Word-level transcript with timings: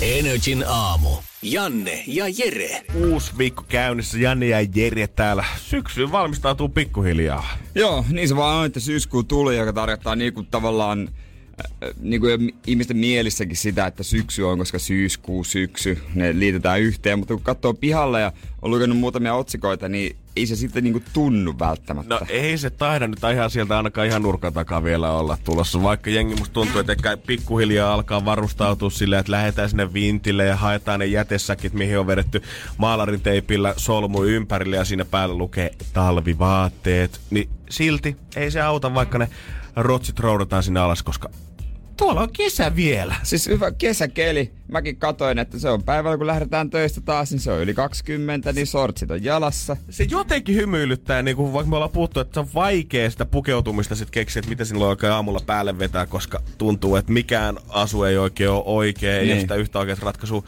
Energin 0.00 0.64
aamu. 0.68 1.08
Janne 1.42 2.04
ja 2.06 2.24
Jere. 2.28 2.82
Uusi 2.94 3.32
viikko 3.38 3.64
käynnissä, 3.68 4.18
Janne 4.18 4.46
ja 4.46 4.66
Jere 4.74 5.06
täällä. 5.06 5.44
Syksyyn 5.58 6.12
valmistautuu 6.12 6.68
pikkuhiljaa. 6.68 7.48
Joo, 7.74 8.04
niin 8.10 8.28
se 8.28 8.36
vaan 8.36 8.56
on, 8.56 8.66
että 8.66 8.80
syyskuu 8.80 9.22
tuli, 9.22 9.56
joka 9.56 9.72
tarkoittaa 9.72 10.16
niinku 10.16 10.42
tavallaan 10.42 11.08
niin 12.00 12.20
kuin 12.20 12.54
ihmisten 12.66 12.96
mielissäkin 12.96 13.56
sitä, 13.56 13.86
että 13.86 14.02
syksy 14.02 14.42
on, 14.42 14.58
koska 14.58 14.78
syyskuu, 14.78 15.44
syksy, 15.44 15.98
ne 16.14 16.38
liitetään 16.38 16.80
yhteen. 16.80 17.18
Mutta 17.18 17.34
kun 17.34 17.42
katsoo 17.42 17.74
pihalle 17.74 18.20
ja 18.20 18.32
on 18.62 18.70
lukenut 18.70 18.98
muutamia 18.98 19.34
otsikoita, 19.34 19.88
niin 19.88 20.16
ei 20.36 20.46
se 20.46 20.56
sitten 20.56 20.84
niin 20.84 20.92
kuin 20.92 21.04
tunnu 21.12 21.58
välttämättä. 21.58 22.14
No 22.14 22.20
ei 22.28 22.58
se 22.58 22.70
taida 22.70 23.08
nyt 23.08 23.18
ihan 23.32 23.50
sieltä 23.50 23.76
ainakaan 23.76 24.06
ihan 24.06 24.22
nurkan 24.22 24.52
takaa 24.52 24.84
vielä 24.84 25.12
olla 25.12 25.38
tulossa. 25.44 25.82
Vaikka 25.82 26.10
jengi 26.10 26.34
musta 26.34 26.52
tuntuu, 26.52 26.80
että 26.80 26.92
ehkä 26.92 27.16
pikkuhiljaa 27.16 27.94
alkaa 27.94 28.24
varustautua 28.24 28.90
silleen, 28.90 29.20
että 29.20 29.32
lähdetään 29.32 29.68
sinne 29.68 29.92
vintille 29.92 30.44
ja 30.44 30.56
haetaan 30.56 31.00
ne 31.00 31.06
jätesäkit, 31.06 31.72
mihin 31.72 31.98
on 31.98 32.06
vedetty 32.06 32.42
maalarin 32.78 33.20
teipillä 33.20 33.74
solmu 33.76 34.22
ympärille 34.22 34.76
ja 34.76 34.84
siinä 34.84 35.04
päällä 35.04 35.34
lukee 35.34 35.70
talvivaatteet. 35.92 37.20
Niin 37.30 37.48
silti 37.70 38.16
ei 38.36 38.50
se 38.50 38.60
auta, 38.60 38.94
vaikka 38.94 39.18
ne 39.18 39.28
rotsit 39.76 40.18
roudataan 40.18 40.62
sinne 40.62 40.80
alas, 40.80 41.02
koska 41.02 41.30
tuolla 42.00 42.20
on 42.20 42.32
kesä 42.32 42.76
vielä. 42.76 43.14
Siis 43.22 43.48
hyvä 43.48 43.70
kesäkeli. 43.70 44.52
Mäkin 44.68 44.96
katoin, 44.96 45.38
että 45.38 45.58
se 45.58 45.70
on 45.70 45.82
päivällä, 45.82 46.16
kun 46.16 46.26
lähdetään 46.26 46.70
töistä 46.70 47.00
taas, 47.00 47.30
niin 47.30 47.40
se 47.40 47.52
on 47.52 47.60
yli 47.60 47.74
20, 47.74 48.52
niin 48.52 48.66
sortsit 48.66 49.10
on 49.10 49.24
jalassa. 49.24 49.76
Se 49.90 50.06
jotenkin 50.10 50.54
hymyilyttää, 50.54 51.22
niin 51.22 51.36
kuin 51.36 51.52
vaikka 51.52 51.70
me 51.70 51.76
ollaan 51.76 51.90
puhuttu, 51.90 52.20
että 52.20 52.34
se 52.34 52.40
on 52.40 52.48
vaikea 52.54 53.10
sitä 53.10 53.24
pukeutumista 53.24 53.94
sitten 53.94 54.12
keksiä, 54.12 54.40
että 54.40 54.48
mitä 54.48 54.64
sinulla 54.64 54.88
oikein 54.88 55.12
aamulla 55.12 55.40
päälle 55.46 55.78
vetää, 55.78 56.06
koska 56.06 56.42
tuntuu, 56.58 56.96
että 56.96 57.12
mikään 57.12 57.56
asu 57.68 58.02
ei 58.04 58.18
oikein 58.18 58.50
ole 58.50 58.62
oikein, 58.66 59.22
niin. 59.22 59.34
ei 59.34 59.40
sitä 59.40 59.54
yhtä 59.54 59.78
oikeaa 59.78 59.98
ratkaisua. 60.02 60.44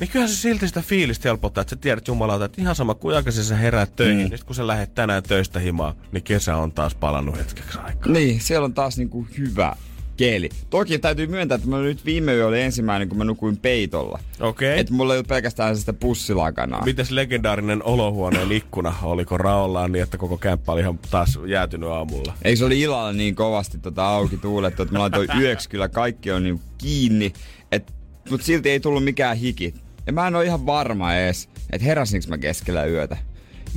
Niin 0.00 0.10
kyllähän 0.10 0.34
se 0.34 0.40
silti 0.40 0.68
sitä 0.68 0.82
fiilistä 0.82 1.28
helpottaa, 1.28 1.62
että 1.62 1.70
sä 1.70 1.76
tiedät 1.76 2.08
jumalauta, 2.08 2.44
että 2.44 2.62
ihan 2.62 2.74
sama 2.74 2.94
kuin 2.94 3.16
aikaisin 3.16 3.44
sä 3.44 3.56
heräät 3.56 3.96
töihin, 3.96 4.26
mm. 4.26 4.30
niin 4.30 4.40
kun 4.46 4.54
sä 4.54 4.66
lähdet 4.66 4.94
tänään 4.94 5.22
töistä 5.22 5.58
himaan, 5.58 5.94
niin 6.12 6.22
kesä 6.22 6.56
on 6.56 6.72
taas 6.72 6.94
palannut 6.94 7.38
hetkeksi 7.38 7.78
aikaa. 7.78 8.12
Niin, 8.12 8.40
siellä 8.40 8.64
on 8.64 8.74
taas 8.74 8.98
niinku 8.98 9.26
hyvä 9.38 9.76
keli. 10.22 10.48
Toki 10.70 10.98
täytyy 10.98 11.26
myöntää, 11.26 11.56
että 11.56 11.68
mä 11.68 11.78
nyt 11.78 12.04
viime 12.04 12.34
yö 12.34 12.46
oli 12.46 12.60
ensimmäinen, 12.60 13.08
kun 13.08 13.18
mä 13.18 13.24
nukuin 13.24 13.56
peitolla. 13.56 14.18
Okei. 14.40 14.68
Okay. 14.68 14.80
Että 14.80 14.92
mulla 14.92 15.14
ei 15.14 15.16
ollut 15.16 15.28
pelkästään 15.28 15.76
sitä 15.76 15.92
pussilakanaa. 15.92 16.84
Mites 16.84 17.10
legendaarinen 17.10 17.84
olohuoneen 17.84 18.52
ikkuna? 18.52 18.94
Oliko 19.02 19.38
raollaan 19.38 19.92
niin, 19.92 20.02
että 20.02 20.18
koko 20.18 20.36
kämppä 20.36 20.72
oli 20.72 20.80
ihan 20.80 20.98
taas 21.10 21.38
jäätynyt 21.46 21.88
aamulla? 21.88 22.34
Ei 22.42 22.56
se 22.56 22.64
oli 22.64 22.80
illalla 22.80 23.12
niin 23.12 23.34
kovasti 23.34 23.78
tota 23.78 24.08
auki 24.08 24.36
tuulettu, 24.36 24.82
että 24.82 24.94
mä 24.94 24.98
laitoin 24.98 25.28
yöksi 25.40 25.68
kyllä 25.68 25.88
kaikki 25.88 26.30
on 26.30 26.42
niin 26.42 26.60
kiinni. 26.78 27.32
Et, 27.72 27.92
mut 28.30 28.42
silti 28.42 28.70
ei 28.70 28.80
tullut 28.80 29.04
mikään 29.04 29.36
hiki. 29.36 29.74
Ja 30.06 30.12
mä 30.12 30.26
en 30.26 30.36
ole 30.36 30.44
ihan 30.44 30.66
varma 30.66 31.14
edes, 31.14 31.48
että 31.72 31.84
heräsinkö 31.84 32.28
mä 32.28 32.38
keskellä 32.38 32.84
yötä. 32.84 33.16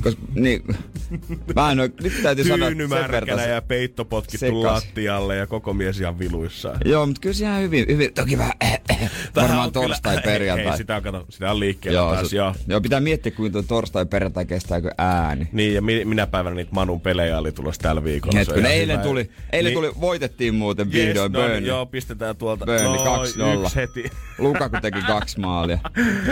Koska, 0.02 0.22
niin, 0.34 0.62
mä 1.54 1.72
en 1.72 1.80
oo, 1.80 1.88
nyt 2.02 2.22
täytyy 2.22 2.44
sanoa 2.44 2.68
sen 3.36 3.50
ja 3.50 3.62
peitto 3.62 4.04
potkittu 4.04 4.62
lattialle 4.62 5.36
ja 5.36 5.46
koko 5.46 5.74
mies 5.74 6.00
ihan 6.00 6.18
viluissa. 6.18 6.74
Joo, 6.84 7.06
mutta 7.06 7.20
kyllä 7.20 7.34
se 7.34 7.44
ihan 7.44 7.62
hyvin, 7.62 7.84
hyvin 7.88 8.14
toki 8.14 8.38
vähän 8.38 8.52
äh, 8.64 8.80
äh, 8.90 9.10
varmaan 9.36 9.72
torstai 9.72 10.18
perjantai. 10.24 10.72
Ei, 10.72 10.76
sitä 10.76 10.96
on, 10.96 11.02
kato, 11.02 11.26
sitä 11.28 11.50
on 11.50 11.60
liikkeellä 11.60 11.98
joo, 11.98 12.14
taas, 12.14 12.32
joo. 12.32 12.54
Joo, 12.66 12.80
pitää 12.80 13.00
miettiä, 13.00 13.32
kuinka 13.32 13.62
torstai 13.62 14.06
perjantai 14.06 14.46
kestääkö 14.46 14.90
ääni. 14.98 15.48
Niin, 15.52 15.74
ja 15.74 15.82
minä 15.82 16.26
päivänä 16.26 16.56
niitä 16.56 16.70
Manun 16.72 17.00
pelejä 17.00 17.38
oli 17.38 17.52
tulossa 17.52 17.82
tällä 17.82 18.04
viikolla. 18.04 18.38
Hetkinen, 18.38 18.72
eilen 18.72 19.00
tuli, 19.00 19.30
eilen 19.52 19.70
niin, 19.70 19.78
tuli, 19.78 20.00
voitettiin 20.00 20.54
muuten 20.54 20.92
vihdoin 20.92 21.16
yes, 21.16 21.32
no, 21.32 21.40
Burnley. 21.40 21.68
Joo, 21.68 21.86
pistetään 21.86 22.36
tuolta. 22.36 22.66
Burnley 22.66 23.36
no, 23.36 23.64
2-0. 23.64 23.70
heti. 23.76 24.10
Lukaku 24.38 24.76
teki 24.82 25.02
kaksi 25.02 25.40
maalia. 25.40 25.78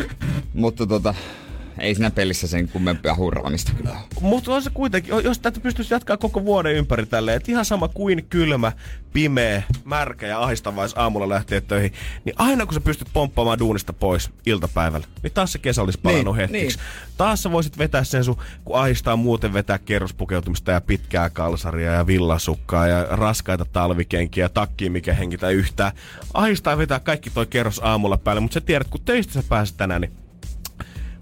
mutta 0.54 0.86
tota, 0.86 1.14
ei 1.78 1.94
siinä 1.94 2.10
pelissä 2.10 2.46
sen 2.46 2.68
kummempia 2.68 3.14
hurraamista 3.14 3.72
kyllä 3.72 3.96
Mutta 4.20 4.54
on 4.54 4.62
se 4.62 4.70
kuitenkin, 4.74 5.14
jos 5.24 5.38
tätä 5.38 5.60
pystyisi 5.60 5.94
jatkaa 5.94 6.16
koko 6.16 6.44
vuoden 6.44 6.74
ympäri 6.74 7.06
tälleen, 7.06 7.36
että 7.36 7.52
ihan 7.52 7.64
sama 7.64 7.88
kuin 7.88 8.26
kylmä, 8.30 8.72
pimeä, 9.12 9.62
märkä 9.84 10.26
ja 10.26 10.42
ahistavais 10.42 10.92
aamulla 10.96 11.28
lähtee 11.28 11.60
töihin, 11.60 11.92
niin 12.24 12.34
aina 12.38 12.66
kun 12.66 12.74
sä 12.74 12.80
pystyt 12.80 13.08
pomppaamaan 13.12 13.58
duunista 13.58 13.92
pois 13.92 14.30
iltapäivällä, 14.46 15.06
niin 15.22 15.32
taas 15.32 15.52
se 15.52 15.58
kesä 15.58 15.82
olisi 15.82 15.98
palannut 16.02 16.36
niin, 16.36 16.48
hetkeksi. 16.50 16.78
Niin. 16.78 16.86
Taas 17.16 17.42
sä 17.42 17.52
voisit 17.52 17.78
vetää 17.78 18.04
sen 18.04 18.24
sun, 18.24 18.36
kun 18.64 18.76
ahistaa 18.76 19.16
muuten 19.16 19.52
vetää 19.52 19.78
kerrospukeutumista 19.78 20.70
ja 20.70 20.80
pitkää 20.80 21.30
kalsaria 21.30 21.92
ja 21.92 22.06
villasukkaa 22.06 22.86
ja 22.86 23.06
raskaita 23.10 23.64
talvikenkiä 23.64 24.44
ja 24.44 24.48
takkiin, 24.48 24.92
mikä 24.92 25.14
hengitä 25.14 25.50
yhtään. 25.50 25.92
Ahistaa 26.34 26.78
vetää 26.78 27.00
kaikki 27.00 27.30
toi 27.30 27.46
kerros 27.46 27.80
aamulla 27.84 28.16
päälle, 28.16 28.40
mutta 28.40 28.54
sä 28.54 28.60
tiedät, 28.60 28.88
kun 28.88 29.00
töistä 29.04 29.32
sä 29.32 29.42
pääset 29.48 29.76
tänään, 29.76 30.00
niin 30.00 30.23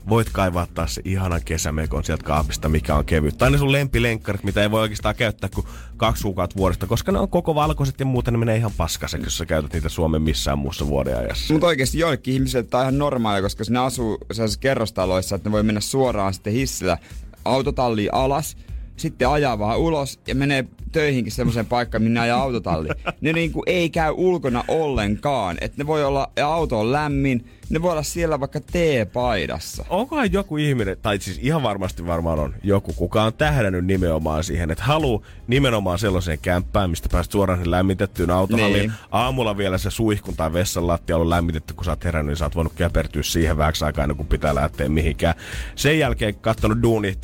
voit 0.09 0.29
kaivaa 0.33 0.67
taas 0.75 0.95
se 0.95 1.03
ihanan 1.05 1.41
kesämekon 1.45 2.05
sieltä 2.05 2.25
kaapista, 2.25 2.69
mikä 2.69 2.95
on 2.95 3.05
kevyt. 3.05 3.39
Tai 3.39 3.51
ne 3.51 3.59
sun 3.59 3.73
lempilenkkarit, 3.73 4.45
mitä 4.45 4.63
ei 4.63 4.71
voi 4.71 4.81
oikeastaan 4.81 5.15
käyttää 5.15 5.51
kuin 5.55 5.67
kaksi 5.97 6.23
kuukautta 6.23 6.57
vuodesta, 6.57 6.87
koska 6.87 7.13
ne 7.13 7.19
on 7.19 7.29
koko 7.29 7.55
valkoiset 7.55 8.01
ja 8.01 8.07
muuten 8.07 8.35
ne 8.35 8.39
menee 8.39 8.57
ihan 8.57 8.73
paskaseksi, 8.77 9.27
jos 9.27 9.39
sä 9.39 9.47
käytät 9.47 9.73
niitä 9.73 9.89
Suomen 9.89 10.23
missään 10.23 10.59
muussa 10.59 10.87
vuoden 10.87 11.19
ajassa. 11.19 11.55
Mutta 11.55 11.67
oikeasti 11.67 11.99
joillekin 11.99 12.35
ihmisille 12.35 12.65
tämä 12.65 12.81
on 12.81 12.85
ihan 12.85 12.99
normaalia, 12.99 13.43
koska 13.43 13.65
ne 13.69 13.79
asuu 13.79 14.19
sellaisissa 14.33 14.61
kerrostaloissa, 14.61 15.37
että 15.37 15.49
ne 15.49 15.53
voi 15.53 15.63
mennä 15.63 15.81
suoraan 15.81 16.35
sitten 16.35 16.53
hissillä 16.53 16.99
autotalliin 17.45 18.15
alas, 18.15 18.57
sitten 19.03 19.29
ajaa 19.29 19.59
vaan 19.59 19.79
ulos 19.79 20.21
ja 20.27 20.35
menee 20.35 20.65
töihinkin 20.93 21.33
semmoiseen 21.33 21.67
paikkaan, 21.67 22.03
minne 22.03 22.21
ajaa 22.21 22.43
autotalli. 22.43 22.89
Ne 23.21 23.33
niinku 23.33 23.63
ei 23.67 23.91
käy 23.91 24.13
ulkona 24.17 24.65
ollenkaan. 24.69 25.57
Että 25.61 25.83
ne 25.83 25.87
voi 25.87 26.05
olla, 26.05 26.31
ja 26.37 26.49
auto 26.49 26.81
on 26.81 26.93
lämmin, 26.93 27.45
ne 27.71 27.83
voi 27.83 27.93
olla 27.93 28.03
siellä 28.03 28.41
vaikka 28.41 28.61
T-paidassa. 28.61 29.85
Onkohan 29.89 30.33
joku 30.33 30.57
ihminen, 30.57 30.97
tai 31.03 31.19
siis 31.21 31.41
ihan 31.43 31.63
varmasti 31.63 32.07
varmaan 32.07 32.39
on 32.39 32.55
joku, 32.63 32.93
kuka 32.93 33.23
on 33.23 33.35
tähdännyt 33.35 33.85
nimenomaan 33.85 34.45
siihen, 34.45 34.71
että 34.71 34.85
haluaa 34.85 35.23
nimenomaan 35.47 35.99
sellaiseen 35.99 36.39
kämppään, 36.43 36.91
mistä 36.91 37.09
pääst 37.13 37.33
suoraan 37.33 37.71
lämmitettyyn 37.71 38.31
autohalliin. 38.31 38.81
Niin. 38.81 38.93
Aamulla 39.11 39.57
vielä 39.57 39.79
se 39.79 39.91
suihkun 39.91 40.37
tai 40.37 40.53
vessan 40.53 40.87
lattia 40.87 41.17
on 41.17 41.31
lämmitetty, 41.31 41.75
kun 41.75 41.85
sä 41.85 41.91
oot 41.91 42.05
herännyt, 42.05 42.31
niin 42.31 42.37
sä 42.37 42.45
oot 42.45 42.57
voinut 42.57 42.73
käpertyä 42.77 43.23
siihen 43.23 43.57
vähäksi 43.57 43.85
aikaa 43.85 44.05
ennen 44.05 44.17
kuin 44.17 44.29
pitää 44.29 44.55
lähteä 44.55 44.89
mihinkään. 44.89 45.35
Sen 45.75 45.99
jälkeen 45.99 46.35
katsonut 46.35 46.83
duuni, 46.83 47.15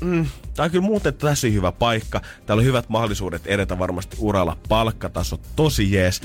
mm, 0.00 0.26
tämä 0.54 0.64
on 0.64 0.70
kyllä 0.70 0.84
muuten 0.86 1.14
tosi 1.14 1.52
hyvä 1.52 1.72
paikka. 1.72 2.20
Täällä 2.46 2.60
on 2.60 2.66
hyvät 2.66 2.88
mahdollisuudet 2.88 3.46
edetä 3.46 3.78
varmasti 3.78 4.16
uralla. 4.20 4.56
Palkkataso 4.68 5.40
tosi 5.56 5.92
jees. 5.92 6.20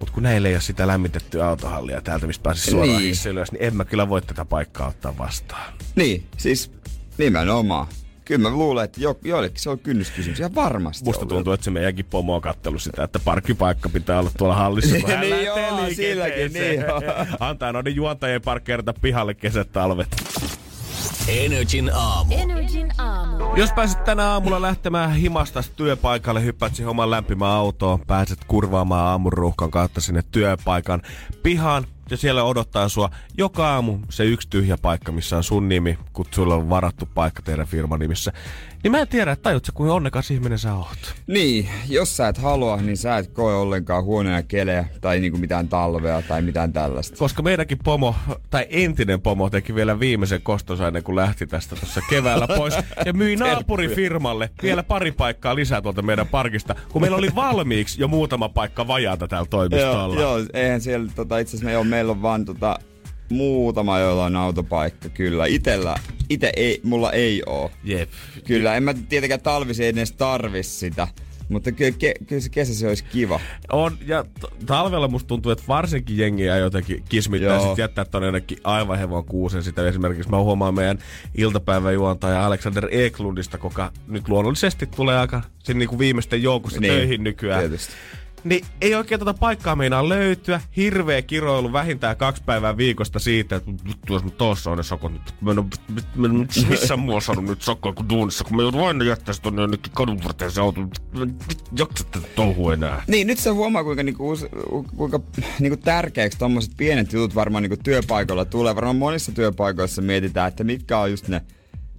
Mutta 0.00 0.14
kun 0.14 0.22
näillä 0.22 0.48
ei 0.48 0.54
ole 0.54 0.60
sitä 0.60 0.86
lämmitettyä 0.86 1.46
autohallia 1.46 2.00
täältä, 2.00 2.26
mistä 2.26 2.42
pääsisi 2.42 2.70
suoraan 2.70 2.98
niin. 2.98 3.14
ylös, 3.28 3.52
niin 3.52 3.62
en 3.62 3.76
mä 3.76 3.84
kyllä 3.84 4.08
voi 4.08 4.22
tätä 4.22 4.44
paikkaa 4.44 4.88
ottaa 4.88 5.18
vastaan. 5.18 5.72
Niin, 5.96 6.26
siis 6.36 6.70
nimenomaan. 7.18 7.86
Kyllä 8.24 8.50
mä 8.50 8.56
luulen, 8.56 8.84
että 8.84 9.00
jo, 9.00 9.18
joillekin 9.24 9.60
se 9.60 9.70
on 9.70 9.78
kynnyskysymys 9.78 10.38
ihan 10.38 10.54
varmasti. 10.54 11.04
Musta 11.04 11.20
ollut. 11.20 11.28
tuntuu, 11.28 11.52
että 11.52 11.64
se 11.64 11.70
meidänkin 11.70 12.04
pomo 12.04 12.34
on 12.34 12.40
kattellut 12.40 12.82
sitä, 12.82 13.04
että 13.04 13.18
parkkipaikka 13.18 13.88
pitää 13.88 14.18
olla 14.18 14.30
tuolla 14.38 14.54
hallissa, 14.54 14.96
kun 15.00 15.10
hän 15.10 15.20
niin 15.20 15.44
joo, 15.44 15.58
silläkin, 15.96 16.52
niin 16.60 16.84
Antaa 17.40 17.72
noiden 17.72 17.96
juontajien 17.96 18.42
parkkeerata 18.42 18.94
pihalle 19.00 19.34
kesät 19.34 19.72
talvet. 19.72 20.08
Energin 21.28 21.90
aamu. 21.94 22.34
Energin 22.34 22.92
aamu. 22.98 23.44
Jos 23.56 23.72
pääset 23.72 24.04
tänä 24.04 24.30
aamulla 24.30 24.62
lähtemään 24.62 25.12
himasta 25.12 25.62
työpaikalle, 25.76 26.44
hyppäät 26.44 26.74
siihen 26.74 26.90
oman 26.90 27.10
lämpimään 27.10 27.52
autoon, 27.52 28.00
pääset 28.06 28.44
kurvaamaan 28.44 29.06
aamun 29.06 29.32
ruuhkan 29.32 29.70
kautta 29.70 30.00
sinne 30.00 30.22
työpaikan 30.30 31.02
pihaan, 31.42 31.86
ja 32.10 32.16
siellä 32.16 32.44
odottaa 32.44 32.88
sua 32.88 33.10
joka 33.38 33.68
aamu 33.74 33.98
se 34.10 34.24
yksi 34.24 34.48
tyhjä 34.50 34.76
paikka, 34.76 35.12
missä 35.12 35.36
on 35.36 35.44
sun 35.44 35.68
nimi, 35.68 35.98
kun 36.12 36.26
sulla 36.30 36.54
on 36.54 36.70
varattu 36.70 37.08
paikka 37.14 37.42
teidän 37.42 37.66
firman 37.66 38.00
nimissä. 38.00 38.32
Niin 38.82 38.92
mä 38.92 38.98
en 38.98 39.08
tiedä, 39.08 39.32
että 39.32 39.42
tajut 39.42 39.70
kuinka 39.74 39.94
onnekas 39.94 40.30
ihminen 40.30 40.58
sä 40.58 40.74
oot. 40.74 41.14
Niin, 41.26 41.68
jos 41.88 42.16
sä 42.16 42.28
et 42.28 42.38
halua, 42.38 42.76
niin 42.76 42.96
sä 42.96 43.18
et 43.18 43.26
koe 43.26 43.54
ollenkaan 43.54 44.04
huonoja 44.04 44.42
kelejä 44.42 44.84
tai 45.00 45.20
niinku 45.20 45.38
mitään 45.38 45.68
talvea 45.68 46.22
tai 46.22 46.42
mitään 46.42 46.72
tällaista. 46.72 47.16
Koska 47.16 47.42
meidänkin 47.42 47.78
pomo, 47.84 48.14
tai 48.50 48.66
entinen 48.70 49.20
pomo 49.20 49.50
teki 49.50 49.74
vielä 49.74 50.00
viimeisen 50.00 50.42
kostonsa 50.42 50.86
ennen 50.86 51.02
kuin 51.02 51.16
lähti 51.16 51.46
tästä 51.46 51.76
tuossa 51.76 52.00
keväällä 52.10 52.46
pois. 52.56 52.74
Ja 53.04 53.12
myi 53.12 53.36
naapurifirmalle 53.76 54.50
vielä 54.62 54.82
pari 54.82 55.12
paikkaa 55.12 55.54
lisää 55.54 55.82
tuolta 55.82 56.02
meidän 56.02 56.28
parkista, 56.28 56.74
kun 56.92 57.02
meillä 57.02 57.16
oli 57.16 57.34
valmiiksi 57.34 58.00
jo 58.00 58.08
muutama 58.08 58.48
paikka 58.48 58.86
vajaata 58.86 59.28
täällä 59.28 59.48
toimistolla. 59.50 60.20
joo, 60.20 60.38
joo, 60.38 60.46
eihän 60.52 60.80
siellä 60.80 61.08
tota, 61.14 61.38
itse 61.38 61.50
asiassa 61.50 61.64
me 61.64 61.70
ei 61.70 61.76
ole 61.76 61.86
meillä 61.96 62.12
on 62.12 62.22
vaan 62.22 62.44
tota, 62.44 62.78
muutama, 63.30 63.98
joilla 63.98 64.24
on 64.24 64.36
autopaikka, 64.36 65.08
kyllä. 65.08 65.46
Itellä, 65.46 65.94
ite 66.30 66.52
ei, 66.56 66.80
mulla 66.82 67.12
ei 67.12 67.42
oo. 67.46 67.70
Jep. 67.84 68.10
Kyllä, 68.44 68.76
en 68.76 68.82
mä 68.82 68.94
tietenkään 68.94 69.40
talvisi 69.40 69.86
edes 69.86 70.12
tarvis 70.12 70.80
sitä. 70.80 71.08
Mutta 71.48 71.72
kyllä, 71.72 71.96
ke, 71.98 72.14
kyllä 72.26 72.42
se 72.42 72.48
kesä 72.48 72.74
se 72.74 72.88
olisi 72.88 73.04
kiva. 73.04 73.40
On, 73.72 73.98
ja 74.06 74.24
t- 74.24 74.66
talvella 74.66 75.08
musta 75.08 75.28
tuntuu, 75.28 75.52
että 75.52 75.64
varsinkin 75.68 76.18
jengiä 76.18 76.56
jotenkin 76.56 77.02
kismittää 77.08 77.56
Joo. 77.56 77.68
sit 77.68 77.78
jättää 77.78 78.04
tonne 78.04 78.26
jonnekin 78.26 78.58
aivan 78.64 78.98
hevon 78.98 79.24
kuusen 79.24 79.62
sitä. 79.62 79.88
Esimerkiksi 79.88 80.30
mä 80.30 80.38
huomaan 80.38 80.74
meidän 80.74 80.98
iltapäiväjuontaja 81.36 82.46
Alexander 82.46 82.88
Eklundista, 82.90 83.58
joka 83.62 83.92
nyt 84.06 84.28
luonnollisesti 84.28 84.86
tulee 84.86 85.18
aika 85.18 85.42
siinä 85.62 85.78
niinku 85.78 85.98
viimeisten 85.98 86.42
joukossa 86.42 86.80
niin, 86.80 86.92
töihin 86.92 87.24
nykyään. 87.24 87.60
Tietysti. 87.60 87.92
Niin 88.46 88.64
ei 88.80 88.94
oikein 88.94 89.18
tätä 89.18 89.34
paikkaa 89.34 89.76
meinaa 89.76 90.08
löytyä. 90.08 90.60
Hirveä 90.76 91.22
kiroilu 91.22 91.72
vähintään 91.72 92.16
kaksi 92.16 92.42
päivää 92.46 92.76
viikosta 92.76 93.18
siitä, 93.18 93.56
että 93.56 93.70
tossa 94.36 94.70
on 94.70 94.76
ne 94.76 94.82
sokot 94.82 95.12
nyt. 95.12 95.34
Mä 95.40 95.50
en 96.26 96.48
missään 96.68 97.00
muu 97.00 97.20
saanut 97.20 97.44
nyt 97.44 97.62
sokkoa 97.62 97.92
kuin 97.92 98.08
duunissa, 98.08 98.44
kun 98.44 98.56
mä 98.56 98.62
joudun 98.62 98.86
aina 98.86 99.04
jättää 99.04 99.34
se 99.34 99.42
tonne 99.42 99.62
jonnekin 99.62 99.92
kadun 99.92 100.24
varteen 100.24 100.50
se 100.50 100.60
auto. 100.60 100.80
Jaksa 101.78 102.04
tätä 102.04 102.26
touhua 102.34 102.74
enää. 102.74 103.02
Niin, 103.06 103.26
nyt 103.26 103.38
se 103.38 103.50
huomaa, 103.50 103.84
kuinka, 103.84 104.02
niinku, 104.02 104.36
kuinka 104.96 105.20
niinku 105.60 105.76
tärkeäksi 105.76 106.38
tommoset 106.38 106.72
pienet 106.76 107.12
jutut 107.12 107.34
varmaan 107.34 107.62
niinku 107.62 107.82
työpaikoilla 107.84 108.44
tulee. 108.44 108.74
Varmaan 108.74 108.96
monissa 108.96 109.32
työpaikoissa 109.32 110.02
mietitään, 110.02 110.48
että 110.48 110.64
mitkä 110.64 110.98
on 110.98 111.10
just 111.10 111.28
ne 111.28 111.42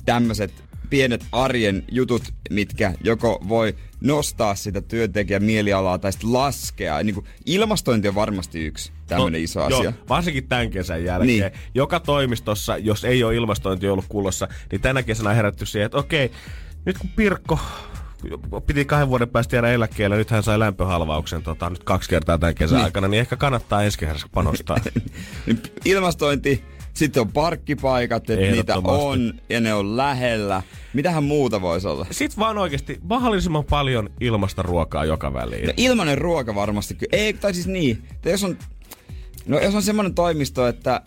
tämmöiset 0.06 0.54
pienet 0.90 1.26
arjen 1.32 1.84
jutut, 1.92 2.24
mitkä 2.50 2.94
joko 3.04 3.44
voi 3.48 3.76
nostaa 4.02 4.56
sitä 4.56 4.82
työntekijän 4.82 5.44
mielialaa 5.44 6.00
tai 6.00 6.12
sitten 6.12 6.34
laskea. 6.34 7.04
Niin 7.04 7.14
kuin 7.14 7.26
ilmastointi 7.46 8.08
on 8.08 8.16
varmasti 8.16 8.66
yksi 8.66 8.92
tämmöinen 9.08 9.42
no, 9.42 9.44
iso 9.44 9.64
asia. 9.64 9.84
Joo, 9.84 9.94
varsinkin 10.10 10.48
tämän 10.48 10.70
kesän 10.70 11.04
jälkeen. 11.04 11.28
Niin. 11.28 11.52
Joka 11.76 12.00
toimistossa, 12.00 12.78
jos 12.78 13.06
ei 13.06 13.24
ole 13.24 13.36
ilmastointi 13.36 13.90
ollut 13.90 14.06
kunnossa, 14.10 14.48
niin 14.72 14.82
tänä 14.82 15.04
kesänä 15.04 15.30
on 15.30 15.36
herätty 15.36 15.66
siihen, 15.66 15.86
että 15.86 15.98
okei, 15.98 16.32
nyt 16.86 16.98
kun 16.98 17.10
Pirkko 17.16 17.60
piti 18.68 18.86
kahden 18.86 19.10
vuoden 19.10 19.30
päästä 19.30 19.56
jäädä 19.56 19.72
eläkkeelle, 19.72 20.18
nyt 20.18 20.32
hän 20.32 20.44
sai 20.44 20.60
lämpöhalvauksen 20.60 21.44
tota, 21.44 21.70
nyt 21.70 21.84
kaksi 21.84 22.10
kertaa 22.10 22.38
tämän 22.38 22.56
kesän 22.56 22.76
niin. 22.76 22.86
aikana, 22.86 23.08
niin 23.08 23.20
ehkä 23.20 23.36
kannattaa 23.36 23.84
ensi 23.84 24.00
kesässä 24.00 24.28
panostaa. 24.34 24.78
Niin 25.46 25.62
Ilmastointi, 25.86 26.64
sitten 26.98 27.22
on 27.22 27.32
parkkipaikat, 27.32 28.30
että 28.30 28.52
niitä 28.52 28.76
on 28.84 29.34
ja 29.50 29.62
ne 29.62 29.74
on 29.74 29.98
lähellä. 29.98 30.64
Mitähän 30.94 31.24
muuta 31.24 31.62
voisi 31.62 31.88
olla? 31.88 32.06
Sitten 32.12 32.40
vaan 32.40 32.58
oikeasti 32.58 33.00
mahdollisimman 33.04 33.64
paljon 33.64 34.10
ilmasta 34.22 34.62
ruokaa 34.62 35.06
joka 35.06 35.34
väliin. 35.34 35.68
No 35.68 35.74
ilmanen 35.78 36.18
ruoka 36.18 36.56
varmasti 36.56 36.96
kyllä. 36.96 37.10
Ei, 37.12 37.34
tai 37.34 37.54
siis 37.54 37.68
niin. 37.68 38.04
Tai 38.22 38.32
jos 38.32 38.44
on, 38.44 38.58
no 39.46 39.60
jos 39.60 39.76
on 39.76 39.84
semmoinen 39.84 40.16
toimisto, 40.16 40.68
että 40.68 41.02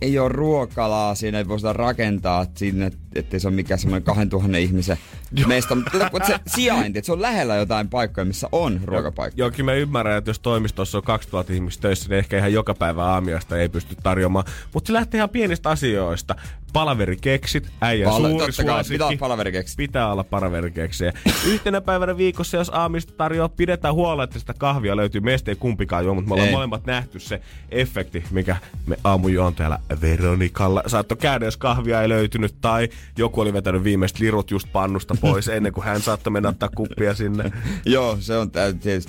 ei 0.00 0.18
ole 0.18 0.28
ruokalaa, 0.28 1.14
siinä 1.14 1.38
ei 1.38 1.48
voi 1.48 1.58
sitä 1.58 1.72
rakentaa 1.72 2.46
sinne, 2.54 2.90
ettei 3.14 3.40
se 3.40 3.48
ole 3.48 3.54
mikään 3.54 3.80
semmoinen 3.80 4.02
2000 4.02 4.56
ihmisen 4.56 4.98
meistä. 5.46 5.74
Mutta 5.74 6.26
se 6.26 6.38
sijainti, 6.46 6.98
että 6.98 7.06
se 7.06 7.12
on 7.12 7.22
lähellä 7.22 7.56
jotain 7.56 7.88
paikkoja, 7.88 8.24
missä 8.24 8.48
on 8.52 8.80
ruokapaikka. 8.84 9.40
Joo, 9.40 9.50
kyllä 9.50 9.70
mä 9.70 9.74
ymmärrän, 9.74 10.18
että 10.18 10.30
jos 10.30 10.38
toimistossa 10.38 10.98
on 10.98 11.04
2000 11.04 11.52
ihmistä 11.52 11.82
töissä, 11.82 12.08
niin 12.08 12.18
ehkä 12.18 12.38
ihan 12.38 12.52
joka 12.52 12.74
päivä 12.74 13.04
aamiasta 13.04 13.58
ei 13.58 13.68
pysty 13.68 13.96
tarjoamaan. 14.02 14.44
Mutta 14.74 14.86
se 14.86 14.92
lähtee 14.92 15.18
ihan 15.18 15.30
pienistä 15.30 15.70
asioista. 15.70 16.36
Palaverikeksit, 16.74 17.70
äijän 17.80 18.10
Pala- 18.12 18.28
suuri 18.28 18.52
suosikki. 18.52 18.92
pitää 18.92 19.06
olla 19.08 19.16
palaverikeksit. 19.18 19.76
Pitää 19.76 20.12
olla 20.12 20.24
palaverikeksiä. 20.24 21.12
Yhtenä 21.46 21.80
päivänä 21.80 22.16
viikossa, 22.16 22.56
jos 22.56 22.70
aamista 22.74 23.12
tarjoaa, 23.16 23.48
pidetään 23.48 23.94
huolta, 23.94 24.22
että 24.22 24.38
sitä 24.38 24.54
kahvia 24.58 24.96
löytyy. 24.96 25.20
Meistä 25.20 25.50
ei 25.50 25.56
kumpikaan 25.56 26.04
juo, 26.04 26.14
mutta 26.14 26.28
me 26.28 26.32
ollaan 26.34 26.48
Ei. 26.48 26.54
molemmat 26.54 26.86
nähty 26.86 27.20
se 27.20 27.40
efekti, 27.70 28.24
mikä 28.30 28.56
me 28.86 28.96
aamujuon 29.04 29.54
täällä 29.54 29.78
Veronikalla. 30.00 30.82
Saattoi 30.86 31.16
käydä, 31.18 31.44
jos 31.44 31.56
kahvia 31.56 32.02
ei 32.02 32.08
löytynyt, 32.08 32.54
tai 32.60 32.88
joku 33.18 33.40
oli 33.40 33.52
vetänyt 33.52 33.84
viimeiset 33.84 34.18
lirut 34.20 34.50
just 34.50 34.68
pannusta 34.72 35.14
pois 35.20 35.48
ennen 35.48 35.72
kuin 35.72 35.84
hän 35.84 36.00
saattoi 36.00 36.30
mennä 36.30 36.48
ottaa 36.48 36.68
kuppia 36.68 37.14
sinne. 37.14 37.52
Joo, 37.84 38.16
se 38.20 38.36
on 38.36 38.50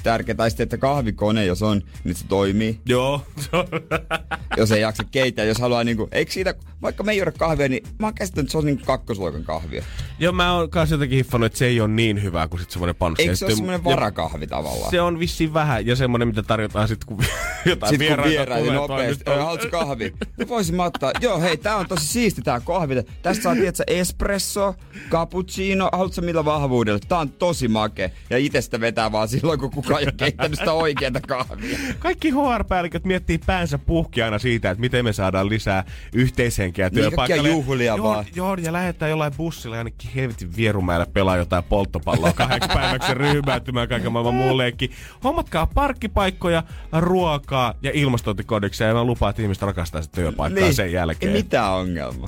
tärkeää. 0.04 0.36
Tai 0.36 0.50
sitten, 0.50 0.64
että 0.64 0.78
kahvikone, 0.78 1.46
jos 1.46 1.62
on, 1.62 1.82
niin 2.04 2.16
se 2.16 2.26
toimii. 2.28 2.80
Joo, 2.86 3.22
Jos 4.58 4.72
ei 4.72 4.82
jaksa 4.82 5.04
keittää, 5.12 5.46
jos 5.46 5.60
haluaa 5.60 5.84
niinku, 5.84 6.10
eikö 6.12 6.32
siitä, 6.32 6.56
vaikka 6.82 7.04
me 7.04 7.12
ei 7.12 7.18
juoda 7.18 7.32
kahvia, 7.32 7.55
niin 7.57 7.84
mä 8.00 8.07
oon 8.07 8.13
käsittänyt, 8.13 8.44
että 8.46 8.52
se 8.52 8.57
on 8.57 8.66
niinku 8.66 8.84
kakkosluokan 8.86 9.44
kahvia. 9.44 9.84
Joo, 10.19 10.34
mä 10.34 10.54
oon 10.54 10.69
kanssa 10.69 10.96
jotenkin 10.96 11.16
hiffannut, 11.18 11.46
että 11.46 11.60
se 11.60 11.66
ei 11.66 11.81
ole 11.81 11.88
niin 11.90 12.24
hyvää 12.24 12.48
kuin 12.48 12.60
sit 12.60 12.72
semmonen 12.72 12.96
panssi. 12.96 13.22
Eikö 13.24 13.36
se 13.36 13.46
ole 13.46 13.52
sitten- 13.52 13.57
semmoinen 13.57 13.84
varakahvi 13.84 14.48
tavallaan? 14.48 14.92
Se 14.92 15.02
on 15.02 15.19
vissiin 15.19 15.54
vähän, 15.54 15.86
ja 15.88 15.96
semmonen, 15.96 16.28
mitä 16.28 16.44
tarjotaan 16.44 16.88
sit, 16.88 17.06
kun 17.06 17.18
jotain 17.66 17.90
Sitten 17.90 18.16
kun 18.16 18.24
vieraita 18.24 18.30
vieraita 18.30 18.66
tulee 18.66 18.75
nopeasti, 18.80 19.24
haluatko 19.25 19.68
kahvi? 19.72 20.13
No 20.38 20.48
voisin 20.48 20.75
mä 20.75 20.84
ottaa, 20.84 21.12
joo 21.22 21.42
hei, 21.42 21.57
tää 21.57 21.75
on 21.75 21.88
tosi 21.88 22.07
siisti 22.07 22.42
tää 22.42 22.60
kahvi. 22.60 22.96
Tästä 23.22 23.44
saa, 23.44 23.56
tiedätkö, 23.56 23.84
espresso, 23.88 24.75
cappuccino, 25.10 25.90
haluatko 25.94 26.22
millä 26.22 26.46
vahvuudella? 26.46 27.00
Tää 27.07 27.19
on 27.19 27.30
tosi 27.31 27.68
make. 27.68 28.12
Ja 28.30 28.38
itse 28.38 28.62
sitä 28.62 28.80
vetää 28.80 29.12
vaan 29.12 29.28
silloin, 29.28 29.60
kun 29.60 29.72
kukaan 29.72 30.00
ei 30.00 30.06
ole 30.06 30.13
keittänyt 30.18 30.60
sitä 30.60 30.74
oikeata 30.74 31.22
kahvia. 31.22 31.78
Kaikki 32.00 32.30
HR-päälliköt 32.31 33.06
miettii 33.06 33.38
päänsä 33.46 33.78
puhki 33.78 34.22
aina 34.22 34.40
siitä, 34.40 34.69
että 34.72 34.81
miten 34.81 35.06
me 35.06 35.13
saadaan 35.13 35.50
lisää 35.50 35.84
yhteishenkeä 36.13 36.90
Niin, 36.90 36.96
työpaikalle. 37.02 37.44
Kaikkia 37.45 37.65
juhlia 37.65 37.95
joo, 37.95 38.03
vaan. 38.03 38.25
Joo, 38.36 38.56
ja 38.56 38.74
lähdetään 38.74 39.09
jollain 39.09 39.33
bussilla 39.38 39.75
jonnekin 39.75 40.12
helvetin 40.15 40.56
vierumäelle 40.56 41.06
pelaa 41.06 41.38
jotain 41.38 41.63
polttopalloa 41.63 42.33
kahdeksi 42.44 42.69
päiväksi 42.74 43.13
ryhmäytymään 43.13 43.88
kaiken 43.88 44.12
maailman 44.12 44.33
muun 44.33 44.57
leikki. 44.57 44.92
Hommatkaa 45.24 45.68
parkkipaikkoja, 45.68 46.63
ruokaa 47.00 47.74
ja 47.81 47.92
ilmastointikodiksia 47.94 48.88
ja 48.88 48.94
mä 48.94 49.03
lupaan, 49.03 49.30
että 49.30 49.42
ihmiset 49.42 49.63
rakastaa 49.63 50.01
sitä 50.01 50.15
työpaikkaa 50.15 50.63
niin. 50.63 50.75
sen 50.75 50.92
jälkeen. 50.92 51.31
Ei 51.31 51.42
mitään 51.42 51.71
ongelmaa. 51.71 52.27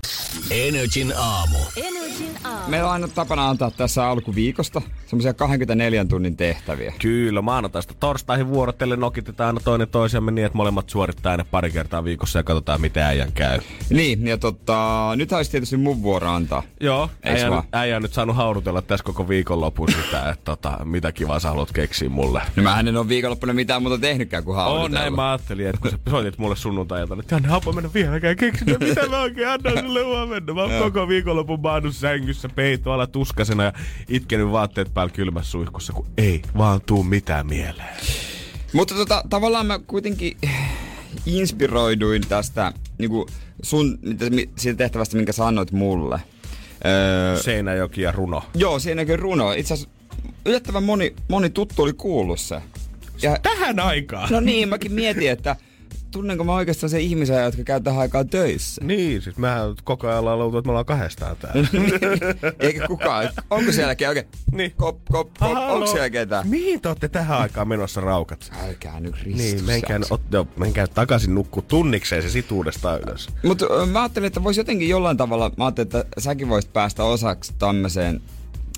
Energin 0.52 1.14
aamu. 1.18 1.58
Energin 1.78 2.38
aamu. 2.44 2.70
Meillä 2.70 2.88
on 2.88 2.94
aina 2.94 3.08
tapana 3.08 3.50
antaa 3.50 3.72
tässä 3.72 4.08
alkuviikosta 4.08 4.82
semmoisia 5.08 5.34
24 5.34 6.06
tunnin 6.06 6.38
tehtäviä. 6.38 6.94
Kyllä, 7.00 7.42
maanantaista 7.42 7.94
torstaihin 8.00 8.48
vuorotellen 8.48 9.00
nokitetaan 9.00 9.48
aina 9.48 9.60
toinen 9.64 9.88
toisiamme 9.88 10.32
niin, 10.32 10.46
että 10.46 10.58
molemmat 10.58 10.90
suorittaa 10.90 11.32
aina 11.32 11.46
pari 11.52 11.72
kertaa 11.72 12.04
viikossa 12.04 12.40
ja 12.40 12.44
katsotaan, 12.44 12.82
mitä 12.82 13.08
äijän 13.08 13.32
käy. 13.32 13.60
Niin, 13.90 14.28
ja 14.28 14.38
tota, 14.38 15.07
nyt 15.16 15.32
olisi 15.32 15.52
tietysti 15.52 15.78
mun 15.78 16.04
vuoro 16.04 16.30
antaa. 16.30 16.64
Joo, 16.80 17.10
Eiks 17.24 17.42
äijä, 17.44 17.64
äijä 17.72 17.96
on 17.96 18.02
nyt 18.02 18.14
saanut 18.14 18.36
haudutella 18.36 18.82
tässä 18.82 19.04
koko 19.04 19.30
viikonlopun 19.30 19.88
sitä, 19.92 20.30
että 20.30 20.46
tota, 20.46 20.78
mitä 20.86 21.12
kivaa 21.12 21.40
sä 21.40 21.50
haluat 21.50 21.72
keksiä 21.72 22.10
mulle. 22.10 22.42
No 22.56 22.64
mä 22.64 22.80
en 22.80 22.98
ole 22.98 23.08
viikonloppuna 23.08 23.54
mitään 23.54 23.82
muuta 23.82 23.98
tehnytkään 23.98 24.44
kuin 24.44 24.58
On 24.58 24.64
haudutella. 24.64 25.00
näin 25.00 25.16
mä 25.16 25.32
ajattelin, 25.32 25.68
että 25.68 25.82
kun 25.82 25.92
sä 25.92 25.98
soitit 26.10 26.38
mulle 26.38 26.56
sunnuntailta, 26.56 27.18
että 27.20 27.36
Janne, 27.36 27.50
happo 27.50 27.72
mennä 27.72 27.90
vieläkään 27.94 28.36
keksinyt, 28.36 28.80
mitä 28.80 29.10
mä 29.10 29.22
oikein 29.22 29.48
annan 29.48 29.78
sulle 29.86 30.04
huomenna. 30.04 30.54
Mä 30.54 30.62
oon 30.62 30.72
koko 30.84 31.08
viikonlopun 31.08 31.60
maannut 31.62 31.96
sängyssä 31.96 32.50
peitoalla 32.50 33.08
tuskasena 33.08 33.64
ja 33.64 33.74
itkenyt 34.10 34.52
vaatteet 34.52 34.94
päällä 34.94 35.14
kylmässä 35.14 35.52
suihkussa, 35.52 35.94
kun 35.94 36.08
ei 36.18 36.42
vaan 36.58 36.82
tuu 36.82 37.04
mitään 37.04 37.48
mieleen. 37.48 37.96
Mutta 38.74 38.96
tota, 38.96 39.24
tavallaan 39.30 39.66
mä 39.66 39.80
kuitenkin 39.80 40.38
inspiroiduin 41.26 42.24
tästä 42.30 42.74
niinku 42.98 43.28
sun, 43.64 44.00
siitä 44.58 44.78
tehtävästä, 44.78 45.18
minkä 45.18 45.32
sanoit 45.32 45.72
mulle. 45.72 46.20
Öö, 46.86 47.42
Seinäjoki 47.42 48.02
ja 48.02 48.12
runo. 48.12 48.44
joo, 48.56 48.80
siinäkin 48.80 49.20
runo. 49.20 49.52
Itse 49.52 49.74
asiassa 49.74 49.94
yllättävän 50.46 50.84
moni, 50.84 51.16
moni 51.30 51.50
tuttu 51.50 51.82
oli 51.84 51.94
kuullut 51.94 52.40
se. 52.40 52.62
Ja, 53.22 53.38
Tähän 53.44 53.80
aikaan! 53.80 54.30
no 54.32 54.40
niin, 54.40 54.70
mäkin 54.70 54.92
mietin, 54.92 55.32
että 55.32 55.56
tunnenko 56.18 56.44
mä 56.44 56.56
oikeastaan 56.56 56.90
se 56.90 57.00
ihmisiä, 57.00 57.42
jotka 57.42 57.64
käy 57.64 57.82
tähän 57.82 58.00
aikaan 58.00 58.30
töissä. 58.30 58.84
Niin, 58.84 59.22
siis 59.22 59.38
mehän 59.38 59.76
koko 59.84 60.08
ajan 60.08 60.20
ollaan 60.20 60.40
luultu, 60.40 60.58
että 60.58 60.68
me 60.68 60.72
ollaan 60.72 60.86
kahdestaan 60.86 61.38
täällä. 61.38 61.68
Eikä 62.60 62.88
kukaan. 62.88 63.30
Onko 63.50 63.72
sielläkin 63.72 64.08
oikein? 64.08 64.28
Niin. 64.52 64.72
Kop, 64.72 64.98
kop, 65.12 65.30
kop, 65.40 65.58
onko 65.70 65.88
siellä 65.88 66.10
ketään? 66.10 66.48
Mihin 66.48 66.82
te 66.82 66.88
olette 66.88 67.08
tähän 67.08 67.38
aikaan 67.38 67.68
menossa 67.68 68.02
raukat? 68.02 68.52
Älkää 68.68 69.00
nyt 69.00 69.24
ristus. 69.24 69.46
Niin, 69.46 69.66
menkää, 69.66 70.00
ot, 70.10 70.22
jo, 70.32 70.48
menkää 70.58 70.88
takaisin 70.88 71.36
nukkuu 71.36 71.62
tunnikseen 71.62 72.22
se 72.24 72.30
situudesta 72.30 72.98
ylös. 72.98 73.28
Mutta 73.44 73.86
mä 73.86 74.02
ajattelin, 74.02 74.28
että 74.28 74.44
voisi 74.44 74.60
jotenkin 74.60 74.90
jollain 74.90 75.18
tavalla, 75.18 75.52
mä 75.58 75.66
ajattelin, 75.66 75.86
että 75.86 76.06
säkin 76.18 76.50
voisit 76.50 76.74
päästä 76.74 77.04
osaksi 77.04 77.54
tämmöiseen 77.60 78.22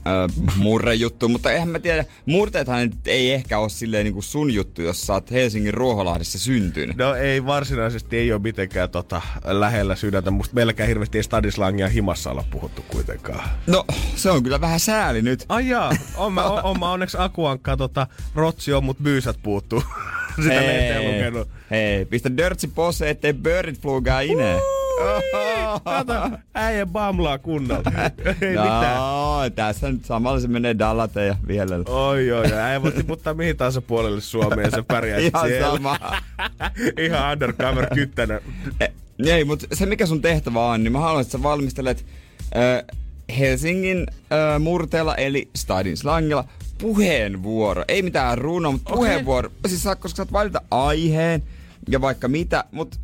ö, 0.08 0.48
murrejuttuun, 0.56 1.32
mutta 1.32 1.52
eihän 1.52 1.70
mä 1.70 1.80
tiedä, 1.80 2.06
murteethan 2.26 2.92
ei 3.06 3.32
ehkä 3.34 3.60
ole 3.60 3.70
silleen 3.70 4.04
niin 4.04 4.14
kuin 4.14 4.24
sun 4.24 4.54
juttu, 4.54 4.82
jos 4.82 5.08
sä 5.08 5.14
oot 5.14 5.32
Helsingin 5.32 5.74
Ruoholahdessa 5.74 6.40
syntynyt. 6.40 6.98
No 6.98 7.16
ei 7.16 7.46
varsinaisesti 7.46 8.18
ei 8.18 8.34
ole 8.34 8.42
mitenkään 8.42 8.90
tota, 8.90 9.22
lähellä 9.46 9.96
sydäntä. 9.96 10.32
Musta 10.32 10.56
meilläkään 10.56 10.90
hirveästi 10.90 11.18
ei 11.18 11.24
stadislangia 11.24 11.88
himassa 11.88 12.32
olla 12.32 12.44
puhuttu 12.52 12.82
kuitenkaan. 12.82 13.50
No, 13.68 13.86
se 14.16 14.32
on 14.32 14.44
kyllä 14.44 14.62
vähän 14.62 14.80
sääli 14.80 15.22
nyt. 15.22 15.46
Ai 15.50 15.68
jaa, 15.68 15.92
on 16.18 16.34
mä, 16.34 16.44
on, 16.44 16.64
on 16.64 16.80
mä 16.80 16.92
onneksi 16.92 17.18
Akuankka 17.20 17.78
tota, 17.78 18.08
rotsi 18.36 18.74
on, 18.74 18.84
mut 18.84 18.98
byysät 19.04 19.38
puuttuu. 19.44 19.84
Sitä 20.44 20.56
lehteen 20.56 21.06
lukenut. 21.16 21.48
hei, 21.72 22.06
pistä 22.06 22.38
dörtsi 22.38 22.68
posse, 22.68 23.10
ettei 23.10 23.34
bird 23.34 23.76
flugaa 23.76 24.22
ineen. 24.22 24.60
Kato, 25.84 26.14
äijä 26.54 26.86
bamlaa 26.86 27.38
kunnolla. 27.38 27.92
Ei 28.42 28.50
mitään. 28.50 28.98
No, 28.98 29.50
tässä 29.56 29.92
nyt 29.92 30.06
samalla 30.06 30.40
se 30.40 30.48
menee 30.48 30.80
Dallate 30.80 31.26
ja 31.26 31.36
vielä. 31.48 31.76
Oi, 31.88 32.32
oi, 32.32 32.54
äijä 32.54 32.82
voi 32.82 32.92
tiputtaa 32.92 33.34
mihin 33.34 33.58
tahansa 33.58 33.82
puolelle 33.82 34.22
Suomeen 34.22 34.72
se 34.72 34.82
pärjää 34.88 35.20
Ihan 35.20 35.48
siellä. 35.48 35.68
sama. 35.72 35.98
Ihan 37.06 37.32
undercover 37.34 37.88
kyttänä. 37.94 38.40
E, 38.80 38.88
Ei, 39.26 39.44
mutta 39.46 39.68
se 39.74 39.86
mikä 39.86 40.06
sun 40.06 40.22
tehtävä 40.22 40.66
on, 40.66 40.84
niin 40.84 40.92
mä 40.92 41.00
haluan, 41.00 41.22
että 41.22 41.32
sä 41.32 41.44
valmistelet 41.44 42.06
äh, 42.56 42.98
Helsingin 43.40 44.08
äh, 44.10 44.60
murteella, 44.62 45.16
eli 45.16 45.50
Stadin 45.56 45.98
slangilla, 45.98 46.46
puheenvuoro. 46.82 47.84
Ei 47.88 48.02
mitään 48.02 48.38
runo, 48.38 48.72
mutta 48.72 48.94
puheenvuoro. 48.94 49.52
Siis 49.68 49.84
saat, 49.84 50.00
koska 50.00 50.18
saat 50.18 50.32
valita 50.32 50.62
aiheen 50.72 51.44
ja 51.90 52.02
vaikka 52.02 52.28
mitä, 52.28 52.64
mutta 52.72 52.98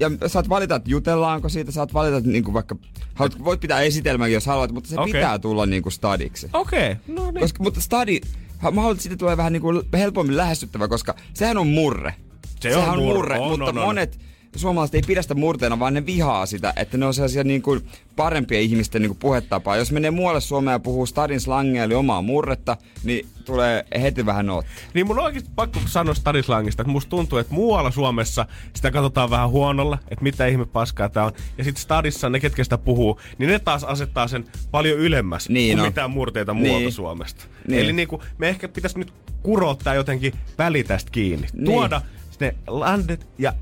ja 0.00 0.10
saat 0.26 0.48
valita, 0.48 0.74
että 0.74 0.90
jutellaanko 0.90 1.48
siitä, 1.48 1.72
saat 1.72 1.94
valita, 1.94 2.16
että 2.16 2.30
niinku 2.30 2.52
vaikka, 2.52 2.76
haluat, 3.14 3.44
voit 3.44 3.60
pitää 3.60 3.80
esitelmänkin, 3.80 4.34
jos 4.34 4.46
haluat, 4.46 4.72
mutta 4.72 4.90
se 4.90 5.00
Okei. 5.00 5.12
pitää 5.12 5.38
tulla 5.38 5.66
niinku 5.66 5.90
stadiksi. 5.90 6.50
Okei, 6.52 6.92
okay. 6.92 7.14
no 7.14 7.30
niin. 7.30 7.40
Koska, 7.40 7.62
mutta 7.62 7.80
stadi, 7.80 8.20
mä 8.62 8.70
haluan, 8.70 8.92
että 8.92 9.02
siitä 9.02 9.16
tulee 9.16 9.36
vähän 9.36 9.52
niinku 9.52 9.68
helpommin 9.92 10.36
lähestyttävä, 10.36 10.88
koska 10.88 11.14
sehän 11.34 11.58
on 11.58 11.66
murre. 11.66 12.14
Se 12.60 12.76
on 12.76 12.82
Sehän 12.82 12.98
murre. 12.98 13.38
On, 13.38 13.48
mutta 13.48 13.64
on, 13.64 13.78
on. 13.78 13.84
monet 13.84 14.18
suomalaiset 14.56 14.94
ei 14.94 15.02
pidä 15.06 15.22
sitä 15.22 15.34
murteena, 15.34 15.78
vaan 15.78 15.94
ne 15.94 16.06
vihaa 16.06 16.46
sitä, 16.46 16.72
että 16.76 16.98
ne 16.98 17.06
on 17.06 17.14
sellaisia 17.14 17.44
niin 17.44 17.62
kuin 17.62 17.80
parempien 18.16 18.62
ihmisten 18.62 19.02
niin 19.02 19.10
kuin 19.10 19.18
puhetapaa. 19.18 19.76
Jos 19.76 19.92
menee 19.92 20.10
muualle 20.10 20.40
Suomeen 20.40 20.74
ja 20.74 20.78
puhuu 20.78 21.06
stadin 21.06 21.40
slangia, 21.40 21.84
eli 21.84 21.94
omaa 21.94 22.22
murretta, 22.22 22.76
niin 23.04 23.26
tulee 23.44 23.84
heti 24.02 24.26
vähän 24.26 24.46
nootti. 24.46 24.70
Niin 24.94 25.06
mun 25.06 25.18
on 25.18 25.24
oikeasti 25.24 25.50
pakko 25.56 25.80
sanoa 25.86 26.14
Stadislangista, 26.14 26.82
että 26.82 26.92
musta 26.92 27.10
tuntuu, 27.10 27.38
että 27.38 27.54
muualla 27.54 27.90
Suomessa 27.90 28.46
sitä 28.74 28.90
katsotaan 28.90 29.30
vähän 29.30 29.50
huonolla, 29.50 29.98
että 30.08 30.22
mitä 30.22 30.46
ihme 30.46 30.64
paskaa 30.66 31.08
tää 31.08 31.24
on. 31.24 31.32
Ja 31.58 31.64
sitten 31.64 31.82
Stadissa 31.82 32.30
ne, 32.30 32.40
ketkä 32.40 32.64
sitä 32.64 32.78
puhuu, 32.78 33.20
niin 33.38 33.50
ne 33.50 33.58
taas 33.58 33.84
asettaa 33.84 34.28
sen 34.28 34.44
paljon 34.70 34.98
ylemmäs 34.98 35.48
Niin 35.48 35.76
kuin 35.76 35.80
on. 35.80 35.88
mitään 35.88 36.10
murteita 36.10 36.54
muualta 36.54 36.78
Niin. 36.78 36.92
Suomesta. 36.92 37.44
Niin. 37.68 37.80
Eli 37.80 37.92
niinku, 37.92 38.22
me 38.38 38.48
ehkä 38.48 38.68
pitäisi 38.68 38.98
nyt 38.98 39.12
kurottaa 39.42 39.94
jotenkin 39.94 40.32
välitästä 40.58 41.10
kiinni. 41.10 41.46
Niin. 41.52 41.64
Tuoda 41.64 42.00
ne 42.40 42.54
landet 42.66 43.26
ja 43.38 43.52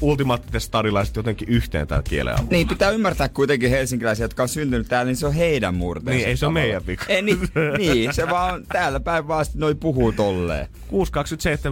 ultimaattiset 0.00 0.62
stadilaiset 0.62 1.16
jotenkin 1.16 1.48
yhteen 1.48 1.86
täällä 1.86 2.02
kielen 2.02 2.34
avulla. 2.34 2.50
Niin, 2.50 2.68
pitää 2.68 2.90
ymmärtää 2.90 3.28
kuitenkin 3.28 3.70
helsinkiläisiä, 3.70 4.24
jotka 4.24 4.42
on 4.42 4.48
syntynyt 4.48 4.88
täällä, 4.88 5.08
niin 5.08 5.16
se 5.16 5.26
on 5.26 5.34
heidän 5.34 5.74
murteensa. 5.74 6.16
Niin, 6.18 6.28
ei 6.28 6.36
se 6.36 6.46
ole 6.46 6.52
meidän 6.52 6.86
vika. 6.86 7.04
Ei, 7.08 7.22
niin, 7.22 7.38
niin, 7.78 8.14
se 8.14 8.30
vaan 8.30 8.66
täällä 8.66 9.00
päin 9.00 9.28
vaan 9.28 9.46
noi 9.54 9.74
puhuu 9.74 10.12
tolleen. 10.12 10.68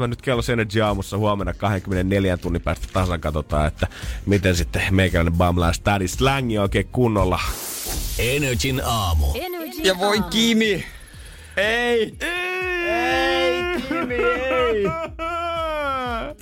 6.27 0.00 0.06
nyt 0.06 0.22
kello 0.22 0.42
Energy 0.52 0.80
aamussa 0.80 1.18
huomenna 1.18 1.54
24 1.54 2.36
tunnin 2.36 2.62
päästä 2.62 2.86
tasan 2.92 3.20
katsotaan, 3.20 3.68
että 3.68 3.86
miten 4.26 4.56
sitten 4.56 4.82
meikäläinen 4.90 5.34
bamlaa 5.34 5.72
stadi 5.72 6.08
slangi 6.08 6.58
oikein 6.58 6.88
kunnolla. 6.92 7.40
Energin 8.18 8.82
aamu. 8.84 9.26
Ja 9.82 9.98
voi 9.98 10.22
Kimi! 10.30 10.84
Ei! 11.56 12.14
Ei, 12.20 13.80
Kimi, 13.88 14.14
ei! 14.14 14.84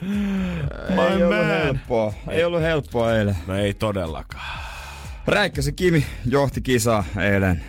My 0.02 1.02
ei 1.02 1.22
ollut 1.22 1.36
man. 1.36 1.46
helppoa. 1.46 2.14
Ei 2.28 2.44
ollut 2.44 2.62
helppoa 2.62 3.12
eilen. 3.14 3.36
No 3.46 3.56
ei 3.56 3.74
todellakaan. 3.74 4.60
Räikkösen 5.26 5.74
Kimi 5.74 6.06
johti 6.26 6.60
kisaa 6.60 7.04
eilen 7.20 7.64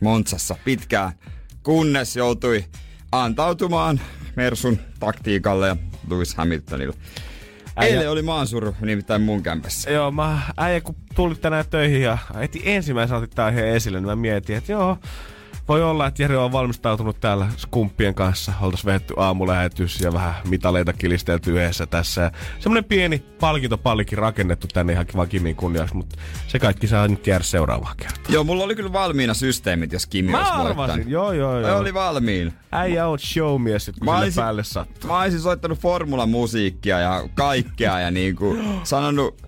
Montsassa 0.00 0.56
pitkään, 0.64 1.12
kunnes 1.62 2.16
joutui 2.16 2.64
antautumaan 3.12 4.00
Mersun 4.36 4.78
taktiikalle 5.00 5.68
ja 5.68 5.76
Lewis 6.10 6.34
Hamiltonille. 6.34 6.94
Äijä- 7.76 7.92
Eilen 7.94 8.10
oli 8.10 8.22
maansuru, 8.22 8.74
nimittäin 8.80 9.22
mun 9.22 9.42
kämpässä. 9.42 9.90
Joo, 9.90 10.10
mä 10.10 10.40
äijä 10.56 10.80
kun 10.80 10.94
tuli 11.14 11.34
tänään 11.34 11.64
töihin 11.70 12.02
ja 12.02 12.18
heti 12.40 12.62
ensimmäisenä 12.64 13.18
otit 13.18 13.30
tää 13.30 13.44
aiheen 13.46 13.68
esille, 13.76 13.98
niin 14.00 14.06
mä 14.08 14.16
mietin, 14.16 14.56
että 14.56 14.72
joo, 14.72 14.98
voi 15.68 15.82
olla, 15.82 16.06
että 16.06 16.22
Jere 16.22 16.36
on 16.38 16.52
valmistautunut 16.52 17.20
täällä 17.20 17.46
skumppien 17.56 18.14
kanssa. 18.14 18.52
Oltais 18.60 18.84
vehetty 18.86 19.14
aamulähetys 19.16 20.00
ja 20.00 20.12
vähän 20.12 20.34
mitaleita 20.48 20.92
kilistelty 20.92 21.50
yhdessä 21.50 21.86
tässä. 21.86 22.20
Ja 22.22 22.30
semmonen 22.58 22.84
pieni 22.84 23.18
palkintopallikin 23.40 24.18
rakennettu 24.18 24.66
tänne 24.72 24.92
ihan 24.92 25.06
vaan 25.16 25.28
Kimin 25.28 25.56
kunniaksi, 25.56 25.94
mutta 25.96 26.16
se 26.48 26.58
kaikki 26.58 26.86
saa 26.86 27.08
nyt 27.08 27.26
jäädä 27.26 27.44
seuraavaan 27.44 27.96
kertaan. 27.96 28.26
Joo, 28.28 28.44
mulla 28.44 28.64
oli 28.64 28.74
kyllä 28.74 28.92
valmiina 28.92 29.34
systeemit, 29.34 29.92
jos 29.92 30.06
Kimi 30.06 30.30
Mä 30.30 30.38
olisi 30.38 30.52
arvasin, 30.52 30.76
voittanut. 30.76 31.08
joo 31.08 31.32
joo 31.32 31.52
Mä 31.60 31.68
joo. 31.68 31.78
oli 31.78 31.94
valmiina. 31.94 32.52
Äijä 32.72 33.06
on 33.06 33.18
showmies, 33.18 33.90
kun 33.98 34.04
Mä 34.08 34.18
olisin- 34.18 34.42
päälle 34.42 34.64
sattuu. 34.64 35.10
Mä 35.10 35.20
olisin 35.20 35.40
soittanut 35.40 35.78
formulamusiikkia 35.78 36.98
ja 37.00 37.28
kaikkea 37.34 38.00
ja 38.00 38.10
niinku 38.10 38.56
sanonut 38.84 39.41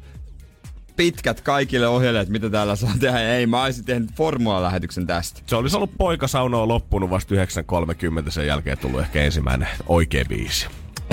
pitkät 0.96 1.40
kaikille 1.40 1.86
ohjeille, 1.86 2.26
mitä 2.28 2.50
täällä 2.50 2.76
saa 2.76 2.94
tehdä. 3.00 3.20
Ei, 3.20 3.46
mä 3.46 3.62
olisin 3.62 3.84
tehnyt 3.84 4.10
formula-lähetyksen 4.16 5.06
tästä. 5.06 5.40
Se 5.46 5.56
olisi 5.56 5.76
ollut 5.76 5.98
poikasaunoa 5.98 6.68
loppunut 6.68 7.10
vasta 7.10 7.34
9.30 7.34 8.30
sen 8.30 8.46
jälkeen 8.46 8.78
tullut 8.78 9.00
ehkä 9.00 9.22
ensimmäinen 9.22 9.68
oikea 9.86 10.24
biisi. 10.24 10.66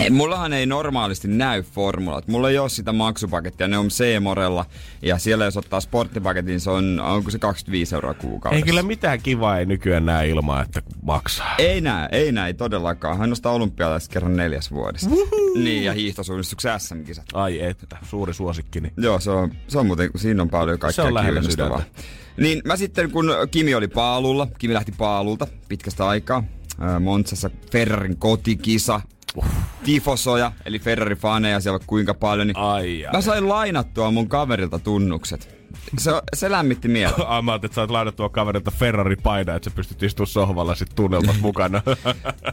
Mullahan 0.09 0.53
ei 0.53 0.65
normaalisti 0.65 1.27
näy 1.27 1.61
formulat. 1.63 2.27
Mulla 2.27 2.49
ei 2.49 2.57
ole 2.57 2.69
sitä 2.69 2.91
maksupakettia, 2.91 3.67
ne 3.67 3.77
on 3.77 3.87
C-morella. 3.87 4.65
Ja 5.01 5.17
siellä 5.17 5.45
jos 5.45 5.57
ottaa 5.57 5.79
sporttipaketin, 5.79 6.59
se 6.59 6.69
on, 6.69 6.99
onko 6.99 7.31
se 7.31 7.39
25 7.39 7.95
euroa 7.95 8.13
kuukaudessa. 8.13 8.65
Ei 8.65 8.69
kyllä 8.69 8.83
mitään 8.83 9.21
kivaa 9.21 9.59
ei 9.59 9.65
nykyään 9.65 10.05
näe 10.05 10.29
ilman, 10.29 10.61
että 10.61 10.81
maksaa. 11.01 11.55
Ei 11.57 11.81
näe, 11.81 12.09
ei 12.11 12.31
näe, 12.31 12.53
todellakaan. 12.53 13.17
Hän 13.17 13.29
nostaa 13.29 13.53
olympialaiset 13.53 14.11
kerran 14.11 14.35
neljäs 14.35 14.71
vuodesta. 14.71 15.09
Niin, 15.55 15.83
ja 15.83 15.93
hiihtosuunnistuksen 15.93 16.79
SM-kisat. 16.79 17.25
Ai 17.33 17.61
että, 17.61 17.97
suuri 18.03 18.33
suosikkini. 18.33 18.91
Joo, 18.97 19.19
se 19.19 19.31
on, 19.31 19.51
se 19.67 19.79
on 19.79 19.85
muuten, 19.87 20.09
siinä 20.15 20.41
on 20.41 20.49
paljon 20.49 20.79
kaikkea 20.79 21.03
Se 21.03 21.07
on 21.07 21.13
lähellä 21.13 21.39
kiinnostavaa. 21.39 21.77
sydäntä. 21.79 22.01
Niin 22.37 22.61
mä 22.65 22.75
sitten, 22.75 23.11
kun 23.11 23.31
Kimi 23.51 23.75
oli 23.75 23.87
paalulla, 23.87 24.47
Kimi 24.57 24.73
lähti 24.73 24.91
paalulta 24.97 25.47
pitkästä 25.67 26.07
aikaa, 26.07 26.43
Montsassa 26.99 27.49
Ferrarin 27.71 28.17
kotikisa, 28.17 29.01
tifosoja, 29.83 30.51
eli 30.65 30.79
Ferrari-faneja 30.79 31.61
siellä 31.61 31.79
kuinka 31.87 32.13
paljon, 32.13 32.47
niin 32.47 32.57
Ai 32.57 33.05
ai. 33.05 33.11
mä 33.13 33.21
sain 33.21 33.49
lainattua 33.49 34.11
mun 34.11 34.29
kaverilta 34.29 34.79
tunnukset. 34.79 35.61
Se, 35.97 36.11
se 36.35 36.51
lämmitti 36.51 36.87
mieltä. 36.87 37.23
Ai 37.27 37.41
mä 37.41 37.55
että 37.55 37.67
sä 37.75 37.81
oot 37.81 37.91
lainattua 37.91 38.29
kaverilta 38.29 38.71
Ferrari-paida, 38.71 39.55
että 39.55 39.69
sä 39.69 39.75
pystyt 39.75 40.03
istumaan 40.03 40.27
sohvalla 40.27 40.75
sit 40.75 40.89
tunnelmas 40.95 41.39
mukana. 41.47 41.81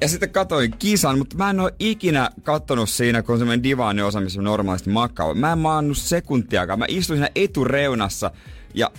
Ja 0.00 0.08
sitten 0.08 0.30
katoin 0.30 0.74
kisan, 0.78 1.18
mutta 1.18 1.36
mä 1.36 1.50
en 1.50 1.60
ole 1.60 1.74
ikinä 1.78 2.30
kattonut 2.42 2.88
siinä, 2.88 3.22
kun 3.22 3.32
on 3.32 3.38
semmoinen 3.38 3.62
divaani 3.62 4.02
osa, 4.02 4.20
missä 4.20 4.42
normaalisti 4.42 4.90
makaa. 4.90 5.34
Mä 5.34 5.52
en 5.52 5.58
maannut 5.58 5.98
sekuntiakaan. 5.98 6.78
Mä 6.78 6.84
istuin 6.88 7.16
siinä 7.18 7.30
etureunassa 7.34 8.30
ja 8.74 8.90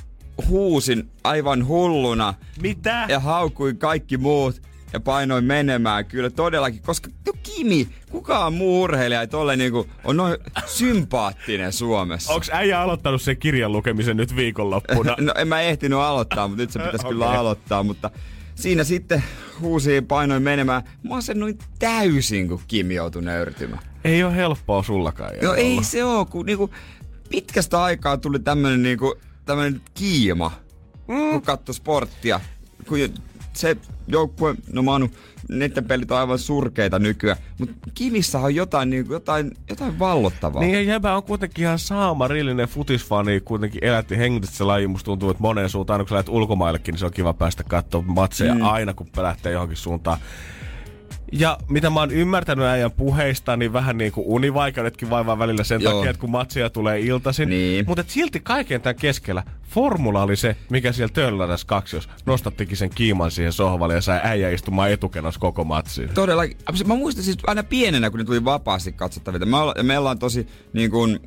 huusin 0.47 1.09
aivan 1.23 1.67
hulluna 1.67 2.33
Mitä? 2.61 3.05
ja 3.09 3.19
haukuin 3.19 3.77
kaikki 3.77 4.17
muut 4.17 4.61
ja 4.93 4.99
painoin 4.99 5.43
menemään 5.43 6.05
kyllä 6.05 6.29
todellakin, 6.29 6.81
koska 6.81 7.09
no 7.27 7.33
Kimi, 7.43 7.87
kukaan 8.11 8.53
muu 8.53 8.81
urheilija 8.81 9.21
ei 9.21 9.27
tolle 9.27 9.55
niinku 9.55 9.87
on 10.03 10.17
noin 10.17 10.37
sympaattinen 10.65 11.73
Suomessa. 11.73 12.33
Onks 12.33 12.49
äijä 12.53 12.81
aloittanut 12.81 13.21
sen 13.21 13.37
kirjan 13.37 13.71
lukemisen 13.71 14.17
nyt 14.17 14.35
viikonloppuna? 14.35 15.15
No 15.29 15.33
en 15.37 15.47
mä 15.47 15.61
ehtinyt 15.61 15.99
aloittaa, 15.99 16.47
mutta 16.47 16.61
nyt 16.63 16.71
se 16.71 16.79
pitäisi 16.79 17.05
kyllä 17.07 17.25
Okei. 17.25 17.37
aloittaa, 17.37 17.83
mutta 17.83 18.11
siinä 18.55 18.83
sitten 18.83 19.23
huusiin 19.61 20.05
painoin 20.05 20.43
menemään. 20.43 20.83
Mä 21.03 21.15
asennuin 21.15 21.57
täysin, 21.79 22.47
kun 22.47 22.61
Kimi 22.67 22.95
joutui 22.95 23.21
nöyrtymään. 23.21 23.83
ei 24.03 24.23
ole 24.23 24.35
helppoa 24.35 24.83
sullakaan. 24.83 25.31
No 25.41 25.53
ei 25.53 25.71
olla. 25.71 25.83
se 25.83 26.03
oo, 26.03 26.25
kun 26.25 26.45
niinku 26.45 26.69
pitkästä 27.29 27.83
aikaa 27.83 28.17
tuli 28.17 28.39
tämmönen 28.39 28.83
niinku, 28.83 29.15
tämmönen 29.45 29.81
kiima, 29.93 30.51
mm. 31.07 31.29
kun 31.31 31.41
katsoi 31.41 31.75
sporttia. 31.75 32.39
Kun 32.87 32.99
se 33.53 33.77
joukkue, 34.07 34.55
no 34.73 34.83
Manu, 34.83 35.09
netten 35.49 35.85
pelit 35.85 36.11
on 36.11 36.17
aivan 36.17 36.39
surkeita 36.39 36.99
nykyään, 36.99 37.37
mutta 37.59 37.75
Kimissä 37.93 38.39
on 38.39 38.55
jotain, 38.55 38.89
niinku, 38.89 39.13
jotain, 39.13 39.51
jotain 39.69 39.99
vallottavaa. 39.99 40.61
Niin 40.61 40.73
ja 40.73 40.81
Jäbä 40.81 41.15
on 41.15 41.23
kuitenkin 41.23 41.65
ihan 41.65 41.79
saamarillinen 41.79 42.67
futisfani, 42.67 43.39
kuitenkin 43.39 43.83
elätti 43.83 44.17
hengität 44.17 44.49
se 44.49 44.63
laji. 44.63 44.87
Musta 44.87 45.05
tuntuu, 45.05 45.29
että 45.29 45.41
moneen 45.41 45.69
suuntaan, 45.69 45.95
aina 45.95 46.03
kun 46.03 46.09
sä 46.09 46.15
lähdet 46.15 46.29
ulkomaillekin, 46.29 46.93
niin 46.93 46.99
se 46.99 47.05
on 47.05 47.11
kiva 47.11 47.33
päästä 47.33 47.63
katsomaan 47.63 48.15
matseja 48.15 48.55
mm. 48.55 48.61
aina, 48.61 48.93
kun 48.93 49.07
lähtee 49.17 49.51
johonkin 49.51 49.77
suuntaan. 49.77 50.17
Ja 51.31 51.57
mitä 51.69 51.89
mä 51.89 51.99
oon 51.99 52.11
ymmärtänyt 52.11 52.65
äijän 52.65 52.91
puheista, 52.91 53.57
niin 53.57 53.73
vähän 53.73 53.97
niin 53.97 54.11
kuin 54.11 54.27
univaikeudetkin 54.27 55.09
vaivaa 55.09 55.39
välillä 55.39 55.63
sen 55.63 55.81
Joo. 55.81 55.93
takia, 55.93 56.09
että 56.09 56.19
kun 56.19 56.29
matseja 56.29 56.69
tulee 56.69 56.99
iltaisin. 56.99 57.49
Niin. 57.49 57.85
Mutta 57.87 58.03
silti 58.07 58.39
kaiken 58.39 58.81
tämän 58.81 58.95
keskellä 58.95 59.43
formula 59.69 60.23
oli 60.23 60.35
se, 60.35 60.55
mikä 60.69 60.91
siellä 60.91 61.13
Töllärässä 61.13 61.67
kaksi, 61.67 61.95
jos 61.95 62.09
nostattikin 62.25 62.77
sen 62.77 62.89
kiiman 62.89 63.31
siihen 63.31 63.53
sohvalle 63.53 63.93
ja 63.93 64.01
sai 64.01 64.19
äijä 64.23 64.49
istumaan 64.49 64.91
etukenos 64.91 65.37
koko 65.37 65.63
matsiin. 65.63 66.09
Todella. 66.09 66.43
Mä 66.85 66.95
muistan 66.95 67.23
siis 67.23 67.37
aina 67.47 67.63
pienenä, 67.63 68.09
kun 68.09 68.19
ne 68.19 68.25
tuli 68.25 68.45
vapaasti 68.45 68.91
katsottavia. 68.91 69.45
Me 69.45 69.57
olla, 69.57 69.73
me 69.83 69.97
ollaan 69.97 70.19
tosi 70.19 70.47
niin 70.73 70.91
kuin, 70.91 71.19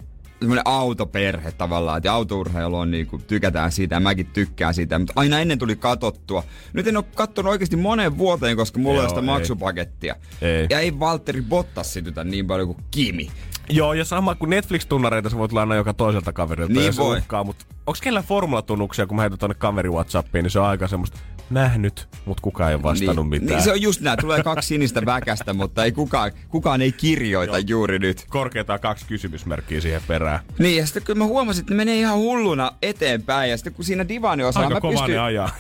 semmoinen 0.43 0.67
autoperhe 0.67 1.53
tavallaan, 1.53 1.99
että 1.99 2.13
autourheilu 2.13 2.77
on 2.77 2.91
niin 2.91 3.07
kuin, 3.07 3.23
tykätään 3.23 3.73
siitä 3.73 3.97
ja 3.97 4.01
mäkin 4.01 4.27
tykkään 4.27 4.75
siitä, 4.75 4.99
mutta 4.99 5.13
aina 5.17 5.41
ennen 5.41 5.59
tuli 5.59 5.77
katottua. 5.77 6.45
Nyt 6.73 6.87
en 6.87 6.97
ole 6.97 7.05
kattonut 7.15 7.51
oikeasti 7.51 7.77
moneen 7.77 8.19
vuoteen, 8.19 8.57
koska 8.57 8.79
mulla 8.79 8.95
Joo, 8.95 9.03
ei 9.03 9.05
ole 9.05 9.09
sitä 9.09 9.23
maksupakettia. 9.23 10.17
Ei. 10.43 10.67
Ja 10.71 10.81
ei 10.81 11.01
Valtteri 11.01 11.43
Bottas 11.43 11.93
sytytä 11.93 12.25
niin 12.25 12.47
paljon 12.47 12.69
kuin 12.69 12.85
Kimi. 12.91 13.31
Joo, 13.71 13.93
ja 13.93 14.05
sama 14.05 14.35
kuin 14.35 14.51
Netflix-tunnareita 14.51 15.31
sä 15.31 15.39
voit 15.39 15.53
lainaa 15.53 15.77
joka 15.77 15.95
toiselta 15.95 16.33
kaverilta. 16.33 16.73
Niin 16.73 16.97
voi. 16.97 17.19
Uhkaa, 17.19 17.45
mutta 17.45 17.65
onko 17.87 17.99
kellä 18.03 18.23
formulatunnuksia, 18.23 19.07
kun 19.07 19.17
mä 19.17 19.23
heitän 19.23 19.39
tonne 19.39 19.55
kaveri 19.55 19.91
Whatsappiin, 19.91 20.43
niin 20.43 20.51
se 20.51 20.61
on 20.61 20.67
aika 20.67 20.89
semmoista 20.89 21.19
nähnyt, 21.51 22.09
mutta 22.25 22.41
kukaan 22.43 22.71
ei 22.71 22.75
ole 22.75 22.83
vastannut 22.83 23.31
niin, 23.31 23.43
mitään. 23.43 23.57
Niin 23.57 23.65
se 23.65 23.73
on 23.73 23.83
just 23.83 24.01
näin, 24.01 24.19
tulee 24.21 24.43
kaksi 24.43 24.69
sinistä 24.69 25.03
väkästä, 25.07 25.53
mutta 25.53 25.85
ei 25.85 25.93
kukaan, 25.93 26.33
kukaan 26.49 26.83
ei 26.83 26.93
kirjoita 26.93 27.59
Joo. 27.59 27.65
juuri 27.67 27.99
nyt. 27.99 28.25
Korkeintaan 28.29 28.81
kaksi 28.81 29.07
kysymysmerkkiä 29.07 29.81
siihen 29.81 30.03
perään. 30.07 30.41
Niin, 30.59 30.79
ja 30.79 30.87
sitten 30.87 31.03
kyllä 31.03 31.19
mä 31.19 31.25
huomasin, 31.25 31.61
että 31.61 31.75
ne 31.75 31.77
menee 31.77 31.99
ihan 31.99 32.17
hulluna 32.19 32.73
eteenpäin, 32.83 33.51
ja 33.51 33.57
sitten 33.57 33.75
kun 33.75 33.85
siinä 33.85 34.09
divaaniosalla 34.09 34.67
Aika 34.67 34.75
mä 34.75 34.81
kova 34.81 34.93
pystyn... 34.93 35.15
ne 35.15 35.19
ajaa. 35.21 35.51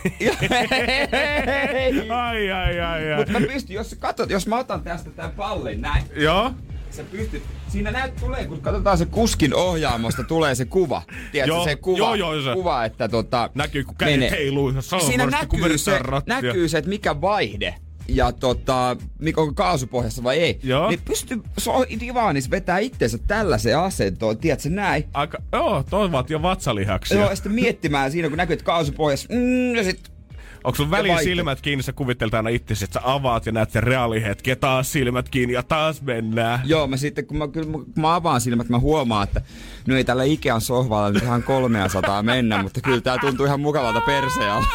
ai, 2.26 2.52
ai, 2.52 2.80
ai, 2.80 3.12
ai. 3.12 3.16
Mutta 3.16 3.32
mä 3.32 3.40
pystyn, 3.40 3.74
jos 3.74 3.90
sä 3.90 3.96
katsot, 3.96 4.30
jos 4.30 4.46
mä 4.46 4.58
otan 4.58 4.82
tästä 4.82 5.10
tämän 5.10 5.30
pallin 5.30 5.80
näin, 5.80 6.04
Joo, 6.16 6.52
sä 6.92 7.04
pystyt, 7.04 7.42
siinä 7.68 7.90
näyt 7.90 8.16
tulee, 8.16 8.46
kun 8.46 8.60
katsotaan 8.60 8.98
se 8.98 9.06
kuskin 9.06 9.54
ohjaamosta, 9.54 10.24
tulee 10.24 10.54
se 10.54 10.64
kuva. 10.64 11.02
Tiedätkö, 11.32 11.54
Joo, 11.54 11.64
se 11.64 11.76
kuva, 11.76 12.16
joo, 12.16 12.34
joo, 12.34 12.42
se. 12.42 12.54
kuva 12.54 12.84
että 12.84 13.08
tota, 13.08 13.50
näkyy 13.54 13.84
kun 13.84 13.94
kädet 13.94 14.30
heiluu 14.30 14.72
Siinä 15.06 15.26
näkyy 15.26 15.78
se, 15.78 16.00
näkyy 16.26 16.68
se, 16.68 16.78
että 16.78 16.88
mikä 16.88 17.20
vaihde 17.20 17.74
ja 18.08 18.32
tota, 18.32 18.96
mikä 19.18 19.40
on 19.40 19.54
kaasupohjassa 19.54 20.22
vai 20.22 20.38
ei. 20.38 20.58
Joo. 20.62 20.88
Niin 20.88 21.00
pystyy 21.04 21.42
so, 21.58 21.72
divaanis 22.00 22.50
vetää 22.50 22.78
itsensä 22.78 23.18
tällaiseen 23.18 23.78
asentoon, 23.78 24.38
tiedätkö 24.38 24.68
näin. 24.68 25.04
Aika, 25.14 25.38
joo, 25.52 25.84
toi 25.90 26.12
vaatii 26.12 26.34
jo 26.34 26.42
vatsalihaksia. 26.42 27.18
Joo, 27.18 27.30
ja 27.30 27.36
sitten 27.36 27.52
miettimään 27.52 28.12
siinä, 28.12 28.28
kun 28.28 28.38
näkyy, 28.38 28.54
että 28.54 28.64
kaasupohjassa, 28.64 29.28
mm, 29.30 29.74
ja 29.74 29.84
sit 29.84 30.11
Onko 30.64 30.76
sun 30.76 30.90
väliin 30.90 31.18
silmät 31.24 31.60
kiinni, 31.60 31.82
sä 31.82 31.92
kuvittelet 31.92 32.34
aina 32.34 32.48
itse, 32.48 32.72
että 32.84 32.86
sä 32.94 33.00
avaat 33.04 33.46
ja 33.46 33.52
näet 33.52 33.70
sen 33.70 33.82
reaalihetki 33.82 34.50
ja 34.50 34.56
taas 34.56 34.92
silmät 34.92 35.28
kiinni 35.28 35.54
ja 35.54 35.62
taas 35.62 36.02
mennään. 36.02 36.60
Joo, 36.64 36.86
mä 36.86 36.96
sitten 36.96 37.26
kun 37.26 37.36
mä, 37.36 37.48
kyllä, 37.48 37.66
mä- 37.66 37.72
kun 37.78 37.92
mä 37.96 38.14
avaan 38.14 38.40
silmät, 38.40 38.68
mä 38.68 38.78
huomaan, 38.78 39.24
että 39.24 39.42
no 39.86 39.96
ei 39.96 40.04
tällä 40.04 40.24
Ikean 40.24 40.60
sohvalla 40.60 41.10
nyt 41.10 41.22
ihan 41.22 41.42
300 41.42 42.22
mennä, 42.22 42.62
mutta 42.62 42.80
kyllä 42.80 43.00
tää 43.00 43.18
tuntuu 43.18 43.46
ihan 43.46 43.60
mukavalta 43.60 44.00
persealta. 44.00 44.68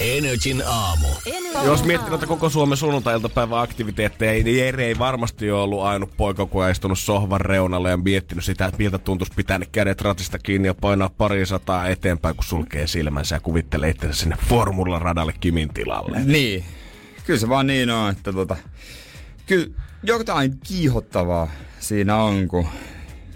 Energin 0.00 0.62
aamu. 0.66 1.06
Jos 1.62 1.84
miettii 1.84 2.10
noita 2.10 2.26
koko 2.26 2.48
Suomen 2.48 2.78
sunnuntai-iltapäivän 2.78 3.58
aktiviteetteja, 3.58 4.44
niin 4.44 4.58
Jere 4.58 4.84
ei 4.86 4.98
varmasti 4.98 5.50
ole 5.50 5.62
ollut 5.62 5.82
ainut 5.82 6.16
poika, 6.16 6.46
kun 6.46 6.64
on 6.64 6.70
istunut 6.70 6.98
sohvan 6.98 7.40
reunalle 7.40 7.90
ja 7.90 7.96
miettinyt 7.96 8.44
sitä, 8.44 8.66
että 8.66 8.78
miltä 8.78 8.98
tuntuisi 8.98 9.32
pitää 9.36 9.58
ne 9.58 9.66
kädet 9.72 10.00
ratista 10.00 10.38
kiinni 10.38 10.68
ja 10.68 10.74
painaa 10.74 11.10
pari 11.18 11.46
sataa 11.46 11.88
eteenpäin, 11.88 12.36
kun 12.36 12.44
sulkee 12.44 12.86
silmänsä 12.86 13.36
ja 13.36 13.40
kuvittelee 13.40 13.90
itsensä 13.90 14.20
sinne 14.20 14.36
formularadalle 14.48 15.34
Kimin 15.40 15.74
tilalle. 15.74 16.20
Niin. 16.24 16.64
Kyllä 17.26 17.40
se 17.40 17.48
vaan 17.48 17.66
niin 17.66 17.90
on, 17.90 18.10
että 18.10 18.32
tota... 18.32 18.56
Kyllä 19.46 19.66
jotain 20.02 20.58
kiihottavaa 20.66 21.48
siinä 21.80 22.16
on, 22.16 22.48
kun 22.48 22.66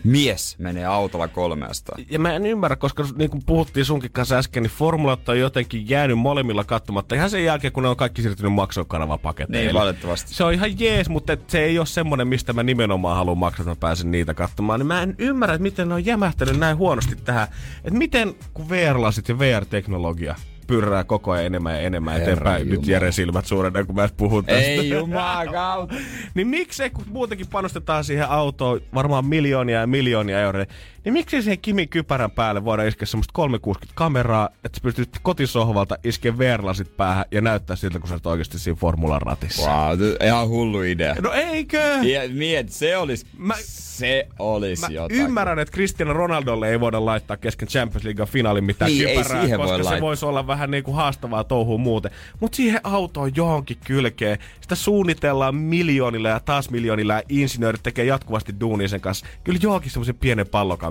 mies 0.04 0.58
menee 0.58 0.86
autolla 0.86 1.28
300. 1.28 1.98
Ja 2.10 2.18
mä 2.18 2.34
en 2.34 2.46
ymmärrä, 2.46 2.76
koska 2.76 3.04
niin 3.16 3.30
kuin 3.30 3.42
puhuttiin 3.46 3.84
sunkin 3.84 4.12
kanssa 4.12 4.38
äsken, 4.38 4.62
niin 4.62 4.70
formulat 4.70 5.28
on 5.28 5.38
jotenkin 5.38 5.88
jäänyt 5.88 6.18
molemmilla 6.18 6.64
katsomatta. 6.64 7.14
Ihan 7.14 7.30
sen 7.30 7.44
jälkeen, 7.44 7.72
kun 7.72 7.82
ne 7.82 7.88
on 7.88 7.96
kaikki 7.96 8.22
siirtynyt 8.22 8.52
maksukanavapaketeille. 8.52 9.66
Niin, 9.66 9.74
valitettavasti. 9.74 10.34
Se 10.34 10.44
on 10.44 10.52
ihan 10.52 10.80
jees, 10.80 11.08
mutta 11.08 11.32
et 11.32 11.50
se 11.50 11.64
ei 11.64 11.78
ole 11.78 11.86
semmonen, 11.86 12.28
mistä 12.28 12.52
mä 12.52 12.62
nimenomaan 12.62 13.16
haluan 13.16 13.38
maksaa, 13.38 13.62
että 13.62 13.70
mä 13.70 13.80
pääsen 13.80 14.10
niitä 14.10 14.34
katsomaan. 14.34 14.80
Niin 14.80 14.86
mä 14.86 15.02
en 15.02 15.14
ymmärrä, 15.18 15.54
että 15.54 15.62
miten 15.62 15.88
ne 15.88 15.94
on 15.94 16.06
jämähtänyt 16.06 16.58
näin 16.58 16.76
huonosti 16.76 17.16
tähän. 17.16 17.48
Että 17.84 17.98
miten, 17.98 18.34
kun 18.54 18.68
VR-lasit 18.68 19.28
ja 19.28 19.38
VR-teknologia 19.38 20.34
pyrrää 20.68 21.04
koko 21.04 21.30
ajan 21.30 21.46
enemmän 21.46 21.74
ja 21.74 21.80
enemmän 21.80 22.14
Herra 22.14 22.32
eteenpäin. 22.32 22.68
Nyt 22.68 22.72
Jumala. 22.74 22.90
Jere 22.90 23.12
silmät 23.12 23.46
suurena, 23.46 23.84
kun 23.84 23.94
mä 23.94 24.08
puhun 24.16 24.44
tästä. 24.44 24.60
Ei 24.60 24.88
jumakauta. 24.88 25.94
niin 26.34 26.46
miksei, 26.46 26.90
kun 26.90 27.04
muutenkin 27.08 27.46
panostetaan 27.46 28.04
siihen 28.04 28.28
autoon 28.28 28.80
varmaan 28.94 29.26
miljoonia 29.26 29.80
ja 29.80 29.86
miljoonia 29.86 30.40
euroja, 30.40 30.66
niin 31.08 31.12
miksi 31.12 31.42
siihen 31.42 31.58
Kimin 31.58 31.88
kypärän 31.88 32.30
päälle 32.30 32.64
voidaan 32.64 32.88
iskeä 32.88 33.06
semmoista 33.06 33.32
360 33.32 33.92
kameraa, 33.96 34.48
että 34.64 34.76
sä 34.78 34.82
pystyt 34.82 35.08
kotisohvalta 35.22 35.96
iskeä 36.04 36.38
VR-lasit 36.38 36.96
päähän 36.96 37.24
ja 37.30 37.40
näyttää 37.40 37.76
siltä, 37.76 37.98
kun 37.98 38.08
sä 38.08 38.14
oot 38.14 38.26
oikeasti 38.26 38.58
siinä 38.58 38.76
formulan 38.80 39.22
ratissa. 39.22 39.70
Wow, 39.70 39.98
ihan 40.26 40.48
hullu 40.48 40.82
idea. 40.82 41.14
No 41.22 41.32
eikö? 41.32 41.78
Ja 42.02 42.20
miet, 42.32 42.68
se 42.72 42.96
olisi, 42.96 43.26
Mä- 43.38 43.54
se 43.60 44.26
olisi 44.38 44.82
Mä 44.82 44.88
jotain. 44.88 45.20
ymmärrän, 45.20 45.58
että 45.58 45.72
Cristiano 45.72 46.12
Ronaldolle 46.12 46.68
ei 46.70 46.80
voida 46.80 47.04
laittaa 47.04 47.36
kesken 47.36 47.68
Champions 47.68 48.04
League 48.04 48.26
finaalin 48.26 48.64
mitään 48.64 48.90
Niin, 48.90 49.08
kypärää, 49.08 49.42
koska 49.42 49.58
voi 49.58 49.68
se 49.78 49.82
laittaa. 49.84 50.00
voisi 50.00 50.26
olla 50.26 50.46
vähän 50.46 50.70
niin 50.70 50.84
kuin 50.84 50.94
haastavaa 50.94 51.44
touhua 51.44 51.78
muuten. 51.78 52.10
Mutta 52.40 52.56
siihen 52.56 52.80
autoon 52.84 53.32
johonkin 53.36 53.76
kylkeen, 53.84 54.38
sitä 54.60 54.74
suunnitellaan 54.74 55.54
miljoonilla 55.54 56.28
ja 56.28 56.40
taas 56.40 56.70
miljoonilla 56.70 57.14
ja 57.14 57.22
insinöörit 57.28 57.82
tekee 57.82 58.04
jatkuvasti 58.04 58.54
duunia 58.60 58.88
sen 58.88 59.00
kanssa. 59.00 59.26
Kyllä 59.44 59.58
johonkin 59.62 59.90
semmoisen 59.90 60.14
pienen 60.14 60.46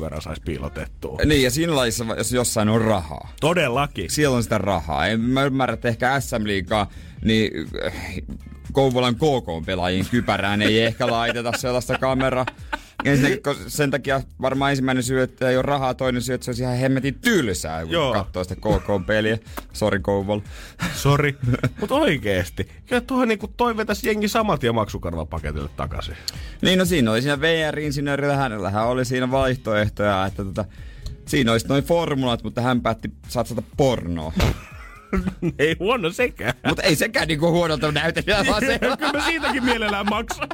pallokameran 0.07 0.21
saisi 0.21 0.41
piilotettua. 0.45 1.19
Niin, 1.25 1.43
ja 1.43 1.51
siinä 1.51 1.75
lajissa, 1.75 2.05
jos 2.17 2.31
jossain 2.31 2.69
on 2.69 2.81
rahaa. 2.81 3.33
Todellakin. 3.39 4.09
Siellä 4.09 4.37
on 4.37 4.43
sitä 4.43 4.57
rahaa. 4.57 5.07
En 5.07 5.21
mä 5.21 5.43
ymmärrä, 5.43 5.73
että 5.73 5.87
ehkä 5.87 6.19
SM 6.19 6.43
Liigaa, 6.43 6.89
niin 7.23 7.67
äh, 7.85 7.93
Kouvolan 8.71 9.15
KK-pelaajien 9.15 10.05
kypärään 10.11 10.61
ei 10.61 10.79
ehkä 10.79 11.07
laiteta 11.07 11.51
sellaista 11.57 11.97
kameraa. 11.97 12.45
Ensinnäkin, 13.05 13.41
sen 13.67 13.91
takia 13.91 14.21
varmaan 14.41 14.71
ensimmäinen 14.71 15.03
syy, 15.03 15.21
että 15.21 15.49
ei 15.49 15.57
ole 15.57 15.61
rahaa, 15.61 15.93
toinen 15.93 16.21
syy, 16.21 16.35
että 16.35 16.45
se 16.45 16.51
olisi 16.51 16.63
ihan 16.63 16.77
hemmetin 16.77 17.19
tylsää, 17.21 17.83
kun 17.83 17.91
Joo. 17.91 18.13
katsoo 18.13 18.43
sitä 18.43 18.55
KK-peliä. 18.55 19.37
Sori 19.73 19.99
Kouvola. 19.99 20.41
Sori. 20.93 21.37
Mutta 21.79 21.95
oikeesti. 21.95 22.69
Kyllä 22.85 23.01
toi, 23.01 23.27
niinku, 23.27 23.47
toi 23.57 23.77
vetäisi 23.77 24.07
jengi 24.07 24.27
samat 24.27 24.63
ja 24.63 24.73
maksukarvapaketille 24.73 25.69
takaisin. 25.75 26.17
Niin 26.61 26.79
no 26.79 26.85
siinä 26.85 27.11
oli 27.11 27.21
siinä 27.21 27.41
VR-insinöörillä, 27.41 28.35
hänellähän 28.35 28.87
oli 28.87 29.05
siinä 29.05 29.31
vaihtoehtoja, 29.31 30.25
että 30.25 30.43
tota, 30.43 30.65
siinä 31.25 31.51
olisi 31.51 31.67
noin 31.67 31.83
formulat, 31.83 32.43
mutta 32.43 32.61
hän 32.61 32.81
päätti 32.81 33.11
satsata 33.27 33.63
pornoa. 33.77 34.33
ei 35.59 35.75
huono 35.79 36.09
sekään. 36.09 36.53
mutta 36.67 36.83
ei 36.83 36.95
sekään 36.95 37.27
niinku 37.27 37.51
huonolta 37.51 37.91
näytä, 37.91 38.21
Kyllä 38.23 39.11
mä 39.13 39.25
siitäkin 39.25 39.63
mielellään 39.63 40.05
maksan. 40.09 40.47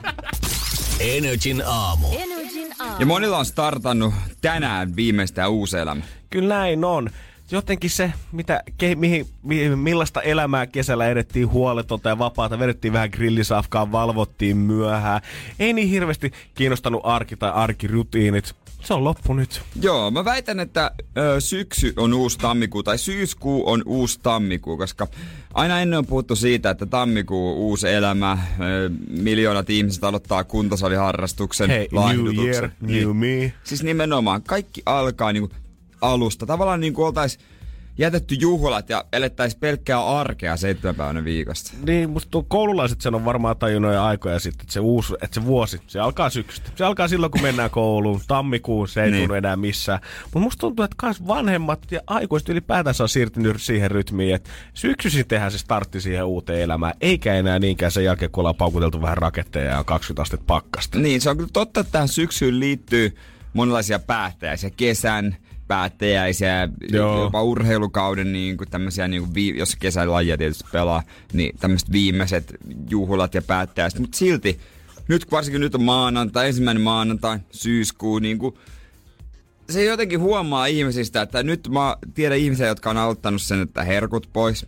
Energin 1.04 1.64
aamu. 1.66 2.08
Energin 2.12 2.74
aamu. 2.80 2.96
Ja 3.00 3.06
monilla 3.06 3.38
on 3.38 3.46
startannut 3.46 4.14
tänään 4.42 4.96
viimeistään 4.96 5.52
uusi 5.52 5.78
elämä. 5.78 6.04
Kyllä 6.30 6.56
näin 6.56 6.86
on. 6.86 7.10
Jotenkin 7.52 7.90
se, 7.90 8.14
mitä, 8.32 8.64
ke, 8.78 8.96
mihin, 8.96 9.28
mihin, 9.44 9.80
millaista 9.80 10.22
elämää 10.22 10.68
kesällä 10.68 11.08
edettiin 11.08 11.50
huoletonta 11.52 12.10
ja 12.10 12.18
vapaata, 12.18 12.60
vedettiin 12.60 12.94
vähän 12.94 13.10
grillisafkaa, 13.14 13.92
valvottiin 13.92 14.58
myöhään. 14.58 15.22
Ei 15.60 15.74
niin 15.74 15.90
hirveästi 15.90 16.32
kiinnostanut 16.56 17.02
arki 17.04 17.36
tai 17.36 17.52
arkirutiinit. 17.52 18.56
Se 18.84 18.94
on 18.94 19.04
loppu 19.04 19.34
nyt. 19.34 19.62
Joo, 19.82 20.12
mä 20.12 20.26
väitän, 20.26 20.60
että 20.60 20.92
ö, 21.18 21.42
syksy 21.42 21.94
on 21.98 22.14
uusi 22.14 22.38
tammikuu 22.38 22.84
tai 22.84 22.98
syyskuu 22.98 23.70
on 23.70 23.84
uusi 23.86 24.20
tammikuu, 24.24 24.78
koska 24.78 25.08
aina 25.54 25.82
ennen 25.82 26.00
on 26.00 26.06
puhuttu 26.06 26.36
siitä, 26.36 26.70
että 26.70 26.86
tammikuu 26.86 27.68
uusi 27.70 27.90
elämä, 27.90 28.38
ö, 28.60 28.90
miljoonat 29.10 29.70
ihmiset 29.70 30.04
aloittaa 30.04 30.44
kuntosaliharrastuksen, 30.44 31.70
Hei, 31.70 31.88
new 31.92 32.46
year, 32.46 32.70
Niin. 32.82 33.08
new 33.08 33.18
me. 33.18 33.54
Siis 33.64 33.84
nimenomaan 33.84 34.42
kaikki 34.44 34.82
alkaa 34.86 35.34
niinku 35.34 35.50
alusta. 36.04 36.46
Tavallaan 36.46 36.80
niin 36.80 36.94
kuin 36.94 37.06
oltais 37.06 37.40
jätetty 37.98 38.36
juhlat 38.36 38.90
ja 38.90 39.06
elettäisiin 39.14 39.60
pelkkää 39.60 40.06
arkea 40.20 40.58
seitsemän 40.58 40.96
päivänä 40.96 41.24
viikosta. 41.24 41.74
Niin, 41.86 42.10
musta 42.10 42.30
tuo 42.32 42.44
koululaiset 42.44 43.02
sen 43.02 43.16
on 43.16 43.26
varmaan 43.26 43.58
tajunnut 43.58 43.94
jo 43.94 44.04
aikoja 44.04 44.40
sitten, 44.40 44.62
että 44.64 44.74
se, 44.74 44.80
uusi, 44.80 45.14
että 45.22 45.36
se 45.36 45.46
vuosi, 45.46 45.82
se 45.88 46.00
alkaa 46.00 46.30
syksystä. 46.30 46.72
Se 46.76 46.86
alkaa 46.86 47.08
silloin, 47.08 47.32
kun 47.32 47.42
mennään 47.42 47.70
kouluun. 47.70 48.22
Tammikuun 48.28 48.88
se 48.88 49.04
ei 49.04 49.12
Niin. 49.12 49.22
tunnu 49.22 49.36
enää 49.36 49.56
missään. 49.56 50.00
Mutta 50.24 50.40
musta 50.40 50.60
tuntuu, 50.60 50.84
että 50.84 50.96
kans 51.00 51.28
vanhemmat 51.28 51.92
ja 51.92 52.00
aikuiset 52.08 52.50
ylipäätänsä 52.50 53.04
on 53.04 53.10
siirtynyt 53.10 53.62
siihen 53.62 53.92
rytmiin, 53.92 54.36
että 54.36 54.50
syksyisin 54.74 55.28
tehdään 55.28 55.52
se 55.52 55.58
startti 55.58 56.02
siihen 56.02 56.26
uuteen 56.26 56.62
elämään, 56.62 56.94
eikä 57.02 57.34
enää 57.34 57.60
niinkään 57.60 57.92
sen 57.92 58.04
jälkeen, 58.04 58.32
kun 58.32 58.42
ollaan 58.42 58.56
paukuteltu 58.56 59.02
vähän 59.02 59.18
raketteja 59.18 59.72
ja 59.72 59.80
on 59.80 59.86
20 59.86 60.22
astetta 60.22 60.46
pakkasta. 60.48 61.00
Niin, 61.00 61.22
se 61.22 61.30
on 61.30 61.38
kyllä 61.38 61.50
totta, 61.54 61.80
että 61.80 61.92
tähän 61.92 62.08
syksyyn 62.08 62.60
liittyy 62.60 63.16
monenlaisia 63.54 64.00
päättäjäisiä. 64.00 64.70
Kesän 64.70 65.38
päättäjäisiä, 65.74 66.70
Joo. 66.92 67.24
jopa 67.24 67.44
urheilukauden 67.44 68.34
niin 68.34 68.58
kuin 68.58 68.70
tämmöisiä, 68.70 69.08
niin 69.08 69.22
kuin 69.22 69.34
vi- 69.34 69.58
jos 69.58 69.76
kesälajia 69.76 70.38
tietysti 70.38 70.64
pelaa, 70.72 71.04
niin 71.34 71.58
tämmöiset 71.60 71.92
viimeiset 71.92 72.56
juhlat 72.90 73.34
ja 73.34 73.42
päättäjäiset. 73.42 74.00
Mutta 74.00 74.18
silti, 74.18 74.60
nyt 75.08 75.32
varsinkin 75.32 75.62
nyt 75.62 75.76
on 75.76 75.84
maanantai, 75.84 76.48
ensimmäinen 76.48 76.82
maanantai, 76.82 77.40
syyskuu, 77.52 78.20
niin 78.20 78.38
kuin, 78.38 78.56
se 79.70 79.84
jotenkin 79.84 80.20
huomaa 80.20 80.66
ihmisistä, 80.66 81.22
että 81.22 81.44
nyt 81.44 81.68
mä 81.70 81.98
tiedän 82.14 82.38
ihmisiä, 82.38 82.68
jotka 82.68 82.90
on 82.90 82.98
aloittanut 82.98 83.42
sen, 83.42 83.62
että 83.62 83.84
herkut 83.84 84.30
pois, 84.34 84.66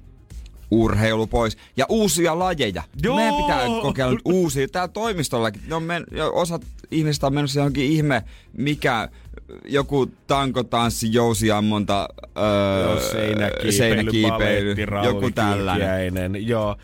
urheilu 0.71 1.27
pois 1.27 1.57
ja 1.77 1.85
uusia 1.89 2.39
lajeja. 2.39 2.83
Joo! 3.03 3.15
Meidän 3.15 3.35
pitää 3.35 3.65
kokeilla 3.81 4.11
nyt 4.11 4.21
uusia. 4.25 4.67
Täällä 4.67 4.87
toimistollakin, 4.93 5.61
ne 5.67 5.75
on 5.75 5.83
men, 5.83 6.05
osat 6.31 6.61
ihmistä 6.91 7.27
on 7.27 7.33
menossa 7.33 7.59
johonkin 7.59 7.85
ihme, 7.85 8.23
mikä 8.57 9.09
joku 9.65 10.05
tankotanssi, 10.27 11.13
jousiammonta, 11.13 12.09
öö, 12.37 12.99
seinäkiipeily, 13.11 13.71
seinäkiipeily 13.71 14.75
joku 15.03 15.31
tällainen. 15.31 16.47
Joo. 16.47 16.75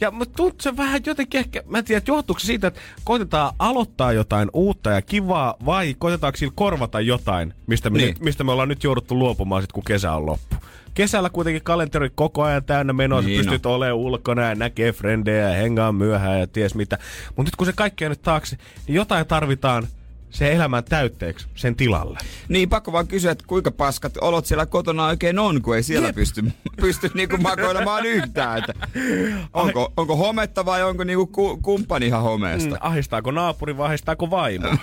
Ja 0.00 0.10
mutta 0.10 0.36
tuntuu 0.36 0.60
se 0.60 0.76
vähän 0.76 1.00
jotenkin 1.06 1.38
ehkä, 1.38 1.62
mä 1.66 1.78
en 1.78 1.84
tiedä, 1.84 2.02
johtuuko 2.06 2.40
se 2.40 2.46
siitä, 2.46 2.66
että 2.66 2.80
koitetaan 3.04 3.54
aloittaa 3.58 4.12
jotain 4.12 4.48
uutta 4.52 4.90
ja 4.90 5.02
kivaa, 5.02 5.54
vai 5.66 5.94
koitetaanko 5.98 6.36
sillä 6.36 6.52
korvata 6.56 7.00
jotain, 7.00 7.54
mistä 7.66 7.90
me, 7.90 7.98
Niin. 7.98 8.08
nyt, 8.08 8.20
mistä 8.20 8.44
me 8.44 8.52
ollaan 8.52 8.68
nyt 8.68 8.84
jouduttu 8.84 9.18
luopumaan 9.18 9.62
sit, 9.62 9.72
kun 9.72 9.84
kesä 9.84 10.12
on 10.12 10.26
loppu. 10.26 10.56
Kesällä 10.94 11.30
kuitenkin 11.30 11.62
kalenteri 11.62 12.10
koko 12.14 12.42
ajan 12.42 12.64
täynnä 12.64 12.92
menoa, 12.92 13.20
niin 13.22 13.38
pystyt 13.38 13.66
olemaan 13.66 13.96
ulkona 13.96 14.42
ja 14.42 14.54
näkee 14.54 14.92
frendejä 14.92 15.48
ja 15.48 15.54
hengaa 15.56 15.92
myöhään 15.92 16.40
ja 16.40 16.46
ties 16.46 16.74
mitä. 16.74 16.98
Mutta 17.36 17.42
nyt 17.42 17.56
kun 17.56 17.66
se 17.66 17.72
kaikki 17.72 18.04
on 18.04 18.10
nyt 18.10 18.22
taakse, 18.22 18.56
niin 18.86 18.94
jotain 18.94 19.26
tarvitaan 19.26 19.86
se 20.32 20.52
elämän 20.52 20.84
täytteeksi, 20.84 21.46
sen 21.54 21.76
tilalle. 21.76 22.18
Niin, 22.48 22.68
pakko 22.68 22.92
vaan 22.92 23.06
kysyä, 23.06 23.30
että 23.32 23.44
kuinka 23.46 23.70
paskat 23.70 24.16
olot 24.20 24.46
siellä 24.46 24.66
kotona 24.66 25.06
oikein 25.06 25.38
on, 25.38 25.62
kun 25.62 25.76
ei 25.76 25.82
siellä 25.82 26.08
Jep. 26.08 26.14
pysty, 26.14 26.44
pysty 26.80 27.10
niinku 27.14 27.36
makoilemaan 27.36 28.06
yhtään. 28.06 28.58
Että 28.58 28.72
onko, 29.52 29.92
onko 29.96 30.16
hometta 30.16 30.64
vai 30.64 30.82
onko 30.82 31.04
niinku 31.04 31.26
ku, 31.26 31.56
kumppani 31.62 32.06
ihan 32.06 32.22
homeesta? 32.22 32.70
Mm, 32.70 32.76
ahistaako 32.80 33.30
naapuri 33.30 33.76
vai 33.76 33.86
ahistaako 33.86 34.30
vaimo? 34.30 34.68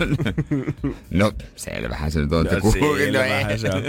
No, 1.10 1.32
selvähän 1.56 2.12
se 2.12 2.20
nyt 2.20 2.34
on. 2.34 2.46
No, 2.46 2.62
ku- 2.62 2.72
selvähän 2.72 3.60
se 3.60 3.70
on. 3.70 3.84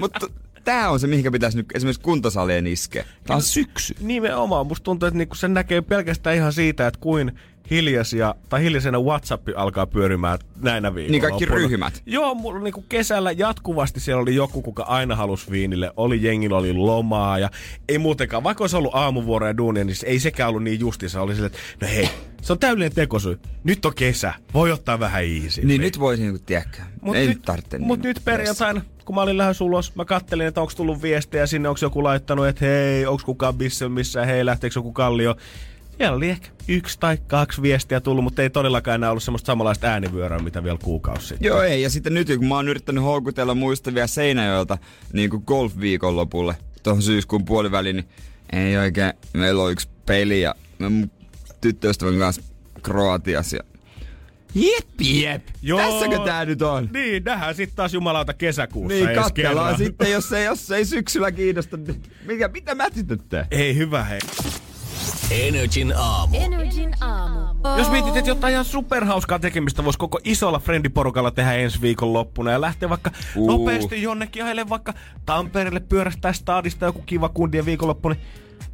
Mutta 0.00 0.26
tää 0.64 0.90
on 0.90 1.00
se, 1.00 1.06
mihinkä 1.06 1.30
pitäisi 1.30 1.56
nyt 1.56 1.66
esimerkiksi 1.74 2.02
kuntosalien 2.02 2.66
iskeä. 2.66 3.04
Tää 3.24 3.36
on 3.36 3.42
syksy. 3.42 3.94
Nimenomaan. 4.00 4.66
Musta 4.66 4.84
tuntuu, 4.84 5.06
että 5.06 5.18
niinku 5.18 5.34
se 5.34 5.48
näkee 5.48 5.80
pelkästään 5.80 6.36
ihan 6.36 6.52
siitä, 6.52 6.86
että 6.86 7.00
kuin 7.00 7.32
hiljaisia, 7.70 8.34
tai 8.48 8.62
hiljaisena 8.62 9.00
WhatsApp 9.00 9.48
alkaa 9.56 9.86
pyörimään 9.86 10.38
näinä 10.60 10.94
viikolla. 10.94 11.12
Niin 11.12 11.22
kaikki 11.22 11.44
ryhmät. 11.44 12.02
Joo, 12.06 12.34
mulla 12.34 12.60
niinku 12.60 12.84
kesällä 12.88 13.32
jatkuvasti 13.32 14.00
siellä 14.00 14.22
oli 14.22 14.34
joku, 14.34 14.62
kuka 14.62 14.82
aina 14.82 15.16
halusi 15.16 15.50
viinille. 15.50 15.92
Oli 15.96 16.22
jengillä, 16.22 16.56
oli 16.56 16.72
lomaa 16.72 17.38
ja 17.38 17.50
ei 17.88 17.98
muutenkaan. 17.98 18.44
Vaikka 18.44 18.64
olisi 18.64 18.76
ollut 18.76 18.94
aamuvuoro 18.94 19.46
ja 19.46 19.56
duunia, 19.56 19.84
niin 19.84 19.96
ei 20.04 20.20
sekään 20.20 20.48
ollut 20.48 20.62
niin 20.62 20.80
justiinsa. 20.80 21.22
Oli 21.22 21.34
silleen, 21.34 21.52
että 21.54 21.86
no 21.86 21.92
hei, 21.92 22.10
se 22.42 22.52
on 22.52 22.58
täydellinen 22.58 22.94
tekosyy. 22.94 23.38
Nyt 23.64 23.84
on 23.84 23.94
kesä. 23.94 24.34
Voi 24.54 24.72
ottaa 24.72 25.00
vähän 25.00 25.24
easy. 25.24 25.64
Niin 25.64 25.80
nyt 25.80 25.98
voisi 26.00 26.22
niinku, 26.22 26.42
tiedäkö, 26.46 26.78
Mut 27.00 27.16
ei 27.16 27.26
nyt, 27.26 27.42
tarvitse. 27.42 27.78
mut 27.78 27.98
niin 27.98 28.08
nyt 28.08 28.20
perjantaina, 28.24 28.80
kun 29.04 29.14
mä 29.14 29.20
olin 29.20 29.38
lähes 29.38 29.60
ulos, 29.60 29.94
mä 29.94 30.04
kattelin, 30.04 30.46
että 30.46 30.60
onko 30.60 30.72
tullut 30.76 31.02
viestejä 31.02 31.46
sinne, 31.46 31.68
onko 31.68 31.78
joku 31.82 32.04
laittanut, 32.04 32.46
että 32.46 32.64
hei, 32.64 33.06
onko 33.06 33.22
kukaan 33.26 33.54
bissel 33.54 33.88
missään, 33.88 34.26
hei, 34.26 34.46
lähteekö 34.46 34.78
joku 34.78 34.92
kallio. 34.92 35.36
Siellä 35.98 36.16
oli 36.16 36.28
ehkä 36.30 36.48
yksi 36.68 37.00
tai 37.00 37.18
kaksi 37.26 37.62
viestiä 37.62 38.00
tullut, 38.00 38.24
mutta 38.24 38.42
ei 38.42 38.50
todellakaan 38.50 38.94
enää 38.94 39.10
ollut 39.10 39.22
semmoista 39.22 39.46
samanlaista 39.46 39.86
äänivyöryä, 39.86 40.38
mitä 40.38 40.64
vielä 40.64 40.78
kuukausi 40.82 41.26
sitten. 41.26 41.46
Joo 41.46 41.62
ei, 41.62 41.82
ja 41.82 41.90
sitten 41.90 42.14
nyt 42.14 42.28
kun 42.36 42.48
mä 42.48 42.54
oon 42.54 42.68
yrittänyt 42.68 43.04
houkutella 43.04 43.54
muistavia 43.54 44.06
Seinäjoelta 44.06 44.78
niin 45.12 45.30
kuin 45.30 45.42
golf-viikonlopulle 45.46 46.54
tuohon 46.82 47.02
syyskuun 47.02 47.44
puoliväliin, 47.44 47.96
niin 47.96 48.08
ei 48.52 48.76
oikein, 48.76 49.12
meillä 49.34 49.62
on 49.62 49.72
yksi 49.72 49.88
peli 50.06 50.40
ja 50.40 50.54
me 50.78 51.08
tyttöystävän 51.60 52.18
kanssa 52.18 52.42
Kroatiassa. 52.82 53.56
Ja... 53.56 53.62
Jep, 54.54 55.00
jep. 55.00 55.46
Joo. 55.62 55.78
Tässäkö 55.80 56.18
tää 56.24 56.44
nyt 56.44 56.62
on? 56.62 56.88
Niin, 56.92 57.24
nähdään 57.24 57.54
sitten 57.54 57.76
taas 57.76 57.94
jumalauta 57.94 58.34
kesäkuussa 58.34 59.04
Niin, 59.04 59.14
katsellaan 59.14 59.78
sitten, 59.78 60.10
jos 60.10 60.32
ei, 60.32 60.44
jos 60.44 60.70
ei 60.70 60.84
syksyllä 60.84 61.32
kiinnosta. 61.32 61.76
niin 61.76 62.02
Mikä, 62.26 62.48
mitä 62.48 62.74
mä 62.74 62.86
sitten 62.94 63.18
teen? 63.28 63.46
Ei 63.50 63.76
hyvä 63.76 64.04
hei. 64.04 64.20
Energin 65.30 65.92
aamu. 65.96 66.36
Energin 66.36 66.94
aamu. 67.00 67.46
Jos 67.78 67.90
mietit, 67.90 68.16
että 68.16 68.30
jotain 68.30 68.52
ihan 68.52 68.64
superhauskaa 68.64 69.38
tekemistä 69.38 69.84
voisi 69.84 69.98
koko 69.98 70.20
isolla 70.24 70.58
friendiporukalla 70.58 71.30
tehdä 71.30 71.52
ensi 71.52 71.80
viikon 71.80 72.12
loppuna 72.12 72.50
ja 72.50 72.60
lähteä 72.60 72.88
vaikka 72.88 73.10
Uu. 73.36 73.50
nopeasti 73.50 74.02
jonnekin 74.02 74.44
ajelemaan 74.44 74.68
vaikka 74.68 74.94
Tampereelle 75.26 75.80
pyörästää 75.80 76.32
stadista 76.32 76.84
joku 76.84 77.02
kiva 77.06 77.28
kundien 77.28 77.66
viikonloppu, 77.66 78.08
niin 78.08 78.20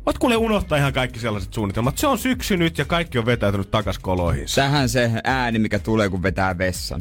voit 0.07 0.19
kuule 0.19 0.37
unohtaa 0.37 0.79
ihan 0.79 0.93
kaikki 0.93 1.19
sellaiset 1.19 1.55
suunnitelmat. 1.55 1.99
Se 1.99 2.07
on 2.07 2.19
syksy 2.19 2.57
nyt 2.57 2.79
ja 2.79 2.85
kaikki 2.85 3.19
on 3.19 3.27
vetäytynyt 3.27 3.71
takas 3.71 3.99
koloihinsa. 3.99 4.61
Tähän 4.61 4.89
se 4.89 5.11
ääni, 5.25 5.59
mikä 5.59 5.79
tulee, 5.79 6.09
kun 6.09 6.23
vetää 6.23 6.59
vessan. 6.59 7.01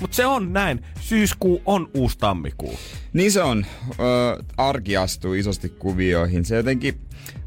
Mutta 0.00 0.16
se 0.16 0.26
on 0.26 0.52
näin. 0.52 0.84
Syyskuu 1.00 1.62
on 1.66 1.90
uusi 1.94 2.18
tammikuu. 2.18 2.78
Niin 3.12 3.32
se 3.32 3.42
on. 3.42 3.66
Ö, 3.90 4.42
arki 4.56 4.96
astuu 4.96 5.34
isosti 5.34 5.68
kuvioihin. 5.68 6.44
Se 6.44 6.56
jotenkin, 6.56 7.00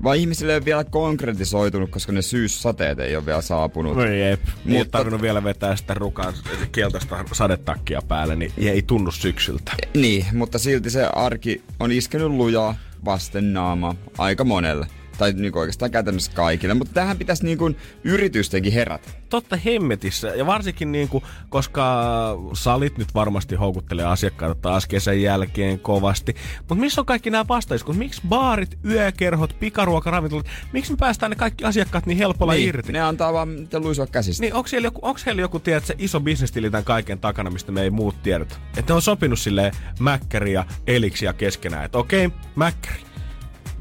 vaan 0.03 0.17
ihmisille 0.17 0.53
ei 0.53 0.57
ole 0.57 0.65
vielä 0.65 0.83
konkretisoitunut, 0.83 1.89
koska 1.89 2.11
ne 2.11 2.21
syyssateet 2.21 2.99
ei 2.99 3.15
ole 3.15 3.25
vielä 3.25 3.41
saapunut. 3.41 3.97
No 3.97 4.05
jep. 4.05 4.41
Mutta- 4.65 4.97
tarvinnut 4.97 5.21
vielä 5.21 5.43
vetää 5.43 5.75
sitä 5.75 5.93
rukan 5.93 6.33
kieltäistä 6.71 7.25
sadetakkia 7.31 8.01
päälle, 8.07 8.35
niin 8.35 8.51
ei 8.57 8.81
tunnu 8.81 9.11
syksyltä. 9.11 9.71
Niin, 9.93 10.25
mutta 10.33 10.59
silti 10.59 10.89
se 10.89 11.05
arki 11.05 11.63
on 11.79 11.91
iskenyt 11.91 12.27
lujaa 12.27 12.72
vasten 13.05 13.53
naamaa 13.53 13.95
aika 14.17 14.43
monelle. 14.43 14.85
Tai 15.17 15.33
niin 15.33 15.57
oikeastaan 15.57 15.91
käytännössä 15.91 16.31
kaikille. 16.31 16.73
Mutta 16.73 16.93
tähän 16.93 17.17
pitäisi 17.17 17.45
niin 17.45 17.57
kuin 17.57 17.77
yritystenkin 18.03 18.73
herätä. 18.73 19.09
Totta 19.29 19.57
hemmetissä. 19.65 20.27
Ja 20.27 20.45
varsinkin 20.45 20.91
niin 20.91 21.09
kuin, 21.09 21.23
koska 21.49 22.03
salit 22.53 22.97
nyt 22.97 23.13
varmasti 23.15 23.55
houkuttelee 23.55 24.05
asiakkaita 24.05 24.55
taas 24.55 24.87
kesän 24.87 25.21
jälkeen 25.21 25.79
kovasti. 25.79 26.35
Mutta 26.57 26.75
missä 26.75 27.01
on 27.01 27.05
kaikki 27.05 27.29
nämä 27.29 27.47
vastaiskut? 27.47 27.97
Miksi 27.97 28.21
baarit, 28.29 28.77
yökerhot, 28.85 29.55
pikaruokaravintolat, 29.59 30.45
miksi 30.73 30.91
me 30.91 30.97
päästään 30.97 31.29
ne 31.29 31.35
kaikki 31.35 31.63
asiakkaat 31.63 32.05
niin 32.05 32.17
helpolla 32.17 32.53
niin, 32.53 32.69
irti? 32.69 32.93
ne 32.93 33.01
antaa 33.01 33.33
vaan 33.33 33.67
te 33.67 33.79
luisua 33.79 34.07
käsistä. 34.07 34.41
Niin 34.41 34.53
onko 34.53 34.69
heillä 34.71 34.87
joku, 34.87 34.99
onks 35.01 35.25
heillä 35.25 35.41
joku 35.41 35.59
tiedät, 35.59 35.85
se 35.85 35.95
iso 35.97 36.19
bisnestili 36.19 36.69
tämän 36.69 36.83
kaiken 36.83 37.19
takana, 37.19 37.49
mistä 37.49 37.71
me 37.71 37.81
ei 37.81 37.89
muut 37.89 38.23
tiedetä? 38.23 38.55
Että 38.77 38.93
ne 38.93 38.95
on 38.95 39.01
sopinut 39.01 39.39
silleen 39.39 39.73
mäkkäri 39.99 40.53
ja 40.53 40.65
eliksiä 40.87 41.33
keskenään. 41.33 41.85
Että 41.85 41.97
okei, 41.97 42.29
mäkkäri. 42.55 43.12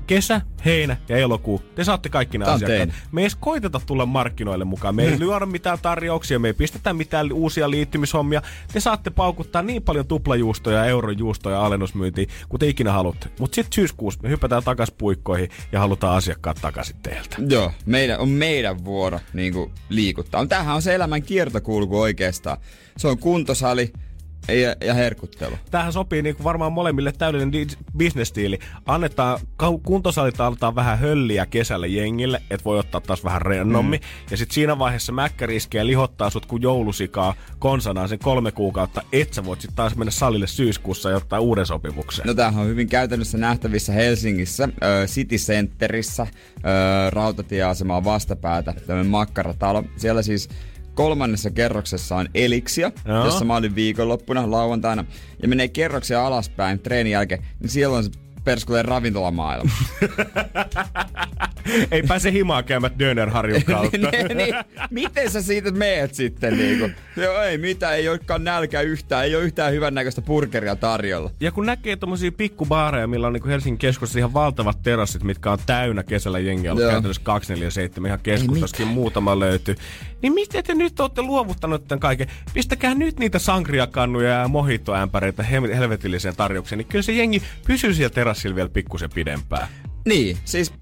Kesä, 0.06 0.40
heinä 0.64 0.96
ja 1.08 1.16
elokuu. 1.16 1.62
Te 1.74 1.84
saatte 1.84 2.08
kaikki 2.08 2.38
nämä 2.38 2.52
asiakkaat. 2.52 2.78
teidän. 2.78 2.94
Me 3.12 3.20
ei 3.20 3.24
edes 3.24 3.36
koiteta 3.40 3.80
tulla 3.86 4.06
markkinoille 4.06 4.64
mukaan. 4.64 4.94
Me 4.94 5.04
ei 5.04 5.18
lyödä 5.26 5.46
mitään 5.46 5.78
tarjouksia, 5.82 6.38
me 6.38 6.48
ei 6.48 6.54
pistetä 6.54 6.92
mitään 6.92 7.32
uusia 7.32 7.70
liittymishommia. 7.70 8.42
Te 8.72 8.80
saatte 8.80 9.10
paukuttaa 9.10 9.62
niin 9.62 9.82
paljon 9.82 10.06
tuplajuustoja 10.06 10.78
ja 10.78 10.84
eurojuustoja 10.84 11.66
alennusmyyntiin, 11.66 12.28
kuin 12.48 12.60
te 12.60 12.68
ikinä 12.68 12.92
haluatte. 12.92 13.28
Mutta 13.38 13.54
sitten 13.54 13.72
syyskuussa 13.72 14.20
me 14.22 14.28
hypätään 14.28 14.62
takas 14.62 14.90
puikkoihin 14.90 15.50
ja 15.72 15.80
halutaan 15.80 16.16
asiakkaat 16.16 16.58
takaisin 16.60 16.96
teiltä. 17.02 17.36
Joo, 17.48 17.72
meidän, 17.86 18.20
on 18.20 18.28
meidän 18.28 18.84
vuoro 18.84 19.20
niin 19.32 19.54
liikuttaa. 19.88 20.46
Tämähän 20.46 20.74
on 20.74 20.82
se 20.82 20.94
elämän 20.94 21.22
kiertokulku 21.22 22.00
oikeastaan. 22.00 22.56
Se 22.96 23.08
on 23.08 23.18
kuntosali 23.18 23.92
ja, 24.48 24.76
ja 24.86 24.94
herkuttelu. 24.94 25.56
Tähän 25.70 25.92
sopii 25.92 26.22
niin 26.22 26.36
kuin 26.36 26.44
varmaan 26.44 26.72
molemmille 26.72 27.12
täydellinen 27.12 27.52
di- 27.52 27.76
bisnestiili. 27.96 28.58
Annetaan, 28.86 29.38
kuntosalit 29.82 30.40
annetaan 30.40 30.74
vähän 30.74 30.98
hölliä 30.98 31.46
kesällä 31.46 31.86
jengille, 31.86 32.42
että 32.50 32.64
voi 32.64 32.78
ottaa 32.78 33.00
taas 33.00 33.24
vähän 33.24 33.42
rennommin. 33.42 34.00
Mm. 34.00 34.06
Ja 34.30 34.36
sitten 34.36 34.54
siinä 34.54 34.78
vaiheessa 34.78 35.12
mäkkäri 35.12 35.56
iskee 35.56 35.86
lihottaa 35.86 36.30
sut 36.30 36.46
kuin 36.46 36.62
joulusikaa 36.62 37.34
konsanaan 37.58 38.08
sen 38.08 38.18
kolme 38.18 38.52
kuukautta, 38.52 39.02
et 39.12 39.32
sä 39.32 39.44
voit 39.44 39.60
sitten 39.60 39.76
taas 39.76 39.96
mennä 39.96 40.10
salille 40.10 40.46
syyskuussa 40.46 41.10
ja 41.10 41.16
ottaa 41.16 41.40
uuden 41.40 41.66
sopimuksen. 41.66 42.26
No 42.26 42.34
tämähän 42.34 42.62
on 42.62 42.68
hyvin 42.68 42.88
käytännössä 42.88 43.38
nähtävissä 43.38 43.92
Helsingissä, 43.92 44.68
ö, 44.82 45.06
City 45.06 45.36
Centerissä, 45.36 46.26
ö, 46.56 47.10
rautatieasemaa 47.10 48.04
vastapäätä, 48.04 48.74
tämmöinen 48.86 49.10
makkaratalo. 49.10 49.84
Siellä 49.96 50.22
siis 50.22 50.48
kolmannessa 50.94 51.50
kerroksessa 51.50 52.16
on 52.16 52.28
Eliksia, 52.34 52.92
Joo. 53.04 53.24
jossa 53.24 53.44
mä 53.44 53.56
olin 53.56 53.74
viikonloppuna 53.74 54.50
lauantaina. 54.50 55.04
Ja 55.42 55.48
menee 55.48 55.68
kerroksia 55.68 56.26
alaspäin 56.26 56.78
treenin 56.78 57.10
jälkeen, 57.10 57.46
niin 57.60 57.70
siellä 57.70 57.96
on 57.96 58.04
se 58.04 58.10
perskuleen 58.44 58.84
ravintolamaailma. 58.84 59.70
Ei 61.90 62.02
pääse 62.02 62.32
himaa 62.32 62.62
käymät 62.62 62.98
Dönerharjun 62.98 63.62
kautta. 63.62 63.98
niin, 64.12 64.36
niin, 64.36 64.54
miten 64.90 65.30
sä 65.30 65.42
siitä 65.42 65.70
meet 65.70 66.14
sitten? 66.14 66.56
Niinku? 66.56 66.90
Joo, 67.16 67.42
ei 67.42 67.58
mitään, 67.58 67.94
ei 67.94 68.08
olekaan 68.08 68.44
nälkä 68.44 68.80
yhtään, 68.80 69.24
ei 69.24 69.36
ole 69.36 69.44
yhtään 69.44 69.72
hyvännäköistä 69.72 70.22
burgeria 70.22 70.76
tarjolla. 70.76 71.30
Ja 71.40 71.52
kun 71.52 71.66
näkee 71.66 71.96
tommosia 71.96 72.32
pikkubaareja, 72.32 73.06
millä 73.06 73.26
on 73.26 73.32
niin 73.32 73.48
Helsingin 73.48 73.78
keskustassa 73.78 74.18
ihan 74.18 74.34
valtavat 74.34 74.82
terassit, 74.82 75.22
mitkä 75.22 75.52
on 75.52 75.58
täynnä 75.66 76.02
kesällä 76.02 76.38
jengiä, 76.38 76.72
ollut 76.72 76.88
käytännössä 76.88 77.22
247, 77.24 78.08
ihan 78.08 78.20
keskustassakin 78.20 78.86
muutama 78.86 79.38
löytyy. 79.38 79.74
Niin 80.22 80.32
miten 80.32 80.64
te 80.64 80.74
nyt 80.74 81.00
olette 81.00 81.22
luovuttanut 81.22 81.88
tämän 81.88 82.00
kaiken? 82.00 82.26
Pistäkää 82.54 82.94
nyt 82.94 83.18
niitä 83.18 83.38
sangriakannuja 83.38 84.28
ja 84.30 84.48
mojitoämpäreitä 84.48 85.42
hem- 85.42 85.74
helvetilliseen 85.74 86.36
tarjoukseen, 86.36 86.78
niin 86.78 86.88
kyllä 86.88 87.02
se 87.02 87.12
jengi 87.12 87.42
pysyy 87.66 87.94
siellä 87.94 88.14
terassilla 88.14 88.56
vielä 88.56 88.68
pikkusen 88.68 89.10
pidempään. 89.10 89.68
Niin, 90.06 90.36
siis 90.44 90.72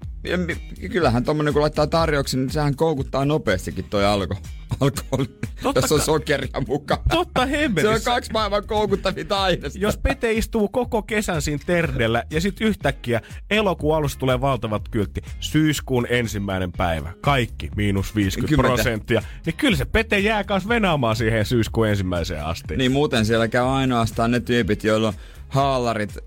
kyllähän 0.91 1.23
tommonen 1.23 1.53
kun 1.53 1.61
laittaa 1.61 1.87
tarjouksen, 1.87 2.39
niin 2.39 2.49
sehän 2.49 2.75
koukuttaa 2.75 3.25
nopeastikin 3.25 3.85
toi 3.89 4.05
alko. 4.05 4.35
Alkoholi, 4.79 5.25
Totta 5.63 5.81
jos 5.81 5.91
on 5.91 6.01
sokeria 6.01 6.61
mukaan. 6.67 7.01
Totta 7.09 7.47
Se 7.81 7.87
on 7.89 8.01
kaksi 8.05 8.31
maailman 8.31 8.67
koukuttavinta 8.67 9.41
aineista. 9.41 9.79
Jos 9.79 9.97
Pete 9.97 10.33
istuu 10.33 10.67
koko 10.67 11.01
kesän 11.01 11.41
siinä 11.41 11.63
terdellä 11.65 12.23
ja 12.31 12.41
sitten 12.41 12.67
yhtäkkiä 12.67 13.21
elokuun 13.49 13.95
alussa 13.95 14.19
tulee 14.19 14.41
valtavat 14.41 14.89
kyltti. 14.89 15.21
Syyskuun 15.39 16.07
ensimmäinen 16.09 16.71
päivä. 16.71 17.13
Kaikki 17.21 17.69
miinus 17.75 18.15
50 18.15 18.49
Kymmentä. 18.49 18.75
prosenttia. 18.75 19.21
Niin 19.45 19.55
kyllä 19.57 19.77
se 19.77 19.85
Pete 19.85 20.19
jää 20.19 20.43
kanssa 20.43 20.69
venaamaan 20.69 21.15
siihen 21.15 21.45
syyskuun 21.45 21.87
ensimmäiseen 21.87 22.45
asti. 22.45 22.77
Niin 22.77 22.91
muuten 22.91 23.25
siellä 23.25 23.47
käy 23.47 23.65
ainoastaan 23.65 24.31
ne 24.31 24.39
tyypit, 24.39 24.83
joilla 24.83 25.07
on 25.07 25.13
haalarit 25.49 26.17
ö, 26.17 26.21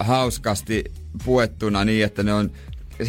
hauskasti 0.00 0.84
puettuna 1.24 1.84
niin, 1.84 2.04
että 2.04 2.22
ne 2.22 2.32
on 2.34 2.50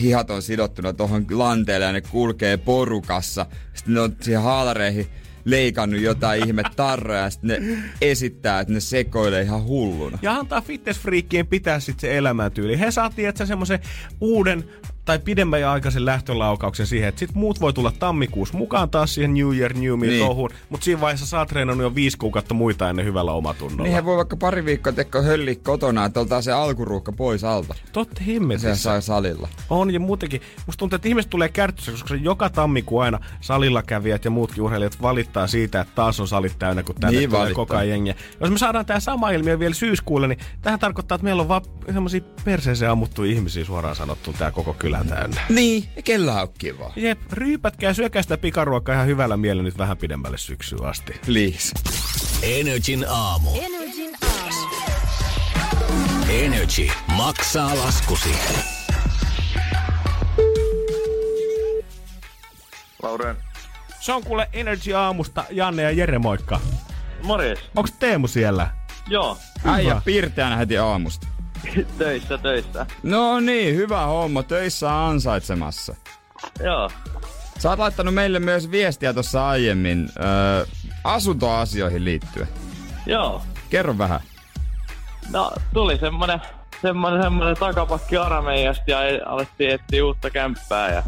hihat 0.02 0.30
on 0.30 0.42
sidottuna 0.42 0.94
tuohon 0.94 1.26
lanteelle 1.32 1.86
ja 1.86 1.92
ne 1.92 2.02
kulkee 2.02 2.58
porukassa. 2.58 3.46
Sitten 3.74 3.94
ne 3.94 4.00
on 4.00 4.16
siihen 4.22 4.42
haalareihin 4.42 5.08
leikannut 5.46 6.02
jotain 6.02 6.48
ihme 6.48 6.64
tarroja 6.76 7.20
ja 7.20 7.30
sitten 7.30 7.48
ne 7.50 7.78
esittää, 8.02 8.60
että 8.60 8.74
ne 8.74 8.80
sekoilee 8.80 9.42
ihan 9.42 9.64
hulluna. 9.64 10.20
Ja 10.22 10.34
antaa 10.34 10.62
fitnessfriikkien 10.62 11.48
pitää 11.48 11.80
sitten 11.80 12.02
se 12.02 12.18
elämäntyyli. 12.18 12.80
He 12.80 12.92
saatiin, 12.92 13.30
että 13.30 13.46
semmoisen 13.46 13.80
uuden 14.22 14.64
tai 15.08 15.20
pidemmän 15.20 15.62
ja 15.62 15.72
aikaisen 15.72 16.06
lähtölaukauksen 16.06 16.88
siihen, 16.88 17.10
että 17.10 17.20
sit 17.20 17.34
muut 17.34 17.62
voi 17.62 17.74
tulla 17.74 17.92
tammikuussa 18.00 18.58
mukaan 18.58 18.90
taas 18.90 19.14
siihen 19.16 19.34
New 19.34 19.56
Year, 19.58 19.74
New 19.74 20.00
Me 20.00 20.08
Niin. 20.08 20.26
touhuun, 20.26 20.50
mutta 20.70 20.84
siinä 20.86 21.02
vaiheessa 21.02 21.26
sä 21.26 21.40
oot 21.40 21.48
treenannut 21.48 21.84
jo 21.84 21.96
viisi 21.96 22.18
kuukautta 22.18 22.54
muita 22.54 22.90
ennen 22.90 23.06
hyvällä 23.06 23.32
omatunnolla. 23.32 23.84
Niin 23.84 23.94
he 23.94 24.06
voi 24.06 24.18
vaikka 24.18 24.38
pari 24.38 24.66
viikkoa 24.66 24.94
tekko 24.94 25.22
hölli 25.22 25.56
kotona, 25.56 26.06
että 26.06 26.20
oltaan 26.20 26.44
se 26.44 26.52
alkuruuhka 26.52 27.12
pois 27.12 27.44
alta. 27.44 27.76
Totta 27.92 28.16
Se 28.20 28.26
himmetissä. 28.26 28.76
saa 28.76 29.02
salilla. 29.02 29.48
On 29.70 29.94
ja 29.94 30.00
muutenkin. 30.00 30.42
Musta 30.66 30.80
tuntuu, 30.80 30.96
että 30.96 31.08
ihmiset 31.08 31.30
tulee 31.30 31.50
kärtyssä, 31.50 31.92
koska 31.92 32.08
se 32.10 32.16
joka 32.16 32.50
tammikuu 32.50 33.00
aina 33.00 33.20
salilla 33.42 33.84
kävijät 33.84 34.26
ja 34.26 34.32
muutkin 34.32 34.64
urheilijat 34.64 35.02
valittaa 35.02 35.48
siitä, 35.48 35.82
että 35.82 35.96
taas 35.96 36.20
on 36.20 36.28
salit 36.28 36.60
täynnä, 36.60 36.84
kun 36.84 36.96
tänne 36.96 37.18
Niin 37.20 37.30
tulee 37.30 37.42
valittaa. 37.42 37.66
koko 37.66 37.76
ajan 37.76 37.90
jengiä. 37.90 38.16
Jos 38.40 38.50
me 38.52 38.58
saadaan 38.58 38.86
tämä 38.86 39.00
sama 39.00 39.30
ilmiö 39.32 39.60
vielä 39.60 39.74
syyskuulle, 39.74 40.28
niin 40.28 40.40
tähän 40.62 40.80
tarkoittaa, 40.80 41.16
että 41.16 41.24
meillä 41.24 41.42
on 41.42 41.48
vaan 41.48 41.62
semmosia 41.94 42.22
perseeseen 42.46 42.92
ammuttuja 42.92 43.32
ihmisiä 43.32 43.66
suoraan 43.66 43.96
sanottu 43.96 44.34
tää 44.34 44.52
koko 44.52 44.74
kylän 44.98 45.20
täynnä. 45.20 45.42
Niin, 45.50 45.90
ja 45.96 46.02
kellä 46.02 46.42
on 46.42 46.48
kiva. 46.58 46.92
Jep, 46.96 47.20
ryypätkää 47.32 47.90
ja 47.90 47.94
syökää 47.94 48.22
sitä 48.22 48.38
pikaruokaa 48.38 48.96
ihan 48.96 49.08
hyvällä 49.08 49.38
mielellä 49.38 49.64
nyt 49.64 49.78
vähän 49.78 49.98
pidemmälle 49.98 50.38
syksyyn 50.38 50.86
asti. 50.86 51.14
Please. 51.26 51.74
Energin 52.44 53.06
aamu. 53.10 53.50
Energin 53.56 54.16
aamu. 54.22 54.68
Energy 56.30 56.88
maksaa 57.16 57.78
laskusi. 57.78 58.30
Lauren. 63.04 63.36
Se 64.00 64.14
on 64.14 64.24
kuule 64.24 64.50
Energy 64.54 64.94
aamusta 64.94 65.46
Janne 65.50 65.84
ja 65.84 65.92
Jere 65.92 66.20
moikka. 66.20 66.60
Morjes. 67.24 67.60
Onks 67.76 67.92
Teemu 67.92 68.28
siellä? 68.28 68.68
Joo. 69.08 69.38
Äijä 69.66 70.02
pirteänä 70.06 70.58
heti 70.58 70.78
aamusta. 70.78 71.28
töissä, 71.98 72.38
töissä. 72.38 72.86
No 73.04 73.40
niin, 73.40 73.76
hyvä 73.76 74.06
homma. 74.06 74.44
Töissä 74.44 75.06
ansaitsemassa. 75.08 75.96
Joo. 76.64 76.90
Sä 77.60 77.70
oot 77.70 77.80
laittanut 77.80 78.14
meille 78.14 78.40
myös 78.40 78.72
viestiä 78.72 79.14
tuossa 79.14 79.50
aiemmin 79.50 80.10
öö, 80.20 80.66
asuntoasioihin 81.04 82.06
liittyen. 82.06 82.48
Joo. 83.06 83.42
Kerro 83.70 83.98
vähän. 83.98 84.20
No, 85.32 85.52
tuli 85.74 85.98
semmonen, 85.98 86.42
semmonen, 86.82 87.22
semmonen 87.22 87.58
takapakki 87.58 88.18
Arameijasta 88.18 88.92
ja 88.92 89.00
alettiin 89.26 89.70
etsiä 89.72 90.06
uutta 90.06 90.30
kämppää 90.30 90.94
ja 90.94 91.04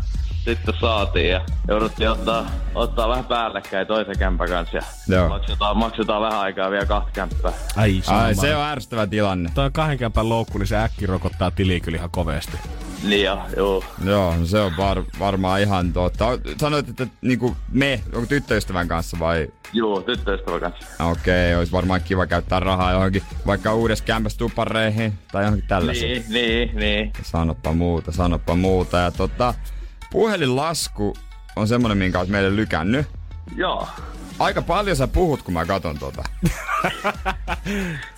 sitten 0.45 0.73
saatiin 0.81 1.29
ja 1.29 1.41
jouduttiin 1.67 2.09
ottaa, 2.09 2.51
ottaa 2.75 3.09
vähän 3.09 3.25
päällekkäin 3.25 3.87
toisen 3.87 4.17
kämpän 4.19 4.49
kanssa 4.49 4.77
ja 4.77 4.83
Joo. 5.07 5.29
maksetaan, 5.29 5.77
maksetaan 5.77 6.21
vähän 6.21 6.39
aikaa 6.39 6.71
vielä 6.71 6.85
kahta 6.85 7.11
kämppää. 7.13 7.51
Ai, 7.75 8.01
Ai, 8.07 8.35
se 8.35 8.55
on 8.55 8.65
ärsyttävä 8.65 9.07
tilanne. 9.07 9.49
Toi 9.53 9.71
kahden 9.71 9.97
kämpän 9.97 10.29
loukku, 10.29 10.57
niin 10.57 10.67
se 10.67 10.77
äkki 10.77 11.05
rokottaa 11.05 11.51
tiliin 11.51 11.81
kyllä 11.81 11.97
ihan 11.97 12.11
koveasti. 12.11 12.57
Niin 13.03 13.25
jo, 13.25 13.41
juu. 13.57 13.83
Joo, 14.03 14.35
no 14.37 14.45
se 14.45 14.59
on 14.59 14.71
var, 14.77 15.03
varmaan 15.19 15.61
ihan 15.61 15.93
totta. 15.93 16.25
Sanoit, 16.57 16.89
että 16.89 17.07
niinku 17.21 17.55
me, 17.71 18.03
onko 18.13 18.25
tyttöystävän 18.27 18.87
kanssa 18.87 19.19
vai? 19.19 19.47
Juu, 19.73 20.01
tyttöystävän 20.01 20.59
kanssa. 20.59 21.05
Okei, 21.05 21.55
olisi 21.55 21.71
varmaan 21.71 22.01
kiva 22.01 22.27
käyttää 22.27 22.59
rahaa 22.59 22.91
johonkin, 22.91 23.23
vaikka 23.47 23.73
uudessa 23.73 24.03
kämpässä 24.03 24.37
tuppareihin 24.37 25.13
tai 25.31 25.43
johonkin 25.43 25.67
tällaisiin. 25.67 26.23
Niin, 26.29 26.33
niin, 26.33 26.75
niin. 26.75 27.13
Sanoppa 27.23 27.73
muuta, 27.73 28.11
sanoppa 28.11 28.55
muuta. 28.55 28.97
Ja 28.97 29.11
tota, 29.11 29.53
puhelinlasku 30.11 31.17
on 31.55 31.67
semmonen, 31.67 31.97
minkä 31.97 32.19
oot 32.19 32.29
meille 32.29 32.55
lykännyt. 32.55 33.07
Joo. 33.55 33.87
Aika 34.39 34.61
paljon 34.61 34.95
sä 34.95 35.07
puhut, 35.07 35.41
kun 35.41 35.53
mä 35.53 35.65
katon 35.65 35.99
tota. 35.99 36.23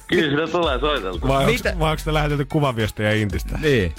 Kyllä 0.08 0.30
sitä 0.30 0.52
tulee 0.52 0.80
soiteltu. 0.80 1.28
Vai 1.28 1.46
onks, 1.46 1.64
Mitä? 1.64 1.80
vai 1.80 1.92
onks 1.92 2.04
te 2.04 2.14
lähetetty 2.14 2.46
kuvaviestejä 2.46 3.12
Intistä? 3.12 3.58
Niin. 3.62 3.96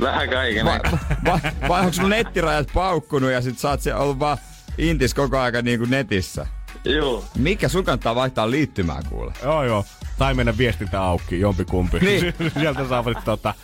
Vähän 0.00 0.28
kaiken. 0.28 0.66
Vai, 0.66 0.80
vai, 1.24 1.40
vai 1.68 1.80
onko 1.80 1.92
sun 1.92 2.10
nettirajat 2.10 2.68
paukkunut 2.74 3.30
ja 3.30 3.40
sit 3.40 3.58
sä 3.58 3.70
oot 3.70 3.80
siellä 3.80 4.02
ollut 4.02 4.18
vaan 4.18 4.38
intis 4.78 5.14
koko 5.14 5.38
aika 5.38 5.62
niinku 5.62 5.86
netissä? 5.88 6.46
Juu. 6.84 7.24
Mikä 7.36 7.68
sun 7.68 7.84
kannattaa 7.84 8.14
vaihtaa 8.14 8.50
liittymää 8.50 9.00
kuule? 9.08 9.32
Joo 9.42 9.64
joo. 9.64 9.84
Tai 10.18 10.34
mennä 10.34 10.58
viestintä 10.58 11.02
auki, 11.02 11.40
jompikumpi. 11.40 11.98
Niin. 11.98 12.34
Sieltä 12.60 12.88
saavat 12.88 13.24
tota, 13.24 13.54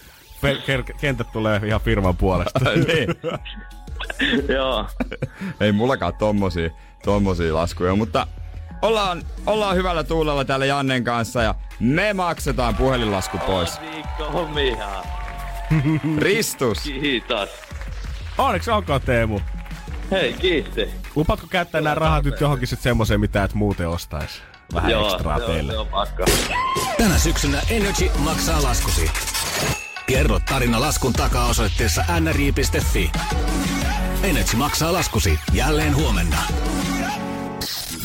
pe- 0.42 0.54
ker- 0.66 0.94
kentät 1.00 1.32
tulee 1.32 1.60
ihan 1.64 1.80
firman 1.80 2.16
puolesta. 2.16 2.60
niin. 2.86 3.08
Joo. 4.48 4.86
Ei 5.60 5.72
mullakaan 5.72 6.14
tommosia, 6.14 6.70
tommosia 7.04 7.54
laskuja, 7.54 7.96
mutta 7.96 8.26
ollaan, 8.82 9.22
ollaan 9.46 9.76
hyvällä 9.76 10.04
tuulella 10.04 10.44
täällä 10.44 10.66
Jannen 10.66 11.04
kanssa 11.04 11.42
ja 11.42 11.54
me 11.80 12.12
maksetaan 12.12 12.74
puhelinlasku 12.74 13.38
pois. 13.38 13.80
Hommia. 14.32 14.88
Ristus! 16.18 16.78
Kiitos. 16.82 17.48
Onneksi 18.38 18.70
olkoon 18.70 19.00
Teemu. 19.00 19.40
Hei, 20.10 20.32
kiitti. 20.32 20.90
Lupaatko 21.14 21.46
käyttää 21.50 21.80
nämä 21.80 21.94
rahat 21.94 22.24
nyt 22.24 22.40
johonkin 22.40 22.68
sit 22.68 22.80
semmoseen, 22.80 23.20
mitä 23.20 23.44
et 23.44 23.54
muuten 23.54 23.88
ostais? 23.88 24.42
Vähän 24.74 24.90
Joo, 24.90 25.12
ekstraa 25.12 25.38
joo, 25.38 25.48
teille. 25.48 25.72
Pakko. 25.90 26.24
Tänä 26.98 27.18
syksynä 27.18 27.58
Energy 27.70 28.10
maksaa 28.18 28.62
laskusi. 28.62 29.10
Kerro 30.06 30.40
tarina 30.40 30.80
laskun 30.80 31.12
takaa 31.12 31.46
osoitteessa 31.46 32.04
nri.fi. 32.20 33.10
Energy 34.22 34.56
maksaa 34.56 34.92
laskusi 34.92 35.38
jälleen 35.52 35.96
huomenna. 35.96 36.42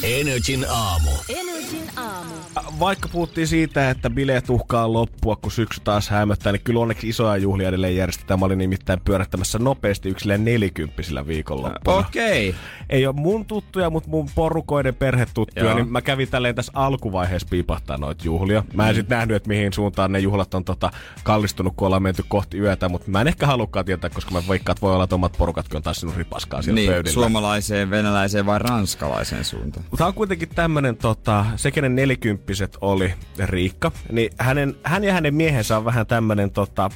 Energin 0.03 0.65
aamu. 0.69 1.11
Energin 1.29 1.89
aamu. 1.97 2.33
Vaikka 2.79 3.09
puhuttiin 3.11 3.47
siitä, 3.47 3.89
että 3.89 4.09
bileet 4.09 4.49
uhkaa 4.49 4.93
loppua, 4.93 5.35
kun 5.35 5.51
syksy 5.51 5.81
taas 5.83 6.09
hämöttää, 6.09 6.51
niin 6.51 6.61
kyllä 6.63 6.79
onneksi 6.79 7.09
isoja 7.09 7.37
juhlia 7.37 7.67
edelleen 7.69 7.95
järjestetään. 7.95 8.39
Mä 8.39 8.45
olin 8.45 8.57
nimittäin 8.57 8.99
pyörättämässä 9.05 9.59
nopeasti 9.59 10.09
yksilleen 10.09 10.45
nelikymppisillä 10.45 11.27
viikonloppuna. 11.27 11.97
Okei. 11.97 12.49
Okay. 12.49 12.61
Ei 12.89 13.07
ole 13.07 13.15
mun 13.15 13.45
tuttuja, 13.45 13.89
mutta 13.89 14.09
mun 14.09 14.29
porukoiden 14.35 14.95
perhetuttuja, 14.95 15.65
Joo. 15.65 15.75
niin 15.75 15.91
mä 15.91 16.01
kävin 16.01 16.27
tälleen 16.27 16.55
tässä 16.55 16.71
alkuvaiheessa 16.75 17.47
piipahtaa 17.51 17.97
noita 17.97 18.23
juhlia. 18.25 18.63
Mä 18.73 18.89
en 18.89 18.95
sit 18.95 19.09
nähnyt, 19.09 19.35
että 19.35 19.47
mihin 19.49 19.73
suuntaan 19.73 20.11
ne 20.11 20.19
juhlat 20.19 20.53
on 20.53 20.63
tota 20.63 20.91
kallistunut, 21.23 21.73
kun 21.75 21.85
ollaan 21.85 22.03
menty 22.03 22.23
kohti 22.27 22.57
yötä, 22.57 22.89
mutta 22.89 23.11
mä 23.11 23.21
en 23.21 23.27
ehkä 23.27 23.47
halukkaan 23.47 23.85
tietää, 23.85 24.09
koska 24.09 24.31
mä 24.31 24.41
veikkaan, 24.49 24.73
että 24.73 24.81
voi 24.81 24.93
olla, 24.93 25.03
että 25.03 25.15
omat 25.15 25.35
porukatkin 25.37 25.77
on 25.77 25.83
taas 25.83 25.99
sinun 25.99 26.15
ripaskaa 26.15 26.61
siellä 26.61 26.75
Niin, 26.75 26.91
pöydillä. 26.91 27.13
suomalaiseen, 27.13 27.89
venäläiseen 27.89 28.45
vai 28.45 28.59
ranskalaiseen 28.59 29.45
suuntaan? 29.45 29.85
Mutta 29.91 30.05
on 30.05 30.13
kuitenkin 30.13 30.49
tämmönen, 30.49 30.97
tota, 30.97 31.45
se 31.55 31.71
kenen 31.71 31.95
nelikymppiset 31.95 32.77
oli 32.81 33.13
Riikka, 33.45 33.91
niin 34.11 34.31
hänen, 34.39 34.75
hän 34.83 35.03
ja 35.03 35.13
hänen 35.13 35.35
miehensä 35.35 35.77
on 35.77 35.85
vähän 35.85 36.07
tämmönen, 36.07 36.51
tota, 36.51 36.89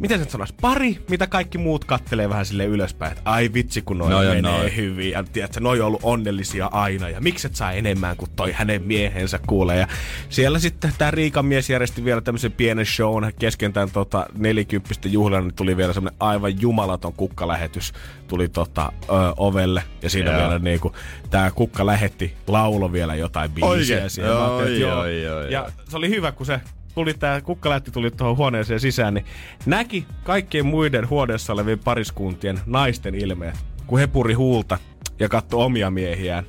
miten 0.00 0.18
se 0.18 0.24
nyt 0.24 0.30
sanoisi, 0.30 0.54
pari, 0.60 0.98
mitä 1.10 1.26
kaikki 1.26 1.58
muut 1.58 1.84
kattelee 1.84 2.28
vähän 2.28 2.46
sille 2.46 2.64
ylöspäin, 2.64 3.12
että 3.12 3.30
ai 3.30 3.50
vitsi 3.54 3.82
kun 3.82 3.98
noi 3.98 4.10
Noi 4.10 4.26
on 4.28 4.36
menee 4.36 4.52
noi. 4.58 4.76
hyvin, 4.76 5.10
ja 5.10 5.24
tiedätkö, 5.24 5.60
noi 5.60 5.80
on 5.80 5.86
ollut 5.86 6.00
onnellisia 6.02 6.66
aina, 6.72 7.08
ja 7.08 7.20
mikset 7.20 7.56
saa 7.56 7.72
enemmän 7.72 8.16
kuin 8.16 8.30
toi 8.36 8.52
hänen 8.52 8.82
miehensä 8.82 9.38
kuulee, 9.46 9.78
ja 9.78 9.86
siellä 10.28 10.58
sitten 10.58 10.92
tämä 10.98 11.10
Riikan 11.10 11.46
mies 11.46 11.70
järjesti 11.70 12.04
vielä 12.04 12.20
tämmöisen 12.20 12.52
pienen 12.52 12.86
shown 12.86 13.32
kesken 13.38 13.72
tämän 13.72 13.90
tota, 13.90 14.26
nelikymppisten 14.38 15.12
juhlan, 15.12 15.44
niin 15.44 15.54
tuli 15.54 15.76
vielä 15.76 15.92
semmoinen 15.92 16.16
aivan 16.20 16.60
jumalaton 16.60 17.12
kukkalähetys, 17.12 17.92
tuli 18.28 18.48
tota, 18.48 18.92
ö, 19.02 19.12
ovelle, 19.36 19.82
ja 20.02 20.10
siinä 20.10 20.30
Joo. 20.30 20.40
vielä 20.40 20.58
niinku, 20.58 20.92
tämä 21.30 21.50
kukka 21.50 21.86
lähetti 21.86 22.34
laulo 22.46 22.92
vielä 22.92 23.14
jotain 23.14 23.50
biisiä 23.50 23.68
Oikein? 23.68 24.02
että 24.06 24.38
Oi, 24.54 24.80
joo. 24.80 25.00
oi, 25.00 25.28
oi, 25.28 25.52
ja 25.52 25.62
oi. 25.62 25.70
se 25.88 25.96
oli 25.96 26.08
hyvä, 26.08 26.32
kun 26.32 26.46
se 26.46 26.60
tuli 26.98 27.14
tää 27.14 27.40
kukkalähti 27.40 27.90
tuli 27.90 28.10
tuohon 28.10 28.36
huoneeseen 28.36 28.80
sisään, 28.80 29.14
niin 29.14 29.24
näki 29.66 30.06
kaikkien 30.24 30.66
muiden 30.66 31.08
huoneessa 31.10 31.52
olevien 31.52 31.78
pariskuntien 31.78 32.60
naisten 32.66 33.14
ilmeet, 33.14 33.54
kun 33.86 33.98
he 33.98 34.06
puri 34.06 34.34
huulta 34.34 34.78
ja 35.18 35.28
katsoi 35.28 35.64
omia 35.64 35.90
miehiään. 35.90 36.44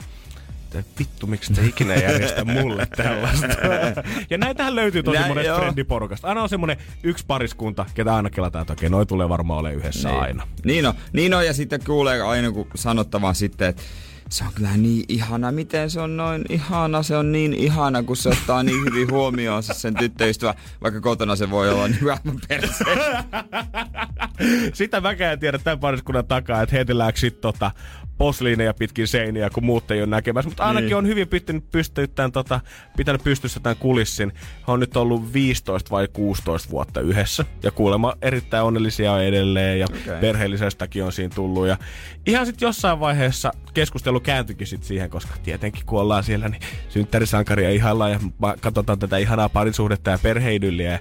että 0.76 0.92
vittu, 1.00 1.28
miksi 1.28 1.54
te 1.54 1.66
ikinä 1.66 1.96
järjestä 1.96 2.46
mulle 2.46 2.86
tällaista. 2.98 3.48
ja 4.30 4.38
näitähän 4.38 4.76
löytyy 4.76 5.04
tosi 5.04 5.20
Nä- 5.20 5.28
monesta 5.28 5.48
joo. 5.48 5.60
frendiporukasta. 5.60 6.28
Aina 6.28 6.42
on 6.44 6.50
semmonen 6.50 6.78
yksi 7.04 7.26
pariskunta, 7.28 7.86
ketä 7.94 8.16
aina 8.16 8.30
kelataan, 8.30 8.62
että 8.62 8.74
okei, 8.74 8.90
noi 8.90 9.06
tulee 9.06 9.30
varmaan 9.30 9.60
olemaan 9.60 9.80
yhdessä 9.80 10.10
Niin. 10.10 10.22
aina. 10.22 10.48
Niin 10.66 10.86
on, 10.86 10.94
niin 11.14 11.34
on, 11.34 11.46
ja 11.46 11.54
sitten 11.54 11.80
kuulee 11.86 12.22
aina 12.22 12.52
kun 12.52 12.68
sanottavan 12.76 13.36
sitten, 13.36 13.68
että 13.70 13.82
se 14.30 14.44
on 14.44 14.54
kyllä 14.56 14.78
niin 14.78 15.06
ihana, 15.08 15.52
miten 15.52 15.90
se 15.90 16.02
on 16.02 16.18
noin 16.18 16.46
ihana, 16.50 17.04
se 17.04 17.18
on 17.18 17.32
niin 17.32 17.54
ihana, 17.54 18.04
kun 18.04 18.18
se 18.18 18.30
ottaa 18.30 18.64
niin 18.64 18.86
hyvin 18.86 19.12
huomioon 19.12 19.64
se 19.64 19.74
sen 19.74 19.96
tyttöystävä, 19.96 20.54
vaikka 20.82 21.02
kotona 21.02 21.36
se 21.36 21.50
voi 21.50 21.70
olla 21.70 21.88
niin 21.88 22.02
aivan 22.02 22.40
perseestä. 22.48 23.44
Sitä 24.74 25.02
mäkään 25.02 25.34
en 25.34 25.40
tiedä 25.40 25.58
tämän 25.58 25.80
pariskunnan 25.80 26.26
takaa, 26.26 26.62
että 26.62 26.76
heitelläänkö 26.76 27.20
sit 27.20 27.42
tota 27.42 27.72
posliineja 28.20 28.74
pitkin 28.74 29.08
seiniä, 29.08 29.50
kun 29.50 29.66
muut 29.66 29.92
ei 29.92 30.00
ole 30.02 30.08
näkemässä. 30.10 30.50
Mutta 30.50 30.64
ainakin 30.64 30.86
Niin. 30.88 30.96
on 30.96 31.08
hyvin 31.08 31.28
pitänyt, 31.28 31.72
pystynyt 31.72 32.16
tämän, 32.16 32.32
tota, 32.32 32.60
pitänyt 32.98 33.24
pystyssä 33.24 33.60
tämän 33.60 33.78
kulissin. 33.78 34.34
He 34.68 34.72
on 34.72 34.80
nyt 34.80 34.98
ollut 34.98 35.34
15 35.34 35.92
vai 35.92 36.08
16 36.14 36.70
vuotta 36.70 37.02
yhdessä. 37.02 37.46
Ja 37.64 37.72
kuulemma 37.72 38.14
erittäin 38.22 38.64
onnellisia 38.64 39.14
on 39.14 39.24
edelleen 39.24 39.80
ja 39.80 39.86
okay. 39.86 40.20
Perheellisestäkin 40.22 41.04
on 41.04 41.12
siinä 41.12 41.36
tullut. 41.36 41.68
Ja 41.68 41.78
ihan 42.26 42.46
sitten 42.46 42.68
jossain 42.68 43.00
vaiheessa 43.00 43.52
keskustelu 43.74 44.20
kääntyikin 44.20 44.68
sit 44.68 44.84
siihen, 44.84 45.10
koska 45.10 45.34
tietenkin 45.44 45.86
kun 45.86 46.02
ollaan 46.02 46.24
siellä, 46.24 46.50
niin 46.50 46.62
synttärisankaria 46.90 47.70
ihaillaan 47.70 48.12
ja 48.12 48.20
katsotaan 48.62 49.00
tätä 49.00 49.18
ihanaa 49.18 49.50
parisuhdetta 49.50 50.12
ja 50.12 50.20
perheidylliä. 50.24 50.92
Ja 50.92 51.00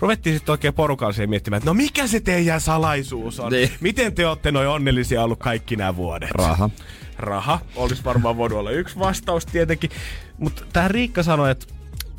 ruvettiin 0.00 0.36
sitten 0.36 0.52
oikein 0.52 0.74
porukalla 0.74 1.12
siihen 1.12 1.30
miettimään, 1.30 1.58
että 1.58 1.70
no 1.70 1.74
mikä 1.74 2.06
se 2.06 2.20
teidän 2.20 2.60
salaisuus 2.60 3.40
on? 3.40 3.52
Niin. 3.52 3.70
Miten 3.80 4.14
te 4.14 4.26
olette 4.26 4.52
noin 4.52 4.68
onnellisia 4.68 5.22
ollut 5.22 5.38
kaikki 5.38 5.76
nämä 5.76 5.96
vuodet? 5.96 6.30
Raha. 6.30 6.70
Raha. 7.18 7.60
Olisi 7.76 8.04
varmaan 8.04 8.36
voinut 8.36 8.58
olla 8.58 8.70
yksi 8.70 8.98
vastaus 8.98 9.46
tietenkin. 9.46 9.90
Mutta 10.38 10.62
tämä 10.72 10.88
Riikka 10.88 11.22
sanoi, 11.22 11.50
että 11.50 11.66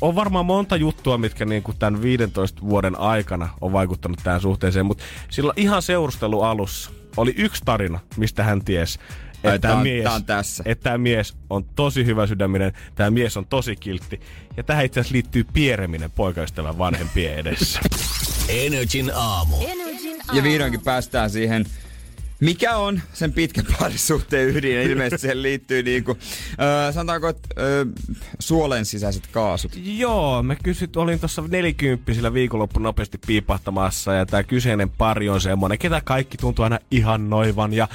on 0.00 0.14
varmaan 0.14 0.46
monta 0.46 0.76
juttua, 0.76 1.18
mitkä 1.18 1.44
niinku 1.44 1.72
tämän 1.72 2.02
15 2.02 2.60
vuoden 2.62 2.98
aikana 2.98 3.48
on 3.60 3.72
vaikuttanut 3.72 4.20
tähän 4.24 4.40
suhteeseen, 4.40 4.86
mutta 4.86 5.04
silloin 5.30 5.60
ihan 5.60 5.82
seurustelu 5.82 6.42
alussa 6.42 6.90
oli 7.16 7.34
yksi 7.36 7.62
tarina, 7.64 8.00
mistä 8.16 8.42
hän 8.42 8.64
tiesi, 8.64 8.98
että 9.44 9.58
tämä 9.58 9.74
on- 9.76 9.82
mies, 9.82 10.04
tää 10.04 10.14
on 10.14 10.24
tässä. 10.24 10.62
että 10.66 10.82
tämä 10.82 10.98
mies 10.98 11.34
on 11.50 11.64
tosi 11.64 12.04
hyvä 12.06 12.26
sydäminen, 12.26 12.72
tämä 12.94 13.10
mies 13.10 13.36
on 13.36 13.46
tosi 13.46 13.76
kiltti. 13.76 14.20
Ja 14.56 14.62
tähän 14.62 14.84
itse 14.84 15.00
asiassa 15.00 15.12
liittyy 15.14 15.44
piereminen 15.52 16.10
poikaystävän 16.10 16.78
vanhempien 16.78 17.38
edessä. 17.38 17.80
Energin 18.48 19.10
aamu. 19.14 19.56
Energin 19.66 20.16
aamu. 20.20 20.36
Ja 20.36 20.42
vihdoinkin 20.42 20.80
päästään 20.80 21.30
siihen, 21.30 21.66
mikä 22.40 22.76
on 22.76 23.00
sen 23.12 23.32
pitkän 23.32 23.64
parisuhteen 23.78 24.56
ydin. 24.56 24.82
Ilmeisesti 24.82 25.20
siihen 25.20 25.42
liittyy 25.42 25.82
niinku, 25.82 26.18
öö, 26.60 26.92
sanotaanko, 26.92 27.28
että 27.28 27.48
öö, 27.58 27.84
suolen 28.38 28.84
sisäiset 28.84 29.26
kaasut. 29.26 29.72
Joo, 29.84 30.42
mä 30.42 30.56
kysyt, 30.56 30.96
olin 30.96 31.20
tuossa 31.20 31.44
nelikymppisillä 31.48 32.34
viikonloppu 32.34 32.80
nopeasti 32.80 33.18
piipahtamassa 33.26 34.12
ja 34.12 34.26
tämä 34.26 34.42
kyseinen 34.42 34.90
pari 34.90 35.28
on 35.28 35.40
semmonen, 35.40 35.78
ketä 35.78 36.00
kaikki 36.04 36.36
tuntuu 36.36 36.62
aina 36.62 36.78
ihan 36.90 37.30
noivan 37.30 37.72
ja 37.72 37.88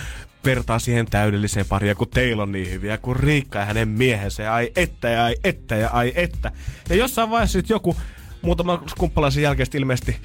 vertaa 0.45 0.79
siihen 0.79 1.05
täydelliseen 1.05 1.65
pariin, 1.65 1.95
kun 1.95 2.07
teillä 2.07 2.43
on 2.43 2.51
niin 2.51 2.71
hyviä, 2.71 2.97
kuin 2.97 3.15
Riikka 3.15 3.59
ja 3.59 3.65
hänen 3.65 3.87
miehensä, 3.87 4.43
ja 4.43 4.53
ai 4.53 4.71
että 4.75 5.09
ja 5.09 5.23
ai 5.23 5.35
että 5.43 5.75
ja 5.75 5.89
ai 5.89 6.13
että. 6.15 6.51
Ja 6.89 6.95
jossain 6.95 7.29
vaiheessa 7.29 7.59
sit 7.59 7.69
joku 7.69 7.95
muutama 8.41 8.83
skumppalaisen 8.89 9.43
jälkeen 9.43 9.67
ilmeisesti 9.73 10.17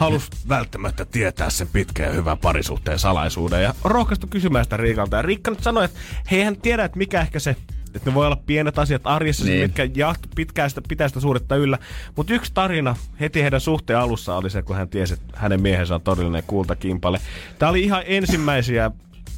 halusi 0.00 0.30
välttämättä 0.48 1.04
tietää 1.04 1.50
sen 1.50 1.68
pitkän 1.72 2.06
ja 2.06 2.12
hyvän 2.12 2.38
parisuhteen 2.38 2.98
salaisuuden. 2.98 3.62
Ja 3.62 3.74
rohkaistu 3.84 4.26
kysymään 4.26 4.64
sitä 4.64 4.76
Riikalta. 4.76 5.16
Ja 5.16 5.22
Riikka 5.22 5.50
nyt 5.50 5.62
sanoi, 5.62 5.84
että 5.84 5.98
he 6.30 6.36
eihän 6.36 6.56
tiedä, 6.56 6.84
että 6.84 6.98
mikä 6.98 7.20
ehkä 7.20 7.38
se 7.38 7.56
että 7.94 8.10
ne 8.10 8.14
voi 8.14 8.26
olla 8.26 8.42
pienet 8.46 8.78
asiat 8.78 9.02
arjessa, 9.04 9.44
niin. 9.44 9.62
Mitkä 9.62 9.88
jaht, 9.94 10.20
pitkää 10.34 10.68
sitä, 10.68 10.82
pitää 10.88 11.08
sitä 11.08 11.20
suhdetta 11.20 11.56
yllä. 11.56 11.78
Mutta 12.16 12.34
yksi 12.34 12.52
tarina 12.54 12.96
heti 13.20 13.42
heidän 13.42 13.60
suhteen 13.60 13.98
alussa 13.98 14.36
oli 14.36 14.50
se, 14.50 14.62
kun 14.62 14.76
hän 14.76 14.88
tiesi, 14.88 15.14
että 15.14 15.26
hänen 15.36 15.62
miehensä 15.62 15.94
on 15.94 16.00
todellinen 16.00 16.42
kultakimpale. 16.46 17.20
Tämä 17.58 17.70
oli 17.70 17.82
ihan 17.82 18.02
ensimmäisiä 18.06 18.90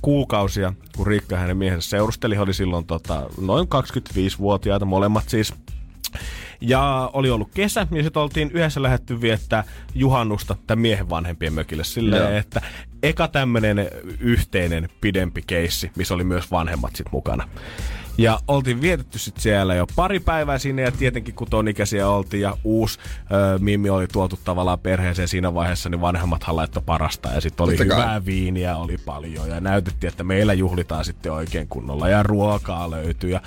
kuukausia, 0.02 0.72
kun 0.96 1.06
Riikka 1.06 1.34
ja 1.34 1.40
hänen 1.40 1.56
miehensä 1.56 1.90
seurusteli. 1.90 2.36
He 2.36 2.40
oli 2.40 2.54
silloin 2.54 2.86
tota, 2.86 3.26
noin 3.40 3.68
25-vuotiaita 3.68 4.84
molemmat 4.84 5.28
siis. 5.28 5.54
Ja 6.64 7.10
oli 7.12 7.30
ollut 7.30 7.48
kesä, 7.54 7.86
ja 7.90 8.02
sitten 8.02 8.22
oltiin 8.22 8.50
yhdessä 8.50 8.82
lähetty 8.82 9.20
viettää 9.20 9.64
juhannusta 9.94 10.56
tämän 10.66 10.82
miehen 10.82 11.10
vanhempien 11.10 11.52
mökille 11.52 11.84
silleen, 11.84 12.22
Joo. 12.22 12.32
että 12.32 12.60
eka 13.02 13.28
tämmönen 13.28 13.88
yhteinen 14.20 14.88
pidempi 15.00 15.42
keissi, 15.46 15.90
missä 15.96 16.14
oli 16.14 16.24
myös 16.24 16.50
vanhemmat 16.50 16.96
sit 16.96 17.06
mukana. 17.12 17.48
Ja 18.18 18.38
oltiin 18.48 18.80
vietetty 18.80 19.18
sit 19.18 19.36
siellä 19.36 19.74
jo 19.74 19.86
pari 19.96 20.20
päivää 20.20 20.58
sinne 20.58 20.82
ja 20.82 20.92
tietenkin 20.92 21.34
kun 21.34 21.46
ton 21.50 21.68
ikäisiä 21.68 22.08
oltiin 22.08 22.40
ja 22.40 22.56
uusi 22.64 22.98
ö, 23.32 23.58
Mimmi 23.58 23.90
oli 23.90 24.06
tuotu 24.06 24.38
tavallaan 24.44 24.78
perheeseen 24.78 25.28
siinä 25.28 25.54
vaiheessa, 25.54 25.88
niin 25.88 26.00
vanhemmathan 26.00 26.56
laittoi 26.56 26.82
parasta 26.86 27.28
ja 27.28 27.40
sitten 27.40 27.64
oli 27.64 27.76
Totta 27.76 27.94
kai. 27.94 28.02
hyvää 28.02 28.24
viiniä 28.24 28.76
oli 28.76 28.96
paljon 28.98 29.48
ja 29.48 29.60
näytettiin, 29.60 30.08
että 30.08 30.24
meillä 30.24 30.52
juhlitaan 30.54 31.04
sitten 31.04 31.32
oikein 31.32 31.68
kunnolla 31.68 32.08
ja 32.08 32.22
ruokaa 32.22 32.90
löytyy 32.90 33.30
ja 33.30 33.40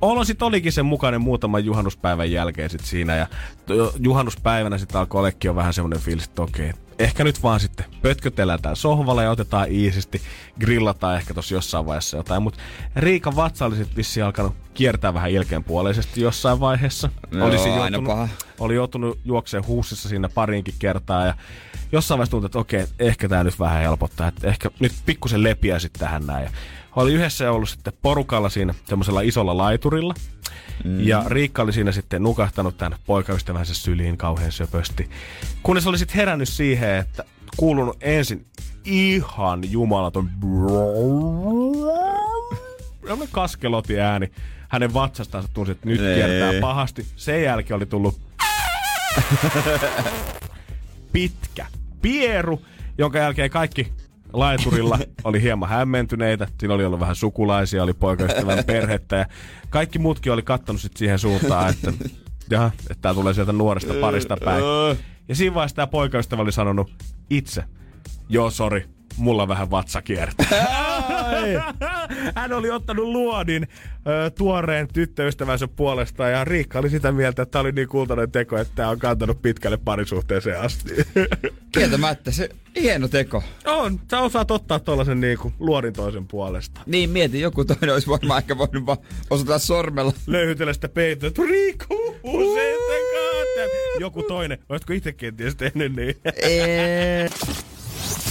Olo 0.00 0.24
sit 0.24 0.42
olikin 0.42 0.72
sen 0.72 0.86
mukainen 0.86 1.20
muutaman 1.20 1.64
juhannuspäivän 1.64 2.30
jälkeen 2.32 2.70
sit 2.70 2.84
siinä 2.84 3.16
ja 3.16 3.26
juhannuspäivänä 4.00 4.78
sitten 4.78 5.00
alkoi 5.00 5.18
ollekin 5.18 5.48
jo 5.48 5.54
vähän 5.54 5.74
semmoinen 5.74 6.00
fiilis, 6.00 6.24
että 6.24 6.42
okei, 6.42 6.72
ehkä 6.98 7.24
nyt 7.24 7.42
vaan 7.42 7.60
sitten 7.60 7.86
pötkötellään 8.02 8.62
tää 8.62 8.74
sohvalla 8.74 9.22
ja 9.22 9.30
otetaan 9.30 9.66
iisisti, 9.70 10.22
grillataan 10.60 11.16
ehkä 11.16 11.34
tossa 11.34 11.54
jossain 11.54 11.86
vaiheessa 11.86 12.16
jotain, 12.16 12.42
mutta 12.42 12.60
Riikan 12.96 13.36
vatsa 13.36 13.66
oli 13.66 13.76
sitten 13.76 13.96
vissiin 13.96 14.24
alkanut 14.24 14.54
kiertää 14.74 15.14
vähän 15.14 15.30
ilkeenpuoleisesti 15.30 16.20
jossain 16.20 16.60
vaiheessa. 16.60 17.10
Joo, 17.32 17.46
oli 17.46 17.58
siinä 17.58 17.82
aina 17.82 17.96
joutunut, 17.96 18.16
paha. 18.16 18.28
oli 18.58 18.74
joutunut 18.74 19.18
juokseen 19.24 19.66
huussissa 19.66 20.08
siinä 20.08 20.28
parinkin 20.28 20.74
kertaa 20.78 21.26
ja 21.26 21.34
jossain 21.92 22.18
vaiheessa 22.18 22.30
tuntui, 22.30 22.46
että 22.46 22.58
okei, 22.58 22.86
ehkä 22.98 23.28
tämä 23.28 23.44
nyt 23.44 23.58
vähän 23.58 23.82
helpottaa, 23.82 24.28
että 24.28 24.48
ehkä 24.48 24.70
nyt 24.80 24.92
pikkusen 25.06 25.42
lepiä 25.42 25.78
sitten 25.78 26.00
tähän 26.00 26.26
näin. 26.26 26.44
Ja 26.44 26.50
oli 26.96 27.14
yhdessä 27.14 27.52
ollut 27.52 27.68
sitten 27.68 27.92
porukalla 28.02 28.48
siinä 28.48 28.74
semmoisella 28.84 29.20
isolla 29.20 29.56
laiturilla. 29.56 30.14
Mm. 30.84 31.00
Ja 31.00 31.24
Riikka 31.26 31.62
oli 31.62 31.72
siinä 31.72 31.92
sitten 31.92 32.22
nukahtanut 32.22 32.76
tämän 32.76 32.98
poikaystävänsä 33.06 33.74
syliin 33.74 34.16
kauhean 34.16 34.52
söpösti. 34.52 35.10
Kunnes 35.62 35.86
oli 35.86 35.98
sitten 35.98 36.16
herännyt 36.16 36.48
siihen, 36.48 36.96
että 36.96 37.24
kuulunut 37.56 37.96
ensin 38.00 38.46
ihan 38.84 39.72
jumalaton 39.72 40.30
semmoinen 43.08 43.32
kaskeloti 43.32 44.00
ääni 44.00 44.30
hänen 44.68 44.94
vatsastansa 44.94 45.48
tunsi, 45.54 45.72
että 45.72 45.88
nyt 45.88 46.00
Ei. 46.00 46.14
kiertää 46.14 46.60
pahasti. 46.60 47.06
Sen 47.16 47.42
jälkeen 47.42 47.76
oli 47.76 47.86
tullut 47.86 48.20
pitkä 51.12 51.66
pieru, 52.02 52.62
jonka 52.98 53.18
jälkeen 53.18 53.50
kaikki 53.50 53.92
laiturilla 54.32 54.98
oli 55.24 55.42
hieman 55.42 55.68
hämmentyneitä. 55.68 56.48
Siinä 56.60 56.74
oli 56.74 56.84
ollut 56.84 57.00
vähän 57.00 57.16
sukulaisia, 57.16 57.82
oli 57.82 57.94
poikaystävän 57.94 58.64
perhettä 58.66 59.16
ja 59.16 59.26
kaikki 59.70 59.98
muutkin 59.98 60.32
oli 60.32 60.42
kattonut 60.42 60.80
sit 60.80 60.96
siihen 60.96 61.18
suuntaan, 61.18 61.70
että 61.70 61.92
jaha, 62.50 62.70
että 62.76 62.94
tää 63.00 63.14
tulee 63.14 63.34
sieltä 63.34 63.52
nuoresta 63.52 63.94
parista 64.00 64.36
päin. 64.44 64.64
Ja 65.28 65.34
siinä 65.34 65.54
vaiheessa 65.54 65.76
tämä 65.76 65.86
poikaystävä 65.86 66.42
oli 66.42 66.52
sanonut 66.52 66.90
itse, 67.30 67.64
joo 68.28 68.50
sori, 68.50 68.88
mulla 69.16 69.48
vähän 69.48 69.70
vatsa 69.70 70.02
kiertää. 70.02 70.46
Hän 72.34 72.52
oli 72.52 72.70
ottanut 72.70 73.06
luodin 73.06 73.68
ö, 74.06 74.30
tuoreen 74.30 74.88
tyttöystävänsä 74.92 75.68
puolesta 75.68 76.28
ja 76.28 76.44
Riikka 76.44 76.78
oli 76.78 76.90
sitä 76.90 77.12
mieltä, 77.12 77.42
että 77.42 77.52
tämä 77.52 77.60
oli 77.60 77.72
niin 77.72 77.88
kultainen 77.88 78.30
teko, 78.30 78.58
että 78.58 78.72
tämä 78.74 78.88
on 78.88 78.98
kantanut 78.98 79.42
pitkälle 79.42 79.76
parisuhteeseen 79.76 80.60
asti. 80.60 80.94
Kieltämättä, 81.72 82.30
se 82.30 82.48
hieno 82.80 83.08
teko. 83.08 83.42
on, 83.66 84.00
sä 84.10 84.20
osaat 84.20 84.50
ottaa 84.50 84.80
tuollaisen 84.80 85.20
niinku 85.20 85.52
luodin 85.58 85.92
toisen 85.92 86.26
puolesta. 86.26 86.80
Niin, 86.86 87.10
mieti, 87.10 87.40
joku 87.40 87.64
toinen 87.64 87.92
olisi 87.92 88.08
varmaan 88.08 88.38
ehkä 88.38 88.58
voinut 88.58 88.86
vaan 88.86 88.98
osoittaa 89.30 89.58
sormella. 89.58 90.12
Löyhytellä 90.26 90.72
sitä 90.72 90.88
peittoa, 90.88 91.26
että 91.28 91.42
Riikku, 91.42 92.16
usein 92.22 92.78
Joku 93.98 94.22
toinen, 94.22 94.58
olisitko 94.68 94.92
itse 94.92 95.12
kenties 95.12 95.56
tehnyt 95.56 95.96
niin? 95.96 96.14
Eee. 96.42 97.28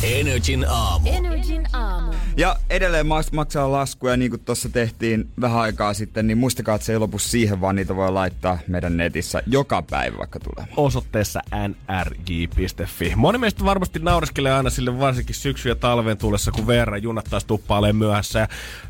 Energin 0.03 0.65
aamu. 0.69 1.09
Energin 1.09 1.67
aamu. 1.73 2.13
Ja 2.37 2.55
edelleen 2.69 3.05
maks- 3.05 3.31
maksaa 3.33 3.71
laskuja, 3.71 4.17
niin 4.17 4.31
kuin 4.31 4.41
tuossa 4.45 4.69
tehtiin 4.69 5.29
vähän 5.41 5.59
aikaa 5.61 5.93
sitten, 5.93 6.27
niin 6.27 6.37
muistakaa, 6.37 6.75
että 6.75 6.85
se 6.85 6.91
ei 6.93 6.99
lopu 6.99 7.19
siihen, 7.19 7.61
vaan 7.61 7.75
niitä 7.75 7.95
voi 7.95 8.11
laittaa 8.11 8.57
meidän 8.67 8.97
netissä 8.97 9.43
joka 9.47 9.81
päivä 9.81 10.17
vaikka 10.17 10.39
tulemaan. 10.39 10.77
osoitteessa 10.77 11.41
nrj.fi. 11.67 13.13
Moni 13.15 13.37
meistä 13.37 13.65
varmasti 13.65 13.99
naureskelee 13.99 14.53
aina 14.53 14.69
sille 14.69 14.99
varsinkin 14.99 15.35
syksy- 15.35 15.69
ja 15.69 15.75
talven 15.75 16.17
tullessa, 16.17 16.51
kun 16.51 16.67
VR 16.67 16.95
junat 16.97 17.25
taas 17.29 17.45
tuppailee 17.45 17.93
myöhässä 17.93 18.39
ja 18.39 18.47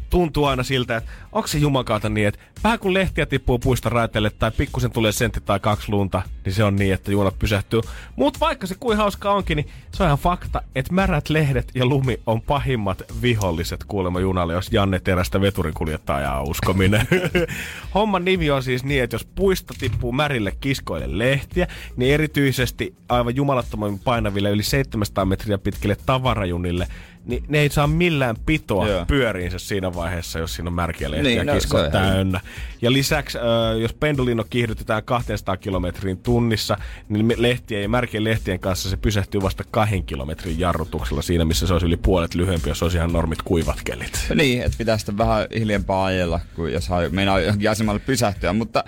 tuntuu 0.10 0.46
aina 0.46 0.64
siltä, 0.64 0.98
että 0.98 1.12
onko 1.32 1.48
se 1.48 1.58
jumakaata 1.58 2.10
niin, 2.10 2.28
että 2.28 2.40
vähän 2.64 2.80
kun 2.80 2.94
lehtiä 2.94 3.26
tippuu 3.26 3.60
puista 3.60 3.90
raiteille 3.90 4.30
tai 4.30 4.52
pikkusen 4.52 4.92
tulee 4.92 5.12
sentti 5.12 5.42
tai 5.42 5.60
kaksi 5.60 5.92
lunta, 5.92 6.22
niin 6.46 6.54
se 6.54 6.64
on 6.64 6.76
niin, 6.76 6.94
että 6.94 7.12
junat 7.12 7.40
pysähtyy. 7.40 7.82
Mutta 8.16 8.40
vaikka 8.40 8.68
se 8.68 8.76
kuin 8.80 8.98
hauska 8.98 9.32
onkin, 9.32 9.56
niin 9.56 9.68
se 9.92 10.04
on 10.04 10.08
ihan 10.08 10.18
fakta, 10.18 10.62
että 10.76 10.94
märät 10.94 11.30
lehdet 11.30 11.72
ja 11.76 11.86
lumi 11.86 12.20
on 12.26 12.42
pahimmat 12.42 13.04
viholliset 13.22 13.84
kuulemma 13.84 14.20
junalle, 14.20 14.54
jos 14.54 14.72
Janne 14.72 15.00
Terästä 15.00 15.42
veturinkuljettajaa 15.42 16.44
uskominen. 16.44 17.08
Homman 17.96 18.26
nimi 18.26 18.52
on 18.52 18.64
siis 18.64 18.84
niin, 18.84 19.04
että 19.04 19.16
jos 19.16 19.28
puista 19.36 19.74
tippuu 19.80 20.12
märille 20.12 20.54
kiskoille 20.62 21.18
lehtiä, 21.18 21.68
niin 21.96 22.14
erityisesti 22.14 22.96
aivan 23.10 23.36
jumalattoman 23.36 24.00
painaville 24.00 24.50
yli 24.50 24.64
700 24.64 25.26
metriä 25.26 25.58
pitkille 25.58 25.98
tavarajunille 26.06 26.88
niin 27.28 27.44
ne 27.48 27.60
ei 27.60 27.70
saa 27.70 27.88
millään 27.88 28.36
pitoa 28.46 28.88
Joo. 28.88 29.06
pyöriinsä 29.06 29.60
siinä 29.60 29.94
vaiheessa, 29.96 30.40
jos 30.40 30.56
siinä 30.56 30.70
on 30.70 30.74
märkiä 30.74 31.12
lehtiä 31.12 31.44
Niin, 31.44 31.48
no, 31.48 31.84
no, 31.84 31.90
täynnä. 31.90 32.40
Ja 32.82 32.94
lisäksi, 32.94 33.38
äh, 33.38 33.80
jos 33.82 33.94
pendulino 33.94 34.44
kiihdytetään 34.50 35.04
200 35.04 35.58
kilometrin 35.58 36.18
tunnissa, 36.18 36.78
niin 37.10 37.34
lehtien 37.38 37.82
ja 37.82 37.90
märkien 37.90 38.24
lehtien 38.24 38.60
kanssa 38.60 38.90
se 38.90 38.98
pysähtyy 38.98 39.42
vasta 39.42 39.64
kahden 39.72 40.04
kilometrin 40.04 40.60
jarrutuksella 40.60 41.22
siinä, 41.22 41.46
missä 41.46 41.68
se 41.68 41.74
olisi 41.74 41.86
yli 41.86 41.98
puolet 41.98 42.36
lyhyempi, 42.36 42.70
jos 42.70 42.84
olisi 42.84 42.98
ihan 42.98 43.14
normit 43.14 43.42
kuivat 43.42 43.78
kelit. 43.86 44.28
Niin, 44.36 44.62
että 44.62 44.78
pitää 44.78 44.98
sitten 44.98 45.18
vähän 45.18 45.48
hiljempaa 45.60 46.06
ajella, 46.06 46.40
kun 46.56 46.72
jos 46.72 46.90
meinaa 47.12 47.40
johonkin 47.40 47.70
asemalle 47.70 48.00
pysähtyä. 48.00 48.54
Mutta 48.54 48.84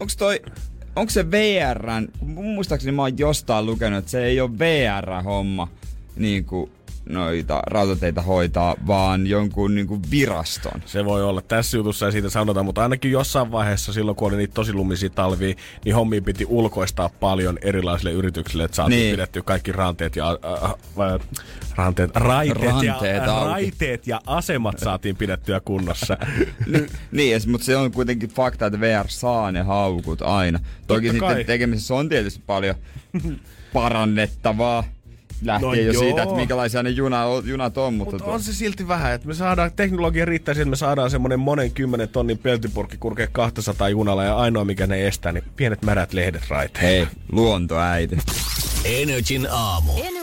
onko 0.00 0.12
toi, 0.18 0.40
onko 0.96 1.10
se 1.10 1.24
kun 2.18 2.44
muistaakseni 2.44 2.92
mä 2.92 3.02
oon 3.02 3.18
jostain 3.18 3.66
lukenut, 3.66 3.98
että 3.98 4.10
se 4.10 4.24
ei 4.24 4.40
ole 4.40 4.58
VR-homma, 4.58 5.68
niin 6.16 6.44
kuin 6.44 6.70
noita 7.12 7.62
rautateitä 7.66 8.22
hoitaa, 8.22 8.74
vaan 8.86 9.26
jonkun 9.26 9.74
niin 9.74 9.86
kuin 9.86 10.00
viraston. 10.10 10.82
Se 10.86 11.04
voi 11.04 11.22
olla. 11.24 11.40
Tässä 11.42 11.76
jutussa 11.76 12.06
ei 12.06 12.12
siitä 12.12 12.30
sanota, 12.30 12.62
mutta 12.62 12.82
ainakin 12.82 13.10
jossain 13.10 13.52
vaiheessa 13.52 13.92
silloin, 13.92 14.16
kun 14.16 14.28
oli 14.28 14.36
niitä 14.36 14.54
tosi 14.54 14.72
lumisia 14.72 15.10
talvia, 15.10 15.54
niin 15.84 15.94
hommi 15.94 16.20
piti 16.20 16.46
ulkoistaa 16.48 17.08
paljon 17.08 17.58
erilaisille 17.62 18.12
yrityksille, 18.12 18.64
että 18.64 18.74
saatiin 18.74 18.98
Niin. 19.00 19.10
pidettyä 19.12 19.42
kaikki 19.42 19.72
ranteet 19.72 20.16
ja 20.16 20.38
äh, 20.64 20.70
äh, 20.70 21.20
ranteet, 21.76 22.16
raiteet, 22.16 22.64
Ranteet 22.72 23.24
ja, 23.26 23.34
auki. 23.34 23.50
raiteet 23.52 24.06
ja 24.06 24.20
asemat 24.26 24.78
saatiin 24.78 25.16
pidettyä 25.16 25.60
kunnossa. 25.60 26.16
Niin, 27.12 27.32
ja 27.32 27.38
mutta 27.46 27.64
se 27.64 27.76
on 27.76 27.92
kuitenkin 27.92 28.28
fakta, 28.30 28.66
että 28.66 28.80
VR 28.80 29.04
saa 29.08 29.52
ne 29.52 29.62
haukut 29.62 30.22
aina. 30.22 30.58
Toki 30.58 30.66
Totta 30.86 31.00
sitten 31.02 31.20
kai. 31.20 31.44
tekemisessä 31.44 31.94
on 31.94 32.08
tietysti 32.08 32.42
paljon 32.46 32.74
parannettavaa. 33.72 34.84
Lähtien 35.44 35.68
No 35.70 35.74
jo 35.74 35.92
joo. 35.92 36.02
siitä, 36.02 36.22
että 36.22 36.34
minkälaisia 36.34 36.82
ne 36.82 36.90
juna, 36.90 37.24
junat 37.44 37.78
on. 37.78 37.94
Mutta, 37.94 38.16
tuo- 38.16 38.32
on 38.32 38.42
se 38.42 38.52
silti 38.52 38.88
vähän, 38.88 39.12
että 39.12 39.28
me 39.28 39.34
saadaan, 39.34 39.72
teknologia 39.76 40.24
riittää 40.24 40.54
siihen, 40.54 40.62
että 40.66 40.70
me 40.70 40.76
saadaan 40.76 41.10
semmonen 41.10 41.40
monen 41.40 41.70
kymmenen 41.70 42.08
tonnin 42.08 42.38
peltipurkki 42.38 42.96
kurkea 42.96 43.26
200 43.32 43.88
junalla 43.88 44.24
ja 44.24 44.36
ainoa 44.36 44.64
mikä 44.64 44.86
ne 44.86 45.06
estää, 45.06 45.32
niin 45.32 45.44
pienet 45.56 45.82
märät 45.82 46.12
lehdet 46.12 46.42
raiteen. 46.48 46.84
Hei, 46.84 47.06
luontoäiti. 47.32 48.18
Energin 48.84 49.46
aamu. 49.50 49.92
Aamu. 49.92 50.19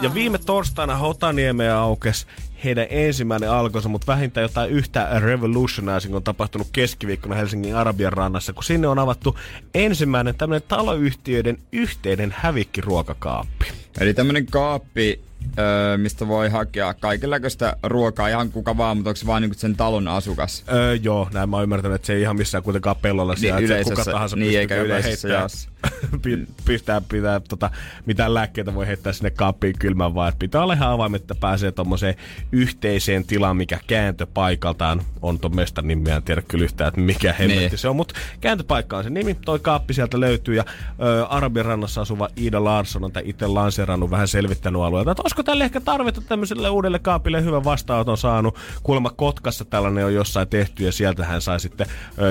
Ja 0.00 0.14
viime 0.14 0.38
torstaina 0.38 0.96
Hotaniemeen 0.96 1.74
aukes 1.74 2.26
heidän 2.64 2.86
ensimmäinen 2.90 3.50
alkonsa, 3.50 3.88
mutta 3.88 4.06
vähintään 4.06 4.42
jotain 4.42 4.70
yhtä 4.70 5.08
revolutionizing 5.20 6.14
on 6.14 6.22
tapahtunut 6.22 6.68
keskiviikkona 6.72 7.34
Helsingin 7.34 7.76
Arabian 7.76 8.12
rannassa, 8.12 8.52
kun 8.52 8.64
sinne 8.64 8.88
on 8.88 8.98
avattu 8.98 9.38
ensimmäinen 9.74 10.34
tämmöinen 10.34 10.68
taloyhtiöiden 10.68 11.58
yhteinen 11.72 12.34
hävikkiruokakaappi. 12.36 13.64
Eli 14.00 14.14
tämmönen 14.14 14.46
kaappi, 14.46 15.20
öö, 15.58 15.98
mistä 15.98 16.28
voi 16.28 16.48
hakea 16.48 16.94
kaikenlaista 16.94 17.76
ruokaa, 17.82 18.28
ihan 18.28 18.50
kuka 18.52 18.76
vaan, 18.76 18.96
mutta 18.96 19.10
onko 19.10 19.16
se 19.16 19.26
vaan 19.26 19.42
niinku 19.42 19.58
sen 19.58 19.76
talon 19.76 20.08
asukas? 20.08 20.64
Öö, 20.72 20.94
joo, 20.94 21.28
näin 21.32 21.48
mä 21.48 21.56
oon 21.56 21.62
ymmärtänyt, 21.62 21.94
että 21.94 22.06
se 22.06 22.12
ei 22.12 22.20
ihan 22.22 22.36
missään 22.36 22.64
kuitenkaan 22.64 22.96
pellolla 23.02 23.36
siellä, 23.36 23.60
että 23.60 23.84
se 23.84 23.90
kuka 23.90 24.04
tahansa 24.04 24.36
niin, 24.36 24.58
eikä 24.58 24.76
yleisessä 24.76 25.28
jaossa. 25.28 25.68
pi- 26.22 26.46
pistää, 26.64 27.00
pitää, 27.00 27.40
tota, 27.40 27.70
mitään 28.06 28.34
lääkkeitä 28.34 28.74
voi 28.74 28.86
heittää 28.86 29.12
sinne 29.12 29.30
kaappiin 29.30 29.78
kylmään, 29.78 30.14
vaan 30.14 30.28
että 30.28 30.38
pitää 30.38 30.62
olla 30.62 30.72
ihan 30.74 30.90
avaimet, 30.90 31.22
että 31.22 31.34
pääsee 31.34 31.72
tommoseen 31.72 32.14
yhteiseen 32.52 33.24
tilaan, 33.26 33.56
mikä 33.56 33.78
kääntöpaikaltaan 33.86 35.02
on 35.22 35.38
ton 35.38 35.56
mestan 35.56 35.88
nimi, 35.88 36.10
mä 36.10 36.16
en 36.16 36.22
tiedä 36.22 36.42
kyllä 36.42 36.64
yhtään, 36.64 36.88
että 36.88 37.00
mikä 37.00 37.32
hemmetti 37.32 37.68
Niin. 37.68 37.78
se 37.78 37.88
on, 37.88 37.96
mutta 37.96 38.14
kääntöpaikka 38.40 38.96
on 38.98 39.04
se 39.04 39.10
nimi, 39.10 39.34
toi 39.34 39.58
kaappi 39.58 39.94
sieltä 39.94 40.20
löytyy 40.20 40.54
ja 40.54 40.64
ö, 41.02 41.26
Arabian 41.26 41.66
rannassa 41.66 42.00
asuva 42.00 42.28
Ida 42.36 42.64
Larsson 42.64 43.04
on 43.04 43.12
tämän 43.12 43.28
itse 43.28 43.46
lanseerannut, 43.46 44.10
vähän 44.10 44.28
selvittänyt 44.28 44.82
alueelta, 44.82 45.10
että 45.10 45.22
olisiko 45.32 45.42
tälle 45.42 45.64
ehkä 45.64 45.80
tarvetta 45.80 46.20
tämmöiselle 46.20 46.70
uudelle 46.70 46.98
kaapille, 46.98 47.44
hyvän 47.44 47.64
vastaanoton 47.64 48.18
saanut. 48.18 48.58
Kuulemma 48.82 49.10
Kotkassa 49.10 49.64
tällainen 49.64 50.04
on 50.04 50.14
jossain 50.14 50.48
tehty 50.48 50.84
ja 50.84 50.92
sieltä 50.92 51.24
hän 51.24 51.42
sai 51.42 51.60
sitten 51.60 51.86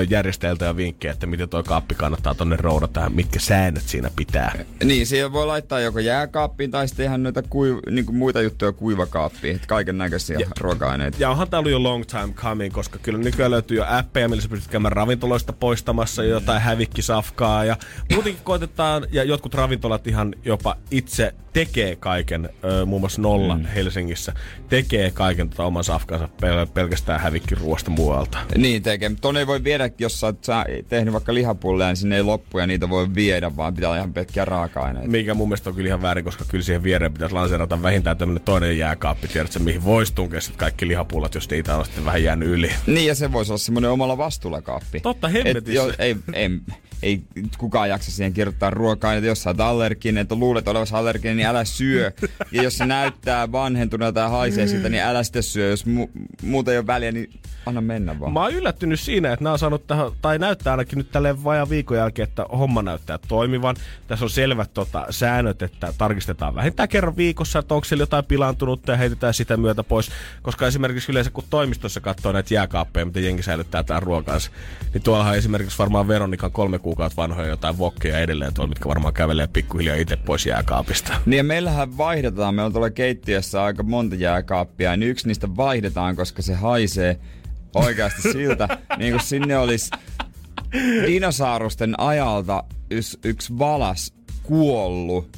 järjestäjältä 0.08 0.64
ja 0.64 0.76
vinkkejä, 0.76 1.12
että 1.12 1.26
miten 1.26 1.48
toi 1.48 1.62
kaappi 1.62 1.94
kannattaa 1.94 2.34
tonne 2.34 2.56
roudata 2.56 3.00
ja 3.00 3.10
mitkä 3.10 3.40
säännöt 3.40 3.82
siinä 3.82 4.10
pitää. 4.16 4.52
Niin, 4.84 5.06
siihen 5.06 5.32
voi 5.32 5.46
laittaa 5.46 5.80
joko 5.80 5.98
jääkaappiin 5.98 6.70
tai 6.70 6.88
sitten 6.88 7.06
ihan 7.06 7.22
noita 7.22 7.40
kuiv- 7.40 7.90
niinku 7.90 8.12
muita 8.12 8.42
juttuja 8.42 8.72
kuivakaappiin. 8.72 9.56
Että 9.56 9.68
kaiken 9.68 9.98
näköisiä 9.98 10.38
ruoka-aineita. 10.60 11.16
Ja 11.20 11.30
onhan 11.30 11.50
tää 11.50 11.58
ollut 11.58 11.72
jo 11.72 11.82
long 11.82 12.04
time 12.04 12.32
coming, 12.34 12.74
koska 12.74 12.98
kyllä 12.98 13.18
nykyään 13.18 13.50
löytyy 13.50 13.76
jo 13.76 13.84
appeja, 13.88 14.28
millä 14.28 14.42
sä 14.42 14.48
pystyt 14.48 14.70
käymään 14.70 14.92
ravintoloista 14.92 15.52
poistamassa 15.52 16.24
jotain 16.24 16.62
hävikkisafkaa. 16.62 17.64
Ja 17.64 17.76
muutenkin 18.12 18.44
koitetaan, 18.44 19.06
ja 19.12 19.24
jotkut 19.24 19.54
ravintolat 19.54 20.06
ihan 20.06 20.34
jopa 20.44 20.76
itse 20.90 21.34
tekee 21.52 21.96
kaiken, 21.96 22.48
ö, 22.64 22.86
muun 22.92 23.02
muassa 23.02 23.22
Nolla 23.22 23.56
mm. 23.58 23.64
Helsingissä, 23.64 24.32
tekee 24.68 25.10
kaiken 25.10 25.48
tota 25.50 25.64
oman 25.64 25.84
safkansa 25.84 26.28
pel- 26.42 26.66
pelkästään 26.74 27.20
hävikkiruosta 27.20 27.90
muualta. 27.90 28.38
Niin 28.56 28.82
tekee, 28.82 29.08
mutta 29.08 29.22
tonne 29.22 29.40
ei 29.40 29.46
voi 29.46 29.64
viedä, 29.64 29.90
jos 29.98 30.20
sä 30.20 30.26
oot 30.26 30.44
sä 30.44 30.64
tehnyt 30.88 31.12
vaikka 31.12 31.34
lihapulleja, 31.34 31.88
niin 31.88 31.96
sinne 31.96 32.16
ei 32.16 32.22
loppu 32.22 32.58
ja 32.58 32.66
niitä 32.66 32.88
voi 32.88 33.14
viedä, 33.14 33.56
vaan 33.56 33.74
pitää 33.74 33.90
olla 33.90 33.96
ihan 33.98 34.12
pelkkiä 34.12 34.44
raaka-aineita. 34.44 35.08
Mikä 35.08 35.34
mun 35.34 35.48
mielestä 35.48 35.70
on 35.70 35.76
kyllä 35.76 35.88
ihan 35.88 36.02
väärin, 36.02 36.24
koska 36.24 36.44
kyllä 36.48 36.64
siihen 36.64 36.82
viereen 36.82 37.12
pitäisi 37.12 37.34
lanseerata 37.34 37.82
vähintään 37.82 38.16
tämmönen 38.16 38.42
toinen 38.44 38.78
jääkaappi, 38.78 39.28
tiedätkö, 39.28 39.58
mihin 39.58 39.84
voisi 39.84 40.14
tunkea 40.14 40.40
kaikki 40.56 40.88
lihapullat, 40.88 41.34
jos 41.34 41.50
niitä 41.50 41.76
on 41.76 41.84
sitten 41.84 42.04
vähän 42.04 42.22
jäänyt 42.22 42.48
yli. 42.48 42.70
Niin, 42.86 43.06
ja 43.06 43.14
se 43.14 43.32
voisi 43.32 43.52
olla 43.52 43.58
semmoinen 43.58 43.90
omalla 43.90 44.18
vastuulla 44.18 44.62
kaappi. 44.62 45.00
Totta 45.00 45.28
Et 45.28 45.34
hemmetissä. 45.34 45.72
jo, 45.72 45.92
ei, 45.98 46.16
ei, 46.32 46.50
ei 47.02 47.22
kukaan 47.58 47.88
jaksa 47.88 48.10
siihen 48.10 48.32
kirjoittaa 48.32 48.70
ruoka-aineita. 48.70 49.26
Jos 49.26 49.42
sä 49.42 49.50
oot 49.50 49.60
allerginen, 49.60 50.22
että 50.22 50.34
luulet 50.34 50.68
olevasi 50.68 50.94
allerginen, 50.94 51.36
niin 51.36 51.46
älä 51.46 51.64
syö. 51.64 52.12
Ja 52.52 52.62
jos 52.62 52.78
se 52.78 52.86
näyttää 52.86 53.52
vanhentuneelta 53.52 54.20
ja 54.20 54.28
haisee 54.28 54.66
siltä, 54.66 54.88
niin 54.88 55.02
älä 55.02 55.22
sitten 55.22 55.42
syö. 55.42 55.70
Jos 55.70 55.86
mu- 55.86 56.10
muuta 56.42 56.72
ei 56.72 56.78
ole 56.78 56.86
väliä, 56.86 57.12
niin 57.12 57.30
anna 57.66 57.80
mennä 57.80 58.20
vaan. 58.20 58.32
Mä 58.32 58.40
oon 58.40 58.52
yllättynyt 58.52 59.00
siinä, 59.00 59.32
että 59.32 59.44
nämä 59.44 59.52
on 59.52 59.58
saanut 59.58 59.86
tähän, 59.86 60.10
tai 60.22 60.38
näyttää 60.38 60.72
ainakin 60.72 60.98
nyt 60.98 61.10
tälleen 61.10 61.44
vajaan 61.44 61.70
viikon 61.70 61.96
jälkeen, 61.96 62.28
että 62.28 62.46
homma 62.58 62.82
näyttää 62.82 63.18
toimivan. 63.28 63.76
Tässä 64.06 64.24
on 64.24 64.30
selvät 64.30 64.74
tota, 64.74 65.06
säännöt, 65.10 65.62
että 65.62 65.94
tarkistetaan 65.98 66.54
vähintään 66.54 66.88
kerran 66.88 67.16
viikossa, 67.16 67.58
että 67.58 67.74
onko 67.74 67.84
siellä 67.84 68.02
jotain 68.02 68.24
pilaantunutta 68.24 68.92
ja 68.92 68.98
heitetään 68.98 69.34
sitä 69.34 69.56
myötä 69.56 69.82
pois. 69.82 70.10
Koska 70.42 70.66
esimerkiksi 70.66 71.12
yleensä 71.12 71.30
kun 71.30 71.44
toimistossa 71.50 72.00
katsoo 72.00 72.32
näitä 72.32 72.54
jääkaappeja, 72.54 73.06
mitä 73.06 73.20
jengi 73.20 73.42
säilyttää 73.42 73.82
täällä 73.82 74.04
ruokansa, 74.04 74.50
niin 74.94 75.02
tuollahan 75.02 75.36
esimerkiksi 75.36 75.78
varmaan 75.78 76.08
Veronikan 76.08 76.52
kolme 76.52 76.78
kuukautta 76.78 76.91
vanhoja 77.16 77.48
jotain 77.48 77.78
vokkeja 77.78 78.18
edelleen 78.18 78.54
tuolla, 78.54 78.68
mitkä 78.68 78.88
varmaan 78.88 79.14
kävelee 79.14 79.46
pikkuhiljaa 79.46 79.96
itse 79.96 80.16
pois 80.16 80.46
jääkaapista. 80.46 81.14
Niin 81.26 81.36
ja 81.36 81.44
meillähän 81.44 81.98
vaihdetaan, 81.98 82.54
meillä 82.54 82.66
on 82.66 82.72
tuolla 82.72 82.90
keittiössä 82.90 83.62
aika 83.62 83.82
monta 83.82 84.16
jääkaappia, 84.16 84.96
niin 84.96 85.10
yksi 85.10 85.26
niistä 85.26 85.56
vaihdetaan, 85.56 86.16
koska 86.16 86.42
se 86.42 86.54
haisee 86.54 87.20
oikeasti 87.74 88.22
siltä, 88.22 88.68
niin 88.98 89.12
kuin 89.12 89.22
sinne 89.22 89.58
olisi 89.58 89.90
dinosaurusten 91.06 91.94
ajalta 91.98 92.64
yksi, 92.90 93.18
yksi 93.24 93.58
valas 93.58 94.14
kuollut, 94.42 95.28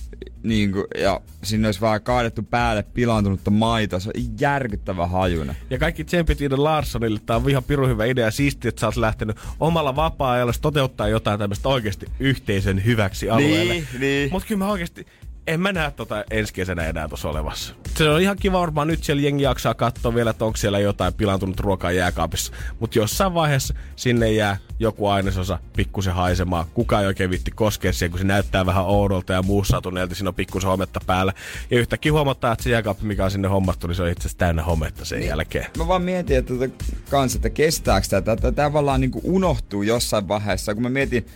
niin 0.43 0.73
kuin, 0.73 0.85
ja 0.99 1.21
sinne 1.43 1.69
olisi 1.69 1.81
vähän 1.81 2.03
kaadettu 2.03 2.43
päälle 2.43 2.83
pilaantunutta 2.83 3.51
maitoa. 3.51 4.01
Se 4.01 4.09
on 4.09 4.25
järkyttävä 4.41 5.07
hajuna. 5.07 5.55
Ja 5.71 5.79
kaikki 5.79 6.05
tsempit 6.05 6.41
Ida 6.41 6.65
Larssonille. 6.65 7.21
Tää 7.27 7.37
on 7.37 7.51
ihan 7.51 7.65
pirun 7.65 7.89
hyvä 7.89 8.05
idea. 8.05 8.31
Siistiä, 8.31 8.69
että 8.69 8.81
sä 8.81 8.87
oot 8.87 8.97
lähtenyt 8.97 9.37
omalla 9.61 9.97
vapaa-ajalla 9.97 10.53
toteuttaa 10.61 11.09
jotain 11.09 11.39
tämmöistä 11.39 11.69
oikeasti 11.69 12.07
yhteisön 12.21 12.85
hyväksi 12.85 13.31
alueelle. 13.31 13.75
Niin, 13.75 13.87
niin. 13.99 14.33
Mutta 14.33 14.49
kyllä 14.49 14.59
mä 14.59 14.71
oikeasti, 14.71 15.07
en 15.47 15.61
mä 15.61 15.73
näe 15.73 15.91
tota 15.91 16.25
ensi 16.31 16.55
kesänä 16.55 16.87
enää 16.87 17.09
tuossa 17.09 17.29
olevassa. 17.29 17.75
Se 17.97 18.09
on 18.09 18.21
ihan 18.21 18.37
kiva 18.37 18.61
varmaan 18.61 18.89
nyt 18.89 19.05
siellä 19.05 19.23
jengi 19.23 19.43
jaksaa 19.43 19.75
katsoa 19.75 20.15
vielä, 20.15 20.31
että 20.31 20.45
onko 20.45 20.57
siellä 20.57 20.79
jotain 20.79 21.15
pilantunut 21.15 21.61
ruokaa 21.61 21.93
jääkaapissa. 21.93 22.53
Mutta 22.81 22.99
jossain 22.99 23.35
vaiheessa 23.35 23.75
sinne 23.97 24.33
jää 24.33 24.57
joku 24.79 25.07
ainesosa 25.07 25.59
pikkusen 25.77 26.15
haisemaan. 26.15 26.67
Kukaan 26.75 27.03
ei 27.03 27.07
oikein 27.07 27.31
vitti 27.31 27.51
koskea 27.51 27.93
siihen, 27.93 28.11
kun 28.11 28.21
se 28.21 28.27
näyttää 28.27 28.67
vähän 28.67 28.85
oudolta 28.85 29.33
ja 29.33 29.43
muussautuneelta. 29.43 30.15
Siinä 30.15 30.29
on 30.29 30.35
pikkusen 30.35 30.71
hometta 30.71 31.01
päällä. 31.07 31.33
Ja 31.71 31.79
yhtäkkiä 31.79 32.13
huomattaa, 32.13 32.53
että 32.53 32.63
se 32.63 32.71
jääkaappi, 32.71 33.07
mikä 33.07 33.25
on 33.25 33.31
sinne 33.31 33.49
hommattu, 33.49 33.87
niin 33.87 33.95
se 33.95 34.03
on 34.03 34.09
itse 34.09 34.21
asiassa 34.21 34.39
täynnä 34.39 34.63
hometta 34.63 35.05
sen 35.05 35.27
jälkeen. 35.27 35.67
Mä 35.79 35.89
vaan 35.89 36.03
mietin, 36.03 36.37
että 36.37 36.55
tota, 36.55 36.85
kans, 37.11 37.35
että 37.35 37.51
kestääkö 37.51 38.07
tätä. 38.11 38.37
Tämä 38.37 38.53
tavallaan 38.53 39.01
niin 39.01 39.13
unohtuu 39.23 39.83
jossain 39.83 40.29
vaiheessa. 40.29 40.75
Kun 40.75 40.83
mä 40.83 40.91
mietin 40.91 41.27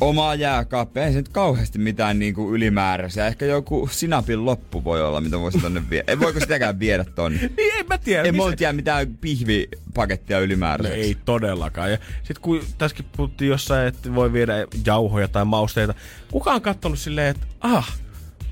omaa 0.00 0.34
jääkaappia, 0.34 1.04
ei 1.06 1.12
se 1.12 1.18
nyt 1.18 1.28
kauheasti 1.28 1.78
mitään 1.78 2.18
niin 2.18 2.34
kuin 2.34 2.54
ylimääräisiä. 2.54 3.26
Ehkä 3.26 3.44
joku 3.44 3.88
sinapin 3.92 4.44
loppu 4.44 4.84
voi 4.84 5.02
olla, 5.02 5.20
mitä 5.20 5.38
voisi 5.40 5.58
tonne 5.58 5.82
viedä. 5.90 6.04
Ei 6.06 6.20
voiko 6.20 6.40
sitäkään 6.40 6.78
viedä 6.78 7.04
tonne? 7.04 7.38
Niin, 7.56 7.72
en 7.78 7.86
mä 7.88 7.98
tiedä. 7.98 8.22
Ei 8.22 8.32
missä- 8.32 8.42
mulla 8.44 8.56
tiedä 8.56 8.72
mitään 8.72 9.06
pihvipakettia 9.20 10.36
No 10.36 10.42
ylimääräiseksi. 10.42 11.00
ei 11.06 11.16
todellakaan. 11.24 11.90
Ja 11.90 11.98
sit 12.22 12.38
kun 12.38 12.62
tässäkin 12.78 13.06
puhuttiin 13.16 13.48
jossain, 13.50 13.88
että 13.88 14.14
voi 14.14 14.32
viedä 14.32 14.54
jauhoja 14.86 15.28
tai 15.28 15.44
mausteita, 15.44 15.94
kuka 16.30 16.52
on 16.52 16.62
kattonut 16.62 16.98
silleen, 16.98 17.28
että 17.28 17.46
ah, 17.60 17.98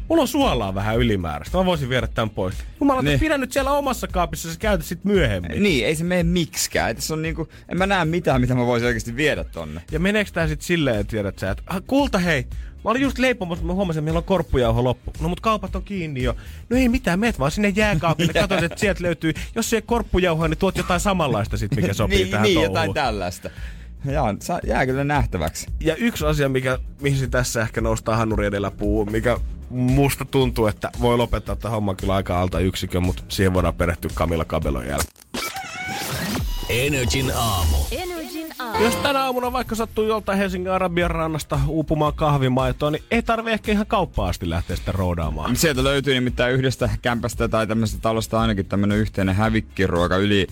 mulla 0.08 0.22
on 0.22 0.28
suolaa 0.28 0.74
vähän 0.74 0.98
ylimääräistä, 0.98 1.58
mä 1.58 1.64
voisin 1.64 1.88
viedä 1.88 2.06
tämän 2.06 2.30
pois. 2.30 2.54
Jumala, 2.80 3.02
niin. 3.02 3.08
Niin. 3.08 3.20
pidä 3.20 3.38
nyt 3.38 3.52
siellä 3.52 3.72
omassa 3.72 4.06
kaapissa, 4.08 4.52
sä 4.52 4.58
käytät 4.58 4.86
sit 4.86 5.04
myöhemmin. 5.04 5.62
Niin, 5.62 5.86
ei 5.86 5.96
se 5.96 6.04
mene 6.04 6.22
miksikään. 6.22 6.90
Et 6.90 7.00
se 7.00 7.12
on 7.12 7.22
niinku, 7.22 7.48
en 7.68 7.78
mä 7.78 7.86
näe 7.86 8.04
mitään, 8.04 8.40
mitä 8.40 8.54
mä 8.54 8.66
voisin 8.66 8.86
oikeasti 8.86 9.16
viedä 9.16 9.44
tonne. 9.44 9.82
Ja 9.92 10.00
meneekö 10.00 10.30
tää 10.30 10.48
sit 10.48 10.62
silleen, 10.62 11.06
tiedät 11.06 11.38
sä, 11.38 11.50
että 11.50 11.62
"Ah, 11.66 11.82
kulta 11.86 12.18
hei, 12.18 12.46
Mä 12.84 12.90
olin 12.90 13.02
just 13.02 13.18
leipomassa, 13.18 13.64
mä 13.64 13.72
huomasin, 13.72 13.98
että 13.98 14.04
meillä 14.04 14.18
on 14.18 14.24
korppujauho 14.24 14.84
loppu. 14.84 15.12
No 15.20 15.28
mut 15.28 15.40
kaupat 15.40 15.76
on 15.76 15.82
kiinni 15.82 16.22
jo. 16.22 16.36
No 16.70 16.76
ei 16.76 16.88
mitään, 16.88 17.20
meet 17.20 17.38
vaan 17.38 17.50
sinne 17.50 17.68
jääkaapille, 17.68 18.32
katsot, 18.40 18.62
että 18.62 18.78
sieltä 18.80 19.02
löytyy. 19.02 19.32
Jos 19.54 19.70
se 19.70 19.76
ei 19.76 19.82
korppujauhoa, 19.82 20.48
niin 20.48 20.58
tuot 20.58 20.76
jotain 20.76 21.00
samanlaista 21.00 21.56
sit, 21.56 21.76
mikä 21.76 21.94
sopii 22.04 22.18
niin, 22.18 22.30
tähän 22.30 22.42
niin 22.44 22.54
touhuun. 22.54 22.70
jotain 22.70 22.94
tällaista. 22.94 23.50
Jaa, 24.04 24.34
jää 24.66 24.86
kyllä 24.86 25.04
nähtäväksi. 25.04 25.66
Ja 25.80 25.96
yksi 25.96 26.26
asia, 26.26 26.48
mikä, 26.48 26.78
mihin 27.00 27.18
se 27.18 27.26
tässä 27.26 27.62
ehkä 27.62 27.80
noustaa 27.80 28.16
Hannuri 28.16 28.46
edellä 28.46 28.70
puu, 28.70 29.04
mikä 29.04 29.38
musta 29.70 30.24
tuntuu, 30.24 30.66
että 30.66 30.90
voi 31.00 31.16
lopettaa 31.16 31.56
tämä 31.56 31.74
homma 31.74 31.94
kyllä 31.94 32.14
aika 32.14 32.40
alta 32.40 32.60
yksikön, 32.60 33.02
mutta 33.02 33.22
siihen 33.28 33.54
voidaan 33.54 33.74
perehtyä 33.74 34.10
Kamilla 34.14 34.44
Kabelon 34.44 34.86
jälkeen. 34.86 35.24
Energin 36.68 37.32
aamu. 37.34 37.76
Energin 37.90 38.04
aamu. 38.04 38.13
Jos 38.80 38.96
tänä 38.96 39.24
aamuna 39.24 39.52
vaikka 39.52 39.74
sattuu 39.74 40.04
joltain 40.04 40.38
Helsingin 40.38 40.72
Arabian 40.72 41.10
rannasta 41.10 41.60
uupumaan 41.68 42.14
kahvimaitoa, 42.14 42.90
niin 42.90 43.02
ei 43.10 43.22
tarvi 43.22 43.50
ehkä 43.52 43.72
ihan 43.72 43.86
kauppaan 43.86 44.28
asti 44.28 44.50
lähteä 44.50 44.76
sitä 44.76 44.92
roodaamaan. 44.92 45.56
Sieltä 45.56 45.84
löytyy 45.84 46.14
nimittäin 46.14 46.54
yhdestä 46.54 46.90
kämpästä 47.02 47.48
tai 47.48 47.66
tämmöisestä 47.66 48.02
talosta 48.02 48.40
ainakin 48.40 48.66
tämmönen 48.66 48.98
yhteinen 48.98 49.34
hävikkiruoka 49.34 50.16
yli 50.16 50.46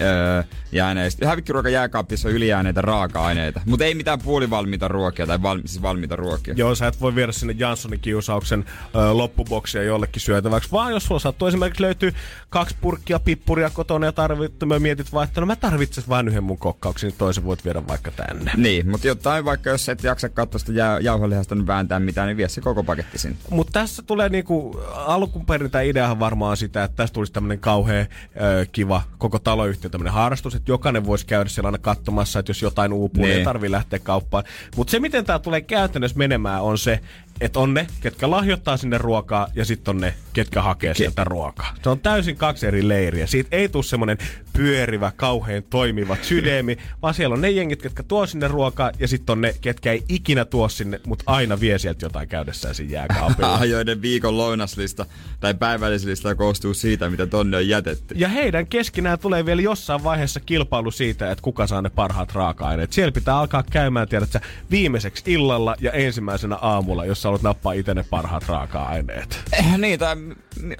öö, 0.00 0.42
jääneistä. 0.72 1.26
Hävikkiruoka 1.26 1.68
jääkaapissa 1.68 2.28
on 2.28 2.34
ylijääneitä 2.34 2.80
raaka-aineita, 2.80 3.60
mutta 3.66 3.84
ei 3.84 3.94
mitään 3.94 4.20
puolivalmiita 4.20 4.88
ruokia 4.88 5.26
tai 5.26 5.42
val, 5.42 5.60
siis 5.64 5.82
valmiita 5.82 6.16
ruokia. 6.16 6.54
Joo, 6.56 6.74
sä 6.74 6.86
et 6.86 7.00
voi 7.00 7.14
viedä 7.14 7.32
sinne 7.32 7.54
Janssonin 7.58 8.00
kiusauksen 8.00 8.64
ö, 8.94 9.12
loppuboksia 9.12 9.82
jollekin 9.82 10.22
syötäväksi, 10.22 10.72
vaan 10.72 10.92
jos 10.92 11.04
sulla 11.04 11.18
sattuu 11.18 11.48
esimerkiksi 11.48 11.82
löytyy 11.82 12.12
kaksi 12.48 12.76
purkkia 12.80 13.20
pippuria 13.20 13.70
kotona 13.70 14.06
ja 14.06 14.12
tarvittu, 14.12 14.66
mä 14.66 14.78
mietit 14.78 15.12
vaan, 15.12 15.28
että 15.28 15.40
no 15.40 15.46
mä 15.46 15.56
tarvitsen 15.56 16.04
vain 16.08 16.28
yhden 16.28 16.44
mun 16.44 16.58
kokkauksen, 16.58 17.08
niin 17.08 17.18
toisen 17.18 17.44
voit 17.44 17.61
viedä 17.64 17.86
vaikka 17.88 18.10
tänne. 18.10 18.52
Niin, 18.56 18.90
mutta 18.90 19.06
jotain 19.06 19.44
vaikka 19.44 19.70
jos 19.70 19.88
et 19.88 20.02
jaksa 20.04 20.28
katsoa 20.28 20.58
sitä 20.58 20.72
jää, 20.72 20.98
jauholihasta 21.00 21.54
niin 21.54 21.66
vääntää 21.66 22.00
mitään, 22.00 22.26
niin 22.28 22.36
vie 22.36 22.48
se 22.48 22.60
koko 22.60 22.84
paketti 22.84 23.18
sinne. 23.18 23.36
Mutta 23.50 23.72
tässä 23.72 24.02
tulee 24.02 24.28
niinku, 24.28 24.80
alkuperin 24.94 25.70
tämä 25.70 25.82
ideahan 25.82 26.18
varmaan 26.20 26.56
sitä, 26.56 26.84
että 26.84 26.96
tässä 26.96 27.12
tulisi 27.12 27.32
tämmöinen 27.32 27.58
kauhean 27.60 28.06
ö, 28.40 28.66
kiva 28.72 29.02
koko 29.18 29.38
taloyhtiö 29.38 29.90
tämmöinen 29.90 30.12
harrastus, 30.14 30.54
että 30.54 30.72
jokainen 30.72 31.06
voisi 31.06 31.26
käydä 31.26 31.48
siellä 31.50 31.68
aina 31.68 31.78
katsomassa, 31.78 32.38
että 32.38 32.50
jos 32.50 32.62
jotain 32.62 32.92
uupuu, 32.92 33.22
niin, 33.22 33.28
Niin. 33.28 33.38
ei 33.38 33.44
tarvii 33.44 33.70
lähteä 33.70 33.98
kauppaan. 33.98 34.44
Mutta 34.76 34.90
se, 34.90 35.00
miten 35.00 35.24
tämä 35.24 35.38
tulee 35.38 35.60
käytännössä 35.60 36.18
menemään, 36.18 36.62
on 36.62 36.78
se, 36.78 37.00
että 37.40 37.60
on 37.60 37.74
ne, 37.74 37.86
ketkä 38.00 38.30
lahjoittaa 38.30 38.76
sinne 38.76 38.98
ruokaa, 38.98 39.48
ja 39.54 39.64
sitten 39.64 39.94
on 39.94 40.00
ne, 40.00 40.14
ketkä 40.32 40.62
hakee 40.62 40.94
sieltä 40.94 41.24
ruokaa. 41.24 41.74
Se 41.82 41.88
on 41.88 42.00
täysin 42.00 42.36
kaksi 42.36 42.66
eri 42.66 42.88
leiriä. 42.88 43.26
Siitä 43.26 43.56
ei 43.56 43.68
tule 43.68 43.82
semmoinen 43.84 44.18
pyörivä, 44.52 45.12
kauhean 45.16 45.62
toimiva 45.70 46.16
sydämi, 46.22 46.78
vaan 47.02 47.14
siellä 47.14 47.34
on 47.34 47.40
ne 47.40 47.50
jengit, 47.50 47.82
ketkä 47.82 48.02
tuo 48.02 48.26
sinne 48.26 48.48
ruokaa, 48.48 48.90
ja 48.98 49.08
sitten 49.08 49.32
on 49.32 49.40
ne, 49.40 49.54
ketkä 49.60 49.92
ei 49.92 50.04
ikinä 50.08 50.44
tuo 50.44 50.68
sinne, 50.68 51.00
mutta 51.06 51.24
aina 51.26 51.60
vie 51.60 51.78
sieltä 51.78 52.06
jotain 52.06 52.28
käydessään 52.28 52.74
siinä 52.74 52.92
jääkaapilla. 52.92 53.52
Ah, 53.52 53.68
joiden 53.68 54.02
viikon 54.02 54.36
lounaslista 54.36 55.06
tai 55.40 55.54
päivällislista 55.54 56.34
koostuu 56.34 56.74
siitä, 56.74 57.10
mitä 57.10 57.26
tonne 57.26 57.56
on 57.56 57.68
jätetty. 57.68 58.14
Ja 58.18 58.28
heidän 58.28 58.66
keskinään 58.66 59.18
tulee 59.18 59.46
vielä 59.46 59.62
jossain 59.62 60.04
vaiheessa 60.04 60.40
kilpailu 60.40 60.90
siitä, 60.90 61.30
että 61.30 61.42
kuka 61.42 61.66
saa 61.66 61.82
ne 61.82 61.90
parhaat 61.90 62.34
raaka-aineet. 62.34 62.92
Siellä 62.92 63.12
pitää 63.12 63.38
alkaa 63.38 63.62
käymään, 63.70 64.08
tiedätkö, 64.08 64.40
viimeiseksi 64.70 65.22
illalla 65.26 65.76
ja 65.80 65.92
ensimmäisenä 65.92 66.56
aamulla, 66.56 67.04
jos 67.04 67.21
sä 67.22 67.28
haluat 67.28 67.42
nappaa 67.42 67.72
itse 67.72 67.94
ne 67.94 68.04
parhaat 68.10 68.48
raaka-aineet. 68.48 69.40
Eh, 69.52 69.78
niin, 69.78 69.98
tai 69.98 70.16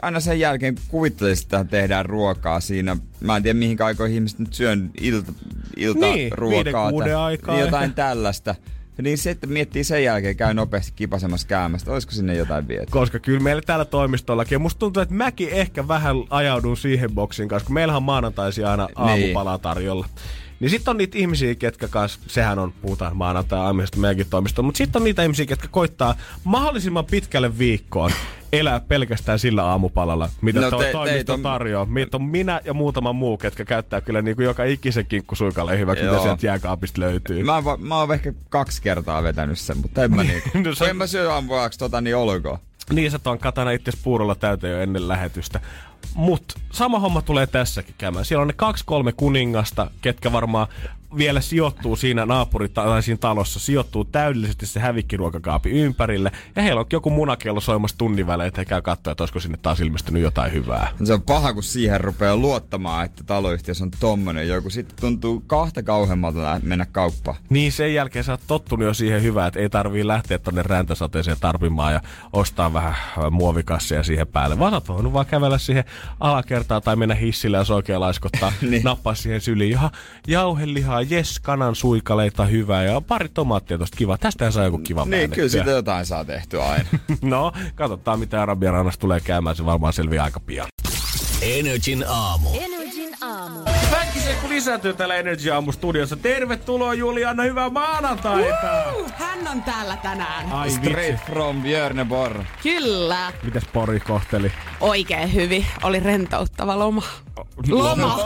aina 0.02 0.20
sen 0.20 0.40
jälkeen 0.40 0.74
kuvittelisin, 0.88 1.44
että 1.44 1.64
tehdään 1.64 2.06
ruokaa 2.06 2.60
siinä. 2.60 2.96
Mä 3.20 3.36
en 3.36 3.42
tiedä, 3.42 3.58
mihin 3.58 3.82
aikoihin 3.82 4.14
ihmiset 4.14 4.38
nyt 4.38 4.54
syön 4.54 4.90
ilta, 5.00 5.32
ilta 5.76 6.00
Niin, 6.00 6.32
tai 6.98 7.14
aikaa 7.14 7.54
niin 7.54 7.64
jotain 7.64 7.84
ehkä. 7.84 7.94
tällaista. 7.94 8.54
Niin 9.02 9.18
se, 9.18 9.30
että 9.30 9.46
miettii 9.46 9.84
sen 9.84 10.04
jälkeen, 10.04 10.36
käy 10.36 10.54
nopeasti 10.54 10.92
kipasemassa 10.96 11.46
käymästä. 11.46 11.92
Olisiko 11.92 12.12
sinne 12.12 12.34
jotain 12.34 12.68
viety? 12.68 12.86
Koska 12.90 13.18
kyllä 13.18 13.40
meillä 13.40 13.62
täällä 13.62 13.84
toimistollakin, 13.84 14.56
ja 14.56 14.58
musta 14.58 14.78
tuntuu, 14.78 15.02
että 15.02 15.14
mäkin 15.14 15.48
ehkä 15.48 15.88
vähän 15.88 16.16
ajaudun 16.30 16.76
siihen 16.76 17.12
boksiin 17.14 17.48
kanssa, 17.48 17.66
kun 17.66 17.74
meillähän 17.74 17.96
on 17.96 18.02
maanantaisia 18.02 18.70
aina 18.70 18.88
aamupalaa 18.94 19.58
tarjolla. 19.58 20.06
Niin 20.06 20.41
sitten 20.70 20.90
on 20.90 20.96
niitä 20.98 21.18
ihmisiä, 21.18 21.54
ketkä 21.54 21.88
kanssa, 21.88 22.20
sehän 22.26 22.58
on, 22.58 22.72
puhutaan 22.72 23.16
maanantai 23.16 23.58
aamiaisesta 23.60 23.98
meidänkin 23.98 24.26
toimistolla, 24.30 24.66
mutta 24.66 24.78
sitten 24.78 25.00
on 25.00 25.04
niitä 25.04 25.22
ihmisiä, 25.22 25.46
ketkä 25.46 25.68
koittaa 25.70 26.14
mahdollisimman 26.44 27.04
pitkälle 27.04 27.58
viikkoon 27.58 28.10
elää 28.52 28.80
pelkästään 28.80 29.38
sillä 29.38 29.64
aamupalalla, 29.64 30.28
mitä 30.40 30.60
No 30.60 30.70
te- 30.70 30.84
te, 30.84 30.92
toimisto 30.92 31.32
on- 31.34 31.42
tarjoaa. 31.42 31.86
Meitä 31.86 32.16
on 32.16 32.22
minä 32.22 32.60
ja 32.64 32.74
muutama 32.74 33.12
muu, 33.12 33.36
ketkä 33.38 33.64
käyttää 33.64 34.00
kyllä 34.00 34.22
niin 34.22 34.36
kuin 34.36 34.44
joka 34.44 34.64
ikisen 34.64 35.06
kinkkusuikalle 35.06 35.78
hyväksi, 35.78 36.04
mitä 36.04 36.22
sieltä 36.22 36.46
jääkaapista 36.46 37.00
löytyy. 37.00 37.44
Mä, 37.44 37.54
oon 37.54 37.64
va- 37.64 37.76
mä 37.76 37.96
oon 37.98 38.14
ehkä 38.14 38.32
kaksi 38.48 38.82
kertaa 38.82 39.22
vetänyt 39.22 39.58
sen, 39.58 39.78
mutta 39.78 40.04
en 40.04 40.14
mä 40.16 40.22
niinku. 40.24 40.48
No 40.64 40.74
se- 40.74 40.90
en 40.90 40.96
mä 40.96 41.06
syö 41.06 41.32
aamuaksi 41.32 41.78
tota, 41.78 42.00
niin 42.00 42.16
olkoon. 42.16 42.58
Niin 42.92 43.10
sä 43.10 43.18
tuon 43.18 43.38
katana 43.38 43.70
itse 43.70 43.92
puurolla 44.04 44.34
täyteen 44.34 44.72
jo 44.72 44.80
ennen 44.80 45.08
lähetystä. 45.08 45.60
Mut 46.14 46.58
sama 46.72 46.98
homma 46.98 47.22
tulee 47.22 47.46
tässäkin 47.46 47.94
käymään. 47.98 48.24
Siellä 48.24 48.42
on 48.42 48.48
ne 48.48 48.54
kaksi 48.56 48.84
kolme 48.86 49.12
kuningasta, 49.12 49.90
ketkä 50.00 50.32
varmaan 50.32 50.66
vielä 51.16 51.40
sijoittuu 51.40 51.96
siinä 51.96 52.26
naapurita 52.26 52.84
tai 52.84 53.02
siinä 53.02 53.18
talossa, 53.18 53.60
sijoittuu 53.60 54.04
täydellisesti 54.04 54.66
se 54.66 54.80
hävikkiruokakaapi 54.80 55.70
ympärille. 55.70 56.32
Ja 56.56 56.62
heillä 56.62 56.80
on 56.80 56.86
joku 56.92 57.10
munakello 57.10 57.60
soimassa 57.60 57.98
tunnin 57.98 58.26
välein, 58.26 58.48
että 58.48 58.60
he 58.60 58.64
käy 58.64 58.82
katsoa, 58.82 59.10
että 59.12 59.22
olisiko 59.22 59.40
sinne 59.40 59.58
taas 59.62 59.80
ilmestynyt 59.80 60.22
jotain 60.22 60.52
hyvää. 60.52 60.88
Se 61.04 61.12
on 61.12 61.22
paha, 61.22 61.52
kun 61.54 61.62
siihen 61.62 62.00
rupeaa 62.00 62.36
luottamaan, 62.36 63.04
että 63.04 63.24
taloyhtiössä 63.24 63.84
on 63.84 63.90
tommonen 64.00 64.48
joku. 64.48 64.70
Sitten 64.70 64.96
tuntuu 65.00 65.42
kahta 65.46 65.82
kauheammalta 65.82 66.42
lä- 66.42 66.60
mennä 66.62 66.86
kauppaan. 66.92 67.36
Niin 67.50 67.72
sen 67.72 67.94
jälkeen 67.94 68.24
sä 68.24 68.32
oot 68.32 68.40
tottunut 68.46 68.86
jo 68.86 68.94
siihen 68.94 69.22
hyvään, 69.22 69.48
että 69.48 69.60
ei 69.60 69.68
tarvii 69.70 70.06
lähteä 70.06 70.38
tonne 70.38 70.62
räntäsateeseen 70.62 71.36
tarvimaan 71.40 71.92
ja 71.92 72.00
ostaa 72.32 72.72
vähän 72.72 72.92
äh, 72.92 73.30
muovikasseja 73.30 74.02
siihen 74.02 74.26
päälle. 74.26 74.58
Vaan 74.58 74.72
sä 74.72 74.76
oot 74.76 74.88
voinut 74.88 75.12
vaan 75.12 75.26
kävellä 75.26 75.58
siihen 75.58 75.84
alakertaan 76.20 76.82
tai 76.82 76.96
mennä 76.96 77.14
hissille 77.14 77.56
ja 77.56 77.64
soikea 77.64 78.00
laiskottaa, 78.00 78.52
Niin. 78.60 78.70
niin. 78.70 78.82
nappaa 78.82 79.14
siihen 79.14 79.40
syliin. 79.40 79.70
Jaha, 79.70 79.90
jauhelihaa, 80.26 81.01
jes, 81.10 81.40
kanan 81.40 81.74
suikaleita, 81.74 82.44
hyvää 82.44 82.84
ja 82.84 83.00
pari 83.00 83.28
tomaattia 83.28 83.78
tosta 83.78 83.96
kiva. 83.96 84.18
Tästä 84.18 84.50
saa 84.50 84.64
joku 84.64 84.78
kiva 84.78 85.04
Niin, 85.04 85.30
kyllä 85.30 85.48
siitä 85.48 85.70
jotain 85.70 86.06
saa 86.06 86.24
tehtyä 86.24 86.64
aina. 86.68 86.84
No, 87.22 87.52
katsotaan 87.74 88.18
mitä 88.18 88.42
Arabian 88.42 88.74
rannassa 88.74 89.00
tulee 89.00 89.20
käymään. 89.20 89.56
Se 89.56 89.64
varmaan 89.64 89.92
selviää 89.92 90.24
aika 90.24 90.40
pian. 90.40 90.66
Energin 91.42 92.04
aamu. 92.08 92.48
Energin 92.54 93.14
aamu. 93.22 93.60
Väkisen 94.22 94.40
kun 94.40 94.50
lisääntyy 94.50 94.92
täällä 94.94 95.16
Energy 95.16 95.50
Aamu 95.50 95.72
studiossa. 95.72 96.16
Tervetuloa 96.16 96.94
Juliana, 96.94 97.42
hyvää 97.42 97.70
maanantaita! 97.70 98.66
Hän 99.14 99.48
on 99.52 99.62
täällä 99.62 99.96
tänään. 99.96 100.52
Ai 100.52 100.68
vitsi. 100.68 100.80
Straight 100.90 101.26
from 101.26 101.62
Björneborg. 101.62 102.46
Kyllä. 102.62 103.32
Mites 103.42 103.64
Pori 103.72 104.00
kohteli? 104.00 104.52
Oikein 104.80 105.34
hyvin. 105.34 105.66
Oli 105.82 106.00
rentouttava 106.00 106.78
loma. 106.78 107.02
Loma. 107.68 108.18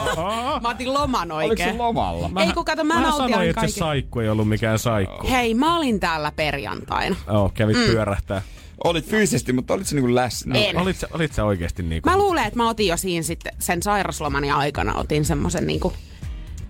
Mä 0.62 0.68
otin 0.68 0.94
loman 0.94 1.32
Oliko 1.32 1.48
oikein. 1.48 1.70
se 1.70 1.76
lomalla? 1.76 2.30
Ei 2.42 2.52
kun 2.52 2.64
kato, 2.64 2.84
mä 2.84 2.94
Mä 2.94 3.00
nautin 3.00 3.16
sanoin, 3.30 3.50
että 3.50 3.60
se 3.60 3.66
kaiken. 3.66 3.78
saikku 3.78 4.20
ei 4.20 4.28
ollut 4.28 4.48
mikään 4.48 4.78
saikku. 4.78 5.26
Hei, 5.30 5.54
mä 5.54 5.76
olin 5.76 6.00
täällä 6.00 6.32
perjantaina. 6.36 7.16
Joo, 7.26 7.50
kävit 7.54 7.76
mm. 7.76 7.82
pyörähtää. 7.84 8.42
Olit 8.84 9.06
fyysisesti, 9.06 9.52
mutta 9.52 9.74
olit 9.74 9.86
se 9.86 9.94
niinku 9.94 10.14
läsnä? 10.14 10.54
En. 10.58 10.76
Olit 10.78 10.96
sä, 10.96 11.08
olit 11.10 11.32
sä 11.32 11.44
oikeesti 11.44 11.82
niinku 11.82 12.10
Mä 12.10 12.18
luulen, 12.18 12.44
että 12.46 12.56
mä 12.56 12.68
otin 12.68 12.86
jo 12.86 12.96
siinä 12.96 13.22
sitten 13.22 13.52
sen 13.58 13.82
sairaslomani 13.82 14.50
aikana 14.50 14.94
otin 14.94 15.24
semmosen 15.24 15.66
niinku... 15.66 15.92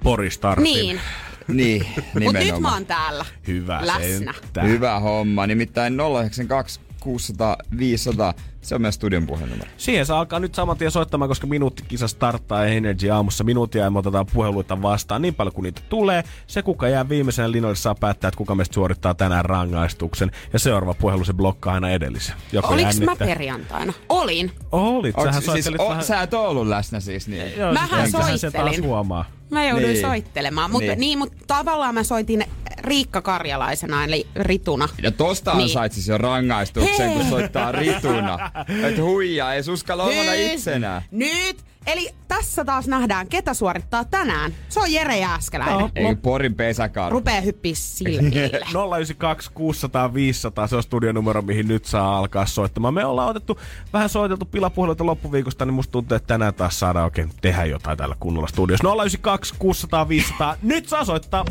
Poristartin? 0.02 0.64
Niin. 0.64 1.00
Niin, 1.48 1.86
Mut 1.96 2.04
nyt 2.14 2.32
nimenomaan. 2.32 2.62
mä 2.62 2.72
oon 2.72 2.86
täällä. 2.86 3.24
Hyvä 3.46 3.80
Läsnä. 3.82 4.32
sentään. 4.32 4.68
Hyvä 4.68 5.00
homma. 5.00 5.46
Nimittäin 5.46 5.94
092 6.20 6.80
600 7.06 7.56
500. 7.78 8.34
Se 8.60 8.74
on 8.74 8.80
meidän 8.82 8.92
studion 8.92 9.26
puhelinnumero. 9.26 9.70
Siihen 9.76 10.06
saa 10.06 10.18
alkaa 10.18 10.38
nyt 10.40 10.54
saman 10.54 10.76
tien 10.76 10.90
soittamaan, 10.90 11.28
koska 11.28 11.46
minuuttikisa 11.46 12.08
starttaa 12.08 12.66
Energy 12.66 13.10
aamussa. 13.10 13.44
Minuutia 13.44 13.84
ja 13.84 13.90
me 13.90 13.98
otetaan 13.98 14.26
puheluita 14.32 14.82
vastaan 14.82 15.22
niin 15.22 15.34
paljon 15.34 15.52
kuin 15.52 15.62
niitä 15.62 15.80
tulee. 15.88 16.24
Se, 16.46 16.62
kuka 16.62 16.88
jää 16.88 17.08
viimeisenä 17.08 17.50
linjoille, 17.52 17.76
saa 17.76 17.94
päättää, 17.94 18.28
että 18.28 18.38
kuka 18.38 18.54
meistä 18.54 18.74
suorittaa 18.74 19.14
tänään 19.14 19.44
rangaistuksen. 19.44 20.30
Ja 20.52 20.58
seuraava 20.58 20.94
puhelu 20.94 21.24
se 21.24 21.32
blokkaa 21.34 21.74
aina 21.74 21.90
edellisen. 21.90 22.34
Joko 22.52 22.68
Oliks 22.68 22.82
mä 23.00 23.04
jännittää- 23.04 23.26
perjantaina? 23.26 23.92
Olin. 24.08 24.52
Olit, 24.72 25.14
sähän 25.22 25.34
Onks, 25.48 25.64
siis, 25.64 25.68
o, 25.78 25.88
vähän... 25.88 26.04
Sä 26.04 26.22
et 26.22 26.34
ollut 26.34 26.66
läsnä 26.66 27.00
siis 27.00 27.28
niin. 27.28 27.56
Joo, 27.58 27.72
Mähän 27.72 28.10
siis 28.10 28.24
se 28.24 28.38
soittelin. 28.38 28.72
taas 28.74 28.82
huomaa. 28.86 29.24
Mä 29.50 29.64
jouduin 29.64 29.92
Niin. 29.92 30.00
soittelemaan. 30.00 30.70
Mutta 30.70 30.80
Niin. 30.86 30.90
niin. 30.90 31.00
niin, 31.00 31.18
mutta 31.18 31.36
tavallaan 31.46 31.94
mä 31.94 32.02
soitin 32.02 32.44
Riikka 32.86 33.22
Karjalaisena, 33.22 34.04
eli 34.04 34.26
Rituna. 34.36 34.88
Ja 35.02 35.10
tosta 35.10 35.54
Niin. 35.54 35.62
ansait 35.62 35.92
siis 35.92 36.08
jo 36.08 36.18
rangaistuksen, 36.18 37.08
Hei. 37.08 37.16
kun 37.16 37.26
soittaa 37.30 37.72
rituna. 37.72 38.50
Et 38.88 38.98
huijaa, 38.98 39.54
ei 39.54 39.62
uskalla 39.72 40.02
omana 40.04 40.32
itsenään. 40.34 41.02
Nyt 41.10 41.64
Eli 41.86 42.14
tässä 42.28 42.64
taas 42.64 42.86
nähdään, 42.86 43.28
ketä 43.28 43.54
suorittaa 43.54 44.04
tänään. 44.04 44.52
Se 44.68 44.80
on 44.80 44.92
Jere 44.92 45.18
Jääskeläinen. 45.18 45.78
No. 45.78 45.90
Eikö 45.94 46.20
Porin 46.22 46.54
pesäkaan? 46.54 47.12
Rupee 47.12 47.44
hyppiä 47.44 47.74
silmille. 47.74 48.60
092 48.96 49.50
600 49.54 50.14
500, 50.14 50.66
se 50.66 50.76
on 50.76 50.82
studionumero, 50.82 51.42
mihin 51.42 51.68
nyt 51.68 51.84
saa 51.84 52.18
alkaa 52.18 52.46
soittamaan. 52.46 52.94
Me 52.94 53.04
ollaan 53.04 53.28
otettu 53.28 53.60
vähän 53.92 54.08
soiteltu 54.08 54.44
pilapuheluita 54.44 55.06
loppuviikosta, 55.06 55.64
niin 55.64 55.74
musta 55.74 55.92
tuntuu, 55.92 56.16
että 56.16 56.26
tänään 56.26 56.54
taas 56.54 56.80
saadaan 56.80 57.04
oikein 57.04 57.30
tehdä 57.40 57.64
jotain 57.64 57.98
täällä 57.98 58.16
kunnolla 58.20 58.48
studiossa. 58.48 58.88
092 58.88 59.54
600 59.58 60.08
500, 60.08 60.56
nyt 60.62 60.88
saa 60.88 61.04
soittaa. 61.04 61.44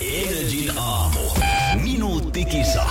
Energin 0.00 0.72
aamu. 0.78 1.20
Minuuttikisa. 1.82 2.86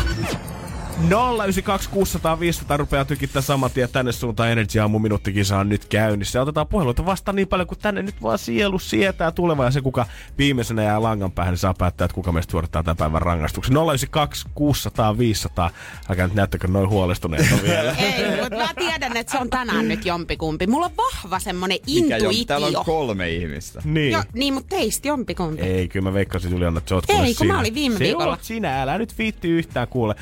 092 1.10 1.90
600 1.90 2.40
500 2.40 2.78
rupeaa 2.78 3.06
tykittää 3.06 3.42
saman 3.42 3.72
tien 3.72 3.90
tänne 3.92 4.12
suuntaan 4.12 4.50
Energy 4.52 4.80
Aamu 4.80 5.00
minuuttikisa 5.00 5.58
on 5.58 5.70
nyt 5.70 5.86
käynnissä. 5.86 6.40
Ja 6.40 6.44
otetaan 6.44 6.68
puheluita 6.68 7.06
vastaan 7.06 7.36
niin 7.36 7.48
paljon 7.48 7.68
kuin 7.68 7.80
tänne 7.80 8.02
nyt 8.02 8.22
vaan 8.22 8.38
sielu 8.40 8.80
sietää 8.80 9.32
tuleva 9.32 9.66
ja 9.66 9.72
se 9.72 9.82
kuka 9.82 10.06
viimeisenä 10.38 10.84
jää 10.84 11.02
langan 11.02 11.32
päähän, 11.32 11.52
niin 11.52 11.58
saa 11.60 11.74
päättää, 11.74 12.06
että 12.06 12.16
kuka 12.16 12.32
meistä 12.32 12.52
suorittaa 12.52 12.84
tämän 12.84 12.98
päivän 12.98 13.22
rangaistuksen. 13.22 13.74
092 13.74 14.48
600 14.56 15.18
500. 15.18 15.70
Älkää 16.10 16.28
nyt 16.28 16.36
näyttäkö 16.36 16.68
noin 16.68 16.90
huolestuneita 16.90 17.56
vielä. 17.64 17.92
Ei, 18.00 18.42
mutta 18.42 18.58
mä 18.58 18.70
tiedän, 18.78 19.18
että 19.18 19.32
se 19.32 19.38
on 19.38 19.50
tänään 19.50 19.88
nyt 19.88 20.06
jompikumpi. 20.06 20.68
Mulla 20.68 20.86
on 20.86 20.92
vahva 20.98 21.40
semmonen 21.40 21.78
Mikä 21.86 22.18
jo? 22.18 22.30
intuitio. 22.30 22.46
Täällä 22.46 22.80
on 22.80 22.86
kolme 22.86 23.30
ihmistä. 23.30 23.82
Niin. 23.86 24.12
Jo, 24.12 24.24
niin, 24.34 24.54
mutta 24.54 24.76
teistä 24.76 25.08
jompikumpi. 25.08 25.62
Ei, 25.62 25.88
kyllä 25.88 26.04
mä 26.10 26.14
veikkasin 26.14 26.52
Juliana, 26.52 26.78
että 26.78 26.90
sä 26.90 26.96
oot 26.96 27.10
Ei, 27.10 27.18
kun 27.18 27.28
sinä. 27.36 27.54
mä 27.54 27.60
olin 27.60 27.74
viime 27.76 27.98
se 27.98 28.04
viikolla. 28.04 28.38
sinä, 28.42 28.82
älä 28.82 28.98
nyt 28.98 29.18
viitti 29.18 29.50
yhtään 29.50 29.88
kuule. 29.88 30.16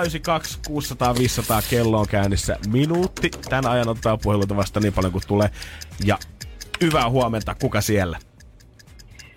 092 0.00 0.25
600 0.66 1.14
500 1.18 1.62
kello 1.70 2.00
on 2.00 2.08
käynnissä 2.08 2.56
minuutti. 2.68 3.30
Tän 3.48 3.66
ajan 3.66 3.88
ottaa 3.88 4.16
puheluita 4.16 4.56
vasta 4.56 4.80
niin 4.80 4.92
paljon 4.92 5.12
kuin 5.12 5.24
tulee. 5.26 5.50
Ja 6.04 6.18
hyvää 6.80 7.10
huomenta, 7.10 7.54
kuka 7.54 7.80
siellä? 7.80 8.18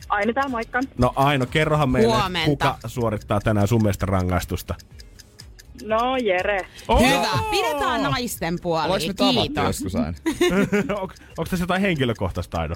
Aina 0.10 0.34
täällä 0.34 0.50
moikka. 0.50 0.80
No 0.98 1.14
Aino, 1.16 1.46
kerrohan 1.46 1.90
meille, 1.90 2.14
Huomenta. 2.14 2.46
kuka 2.46 2.78
suorittaa 2.88 3.40
tänään 3.40 3.68
sun 3.68 3.82
mielestä 3.82 4.06
rangaistusta. 4.06 4.76
No 5.84 6.18
Jere. 6.18 6.68
Hyvä. 7.00 7.28
Pidetään 7.52 8.04
naisten 8.04 8.58
puoli. 8.62 9.08
Me 9.08 9.14
tavattu 9.14 9.42
Kiitos. 9.42 9.66
joskus 9.66 9.96
aina? 9.96 10.14
Onko, 11.02 11.14
onko 11.38 11.50
tässä 11.50 11.64
jotain 11.64 11.82
henkilökohtaista 11.82 12.62
Aino? 12.62 12.76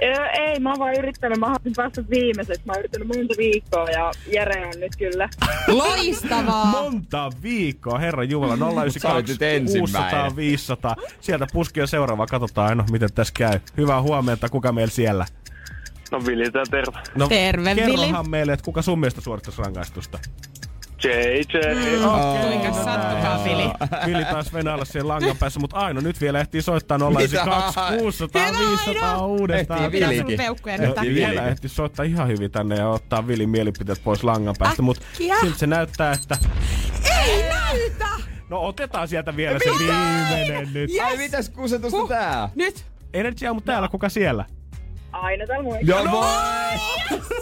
Ei, 0.00 0.60
mä 0.60 0.70
oon 0.70 0.78
vaan 0.78 0.94
yrittänyt, 0.94 1.38
mä 1.38 1.46
haluaisin 1.46 1.72
päästä 1.76 2.02
viimeiseksi. 2.10 2.62
Mä 2.64 2.72
oon 2.72 2.78
yrittänyt 2.78 3.08
monta 3.08 3.34
viikkoa 3.38 3.90
ja 3.90 4.12
Jere 4.32 4.66
on 4.66 4.80
nyt 4.80 4.96
kyllä. 4.98 5.28
Loistavaa. 5.68 6.64
Monta 6.64 7.30
viikkoa, 7.42 7.98
herra 7.98 8.24
Jumala, 8.24 8.56
Sä 8.56 8.64
olit 8.66 8.76
092 8.76 9.32
nyt 9.32 9.42
ensimmäinen. 9.42 10.10
600 10.10 10.36
500. 10.36 10.96
Sieltä 11.20 11.46
puski 11.52 11.80
on 11.80 11.88
seuraava, 11.88 12.26
katsotaan 12.26 12.68
Aino, 12.68 12.84
miten 12.90 13.12
tässä 13.12 13.32
käy. 13.36 13.60
Hyvää 13.76 14.02
huomenta, 14.02 14.48
kuka 14.48 14.72
meillä 14.72 14.90
siellä? 14.92 15.26
No 16.10 16.26
Vili, 16.26 16.50
tää 16.50 16.62
terve. 16.70 16.98
No, 17.14 17.28
Terve, 17.28 17.74
kerrohan 17.74 18.30
meille, 18.30 18.52
että 18.52 18.64
kuka 18.64 18.82
sun 18.82 19.00
mielestä 19.00 19.20
suorittaisi 19.20 19.62
rangaistusta? 19.62 20.18
JJ. 21.04 21.58
Kuinka 22.46 22.72
sattukaa, 22.72 23.44
Vili? 23.44 23.70
Vili 24.06 24.24
taas 24.24 24.52
venailla 24.52 24.84
siellä 24.84 25.08
langan 25.14 25.36
päässä, 25.36 25.60
mutta 25.60 25.76
Aino 25.76 26.00
nyt 26.00 26.20
vielä 26.20 26.40
ehtii 26.40 26.62
soittaa 26.62 26.98
092 26.98 27.80
600 27.98 28.46
Hyvä, 28.46 28.58
500 28.70 29.10
Aino! 29.10 29.26
uudestaan. 29.26 29.84
Ehtii 29.84 30.00
Vilikin. 30.00 30.36
peukkuja 30.36 30.78
nyt 30.78 31.00
vielä 31.00 31.46
ehti 31.46 31.68
soittaa 31.68 32.04
ihan 32.04 32.28
hyvin 32.28 32.50
tänne 32.50 32.76
ja 32.76 32.88
ottaa 32.88 33.26
Vilin 33.26 33.48
mielipiteet 33.50 34.00
pois 34.04 34.24
langan 34.24 34.54
päästä, 34.58 34.82
mutta 34.82 35.02
siltä 35.40 35.58
se 35.58 35.66
näyttää, 35.66 36.12
että 36.12 36.38
Ei 37.26 37.42
näytä! 37.48 38.06
no 38.48 38.60
otetaan 38.66 39.08
sieltä 39.08 39.36
vielä 39.36 39.58
se 39.58 39.70
viimeinen 39.78 40.68
nyt. 40.74 40.90
Yes. 40.90 41.00
Ai 41.04 41.16
mitäs 41.16 41.48
kusetusta 41.50 42.06
tää? 42.08 42.48
Nyt. 42.54 42.84
Energy 43.14 43.46
Aamu 43.46 43.60
täällä, 43.60 43.88
kuka 43.88 44.08
siellä? 44.08 44.44
Aina 45.12 45.46
täällä. 45.46 45.78
Joo, 45.82 46.04
no, 46.04 46.24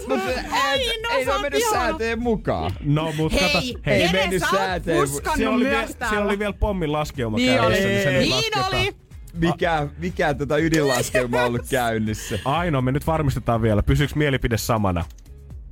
Mutta 0.08 0.30
ei, 0.64 1.02
no, 1.02 1.08
ei 1.16 1.24
sä 1.24 1.32
ole 1.34 1.42
mennyt 1.42 1.60
ihana. 1.60 1.76
säänteen 1.80 2.22
mukaan. 2.22 2.72
No 2.80 3.12
mut 3.16 3.32
Hei, 3.32 3.40
kato, 3.52 3.58
Ei 3.86 4.00
Jere, 4.00 4.12
mennyt 4.20 4.40
sä 4.40 4.46
oot 4.50 4.58
säänteen. 4.58 5.00
puskannut 5.00 5.36
siellä 5.36 5.56
oli, 5.56 5.64
vielä, 5.64 5.86
siellä 6.08 6.24
oli 6.24 6.38
vielä 6.38 6.52
pommin 6.52 6.92
laskeuma 6.92 7.36
Niin 7.36 7.58
käynnissä, 7.58 7.84
oli. 7.84 7.92
niin 7.92 8.02
se 8.02 8.10
nyt 8.10 8.20
Niin 8.20 8.64
oli. 8.74 8.96
Mikä, 9.34 9.86
mikä 9.98 10.34
tota 10.34 10.58
ydinlaskelma 10.58 11.40
on 11.40 11.46
ollut 11.46 11.66
käynnissä? 11.70 12.38
Aino, 12.44 12.82
me 12.82 12.92
nyt 12.92 13.06
varmistetaan 13.06 13.62
vielä. 13.62 13.82
Pysyykö 13.82 14.12
mielipide 14.16 14.56
samana? 14.56 15.04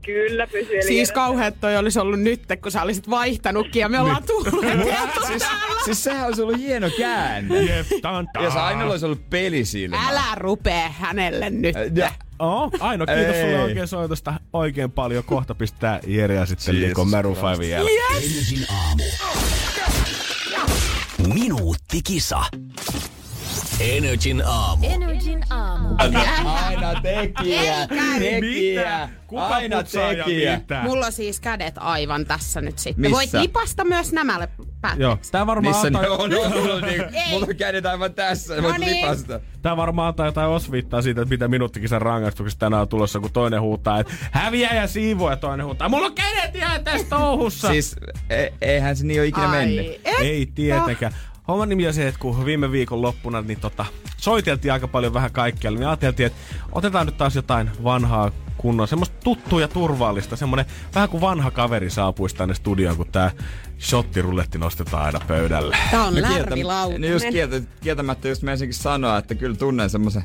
Kyllä 0.06 0.46
pysyy. 0.46 0.82
Siis 0.82 1.12
kauheat 1.12 1.54
toi 1.60 1.76
olisi 1.76 1.98
ollut 1.98 2.20
nyt, 2.20 2.42
kun 2.62 2.72
sä 2.72 2.82
olisit 2.82 3.10
vaihtanutkin 3.10 3.80
ja 3.80 3.88
me 3.88 4.00
ollaan 4.00 4.22
tulleet. 4.26 4.80
siis, 5.26 5.44
siis 5.84 6.04
sehän 6.04 6.26
olisi 6.26 6.42
ollut 6.42 6.58
hieno 6.58 6.90
käänne. 6.98 7.62
Jep, 7.62 7.86
tan, 8.02 8.28
tan. 8.32 8.44
Jos 8.44 8.56
aina 8.56 8.84
olisi 8.84 9.06
ollut 9.06 9.30
pelisilmä. 9.30 10.08
Älä 10.08 10.24
rupee 10.36 10.88
hänelle 10.98 11.50
nyt. 11.50 11.76
Ja, 11.94 12.10
Oh, 12.38 12.72
Aino, 12.80 13.06
kiitos 13.06 13.34
Ei. 13.36 13.42
sulle 13.44 13.62
oikein 13.62 13.88
soitosta 13.88 14.34
oikein 14.52 14.90
paljon. 14.90 15.24
Kohta 15.24 15.54
pistää 15.54 16.00
Jere 16.06 16.34
ja 16.34 16.46
sitten 16.46 16.74
Jesus 16.74 16.88
Liko 16.88 17.04
Maroon 17.04 17.36
5 17.58 17.70
jälkeen. 17.70 18.66
Aamu. 18.70 19.02
Minuuttikisa. 21.34 22.40
Energin 23.80 24.42
aamu. 24.46 24.86
Energin 24.86 25.44
aamu. 25.50 25.88
aina 26.44 27.00
tekijä, 27.02 27.88
tekijä, 28.18 29.08
Kuka 29.26 29.46
aina 29.46 29.82
tekijä. 29.82 30.60
Mulla 30.82 31.06
on 31.06 31.12
siis 31.12 31.40
kädet 31.40 31.74
aivan 31.78 32.26
tässä 32.26 32.60
nyt 32.60 32.78
sitten. 32.78 33.00
Missä? 33.00 33.16
Voit 33.16 33.32
lipasta 33.32 33.84
myös 33.84 34.12
nämälle 34.12 34.48
Joo, 34.58 34.66
päätteeksi. 34.80 35.32
tää 35.32 35.46
varmaan, 35.46 35.74
Missä 35.74 35.90
ne 35.90 35.98
antaa, 35.98 36.16
on? 36.16 36.30
No, 36.30 36.36
mulla 36.60 36.74
on 36.74 36.82
niin, 36.82 37.02
mulla 37.30 37.46
on 37.50 37.56
kädet 37.56 37.86
aivan 37.86 38.14
tässä, 38.14 38.62
voit 38.62 38.78
niin. 38.78 38.96
lipasta. 39.06 39.40
tää 39.62 39.76
varmaan 39.76 40.08
antaa 40.08 40.26
jotain 40.26 40.48
osviittaa 40.48 41.02
siitä, 41.02 41.22
että 41.22 41.34
mitä 41.34 41.48
minuuttikisan 41.48 42.02
rangaistuksesta 42.02 42.58
tänään 42.58 42.82
on 42.82 42.88
tulossa, 42.88 43.20
kun 43.20 43.32
toinen 43.32 43.60
huutaa, 43.60 44.00
että 44.00 44.12
häviä 44.30 44.74
ja 44.74 44.86
siivoo 44.86 45.30
ja 45.30 45.36
toinen 45.36 45.66
huutaa, 45.66 45.88
mulla 45.88 46.06
on 46.06 46.14
kädet 46.14 46.56
ihan 46.56 46.84
tässä 46.84 47.06
touhussa. 47.10 47.68
Siis 47.68 47.96
e- 48.30 48.48
eihän 48.60 48.96
se 48.96 49.06
niin 49.06 49.20
ole 49.20 49.26
ikinä 49.26 49.48
mennyt. 49.48 49.86
et 50.04 50.14
Ei 50.20 50.46
tietenkään. 50.54 51.12
Homman 51.48 51.68
nimi 51.68 51.86
on 51.86 51.94
se, 51.94 52.08
että 52.08 52.20
kun 52.20 52.44
viime 52.44 52.72
viikon 52.72 53.02
loppuna 53.02 53.42
niin 53.42 53.60
tota, 53.60 53.84
soiteltiin 54.16 54.72
aika 54.72 54.88
paljon 54.88 55.14
vähän 55.14 55.32
kaikkialle, 55.32 55.78
niin 55.78 55.88
ajateltiin, 55.88 56.26
että 56.26 56.38
otetaan 56.72 57.06
nyt 57.06 57.16
taas 57.16 57.36
jotain 57.36 57.70
vanhaa 57.84 58.30
kunnon, 58.56 58.88
semmoista 58.88 59.16
tuttua 59.24 59.60
ja 59.60 59.68
turvallista, 59.68 60.36
semmoinen 60.36 60.66
vähän 60.94 61.08
kuin 61.08 61.20
vanha 61.20 61.50
kaveri 61.50 61.90
saapuisi 61.90 62.36
tänne 62.36 62.54
studioon, 62.54 62.96
kun 62.96 63.06
tää 63.06 63.30
shottirulletti 63.80 64.58
nostetaan 64.58 65.04
aina 65.04 65.20
pöydälle. 65.28 65.76
Tää 65.90 66.04
on 66.04 66.14
No 66.14 66.28
kieltä-. 66.28 66.54
Niin 66.98 67.12
just 67.12 67.26
kieltä, 67.30 67.60
kieltämättä 67.80 68.28
just 68.28 68.42
menisinkin 68.42 68.74
sanoa, 68.74 69.18
että 69.18 69.34
kyllä 69.34 69.56
tunnen 69.56 69.90
semmoisen 69.90 70.24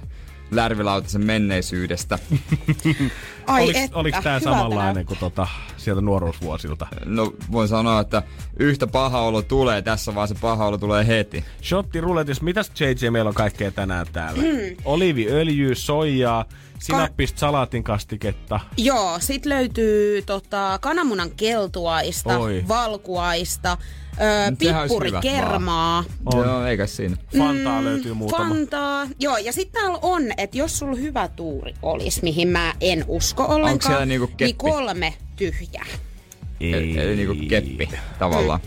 lärvilautasen 0.51 1.25
menneisyydestä. 1.25 2.19
Ai 3.47 3.63
Oliks, 3.63 3.79
että, 3.79 3.93
tää 3.93 4.39
hyvältä 4.39 4.39
samanlainen 4.39 5.05
kuin 5.05 5.19
tota, 5.19 5.47
sieltä 5.77 6.01
nuoruusvuosilta? 6.01 6.87
No 7.05 7.33
voin 7.51 7.67
sanoa, 7.67 7.99
että 7.99 8.23
yhtä 8.59 8.87
paha 8.87 9.21
olo 9.21 9.41
tulee 9.41 9.81
tässä, 9.81 10.15
vaan 10.15 10.27
se 10.27 10.35
paha 10.41 10.67
olo 10.67 10.77
tulee 10.77 11.07
heti. 11.07 11.45
Shottiruletissa, 11.63 12.43
mitäs 12.43 12.71
JJ 12.79 13.09
meillä 13.09 13.29
on 13.29 13.33
kaikkea 13.33 13.71
tänään 13.71 14.05
täällä? 14.13 14.41
Hmm. 14.41 14.75
Oliiviöljyä, 14.85 15.75
soijaa, 15.75 16.45
sinappista 16.81 17.39
salaatin 17.39 17.83
kastiketta. 17.83 18.59
Joo, 18.77 19.19
sit 19.19 19.45
löytyy 19.45 20.21
tota, 20.21 20.79
kananmunan 20.81 21.31
keltuaista, 21.31 22.37
Oi. 22.37 22.63
valkuaista, 22.67 23.77
ö, 24.21 24.55
pippurikermaa, 24.57 26.03
On. 26.25 26.45
Joo, 26.47 26.65
eikä 26.65 26.87
siinä. 26.87 27.15
Fantaa 27.37 27.83
löytyy 27.83 28.13
muutama. 28.13 28.43
Mm, 28.43 28.49
Fantaa. 28.49 29.07
Joo, 29.19 29.37
ja 29.37 29.53
sitten 29.53 29.81
täällä 29.81 29.99
on, 30.01 30.23
että 30.37 30.57
jos 30.57 30.79
sulla 30.79 30.95
hyvä 30.95 31.27
tuuri 31.27 31.73
olisi, 31.81 32.19
mihin 32.23 32.47
mä 32.47 32.73
en 32.81 33.05
usko 33.07 33.45
ollenkaan, 33.45 33.91
siellä 33.91 34.05
niinku 34.05 34.25
niin 34.25 34.37
keppi? 34.37 34.53
kolme 34.53 35.13
tyhjää. 35.35 35.85
Eli, 36.59 36.97
eli 36.97 37.15
niinku 37.15 37.35
keppi 37.49 37.89
tavallaan. 38.19 38.59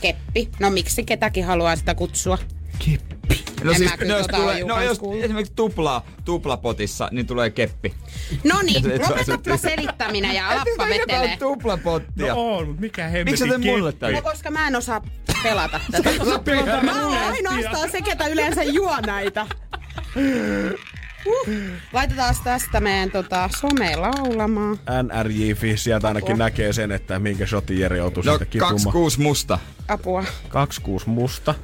Keppi. 0.00 0.48
No 0.60 0.70
miksi 0.70 1.04
ketäkin 1.04 1.44
haluaa 1.44 1.76
sitä 1.76 1.94
kutsua? 1.94 2.38
No 3.64 3.70
En 3.72 3.76
siis, 3.78 3.90
no, 4.08 4.16
jos, 4.18 4.26
tota 4.26 4.36
tulee, 4.42 4.64
no 4.64 4.82
jos 4.82 4.98
kuullut. 4.98 5.24
esimerkiksi 5.24 5.52
tupla, 5.56 6.02
tuplapotissa, 6.24 7.08
niin 7.12 7.26
tulee 7.26 7.50
keppi. 7.50 7.94
No 8.44 8.62
niin, 8.62 8.84
lopetapa 9.08 9.56
selittäminen 9.56 10.34
ja 10.34 10.48
lappa 10.56 10.88
vetelee. 10.88 11.36
tuplapottia. 11.36 12.34
No 12.34 12.54
on, 12.56 12.66
mutta 12.66 12.80
mikä 12.80 13.02
hemmetin 13.08 13.24
Miksi 13.32 13.48
teet 13.48 13.60
mulle 13.60 13.92
tätä? 13.92 14.12
No 14.12 14.22
koska 14.22 14.50
mä 14.50 14.68
en 14.68 14.76
osaa 14.76 15.02
pelata 15.42 15.80
tätä. 15.90 16.10
pelata 16.44 16.82
Mä 16.82 17.06
oon 17.06 17.16
ainoastaan 17.18 17.90
se, 17.90 18.02
ketä 18.02 18.26
yleensä 18.26 18.62
juo 18.62 18.96
näitä. 19.06 19.46
Uh. 20.16 20.78
Laitetaan 21.92 22.34
tästä 22.44 22.80
meidän 22.80 23.10
tota, 23.10 23.50
some 23.60 23.96
laulamaan. 23.96 24.78
NRJ-fi, 25.02 25.76
sieltä 25.76 26.08
ainakin 26.08 26.32
Apua. 26.32 26.44
näkee 26.44 26.72
sen, 26.72 26.92
että 26.92 27.18
minkä 27.18 27.46
shotin 27.46 27.80
Jere 27.80 27.96
joutuu 27.96 28.22
No 28.26 28.32
siitä 28.32 28.44
kipumaan. 28.44 28.72
26 28.74 29.20
musta. 29.20 29.58
Apua. 29.88 30.24
26 30.48 31.08
musta. 31.08 31.54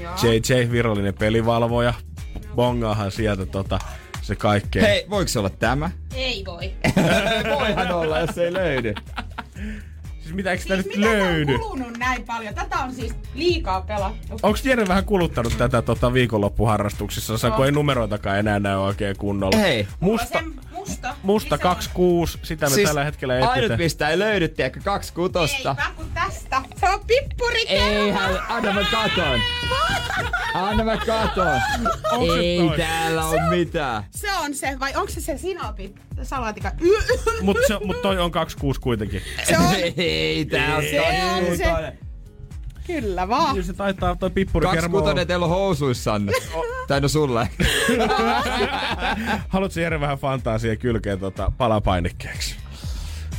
Joo. 0.00 0.12
JJ, 0.22 0.70
virallinen 0.70 1.14
pelivalvoja. 1.14 1.94
Bongaahan 2.54 3.10
sieltä 3.10 3.46
tota, 3.46 3.78
se 4.22 4.36
kaikkea. 4.36 4.82
Hei, 4.82 5.06
voiko 5.10 5.28
se 5.28 5.38
olla 5.38 5.50
tämä? 5.50 5.90
Ei 6.14 6.44
voi. 6.46 6.72
Voihan 7.58 7.92
olla, 7.92 8.18
jos 8.18 8.38
ei 8.38 8.52
löydy. 8.52 8.94
Siis 10.20 10.34
mitä, 10.34 10.50
eikö 10.50 10.62
Siis 10.62 10.76
nyt 10.76 10.86
mitä 10.86 11.00
löydy? 11.00 11.54
on 11.54 11.60
kulunut 11.60 11.98
näin 11.98 12.24
paljon? 12.24 12.54
Tätä 12.54 12.78
on 12.78 12.94
siis 12.94 13.14
liikaa 13.34 13.80
pelattu. 13.80 14.36
Onko 14.42 14.58
Jere 14.64 14.88
vähän 14.88 15.04
kuluttanut 15.04 15.58
tätä 15.58 15.82
tota, 15.82 16.12
viikonloppuharrastuksissa, 16.12 17.50
kun 17.50 17.66
ei 17.66 17.72
numeroitakaan 17.72 18.38
enää 18.38 18.60
näy 18.60 18.76
oikein 18.76 19.16
kunnolla? 19.16 19.62
Ei. 19.64 19.86
Musta, 20.00 20.42
musta. 20.88 21.14
musta 21.22 21.54
Missä 21.54 21.68
on? 21.68 21.74
26, 21.74 22.38
sitä 22.42 22.66
me 22.66 22.70
Siis 22.74 22.88
tällä 22.88 23.04
hetkellä 23.04 23.34
ainut 23.34 23.56
etsitään. 23.56 23.80
mistä 23.80 24.08
ei 24.08 24.18
löydy, 24.18 24.54
kaksi 24.84 25.12
kutosta. 25.12 25.68
Eipä 25.78 25.90
kun 25.96 26.10
tästä. 26.14 26.62
Se 26.80 26.88
on 26.88 27.00
pippuri 27.06 27.68
Eihän, 27.68 28.40
anna 28.48 28.72
mä 28.72 28.84
katon. 28.90 29.40
Anna 30.54 30.84
mä 30.84 30.96
katon. 30.96 31.60
Ei 32.38 32.60
täällä 32.76 33.24
on 33.24 33.42
mitään. 33.50 34.04
Se 34.10 34.32
on 34.32 34.54
se, 34.54 34.76
vai 34.80 34.94
onko 34.94 35.08
se 35.08 35.20
se 35.20 35.38
sinapi? 35.38 35.94
Salaatika. 36.22 36.72
Mut, 37.40 37.56
se, 37.66 37.78
mut 37.84 38.02
toi 38.02 38.18
on 38.18 38.30
26 38.30 38.80
kuitenkin. 38.80 39.22
Se 39.48 39.58
on, 39.58 39.74
Ei 39.96 40.44
tää 40.44 40.76
on 40.76 40.82
Se 40.82 41.00
on 41.00 41.56
se. 41.56 42.07
Kyllä 42.88 43.28
vaan. 43.28 43.54
Kyllä 43.54 43.66
se 43.66 43.72
taitaa 43.72 44.16
toi 44.16 44.30
pippuri 44.30 44.66
Kaksi 44.66 44.86
teillä 45.26 45.44
on 45.44 45.50
housuissanne. 45.50 46.32
Tai 46.88 47.00
no 47.00 47.08
sulle. 47.08 47.48
Haluatko 49.48 49.80
Jere 49.80 50.00
vähän 50.00 50.18
fantaasia 50.18 50.76
kylkeen 50.76 51.18
tota, 51.18 51.52
palapainikkeeksi? 51.58 52.56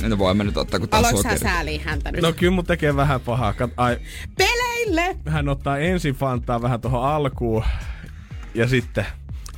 No 0.00 0.18
voimme 0.18 0.44
nyt 0.44 0.56
ottaa, 0.56 0.80
kun 0.80 0.88
taas 0.88 1.04
Aloitko 1.04 1.30
sä 1.30 1.38
sääliä 1.38 1.80
häntä 1.84 2.12
nyt? 2.12 2.22
No 2.22 2.32
kyllä 2.32 2.52
mun 2.52 2.66
tekee 2.66 2.96
vähän 2.96 3.20
pahaa. 3.20 3.52
Kat- 3.52 3.74
Ai, 3.76 3.98
Peleille! 4.38 5.16
hän 5.26 5.48
ottaa 5.48 5.78
ensin 5.78 6.14
fantaa 6.14 6.62
vähän 6.62 6.80
tuohon 6.80 7.04
alkuun. 7.04 7.64
Ja 8.54 8.68
sitten... 8.68 9.06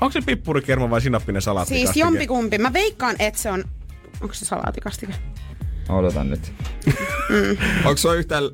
Onko 0.01 0.13
se 0.13 0.21
pippurikerma 0.21 0.91
vai 0.91 1.01
sinappinen 1.01 1.43
salaatikastike? 1.43 1.93
Siis 1.93 1.97
jompikumpi. 1.97 2.59
Mä 2.59 2.73
veikkaan, 2.73 3.17
että 3.19 3.41
se 3.41 3.51
on... 3.51 3.65
Onko 4.21 4.35
se 4.35 4.45
salaatikastike? 4.45 5.15
Odotan 5.89 6.31
nyt. 6.31 6.53
Onko 7.85 7.97
se 7.97 8.09
yhtään 8.09 8.45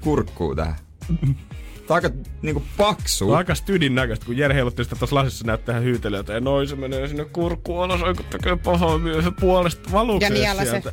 kurkkuu 0.00 0.54
tähän? 0.56 0.74
Tää 1.08 1.96
on 1.96 2.04
aika 2.04 2.10
niinku 2.42 2.62
paksu. 2.76 3.16
Se 3.18 3.24
on 3.24 3.36
aika 3.36 3.54
stydin 3.54 3.94
näköistä, 3.94 4.26
kun 4.26 4.36
Jere 4.36 4.54
heilutti 4.54 4.84
sitä 4.84 4.96
tuossa 4.96 5.16
lasissa 5.16 5.46
näyttää 5.46 5.72
ihan 5.72 5.84
hyytelöltä. 5.84 6.32
Ja 6.32 6.40
noin 6.40 6.68
se 6.68 6.76
menee 6.76 7.08
sinne 7.08 7.24
kurkkuun 7.24 7.84
alas, 7.84 8.00
kun 8.16 8.24
tekee 8.30 8.56
pahaa 8.56 8.98
myös 8.98 9.24
puolesta. 9.40 9.92
Valuuko 9.92 10.24
Ja 10.24 10.28
se 10.28 10.34
niellä 10.34 10.64
se. 10.64 10.70
sieltä? 10.70 10.92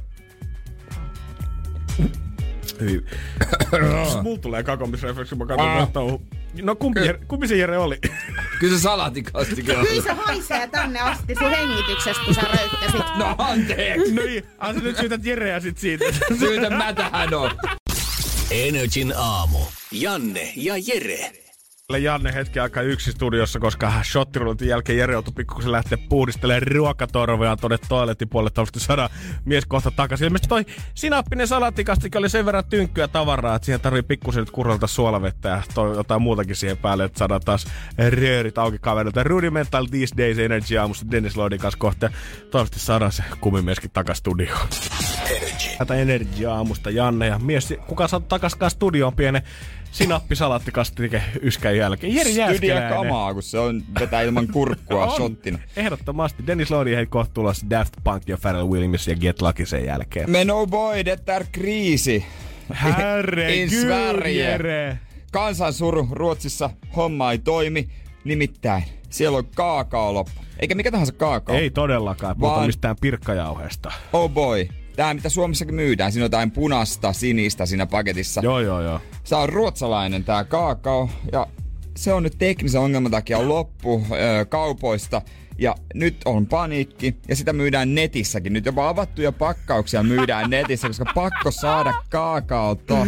Hyvin. 2.80 3.06
siis 4.10 4.24
mulla 4.24 4.40
tulee 4.40 4.64
kakomisrefleksi, 4.64 5.36
kun 5.36 5.48
mä 5.48 5.56
katson 5.56 5.78
tätä 5.78 5.92
touhu. 5.92 6.22
No 6.62 6.76
kumpi, 6.76 7.00
Jere, 7.06 7.20
kumpi 7.28 7.48
se 7.48 7.56
Jere 7.58 7.78
oli? 7.78 7.98
Kyllä 8.60 8.78
se 8.78 8.82
salaatikastike 8.82 9.78
on. 9.78 9.86
Kyllä 9.88 10.04
se 10.04 10.12
haisee 10.14 10.68
tänne 10.68 11.00
asti 11.00 11.36
sun 11.40 11.50
hengityksestä, 11.50 12.24
kun 12.26 12.36
sä 12.36 12.42
röyttäsit. 12.42 13.16
No 13.18 13.36
anteeksi. 13.38 14.14
no 14.16 14.22
niin, 14.22 14.44
ah, 14.58 14.76
nyt 14.76 14.98
syytät 14.98 15.26
Jereä 15.26 15.60
sit 15.60 15.78
siitä. 15.78 16.06
Syytä 16.40 16.70
mä 16.70 16.94
tähän 16.94 17.34
on. 17.34 17.52
Energin 18.52 19.12
aamu. 19.12 19.60
Janne 19.92 20.54
ja 20.56 20.78
Jere. 20.78 21.47
Janne 21.96 22.34
hetki 22.34 22.60
aikaa 22.60 22.84
yksi 22.84 23.12
studiossa, 23.12 23.60
koska 23.60 23.94
shottiruletin 24.04 24.68
jälkeen 24.68 24.98
Jere 24.98 25.14
joutui 25.14 25.34
pikkusen 25.34 25.72
lähteä 25.72 25.98
puhdistelemaan 26.10 26.72
ruokatorveaan 26.72 27.58
tuonne 27.60 27.78
toiletin 27.90 28.30
puolelle, 28.30 28.48
että 28.48 28.62
halusti 28.62 28.80
saada 28.80 29.10
mies 29.46 29.66
kohta 29.66 29.92
takaisin. 29.92 30.26
Ilmeisesti 30.26 30.50
toi 30.50 30.66
sinappinen 30.94 31.48
salaattikastike 31.48 32.18
oli 32.18 32.30
sen 32.30 32.46
verran 32.46 32.66
tynkkyä 32.70 33.08
tavaraa, 33.08 33.56
että 33.56 33.66
siihen 33.66 33.82
tarvii 33.82 34.04
pikkusen 34.04 34.40
nyt 34.40 34.52
kurrelta 34.52 34.88
suolavettä 34.88 35.50
ja 35.50 35.64
toi 35.74 35.96
jotain 35.96 36.22
muutakin 36.22 36.56
siihen 36.56 36.78
päälle, 36.78 37.04
että 37.04 37.20
saadaan 37.20 37.42
taas 37.46 37.68
röörit 38.10 38.58
auki 38.58 38.80
kaverilta. 38.80 39.24
Rudimental 39.24 39.86
These 39.86 40.18
Days 40.18 40.40
Energy 40.40 40.78
aamusta 40.78 41.12
Dennis 41.12 41.38
Lloydin 41.38 41.60
kanssa 41.60 41.80
kohta. 41.80 42.06
ja 42.06 42.12
Toivottavasti 42.40 42.80
saadaan 42.80 43.12
se 43.12 43.24
kumimieskin 43.42 43.92
takas 43.92 44.18
studioon. 44.18 44.68
Tätä 45.78 45.96
Energy 45.96 46.46
aamusta 46.46 46.90
Janne 46.90 47.28
ja 47.28 47.40
mies, 47.40 47.74
kuka 47.88 48.08
saa 48.08 48.20
takaskaan 48.20 48.72
studioon 48.72 49.16
pienen 49.16 49.42
sinappisalattikastike 49.92 51.22
yskän 51.42 51.78
jälkeen. 51.78 52.14
Studia 52.14 52.38
Jääskeläinen. 52.38 52.94
kamaa, 52.94 53.34
kun 53.34 53.44
se 53.44 53.60
on 53.60 53.84
vetää 54.00 54.22
ilman 54.22 54.48
kurkkua 54.54 55.06
On. 55.06 55.12
shottina. 55.16 55.60
Ehdottomasti. 55.78 56.44
Dennis 56.48 56.72
Lloyd 56.72 56.96
hei 56.96 57.06
kohta 57.06 57.34
tulossa 57.34 57.70
Daft 57.70 57.94
Punk 58.04 58.24
ja 58.28 58.38
Pharrell 58.38 58.68
Williams 58.70 59.08
ja 59.08 59.16
Get 59.16 59.42
Lucky 59.42 59.66
sen 59.66 59.86
jälkeen. 59.86 60.30
Men 60.32 60.52
oh 60.52 60.68
boy, 60.68 61.06
det 61.06 61.30
är 61.30 61.46
kriisi. 61.52 62.26
Herre 62.84 63.56
In 63.56 63.70
Sverige. 63.70 64.40
Jere. 64.40 65.00
Kansansuru 65.32 66.08
Ruotsissa 66.12 66.70
homma 66.96 67.32
ei 67.32 67.38
toimi. 67.38 67.90
Nimittäin 68.24 68.84
siellä 69.10 69.38
on 69.38 69.46
kaakao 69.56 70.14
loppu. 70.14 70.42
Eikä 70.60 70.76
mikä 70.76 70.92
tahansa 70.92 71.14
kaakao. 71.14 71.56
Ei 71.56 71.70
todellakaan. 71.70 72.36
Puhuta 72.38 72.66
mistään 72.66 72.96
pirkkajauheesta. 73.02 73.92
Oh 74.14 74.30
boy. 74.30 74.68
Tää 74.98 75.14
mitä 75.14 75.30
Suomessakin 75.30 75.76
myydään. 75.76 76.12
Siinä 76.12 76.24
on 76.24 76.26
jotain 76.26 76.52
punasta, 76.52 77.14
sinistä 77.14 77.66
siinä 77.66 77.86
paketissa. 77.86 78.42
Joo, 78.44 78.60
joo, 78.60 78.82
joo. 78.82 79.00
Se 79.24 79.36
on 79.36 79.50
ruotsalainen 79.50 80.24
tää 80.24 80.44
kaakao 80.44 81.10
ja 81.32 81.48
se 81.98 82.14
on 82.14 82.24
nyt 82.24 82.36
teknisen 82.38 82.82
ongelman 82.82 83.12
takia 83.12 83.48
loppu 83.48 84.06
ö, 84.12 84.46
kaupoista. 84.46 85.22
Ja 85.58 85.76
nyt 85.94 86.18
on 86.26 86.48
paniikki 86.48 87.16
ja 87.28 87.36
sitä 87.36 87.54
myydään 87.54 87.96
netissäkin. 87.96 88.54
Nyt 88.54 88.66
jopa 88.66 88.90
avattuja 88.90 89.32
pakkauksia 89.32 90.04
myydään 90.04 90.50
netissä, 90.60 90.88
koska 90.88 91.06
pakko 91.16 91.52
saada 91.52 91.94
kaakaota. 92.10 93.08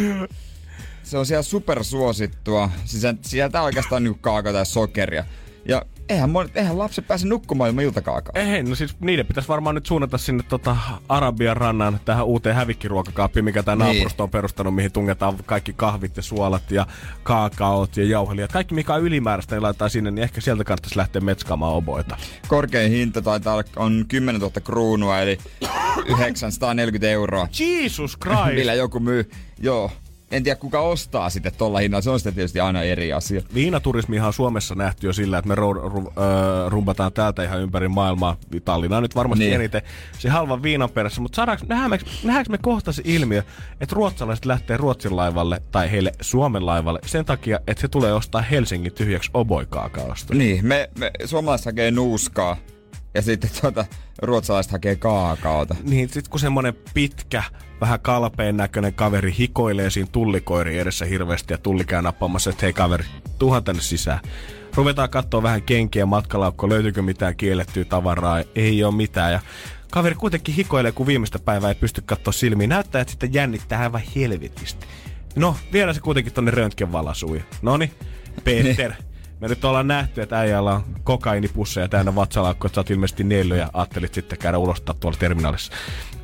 Se 1.03 1.17
on 1.17 1.25
siellä 1.25 1.43
supersuosittua. 1.43 2.69
Siis 2.85 3.03
sieltä 3.21 3.61
oikeastaan 3.61 4.03
niinku 4.03 4.19
kaakaota 4.21 4.59
ja 4.59 4.65
sokeria. 4.65 5.25
Ja 5.65 5.81
eihän, 6.09 6.29
monet, 6.29 6.57
eihän 6.57 6.79
lapset 6.79 7.07
pääse 7.07 7.27
nukkumaan 7.27 7.69
ilman 7.69 7.83
iltakaakao. 7.83 8.31
Ei, 8.35 8.63
no 8.63 8.75
siis 8.75 8.95
niiden 8.99 9.25
pitäisi 9.25 9.49
varmaan 9.49 9.75
nyt 9.75 9.85
suunnata 9.85 10.17
sinne 10.17 10.43
tota 10.43 10.77
Arabian 11.09 11.57
rannan 11.57 11.99
tähän 12.05 12.25
uuteen 12.25 12.55
hävikkiruokakaappiin, 12.55 13.45
mikä 13.45 13.63
tämä 13.63 13.83
Niin. 13.83 13.93
naapurusto 13.93 14.23
on 14.23 14.29
perustanut, 14.29 14.75
mihin 14.75 14.91
tungetaan 14.91 15.37
kaikki 15.45 15.73
kahvit 15.73 16.17
ja 16.17 16.23
suolat 16.23 16.71
ja 16.71 16.87
kaakaot 17.23 17.97
ja 17.97 18.03
jauhelijat. 18.03 18.51
Kaikki 18.51 18.75
mikä 18.75 18.93
on 18.93 19.01
ylimääräistä, 19.03 19.55
niin 19.55 19.63
laitetaan 19.63 19.89
sinne, 19.89 20.11
niin 20.11 20.23
ehkä 20.23 20.41
sieltä 20.41 20.63
kannattaisi 20.63 20.97
lähteä 20.97 21.21
metskaamaan 21.21 21.73
oboita. 21.73 22.17
Korkein 22.47 22.91
hinta 22.91 23.21
taitaa 23.21 23.53
olla 23.53 23.63
on 23.75 24.05
10 24.07 24.41
000 24.41 24.61
kruunua, 24.63 25.19
eli 25.19 25.37
940 26.05 27.07
euroa. 27.09 27.47
Jesus 27.59 28.17
Christ! 28.23 28.55
Millä 28.55 28.73
joku 28.73 28.99
myy. 28.99 29.29
Joo. 29.59 29.91
En 30.31 30.43
tiedä 30.43 30.55
kuka 30.59 30.79
ostaa 30.79 31.29
sitten 31.29 31.51
tolla 31.57 31.79
hinnalla. 31.79 32.01
Se 32.01 32.09
on 32.09 32.19
sitten 32.19 32.33
tietysti 32.33 32.59
aina 32.59 32.83
eri 32.83 33.13
asia. 33.13 33.41
Viinaturismihan 33.53 34.27
on 34.27 34.33
Suomessa 34.33 34.75
nähty 34.75 35.07
jo 35.07 35.13
sillä, 35.13 35.37
että 35.37 35.47
me 35.49 35.55
ru- 35.55 35.91
ru- 35.91 36.11
rumpataan 36.67 37.13
täältä 37.13 37.43
ihan 37.43 37.61
ympäri 37.61 37.87
maailmaa. 37.87 38.37
Tallinna 38.65 38.97
on 38.97 39.03
nyt 39.03 39.15
varmasti 39.15 39.43
Niin. 39.43 39.49
niin. 39.49 39.59
eniten 39.61 39.81
se 40.19 40.29
halvan 40.29 40.63
viinan 40.63 40.89
perässä. 40.89 41.21
Mutta 41.21 41.45
nähdäänkö, 41.67 42.05
nähdäänkö 42.23 42.51
me 42.51 42.57
kohta 42.57 42.91
se 42.91 43.01
ilmiö, 43.05 43.43
että 43.81 43.95
ruotsalaiset 43.95 44.45
lähtee 44.45 44.77
Ruotsin 44.77 45.15
laivalle 45.15 45.61
tai 45.71 45.91
heille 45.91 46.11
Suomen 46.21 46.65
laivalle 46.65 46.99
sen 47.05 47.25
takia, 47.25 47.59
että 47.67 47.81
se 47.81 47.87
tulee 47.87 48.13
ostaa 48.13 48.41
Helsingin 48.41 48.93
tyhjäksi 48.93 49.29
oboikaakaosta. 49.33 50.33
Niin, 50.35 50.65
me, 50.65 50.89
me 50.99 51.11
suomalaiset 51.25 51.65
hakee 51.65 51.91
nuuskaa. 51.91 52.57
Ja 53.13 53.21
sitten 53.21 53.49
tuota, 53.61 53.85
ruotsalaiset 54.21 54.71
hakee 54.71 54.95
kaakaota. 54.95 55.75
Niin 55.83 56.09
sit 56.09 56.27
kun 56.27 56.39
semmonen 56.39 56.73
pitkä, 56.93 57.43
vähän 57.81 57.99
kalpeen 57.99 58.57
näköinen 58.57 58.93
kaveri 58.93 59.35
hikoilee 59.39 59.89
siinä 59.89 60.09
tullikoiri 60.11 60.79
edessä 60.79 61.05
hirveästi 61.05 61.53
ja 61.53 61.57
tulli 61.57 61.85
käy 61.85 62.01
nappaamassa, 62.01 62.49
että 62.49 62.65
hei 62.65 62.73
kaveri, 62.73 63.05
tuhan 63.39 63.63
tänne 63.63 63.81
sisään. 63.81 64.19
Ruvetaan 64.75 65.09
katsoa 65.09 65.43
vähän 65.43 65.61
kenkiä 65.61 66.05
matkalaukkoa, 66.05 66.69
löytyykö 66.69 67.01
mitään 67.01 67.35
kiellettyä 67.35 67.85
tavaraa, 67.85 68.43
ei 68.55 68.83
ole 68.83 68.95
mitään. 68.95 69.31
Ja 69.31 69.39
kaveri 69.91 70.15
kuitenkin 70.15 70.55
hikoilee, 70.55 70.91
kun 70.91 71.07
viimeistä 71.07 71.39
päivää 71.39 71.69
ei 71.69 71.75
pysty 71.75 72.01
katsoa 72.05 72.31
silmiin. 72.31 72.69
Näyttää, 72.69 73.01
että 73.01 73.11
sitten 73.11 73.33
jännittää 73.33 73.81
aivan 73.81 74.01
helvetisti. 74.15 74.87
No, 75.35 75.55
vielä 75.73 75.93
se 75.93 75.99
kuitenkin 75.99 76.33
tonne 76.33 76.51
röntgenvalasuun. 76.51 77.41
Noni, 77.61 77.91
Peter. 78.43 78.93
Me 79.41 79.47
nyt 79.47 79.65
ollaan 79.65 79.87
nähty, 79.87 80.21
että 80.21 80.39
äijällä 80.39 80.71
on 80.71 80.83
kokainipusseja 81.03 81.87
täynnä 81.87 82.15
vatsalaukko, 82.15 82.67
että 82.67 82.75
sä 82.75 82.79
oot 82.79 82.89
ilmeisesti 82.89 83.23
neljä 83.23 83.57
ja 83.57 83.69
ajattelit 83.73 84.13
sitten 84.13 84.39
käydä 84.39 84.57
ulostaa 84.57 84.95
tuolla 84.99 85.17
terminaalissa. 85.17 85.73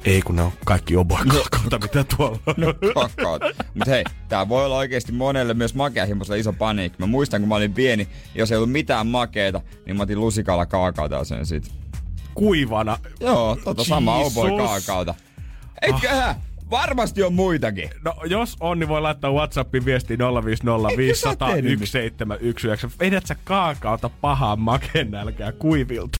Ei 0.05 0.21
kun 0.21 0.35
ne 0.35 0.41
on 0.41 0.51
kaikki 0.65 0.97
oboikaakaota, 0.97 1.79
mitä 1.79 2.05
tuolla 2.17 2.39
on. 2.45 2.53
No, 2.57 2.73
Kakkaot. 2.93 3.41
Mut 3.73 3.87
hei, 3.87 4.03
tää 4.29 4.49
voi 4.49 4.65
olla 4.65 4.77
oikeasti 4.77 5.11
monelle 5.11 5.53
myös 5.53 5.75
makeahimoiselle 5.75 6.39
iso 6.39 6.53
paniikki. 6.53 6.99
Mä 6.99 7.05
muistan, 7.05 7.41
kun 7.41 7.49
mä 7.49 7.55
olin 7.55 7.73
pieni, 7.73 8.07
jos 8.35 8.51
ei 8.51 8.57
ollut 8.57 8.71
mitään 8.71 9.07
makeeta, 9.07 9.61
niin 9.85 9.97
mä 9.97 10.03
otin 10.03 10.19
lusikalla 10.19 10.65
kaakaota 10.65 11.23
sen 11.23 11.45
sit. 11.45 11.71
Kuivana. 12.33 12.97
Joo, 13.19 13.57
tota 13.63 13.83
sama 13.83 14.17
Jesus. 14.17 14.37
oboi 14.37 14.57
kaakaota. 14.57 15.15
Varmasti 16.71 17.23
on 17.23 17.33
muitakin. 17.33 17.89
No 18.05 18.15
jos 18.25 18.57
on, 18.59 18.79
niin 18.79 18.87
voi 18.87 19.01
laittaa 19.01 19.31
Whatsappiin 19.31 19.85
viestiin 19.85 20.19
050501719. 20.19 20.23
Vedät 22.99 23.25
sä 23.25 23.35
kaakaota 23.43 24.09
pahaa 24.09 24.55
makeen 24.55 25.11
nälkää 25.11 25.51
kuivilta. 25.51 26.17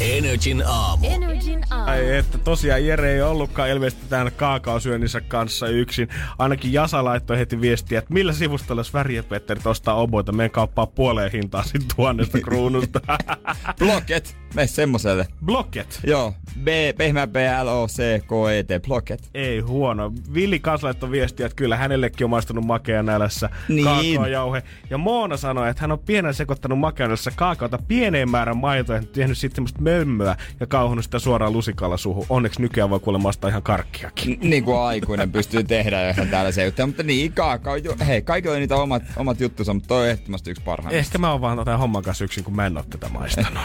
Energin 0.00 0.62
aamu. 0.66 1.06
Energin 1.06 1.60
aamu. 1.70 1.90
Ai 1.90 2.16
että 2.16 2.38
tosiaan 2.38 2.86
Jere 2.86 3.12
ei 3.14 3.22
ollutkaan 3.22 3.68
ilmeisesti 3.68 4.06
tämän 4.08 4.32
kaakaosyönnissä 4.36 5.20
kanssa 5.20 5.68
yksin. 5.68 6.08
Ainakin 6.38 6.72
Jasa 6.72 7.04
laittoi 7.04 7.38
heti 7.38 7.60
viestiä, 7.60 7.98
että 7.98 8.14
millä 8.14 8.32
sivustolla 8.32 8.82
Sverige 8.82 9.22
Petteri 9.22 9.60
ostaa 9.64 9.94
oboita. 9.94 10.32
Meidän 10.32 10.50
kauppaa 10.50 10.86
puoleen 10.86 11.32
hintaan 11.32 11.64
sit 11.64 11.84
tuhannesta 11.96 12.38
kruunusta. 12.40 13.00
Blocket. 13.78 14.39
Mene 14.54 14.66
semmoselle. 14.66 15.26
Blocket. 15.44 16.00
Joo, 16.04 16.34
B, 16.64 16.68
pehmeä 16.96 17.26
B, 17.26 17.36
L, 17.64 17.68
O, 17.68 17.86
C, 17.88 18.20
K, 18.26 18.30
E, 18.58 18.62
T, 18.62 18.82
Blocket. 18.86 19.30
Ei 19.34 19.60
huono. 19.60 20.12
Villi 20.34 20.58
kanssa 20.60 20.86
laittoi 20.86 21.10
viestiä, 21.10 21.46
että 21.46 21.56
kyllä 21.56 21.76
hänellekin 21.76 22.24
on 22.24 22.30
maistunut 22.30 22.64
makea 22.66 23.02
nälässä 23.02 23.50
Niin. 23.68 23.84
kaakaojauhe. 23.84 24.62
Ja 24.90 24.98
Moona 24.98 25.36
sanoi, 25.36 25.70
että 25.70 25.80
hän 25.80 25.92
on 25.92 25.98
pienen 25.98 26.34
sekoittanut 26.34 26.78
makea 26.78 27.06
nälässä 27.06 27.30
kaakaota 27.36 27.78
pieneen 27.88 28.30
määrän 28.30 28.56
maitoa 28.56 28.96
ja 28.96 29.02
tehnyt 29.02 29.38
sitten 29.38 29.54
semmoista 29.56 29.82
mömmöä 29.82 30.36
ja 30.60 30.66
kauhunut 30.66 31.04
sitä 31.04 31.18
suoraan 31.18 31.52
lusikalla 31.52 31.96
suhu. 31.96 32.26
Onneksi 32.28 32.62
nykyään 32.62 32.90
voi 32.90 33.00
kuulemma 33.00 33.28
ostaa 33.28 33.50
ihan 33.50 33.62
karkkiakin. 33.62 34.38
N- 34.42 34.50
niin 34.50 34.64
kuin 34.64 34.78
aikuinen 34.78 35.32
pystyy 35.32 35.64
tehdä 35.64 36.02
jo 36.02 36.10
ihan 36.10 36.28
tällaisia 36.28 36.64
juttuja. 36.64 36.86
Mutta 36.86 37.02
niin, 37.02 37.32
kaakao, 37.32 37.74
hei, 38.06 38.22
kaikilla 38.22 38.54
on 38.54 38.60
niitä 38.60 38.76
omat, 38.76 39.02
omat 39.16 39.40
juttunsa, 39.40 39.74
mutta 39.74 39.88
toi 39.88 40.02
on 40.02 40.08
ehdottomasti 40.08 40.50
yksi 40.50 40.62
parhaimmista. 40.62 40.98
Ehkä 41.08 41.18
mä 41.18 41.32
oon 41.32 41.40
vaan 41.40 41.64
tämän 41.64 41.78
homman 41.78 42.02
kanssa 42.02 42.24
yksin, 42.24 42.44
kun 42.44 42.56
mä 42.56 42.66
en 42.66 42.76
oo 42.76 42.82
tätä 42.90 43.08
maistanut. 43.08 43.62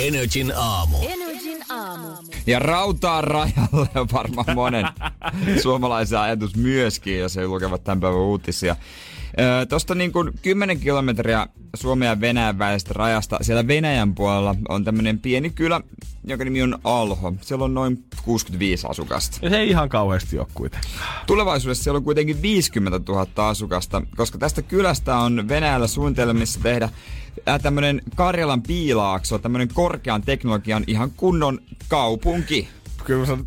Energin 0.00 0.52
aamu. 0.56 0.96
Energin 1.02 1.64
aamu. 1.68 2.08
Ja 2.46 2.58
rautaa 2.58 3.20
rajalle 3.20 3.88
on 3.94 4.08
varmaan 4.12 4.54
monen 4.54 4.86
suomalaisen 5.62 6.18
ajatus 6.18 6.56
myöskin, 6.56 7.18
jos 7.18 7.36
ei 7.36 7.46
lukevat 7.46 7.84
tämän 7.84 8.00
päivän 8.00 8.20
uutisia. 8.20 8.76
Öö, 9.40 9.66
Tuosta 9.66 9.94
niin 9.94 10.12
kuin 10.12 10.30
10 10.42 10.80
kilometriä 10.80 11.46
Suomen 11.76 12.06
ja 12.06 12.20
Venäjän 12.20 12.58
välisestä 12.58 12.94
rajasta, 12.94 13.38
siellä 13.40 13.66
Venäjän 13.66 14.14
puolella 14.14 14.54
on 14.68 14.84
tämmöinen 14.84 15.18
pieni 15.18 15.50
kylä, 15.50 15.80
jonka 16.24 16.44
nimi 16.44 16.62
on 16.62 16.78
Alho. 16.84 17.34
Siellä 17.40 17.64
on 17.64 17.74
noin 17.74 18.04
65 18.24 18.86
asukasta. 18.90 19.38
Ja 19.42 19.50
se 19.50 19.58
ei 19.58 19.68
ihan 19.68 19.88
kauheasti 19.88 20.38
ole 20.38 20.46
kuitenkaan. 20.54 20.94
Tulevaisuudessa 21.26 21.84
siellä 21.84 21.96
on 21.98 22.04
kuitenkin 22.04 22.42
50 22.42 23.12
000 23.12 23.48
asukasta, 23.48 24.02
koska 24.16 24.38
tästä 24.38 24.62
kylästä 24.62 25.16
on 25.16 25.48
Venäjällä 25.48 25.86
suunnitelmissa 25.86 26.60
tehdä 26.62 26.88
tämmöinen 27.62 28.02
Karjalan 28.14 28.62
piilaakso, 28.62 29.38
tämmöinen 29.38 29.68
korkean 29.74 30.22
teknologian 30.22 30.84
ihan 30.86 31.10
kunnon 31.16 31.58
kaupunki. 31.88 32.68
Kyllä 33.04 33.38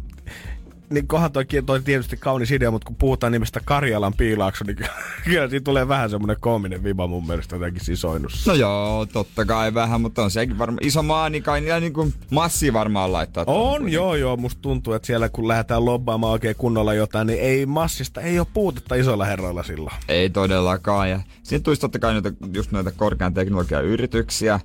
niin 0.94 1.08
kohan 1.08 1.32
toi, 1.32 1.46
toi 1.66 1.82
tietysti 1.82 2.18
kaunis 2.18 2.52
idea, 2.52 2.72
mutta 2.72 2.86
kun 2.86 2.96
puhutaan 2.96 3.34
nimestä 3.34 3.62
Karjalan 3.66 4.14
piilaakso, 4.14 4.64
niin 4.68 4.78
kyllä 5.26 5.50
siinä 5.50 5.64
tulee 5.64 5.88
vähän 5.88 6.10
semmoinen 6.10 6.38
koominen 6.40 6.84
viba 6.84 7.08
mun 7.08 7.28
mielestä 7.28 7.56
jotenkin 7.56 7.86
sisoinnussa. 7.86 8.52
No 8.52 8.58
joo, 8.58 9.06
totta 9.06 9.46
kai 9.46 9.74
vähän, 9.74 10.02
mutta 10.02 10.24
on 10.24 10.32
sekin 10.32 10.58
varmaan 10.58 10.88
iso 10.88 11.04
maa, 11.04 11.30
niin 11.30 11.44
kai 11.44 11.62
niillä 11.62 11.80
niin 11.80 11.94
kuin 11.94 12.14
massi 12.30 12.74
varmaan 12.74 13.14
laittaa. 13.14 13.44
On, 13.48 13.90
joo, 13.90 14.16
joo. 14.16 14.38
Musta 14.38 14.62
tuntuu, 14.62 14.94
että 14.94 15.06
siellä 15.06 15.30
kun 15.30 15.48
lähdetään 15.48 15.86
lobbaamaan 15.86 16.34
oikein 16.34 16.56
kunnolla 16.56 16.94
jotain, 16.94 17.28
niin 17.28 17.40
ei 17.40 17.66
massista, 17.66 18.22
ei 18.22 18.40
ole 18.40 18.48
puutetta 18.54 18.96
isoilla 18.96 19.26
herroilla 19.26 19.64
silloin. 19.64 19.96
Ei 20.08 20.30
todellakaan. 20.30 21.10
Ja 21.10 21.20
siinä 21.44 21.64
tulisi 21.64 21.82
totta 21.82 22.00
kai 22.00 22.14
noita, 22.14 22.32
just 22.54 22.72
noita 22.72 22.92
korkean 22.92 23.34
teknologian 23.34 23.86
yrityksiä, 23.86 24.60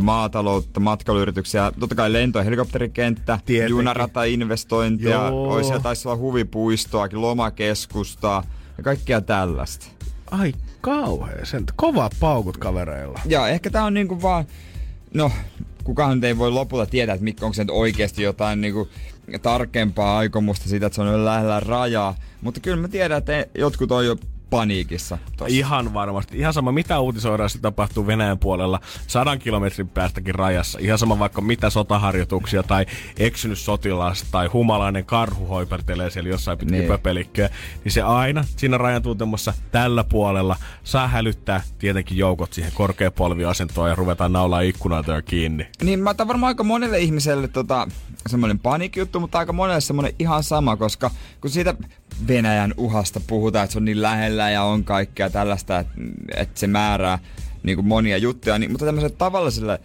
maataloutta, 0.00 0.80
matkailuyrityksiä, 0.80 1.72
totta 1.80 1.94
kai 1.94 2.12
lento- 2.12 2.38
ja 2.38 2.42
helikopterikenttä, 2.44 3.38
Tietenkin. 3.46 3.70
junarata-investointia, 3.76 5.10
Joo. 5.10 5.54
olisi 5.54 5.72
taisi 5.82 6.08
olla 6.08 6.18
huvipuistoakin, 6.18 7.20
lomakeskustaa 7.20 8.42
ja 8.78 8.82
kaikkea 8.84 9.20
tällaista. 9.20 9.86
Ai 10.30 10.52
kauhea 10.80 11.44
sen. 11.46 11.64
Kova 11.76 12.10
paukut 12.20 12.56
kavereilla. 12.56 13.20
Ja 13.26 13.48
ehkä 13.48 13.70
tää 13.70 13.84
on 13.84 13.94
niinku 13.94 14.22
vaan, 14.22 14.44
no 15.14 15.30
kukaan 15.84 16.24
ei 16.24 16.38
voi 16.38 16.50
lopulta 16.50 16.86
tietää, 16.86 17.14
että 17.14 17.24
mitkä 17.24 17.46
onko 17.46 17.54
se 17.54 17.62
nyt 17.64 17.70
oikeasti 17.70 18.22
jotain 18.22 18.60
niinku 18.60 18.88
tarkempaa 19.42 20.18
aikomusta 20.18 20.68
siitä, 20.68 20.86
että 20.86 20.94
se 20.94 21.02
on 21.02 21.24
lähellä 21.24 21.60
rajaa. 21.60 22.14
Mutta 22.40 22.60
kyllä 22.60 22.76
mä 22.76 22.88
tiedän, 22.88 23.18
että 23.18 23.46
jotkut 23.54 23.92
on 23.92 24.06
jo 24.06 24.16
paniikissa. 24.50 25.18
Tossa. 25.36 25.44
Ihan 25.56 25.94
varmasti. 25.94 26.38
Ihan 26.38 26.52
sama, 26.52 26.72
mitä 26.72 27.00
uutisoidaan, 27.00 27.50
se 27.50 27.58
tapahtuu 27.58 28.06
Venäjän 28.06 28.38
puolella 28.38 28.80
sadan 29.06 29.38
kilometrin 29.38 29.88
päästäkin 29.88 30.34
rajassa. 30.34 30.78
Ihan 30.82 30.98
sama 30.98 31.18
vaikka 31.18 31.40
mitä 31.40 31.70
sotaharjoituksia 31.70 32.62
tai 32.62 32.86
eksynyt 33.18 33.58
sotilas 33.58 34.24
tai 34.30 34.46
humalainen 34.46 35.04
karhu 35.04 35.46
hoipertelee 35.46 36.10
siellä 36.10 36.30
jossain 36.30 36.58
pitkin 36.58 36.78
Niin. 36.78 36.88
pöpelikköä. 36.88 37.48
Niin 37.84 37.92
se 37.92 38.02
aina 38.02 38.44
siinä 38.56 38.78
rajan 38.78 39.02
tuntemussa 39.02 39.54
tällä 39.72 40.04
puolella 40.04 40.56
saa 40.84 41.08
hälyttää 41.08 41.62
tietenkin 41.78 42.18
joukot 42.18 42.52
siihen 42.52 42.72
korkeapolviasentoon 42.74 43.88
ja 43.88 43.94
ruvetaan 43.94 44.32
naulaa 44.32 44.60
ikkunoita 44.60 45.14
jo 45.14 45.22
kiinni. 45.22 45.66
Niin 45.82 46.00
mä 46.00 46.10
otan 46.10 46.28
varmaan 46.28 46.48
aika 46.48 46.64
monelle 46.64 46.98
ihmiselle 46.98 47.48
tota, 47.48 47.88
semmoinen 48.28 48.58
paniikki-juttu, 48.58 49.20
mutta 49.20 49.38
aika 49.38 49.52
monelle 49.52 49.80
semmoinen 49.80 50.12
ihan 50.18 50.42
sama, 50.42 50.76
koska 50.76 51.10
kun 51.40 51.50
siitä 51.50 51.74
Venäjän 52.28 52.74
uhasta 52.76 53.20
puhutaan, 53.26 53.64
että 53.64 53.72
se 53.72 53.78
on 53.78 53.84
niin 53.84 54.02
lähellä 54.02 54.50
ja 54.50 54.62
on 54.62 54.84
kaikkea 54.84 55.30
tällaista, 55.30 55.78
että, 55.78 55.94
että 56.36 56.60
se 56.60 56.66
määrää 56.66 57.18
niin 57.62 57.76
kuin 57.76 57.86
monia 57.86 58.18
juttuja, 58.18 58.58
niin, 58.58 58.70
mutta 58.70 58.86
tämmöiselle 58.86 59.16
tavalliselle 59.18 59.80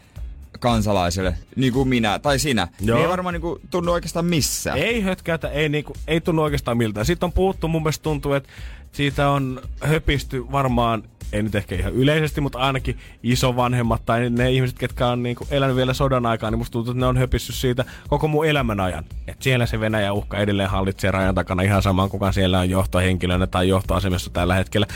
kansalaiselle, 0.60 1.38
niin 1.56 1.74
kuin 1.74 1.90
minä 1.90 2.20
tai 2.20 2.40
sinä, 2.40 2.68
Joo. 2.82 2.98
niin 2.98 3.06
ei 3.06 3.10
varmaan 3.10 3.34
niin 3.34 3.42
kuin, 3.42 3.62
tunnu 3.70 3.92
oikeastaan 3.92 4.26
missään. 4.26 4.78
Ei 4.78 5.02
hötkäytä, 5.02 5.50
ei, 5.50 5.70
niinku, 5.70 5.94
ei 6.08 6.22
tunnu 6.22 6.42
oikeastaan 6.42 6.78
miltään. 6.78 7.06
Siitä 7.06 7.26
on 7.26 7.34
puhuttu, 7.34 7.68
mun 7.68 7.82
mielestä 7.82 8.04
tuntuu, 8.04 8.34
että 8.34 8.50
siitä 8.92 9.30
on 9.30 9.62
höpisty 9.82 10.52
varmaan, 10.52 11.04
ei 11.34 11.44
nyt 11.44 11.56
ehkä 11.56 11.76
ihan 11.76 11.94
yleisesti, 11.94 12.42
mutta 12.42 12.60
ainakin 12.60 12.98
isovanhemmat 13.24 14.06
tai 14.06 14.30
ne 14.30 14.52
ihmiset, 14.52 14.80
ketkä 14.80 15.08
on 15.08 15.24
niinku 15.24 15.48
elänyt 15.52 15.76
vielä 15.76 15.94
sodan 15.94 16.26
aikaa, 16.26 16.52
niin 16.52 16.58
musta 16.58 16.72
tuntuu, 16.72 16.92
että 16.92 17.00
ne 17.00 17.06
on 17.06 17.18
höpissyt 17.18 17.56
siitä 17.56 17.86
koko 18.08 18.28
mun 18.28 18.46
elämän 18.46 18.80
ajan. 18.80 19.06
Että 19.28 19.44
siellä 19.44 19.66
se 19.66 19.80
Venäjän 19.80 20.14
uhka 20.14 20.38
edelleen 20.38 20.70
hallitsee 20.70 21.12
rajan 21.12 21.36
takana 21.36 21.64
ihan 21.64 21.82
samaan, 21.82 22.10
kuka 22.10 22.32
siellä 22.32 22.60
on 22.60 22.70
johtohenkilönä 22.70 23.48
tai 23.48 23.68
johtoasemassa 23.68 24.30
tällä 24.30 24.56
hetkellä. 24.56 24.88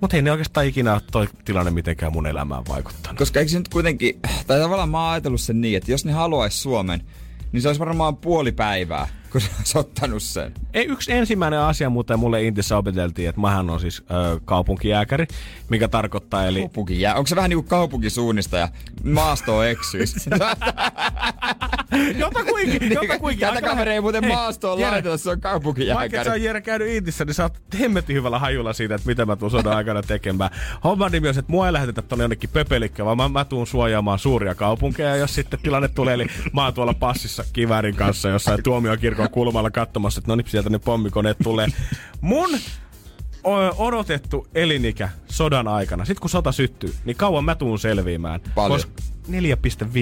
Mutta 0.00 0.16
ei 0.16 0.22
ne 0.22 0.30
oikeastaan 0.30 0.66
ikinä 0.66 0.92
ole 0.92 1.02
toi 1.12 1.28
tilanne 1.44 1.70
mitenkään 1.70 2.12
mun 2.12 2.26
elämään 2.26 2.62
vaikuttanut. 2.68 3.18
Koska 3.18 3.40
eikö 3.40 3.52
se 3.52 3.58
nyt 3.58 3.68
kuitenkin, 3.68 4.20
tai 4.46 4.60
tavallaan 4.60 4.88
mä 4.88 5.02
oon 5.02 5.12
ajatellut 5.12 5.40
sen 5.40 5.60
niin, 5.60 5.76
että 5.76 5.90
jos 5.90 6.04
ne 6.04 6.12
haluaisi 6.12 6.58
Suomen, 6.58 7.02
niin 7.52 7.62
se 7.62 7.68
olisi 7.68 7.80
varmaan 7.80 8.16
puoli 8.16 8.52
päivää, 8.52 9.08
kun 9.32 9.40
olisi 9.58 9.78
ottanut 9.78 10.22
sen. 10.22 10.52
Ei, 10.74 10.86
yksi 10.86 11.12
ensimmäinen 11.12 11.60
asia 11.60 11.90
muuten 11.90 12.18
mulle 12.18 12.42
Intissä 12.42 12.76
opeteltiin, 12.76 13.28
että 13.28 13.40
mähän 13.40 13.70
on 13.70 13.80
siis 13.80 13.98
ö, 14.00 14.40
kaupunkijääkäri, 14.44 15.26
mikä 15.68 15.88
tarkoittaa 15.88 16.46
eli... 16.46 16.60
Kaupunki 16.60 17.00
jää. 17.00 17.14
Onko 17.14 17.26
se 17.26 17.36
vähän 17.36 17.48
niinku 17.48 17.62
kaupunkisuunnistaja? 17.62 18.68
Maastoon 19.04 19.66
eksyys. 19.66 20.14
Jota 22.16 22.44
kuinkin, 22.44 22.92
jota 22.92 23.18
kuinkin. 23.18 23.48
Tätä 23.48 23.60
kaveri 23.60 23.90
ei 23.90 24.00
muuten 24.00 24.28
maastoon 24.28 24.78
Jere, 24.78 24.90
laiteta, 24.90 25.18
se 25.18 25.30
on 25.30 25.32
Vaikka 25.32 25.38
et 25.38 25.42
sä 25.44 25.48
kaupunkijääkäri. 25.48 26.30
oot 26.30 26.40
Jere 26.40 26.60
käynyt 26.60 26.88
Intissä, 26.88 27.24
niin 27.24 27.34
sä 27.34 27.42
oot 27.42 27.58
hemmetin 27.80 28.16
hyvällä 28.16 28.38
hajulla 28.38 28.72
siitä, 28.72 28.94
että 28.94 29.06
mitä 29.06 29.26
mä 29.26 29.36
tuun 29.36 29.50
sodan 29.50 29.76
aikana 29.76 30.02
tekemään. 30.02 30.50
Homman 30.84 31.12
nimi 31.12 31.28
on 31.28 31.34
se, 31.34 31.40
että 31.40 31.52
mua 31.52 31.66
ei 31.66 31.72
lähetetä 31.72 32.02
tonne 32.02 32.22
jonnekin 32.22 32.50
pöpelikköön, 32.52 33.06
vaan 33.06 33.16
mä, 33.16 33.28
mä 33.28 33.44
tuun 33.44 33.66
suojaamaan 33.66 34.18
suuria 34.18 34.54
kaupunkeja, 34.54 35.16
jos 35.16 35.34
sitten 35.34 35.58
tilanne 35.62 35.88
tulee. 35.88 36.14
Eli 36.14 36.26
mä 36.52 36.64
oon 36.64 36.74
tuolla 36.74 36.94
passissa 36.94 37.44
kiväärin 37.52 37.96
kanssa 37.96 38.28
jossain 38.28 38.62
tuomiokirkon 38.62 39.21
kulmalla 39.28 39.70
katsomassa, 39.70 40.18
että 40.18 40.32
no 40.32 40.36
niin, 40.36 40.46
sieltä 40.48 40.70
ne 40.70 40.78
pommikoneet 40.78 41.36
tulee. 41.42 41.68
Mun 42.20 42.50
odotettu 43.76 44.46
elinikä 44.54 45.08
sodan 45.26 45.68
aikana, 45.68 46.04
sit 46.04 46.20
kun 46.20 46.30
sota 46.30 46.52
syttyy, 46.52 46.94
niin 47.04 47.16
kauan 47.16 47.44
mä 47.44 47.54
tuun 47.54 47.78
selviämään. 47.78 48.40
Paljon. 48.54 48.80
Koska 48.80 48.92
4,5 49.28 49.36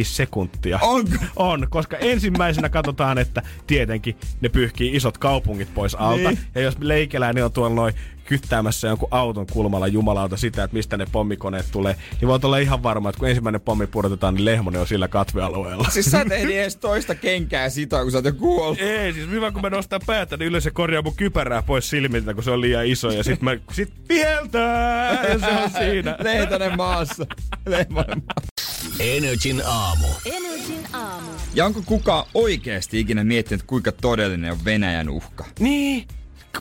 sekuntia. 0.02 0.78
Onko? 0.82 1.16
On, 1.36 1.66
koska 1.70 1.96
ensimmäisenä 1.96 2.68
katsotaan, 2.68 3.18
että 3.18 3.42
tietenkin 3.66 4.16
ne 4.40 4.48
pyyhkii 4.48 4.96
isot 4.96 5.18
kaupungit 5.18 5.74
pois 5.74 5.94
alta. 5.94 6.30
Niin. 6.30 6.38
Ja 6.54 6.60
jos 6.60 6.78
leikäläinen 6.78 7.44
on 7.44 7.52
tuolla 7.52 7.74
noin 7.74 7.94
kyttäämässä 8.30 8.88
jonkun 8.88 9.08
auton 9.10 9.46
kulmalla 9.52 9.86
jumalauta 9.86 10.36
sitä, 10.36 10.64
että 10.64 10.76
mistä 10.76 10.96
ne 10.96 11.06
pommikoneet 11.12 11.66
tulee, 11.72 11.96
niin 12.20 12.28
voit 12.28 12.44
olla 12.44 12.58
ihan 12.58 12.82
varma, 12.82 13.08
että 13.08 13.18
kun 13.18 13.28
ensimmäinen 13.28 13.60
pommi 13.60 13.86
pudotetaan, 13.86 14.34
niin 14.34 14.44
Lehmonen 14.44 14.80
on 14.80 14.86
sillä 14.86 15.08
katvealueella. 15.08 15.86
Siis 15.90 16.06
sä 16.06 16.20
et 16.20 16.32
ehdi 16.32 16.56
edes 16.56 16.76
toista 16.76 17.14
kenkää 17.14 17.68
sitoa, 17.68 18.02
kun 18.02 18.12
sä 18.12 18.18
oot 18.18 18.24
jo 18.24 18.32
kuollut. 18.32 18.80
Ei, 18.80 19.12
siis 19.12 19.30
hyvä 19.30 19.50
kun 19.52 19.62
mä 19.62 19.70
nostan 19.70 20.00
päätä, 20.06 20.36
niin 20.36 20.48
yleensä 20.48 20.70
korjaa 20.70 21.02
mun 21.02 21.16
kypärää 21.16 21.62
pois 21.62 21.90
silmiltä, 21.90 22.34
kun 22.34 22.44
se 22.44 22.50
on 22.50 22.60
liian 22.60 22.86
iso. 22.86 23.10
Ja 23.10 23.24
sit 23.24 23.42
mä 23.42 23.56
sit 23.72 23.92
viheltää, 24.08 25.24
ja 25.24 25.38
se 25.38 25.46
on 25.46 25.70
siinä. 25.70 26.16
Lehtonen 26.22 26.76
maassa. 26.76 27.26
Lehmonen 27.66 28.22
maassa. 28.26 28.70
Energin 29.00 29.62
aamu. 29.66 30.06
Energin 30.24 30.86
aamu. 30.92 31.30
Ja 31.54 31.66
onko 31.66 31.82
kukaan 31.86 32.24
oikeasti 32.34 33.00
ikinä 33.00 33.24
miettinyt, 33.24 33.62
kuinka 33.62 33.92
todellinen 33.92 34.52
on 34.52 34.64
Venäjän 34.64 35.08
uhka? 35.08 35.44
Niin. 35.58 36.06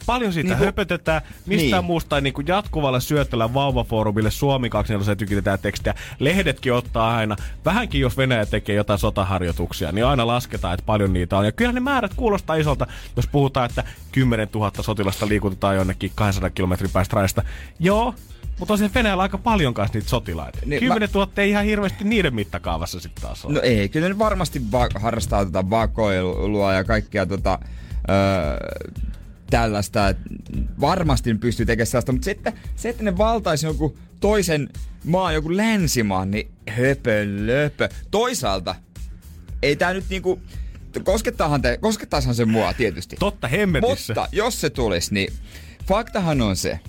Paljon 0.05 0.33
siitä 0.33 0.49
niin 0.49 0.65
höpötetään. 0.65 1.21
Mistään 1.45 1.81
niin. 1.81 1.85
muusta 1.85 2.21
niin 2.21 2.33
jatkuvalle 2.47 3.01
syötöllä 3.01 3.53
vauvafoorumille 3.53 4.31
Suomi 4.31 4.69
24 4.69 5.15
tykitetään 5.15 5.59
tekstiä. 5.59 5.93
Lehdetkin 6.19 6.73
ottaa 6.73 7.15
aina. 7.17 7.35
Vähänkin 7.65 8.01
jos 8.01 8.17
Venäjä 8.17 8.45
tekee 8.45 8.75
jotain 8.75 8.99
sotaharjoituksia, 8.99 9.91
niin 9.91 10.05
aina 10.05 10.27
lasketaan, 10.27 10.73
että 10.73 10.85
paljon 10.85 11.13
niitä 11.13 11.37
on. 11.37 11.45
Ja 11.45 11.51
kyllä 11.51 11.71
ne 11.71 11.79
määrät 11.79 12.13
kuulostaa 12.13 12.55
isolta, 12.55 12.87
jos 13.15 13.27
puhutaan, 13.27 13.69
että 13.69 13.83
10 14.11 14.47
000 14.55 14.71
sotilasta 14.81 15.27
liikutetaan 15.27 15.75
jonnekin 15.75 16.11
200 16.15 16.49
kilometrin 16.49 16.91
päästä 16.91 17.15
rajasta. 17.15 17.43
Joo, 17.79 18.13
mutta 18.59 18.73
on 18.73 18.77
se 18.77 18.89
Venäjällä 18.95 19.23
aika 19.23 19.37
paljon 19.37 19.73
kanssa 19.73 19.97
niitä 19.97 20.09
sotilaita. 20.09 20.59
Niin, 20.61 20.69
Niin, 20.69 20.79
10 20.79 21.09
000 21.13 21.31
ei 21.37 21.49
ihan 21.49 21.65
hirveästi 21.65 22.03
niiden 22.03 22.35
mittakaavassa 22.35 22.99
sitten 22.99 23.21
taas 23.21 23.45
ole. 23.45 23.53
No 23.53 23.61
ei, 23.61 23.89
kyllä 23.89 24.09
ne 24.09 24.19
varmasti 24.19 24.61
va- 24.71 24.89
harrastaa 24.95 25.45
tota 25.45 25.69
vakoilua 25.69 26.73
ja 26.73 26.83
kaikkea 26.83 27.25
tota, 27.25 27.59
öö, 28.09 28.57
tällaista. 29.50 30.16
Varmasti 30.82 31.34
ne 31.34 31.39
pystyy 31.39 31.66
tekemään 31.66 31.88
sellaista, 31.88 32.12
mutta 32.12 32.26
sitten 32.26 32.54
se, 32.76 32.89
että 32.89 33.04
ne 33.04 33.18
valtaisi 33.18 33.66
joku 33.66 33.97
toisen 34.20 34.70
maan, 35.06 35.34
joku 35.34 35.58
länsimaan, 35.58 36.32
niin 36.32 36.52
höpö 36.70 37.26
löpö. 37.45 37.89
Toisaalta 38.12 38.76
ei 39.62 39.76
tää 39.76 39.93
nyt 39.93 40.06
niinku... 40.10 40.41
Koskettaahan, 41.04 41.62
te, 41.62 41.78
koskettaishan 41.78 42.36
se 42.36 42.45
mua 42.45 42.74
tietysti. 42.74 43.16
Totta 43.20 43.47
hemmetissä. 43.47 44.14
Mutta 44.14 44.30
jos 44.32 44.62
se 44.62 44.70
tulisi, 44.70 45.14
niin 45.14 45.34
faktahan 45.88 46.41
on 46.41 46.56
se, 46.56 46.80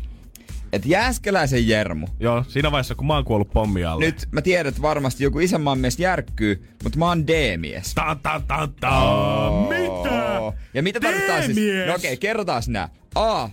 että 0.73 0.89
Jääskeläisen 0.89 1.69
Jermu, 1.69 2.07
Joo, 2.21 2.45
siinä 2.49 2.73
vaiheessa 2.73 2.95
kun 2.95 3.07
mä 3.07 3.15
oon 3.15 3.25
kuollut 3.25 3.51
pommi 3.51 3.85
alle. 3.85 4.05
nyt 4.05 4.29
mä 4.33 4.43
tiedän, 4.43 4.67
että 4.67 4.83
varmasti 4.83 5.25
joku 5.25 5.39
isänmaan 5.39 5.79
mies 5.79 5.99
järkkyy, 5.99 6.69
mutta 6.83 6.99
mä 6.99 7.07
oon 7.07 7.27
D-mies. 7.27 7.95
Ta 7.95 8.17
ta 8.23 8.41
ta 8.47 8.69
ta. 8.81 9.51
Mitä? 9.69 10.53
Ja 10.75 10.83
mitä 10.83 11.01
tarkoittaa 11.01 11.43
siis? 11.43 11.57
D-mies? 11.57 11.87
No 11.87 11.95
okei, 11.95 12.11
okay, 12.11 12.17
kerrotaan 12.17 12.63
nää. 12.69 12.89
A, 13.15 13.49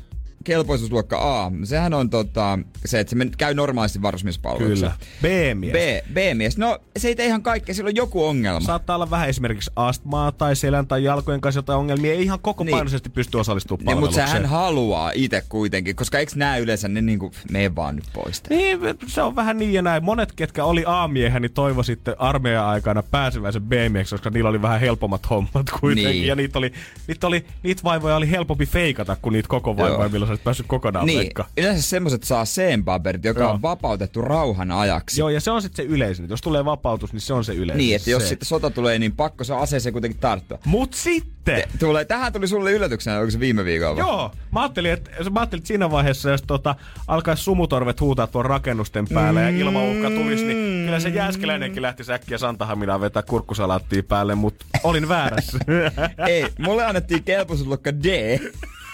kelpoisuusluokka 0.47 1.43
A. 1.43 1.51
Sehän 1.63 1.93
on 1.93 2.09
tota, 2.09 2.59
se, 2.85 2.99
että 2.99 3.15
se 3.19 3.25
käy 3.37 3.53
normaalisti 3.53 4.01
varusmiespalveluksessa. 4.01 4.85
Kyllä. 4.85 4.97
B-mies. 5.21 5.73
B, 5.73 6.13
B-mies. 6.13 6.57
No 6.57 6.79
se 6.97 7.07
ei 7.07 7.15
tee 7.15 7.25
ihan 7.25 7.43
kaikkea, 7.43 7.75
sillä 7.75 7.87
on 7.87 7.95
joku 7.95 8.25
ongelma. 8.25 8.59
Saattaa 8.59 8.95
olla 8.95 9.09
vähän 9.09 9.29
esimerkiksi 9.29 9.71
astmaa 9.75 10.31
tai 10.31 10.55
selän 10.55 10.87
tai 10.87 11.03
jalkojen 11.03 11.41
kanssa 11.41 11.57
jotain 11.59 11.79
ongelmia. 11.79 12.13
Ei 12.13 12.23
ihan 12.23 12.39
koko 12.39 12.63
Niin. 12.63 12.71
painoisesti 12.71 13.09
pysty 13.09 13.37
osallistumaan 13.37 13.85
niin, 13.85 13.99
mutta 13.99 14.15
palvelukseen. 14.15 14.27
sehän 14.43 14.45
haluaa 14.59 15.11
itse 15.15 15.43
kuitenkin, 15.49 15.95
koska 15.95 16.19
eikö 16.19 16.31
nää 16.35 16.57
yleensä 16.57 16.87
ne 16.87 17.01
niinku, 17.01 17.31
mene 17.51 17.75
vaan 17.75 17.95
nyt 17.95 18.05
pois. 18.13 18.41
täältä. 18.41 18.63
Niin, 18.65 18.79
se 19.07 19.21
on 19.21 19.35
vähän 19.35 19.57
niin 19.57 19.73
ja 19.73 19.81
näin. 19.81 20.03
Monet, 20.03 20.31
ketkä 20.31 20.63
oli 20.63 20.83
A-miehiä, 20.87 21.39
niin 21.39 21.53
toivo 21.53 21.83
sitten 21.83 22.15
armeijan 22.19 22.65
aikana 22.65 23.03
pääsevänsä 23.03 23.59
B-mieheksi, 23.59 24.15
koska 24.15 24.29
niillä 24.29 24.49
oli 24.49 24.61
vähän 24.61 24.79
helpommat 24.79 25.29
hommat 25.29 25.69
kuitenkin. 25.79 26.11
Niin. 26.11 26.27
Ja 26.27 26.35
niitä, 26.35 26.59
oli, 26.59 26.73
niitä, 27.07 27.27
oli, 27.27 27.45
niitä 27.63 27.83
vaivoja 27.83 28.15
oli 28.15 28.31
helpompi 28.31 28.65
feikata 28.65 29.17
kuin 29.21 29.33
niitä 29.33 29.47
koko 29.49 29.77
vaivoja, 29.77 30.09
milloin 30.09 30.36
sä 30.37 30.39
olisit 30.39 30.43
päässyt 30.43 30.67
kokonaan 30.67 31.05
Niin, 31.05 31.19
feikkaan. 31.19 31.49
yleensä 31.57 31.81
semmoset 31.81 32.23
saa 32.23 32.43
C-paperit, 32.45 33.23
joka 33.23 33.39
Joo. 33.41 33.51
on 33.51 33.61
vapautettu 33.61 34.21
rauhan 34.21 34.71
ajaksi. 34.71 35.21
Joo, 35.21 35.29
ja 35.29 35.41
se 35.41 35.51
on 35.51 35.61
sitten 35.61 35.85
se 35.85 35.91
yleisin. 35.91 36.29
Jos 36.29 36.41
tulee 36.41 36.65
vapautus, 36.65 37.13
niin 37.13 37.21
se 37.21 37.33
on 37.33 37.45
se 37.45 37.53
yleisin. 37.53 37.77
Niin, 37.77 37.95
että 37.95 38.09
jos 38.09 38.23
se. 38.23 38.29
sitten 38.29 38.47
sota 38.47 38.69
tulee, 38.69 38.99
niin 38.99 39.11
pakko 39.15 39.43
se 39.43 39.53
aseeseen 39.53 39.93
kuitenkin 39.93 40.19
tarttua. 40.19 40.59
Mut 40.65 40.93
sitten! 40.93 41.63
Tulee, 41.79 42.05
tähän 42.05 42.33
tuli 42.33 42.47
sulle 42.47 42.71
yllätyksenä, 42.71 43.19
onko 43.19 43.31
se 43.31 43.39
viime 43.39 43.65
viikolla? 43.65 43.99
Joo, 43.99 44.31
mä 44.51 44.61
ajattelin, 44.61 44.91
että, 44.91 45.11
mä 45.29 45.39
ajattelin, 45.39 45.61
että 45.61 45.67
siinä 45.67 45.91
vaiheessa, 45.91 46.29
jos 46.29 46.41
tota, 46.41 46.75
alkaisi 47.07 47.43
sumutorvet 47.43 48.01
huutaa 48.01 48.27
tuon 48.27 48.45
rakennusten 48.45 49.07
päälle 49.13 49.41
ja 49.41 49.49
ilmauhka 49.49 50.09
tulisi, 50.09 50.45
niin 50.45 50.85
kyllä 50.85 50.99
se 50.99 51.09
jääskeläinenkin 51.09 51.81
lähti 51.81 52.03
säkkiä 52.03 52.37
Santahaminaan 52.37 53.01
vetää 53.01 53.23
kurkkusalaattia 53.23 54.03
päälle, 54.03 54.35
mutta 54.35 54.65
olin 54.83 55.09
väärässä. 55.09 55.57
Ei, 56.27 56.45
mulle 56.59 56.85
annettiin 56.85 57.23
kelpoisuusluokka 57.23 57.93
D. 57.93 58.39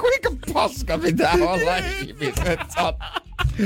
Kuinka 0.00 0.52
paska 0.54 0.98
pitää 0.98 1.32
olla 1.52 1.76
ihmiset? 1.76 2.60
Sä, 2.74 2.94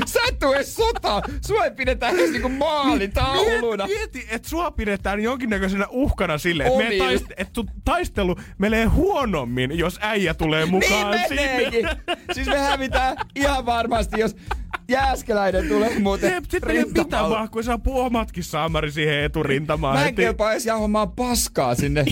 sä 0.07 0.21
et 0.29 0.39
tuu 0.39 0.53
edes 0.53 0.75
sotaan. 0.75 1.23
Sua 1.47 1.64
ei 1.64 1.71
pidetä 1.71 2.09
edes 2.09 2.31
niinku 2.31 2.49
maalitauluna. 2.49 3.87
Mieti, 3.87 4.27
että 4.31 4.49
sua 4.49 4.71
pidetään 4.71 5.21
jonkinnäköisenä 5.21 5.87
uhkana 5.91 6.39
sille, 6.39 6.64
että 6.64 6.79
meidän 6.79 7.09
taist- 7.09 7.35
et 7.37 7.49
taistelu 7.85 8.37
menee 8.59 8.85
huonommin, 8.85 9.79
jos 9.79 9.99
äijä 10.03 10.35
tulee 10.35 10.66
mukaan 10.66 11.11
niin 11.11 11.29
sinne. 11.29 11.97
Siis 12.33 12.47
me 12.47 12.59
hävitään 12.59 13.16
ihan 13.37 13.66
varmasti, 13.66 14.21
jos 14.21 14.37
Jääskeläinen 14.91 15.68
tulee 15.68 15.99
muuten 15.99 16.43
Sitten 16.49 16.70
ei 16.76 16.84
pitää 16.84 17.30
vaan, 17.30 17.51
kun 17.51 17.64
saa 17.64 17.80
omatkin 17.86 18.45
saamari 18.45 18.93
siihen 18.93 19.24
eturintamaan. 19.24 19.97
Mä 19.99 20.07
en 20.07 20.14
kelpaa 20.14 20.53
edes 20.53 20.66
jauhamaan 20.66 21.12
paskaa 21.12 21.74
sinne 21.74 22.05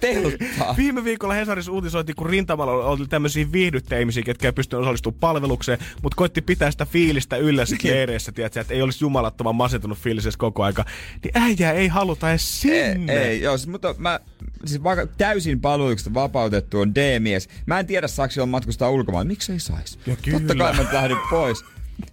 telttaan. 0.00 0.76
Viime 0.76 1.04
viikolla 1.04 1.34
Hesarissa 1.34 1.72
uutisoitiin, 1.72 2.16
kun 2.16 2.30
rintamalla 2.30 2.72
oli 2.72 3.06
tämmöisiä 3.06 3.52
viihdyttäimisiä, 3.52 4.22
ketkä 4.22 4.48
ei 4.48 4.52
pystynyt 4.52 4.80
osallistumaan 4.82 5.20
palvelukseen, 5.20 5.78
mutta 6.02 6.16
koitti 6.16 6.42
pitää 6.42 6.70
sitä 6.70 6.86
fiilistä 6.86 7.36
yllä 7.36 7.66
sit 7.66 7.84
leireissä, 7.84 8.32
tiedätkö, 8.32 8.60
että 8.60 8.74
ei 8.74 8.82
olisi 8.82 9.04
jumalattoman 9.04 9.54
masentunut 9.54 9.98
fiilisessä 9.98 10.38
koko 10.38 10.62
aika. 10.62 10.84
Niin 11.24 11.32
äijää 11.34 11.72
ei 11.72 11.88
haluta 11.88 12.30
edes 12.30 12.60
sinne. 12.60 13.12
Ei, 13.12 13.18
ei 13.18 13.40
joo, 13.40 13.58
siis, 13.58 13.68
mutta 13.68 13.94
mä, 13.98 14.20
siis 14.64 14.82
vaikka 14.82 15.06
täysin 15.06 15.60
palveluksesta 15.60 16.14
vapautettu 16.14 16.80
on 16.80 16.94
D-mies. 16.94 17.48
Mä 17.66 17.80
en 17.80 17.86
tiedä, 17.86 18.08
saako 18.08 18.46
matkustaa 18.46 18.90
ulkomaan. 18.90 19.26
Miksi 19.26 19.52
ei 19.52 19.60
sais? 19.60 19.98
Ja 20.06 20.16
Totta 20.32 20.54
kai 20.54 20.76
mä 20.76 20.84
lähdin 20.92 21.18
pois. 21.30 21.64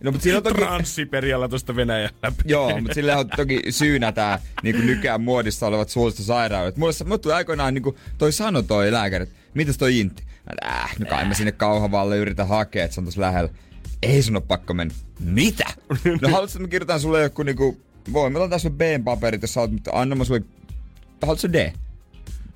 No, 0.04 0.12
mutta 0.12 0.24
siinä 0.24 0.38
on 0.38 0.44
toki... 0.44 0.62
Transsiperialla 0.62 1.50
tuosta 1.50 1.76
Venäjän 1.76 2.10
läpi. 2.24 2.38
Joo, 2.46 2.82
mutta 2.82 2.94
sillä 2.94 3.18
on 3.18 3.30
toki 3.30 3.62
syynä 3.70 4.12
tää 4.12 4.40
niin 4.64 4.86
nykyään 4.86 5.22
muodissa 5.22 5.68
olevat 5.68 5.90
suolistosairaudet. 5.90 6.78
Mulle, 6.78 6.94
mulle 7.06 7.18
tuli 7.18 7.34
aikoinaan 7.34 7.74
niin 7.74 7.96
toi 8.18 8.32
sano 8.32 8.62
toi 8.62 8.92
lääkäri, 8.92 9.24
että 9.24 9.36
mitäs 9.54 9.78
toi 9.78 10.00
intti? 10.00 10.24
Äh, 10.66 10.96
no 11.00 11.06
kai 11.10 11.26
mä 11.26 11.34
sinne 11.34 11.52
Kauhavalle 11.52 12.18
yritän 12.18 12.48
hakea, 12.48 12.86
että 12.86 12.96
se 12.96 13.02
on 13.02 13.06
tossa 13.06 13.22
lähellä. 13.22 13.50
Ei 14.04 14.24
sun 14.24 14.36
oo 14.36 14.42
pakko 14.42 14.74
mennä. 14.74 14.94
Mitä? 15.20 15.66
No 16.22 16.30
haluatko, 16.30 16.46
että 16.46 16.60
mä 16.60 16.68
kirjoitan 16.68 17.00
sulle 17.00 17.22
joku 17.22 17.44
niinku, 17.44 17.82
voi, 18.14 18.30
meillä 18.30 18.44
on 18.44 18.50
tässä 18.50 18.70
B-paperit, 18.70 19.42
jos 19.42 19.54
sä 19.54 19.60
oot, 19.60 19.72
mutta 19.72 19.92
anna 19.94 20.16
mä 20.16 20.24
sulle, 20.24 20.42
haluatko 21.22 21.54
D? 21.54 21.74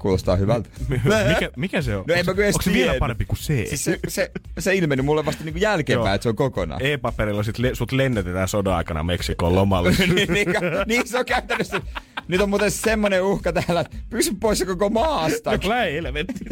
Kuulostaa 0.02 0.36
hyvältä. 0.36 0.70
mikä, 1.30 1.50
mikä 1.58 1.82
se 1.82 1.96
on? 1.96 2.04
No 2.08 2.14
ei 2.14 2.24
mä 2.24 2.34
kyllä 2.34 2.46
edes 2.46 2.56
Onko 2.56 2.64
se 2.64 2.74
vielä 2.74 2.94
parempi 3.00 3.26
kuin 3.26 3.40
C? 3.40 3.46
Siis 3.46 3.84
se, 3.84 4.00
se, 4.08 4.32
se 4.60 4.76
ilmeni 4.76 5.02
mulle 5.02 5.26
vasta 5.26 5.44
niinku 5.44 5.60
jälkeenpäin, 5.60 6.16
että 6.16 6.24
se 6.24 6.30
on 6.30 6.36
kokonaan. 6.36 6.82
E-paperilla 6.86 7.44
sit 7.44 7.60
le- 7.60 7.76
sut 7.76 7.92
lennätetään 7.92 8.48
sodan 8.48 8.74
aikana 8.74 9.04
Meksikoon 9.04 9.56
lomalle. 9.56 9.92
niin, 10.00 10.34
niin, 10.34 10.48
niin, 10.86 11.08
se 11.08 11.20
on 11.20 11.26
käytännössä. 11.26 11.82
Nyt 12.28 12.42
on 12.42 12.50
muuten 12.50 12.72
semmonen 12.72 13.24
uhka 13.24 13.54
täällä, 13.54 13.82
että 13.82 13.98
pysy 14.10 14.36
pois 14.40 14.60
se 14.60 14.66
koko 14.66 14.90
maasta. 14.90 15.52
No 15.52 15.58
helvetti. 15.70 16.46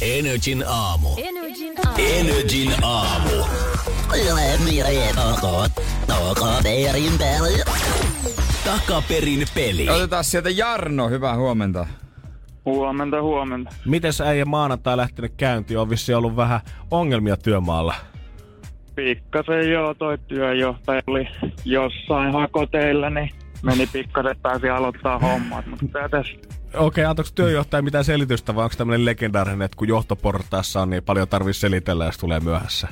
Energin 0.00 0.64
aamu. 0.66 1.08
Energin 1.16 1.74
aamu. 1.86 1.98
Energin 1.98 2.74
aamu. 2.82 3.44
Takaperin 8.64 9.46
peli. 9.54 9.88
Otetaan 9.88 10.24
sieltä 10.24 10.50
Jarno, 10.50 11.08
hyvää 11.08 11.36
huomenta. 11.36 11.86
Huomenta, 12.64 13.22
huomenta. 13.22 13.70
Mites 13.86 14.20
äijä 14.20 14.44
maanantai 14.44 14.96
lähtenyt 14.96 15.32
käyntiin? 15.36 15.78
On 15.78 15.90
vissi 15.90 16.14
ollut 16.14 16.36
vähän 16.36 16.60
ongelmia 16.90 17.36
työmaalla. 17.36 17.94
Pikkasen 18.94 19.70
joo, 19.70 19.94
toi 19.94 20.18
työjohtaja 20.18 21.02
oli 21.06 21.28
jossain 21.64 22.32
hakoteilla, 22.32 23.10
niin 23.10 23.30
meni 23.62 23.86
pikkasen 23.86 24.36
pääsi 24.42 24.68
aloittaa 24.68 25.18
hommat, 25.18 25.66
mutta 25.66 26.08
tässä 26.10 26.34
Okei, 26.76 27.04
antoiko 27.04 27.30
työjohtaja 27.34 27.82
mitään 27.82 28.04
selitystä 28.04 28.54
vai 28.54 28.64
onko 28.64 28.76
tämmöinen 28.78 29.04
legendaarinen, 29.04 29.62
että 29.62 29.76
kun 29.76 29.88
johtoportaassa 29.88 30.82
on, 30.82 30.90
niin 30.90 31.02
paljon 31.02 31.28
tarvii 31.28 31.54
selitellä, 31.54 32.04
jos 32.04 32.18
tulee 32.18 32.40
myöhässä? 32.40 32.88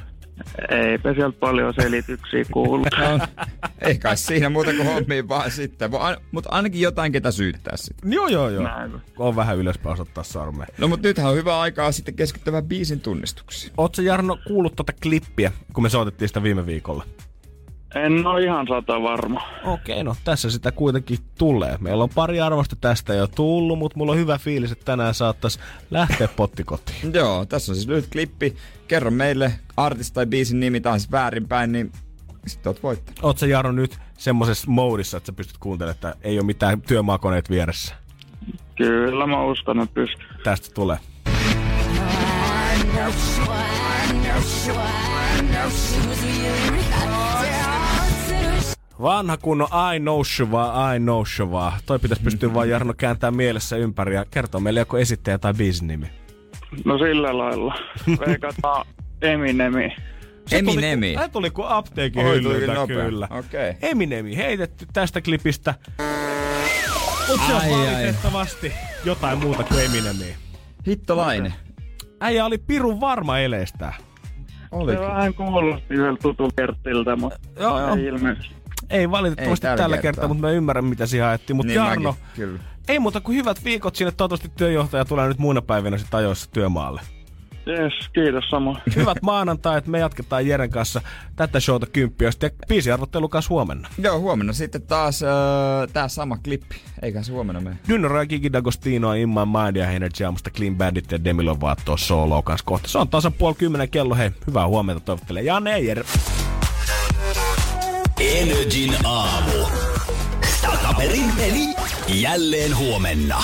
Eipä 0.70 1.14
sieltä 1.14 1.39
paljon 1.39 1.74
selityksiä 1.80 2.45
kuulu. 2.53 2.85
No, 2.99 3.18
ei 3.80 3.99
kai 3.99 4.16
siinä 4.16 4.49
muuta 4.49 4.70
kuin 4.72 4.87
hommiin 4.87 5.28
vaan 5.28 5.51
sitten. 5.51 5.91
Mutta 6.33 6.51
ainakin 6.51 6.80
jotain, 6.80 7.12
ketä 7.12 7.30
syyttää 7.30 7.76
sitten. 7.76 8.12
Joo, 8.12 8.28
joo, 8.28 8.49
joo. 8.49 8.62
Näin. 8.62 8.93
On 9.18 9.37
vähän 9.37 9.59
ylöspäin 9.59 9.93
osoittaa 9.93 10.24
sormea. 10.24 10.66
No 10.78 10.89
mutta 10.89 11.09
nythän 11.09 11.30
on 11.30 11.37
hyvä 11.37 11.61
aikaa 11.61 11.93
sitten 11.93 12.14
keskittyä 12.14 12.62
biisin 12.62 13.01
tunnistuksiin. 13.01 13.72
Ootko 13.76 14.03
Jarno 14.03 14.39
kuullut 14.47 14.76
tuota 14.76 14.93
klippiä, 15.03 15.53
kun 15.72 15.83
me 15.83 15.89
soitettiin 15.89 16.28
sitä 16.28 16.43
viime 16.43 16.66
viikolla? 16.66 17.05
En 17.95 18.26
ole 18.26 18.43
ihan 18.43 18.66
sata 18.68 19.03
varma. 19.03 19.43
Okei, 19.64 20.05
no 20.05 20.16
tässä 20.24 20.51
sitä 20.51 20.72
kuitenkin 20.72 21.18
tulee. 21.38 21.76
Meillä 21.80 22.05
on 22.05 22.11
pari 22.14 22.40
arvosta 22.40 22.76
tästä 22.76 23.14
jo 23.14 23.26
tullut, 23.26 23.78
mutta 23.78 23.99
mulla 23.99 24.12
on 24.12 24.18
hyvä 24.18 24.38
fiilis, 24.38 24.72
että 24.72 24.84
tänään 24.84 25.14
saattaisi 25.14 25.59
lähteä 25.90 26.28
pottikotiin. 26.28 27.14
Joo, 27.14 27.45
tässä 27.45 27.72
on 27.72 27.76
siis 27.76 27.88
lyhyt 27.88 28.09
klippi. 28.12 28.57
Kerro 28.88 29.11
meille 29.11 29.53
artista 29.76 30.14
tai 30.14 30.26
biisin 30.26 30.61
nimi, 30.61 30.80
tai 30.80 31.01
siis 31.01 31.12
väärinpäin, 31.12 31.72
niin 31.72 31.93
sitten 32.47 32.70
oot 32.70 32.82
voittanut. 32.82 33.18
Oot 33.22 33.38
sä 33.38 33.47
Jarno 33.47 33.72
nyt 33.72 33.99
semmosessa 34.18 34.70
moodissa, 34.70 35.16
että 35.16 35.26
sä 35.26 35.32
pystyt 35.32 35.59
kuuntelemaan, 35.59 35.95
että 35.95 36.14
ei 36.22 36.38
ole 36.38 36.47
mitään 36.47 36.82
työmaakoneet 36.82 37.51
vieressä? 37.51 37.95
Kyllä 38.76 39.26
mä 39.26 39.45
uskon, 39.45 39.80
että 39.80 39.95
pystyy. 39.95 40.26
Tästä 40.45 40.68
tulee. 40.74 40.99
Vanha 49.03 49.36
kunnon 49.36 49.68
I 49.94 50.00
know 50.00 50.22
Shuvaa, 50.24 50.94
I 50.94 50.98
know 50.98 51.24
Shuvaa. 51.24 51.78
Toi 51.86 51.98
pitäisi 51.98 52.22
pystyä 52.22 52.55
vaan 52.55 52.68
Jarno 52.68 52.94
kääntää 52.96 53.30
mielessä 53.30 53.76
ympäri 53.76 54.14
ja 54.14 54.24
kertoa 54.30 54.61
meille 54.61 54.80
joku 54.80 54.96
esittäjä 54.96 55.38
tai 55.38 55.55
biisin 55.55 55.88
nimi. 55.88 56.07
No 56.84 56.98
sillä 56.98 57.38
lailla. 57.38 57.74
Veikataan 58.26 58.86
Eminemi. 59.22 59.96
Eminemi. 60.53 61.14
Tuli, 61.16 61.28
tuli 61.28 61.50
kuin 61.50 61.68
apteekin 61.68 62.26
Oi, 62.26 62.34
hyllyltä, 62.34 62.86
kyllä. 62.86 63.28
Okei. 63.30 63.74
Eminemi 63.82 64.36
heitetty 64.36 64.86
tästä 64.92 65.20
klipistä. 65.20 65.74
Mutta 67.28 67.46
se 67.46 67.55
on 67.55 67.61
Ai, 67.61 67.72
ai. 67.72 67.94
valitettavasti 67.94 68.72
jotain 69.05 69.38
muuta 69.38 69.62
kuin 69.64 69.84
Eminemi. 69.84 70.34
Hittolainen. 70.86 71.55
Äijä 72.20 72.44
oli 72.44 72.59
pirun 72.59 73.00
varma 73.00 73.38
eleestään. 73.38 73.94
Oli. 74.70 74.92
Se 74.92 75.00
vähän 75.00 75.34
kuulosti 75.34 75.94
yhdeltä 75.94 76.22
tutun 76.22 76.50
Kertiltä, 76.57 77.16
mutta 77.16 77.38
Joo, 77.61 77.80
joo. 77.80 77.94
ei 77.96 78.05
ilmeisesti. 78.05 78.61
Ei 78.91 79.11
valitettavasti 79.11 79.66
Ei 79.66 79.70
tällä, 79.70 79.83
tällä 79.83 79.97
kertaa, 79.97 80.12
kertaa. 80.12 80.28
mutta 80.28 80.41
mä 80.47 80.51
ymmärrän 80.51 80.85
mitä 80.85 81.07
siihen 81.07 81.26
haettiin. 81.26 81.57
Mutta 81.57 81.68
Niin 81.68 81.76
Jarno, 81.76 82.11
mäkin, 82.12 82.24
kyllä. 82.35 82.59
ei 82.89 82.99
muuta 82.99 83.20
kuin 83.20 83.37
hyvät 83.37 83.64
viikot 83.64 83.97
sinne. 83.97 84.11
Toivottavasti 84.12 84.53
työjohtaja 84.57 85.05
tulee 85.05 85.28
nyt 85.28 85.39
muina 85.39 85.62
päivinä 85.62 85.99
sitten 85.99 86.18
ajoissa 86.18 86.51
työmaalle. 86.51 87.01
Yes, 87.66 87.93
kiitos 88.12 88.45
sama. 88.51 88.80
Hyvät 88.97 89.22
maanantait, 89.22 89.87
me 89.87 89.99
jatketaan 89.99 90.47
Jeren 90.47 90.70
kanssa 90.70 91.01
tätä 91.37 91.61
showta 91.61 91.87
kymppiöstä 91.87 92.47
ja 92.47 92.51
biisiarvottelu 92.68 93.28
kanssa 93.28 93.49
huomenna. 93.49 93.89
Joo, 93.99 94.20
huomenna 94.20 94.53
sitten 94.53 94.83
taas 94.83 95.22
äh, 95.22 95.28
tää 95.93 96.09
sama 96.09 96.39
klippi. 96.45 96.76
Eikä 97.03 97.22
se 97.22 97.33
huomenna 97.33 97.61
mene. 97.61 97.78
Dynora 97.89 98.22
ja 98.22 98.26
Kiki 98.26 98.49
D'Agostino, 98.49 99.16
In 99.18 99.28
My 99.28 99.35
Mind 99.64 99.76
ja 99.76 99.91
Energy 99.91 100.24
aamusta 100.24 100.51
Clean 100.51 100.76
Bandit 100.76 101.12
ja 101.12 101.24
Demi 101.24 101.43
Lovato 101.43 101.97
solo 101.97 102.43
kanssa 102.43 102.64
kohta. 102.64 102.89
Se 102.89 102.99
on 102.99 103.09
tasan 103.09 103.33
puoli 103.33 103.55
kymmenen 103.55 103.91
kello. 103.91 104.14
Hei, 104.14 104.30
hyvää 104.47 104.66
huomenta 104.66 105.01
toivottelee 105.01 105.43
Janne 105.43 105.74
Eijer. 105.74 106.05
Energin 108.31 108.95
aamu. 109.05 109.66
Takaperin 110.62 111.33
peli. 111.37 111.75
Jälleen 112.09 112.77
huomenna. 112.77 113.43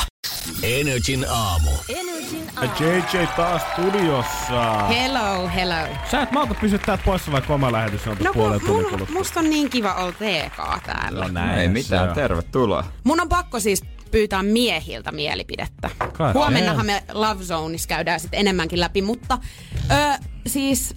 Energin 0.63 1.27
aamu. 1.31 1.71
Energin 1.89 2.43
Ja 2.55 2.63
aamu. 2.63 2.73
JJ 2.85 3.27
taas 3.37 3.63
studiossa. 3.73 4.89
Hello, 4.89 5.49
hello. 5.55 5.97
Sä 6.11 6.23
et 6.23 6.33
malta 6.33 6.55
pysyä 6.55 6.79
täältä 6.79 7.03
poissa, 7.05 7.33
vaikka 7.33 7.55
oma 7.55 7.73
lähetys 7.73 8.07
on 8.07 8.17
No 8.25 8.33
puolen 8.33 8.61
tunnin 8.61 8.91
kuluttua. 8.91 9.17
musta 9.19 9.41
on 9.41 9.51
niin 9.51 9.71
kiva 9.71 9.95
olla 9.95 10.13
TK 10.13 10.83
täällä. 10.87 11.25
No 11.25 11.29
näin, 11.33 11.59
Ei 11.61 11.69
mitään, 11.69 12.09
on. 12.09 12.15
tervetuloa. 12.15 12.85
Mun 13.05 13.21
on 13.21 13.29
pakko 13.29 13.61
siis 13.61 13.83
pyytää 14.11 14.43
miehiltä 14.43 15.13
mielipidettä. 15.13 15.91
Kai. 16.13 16.33
Huomennahan 16.33 16.87
me 16.87 17.03
Love 17.13 17.45
Zoneissa 17.45 17.89
käydään 17.89 18.21
sitten 18.21 18.41
enemmänkin 18.41 18.81
läpi, 18.81 19.03
mutta 19.03 19.39
ö, 19.91 20.19
siis 20.47 20.95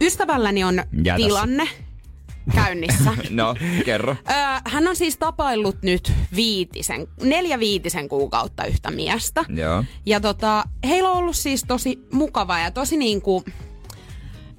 ystävälläni 0.00 0.64
on 0.64 0.82
Jätä 1.04 1.18
se. 1.24 1.68
Käynnissä. 2.54 3.10
No, 3.30 3.54
kerro. 3.84 4.12
Ö, 4.12 4.32
hän 4.70 4.88
on 4.88 4.96
siis 4.96 5.16
tapaillut 5.18 5.82
nyt 5.82 6.12
viitisen, 6.36 7.06
neljä 7.22 7.58
viitisen 7.58 8.08
kuukautta 8.08 8.64
yhtä 8.64 8.90
miestä. 8.90 9.44
Joo. 9.48 9.84
Ja 10.06 10.20
tota, 10.20 10.64
heillä 10.84 11.10
on 11.10 11.16
ollut 11.16 11.36
siis 11.36 11.64
tosi 11.68 11.98
mukavaa 12.12 12.58
ja 12.58 12.70
tosi 12.70 12.96
niinku, 12.96 13.44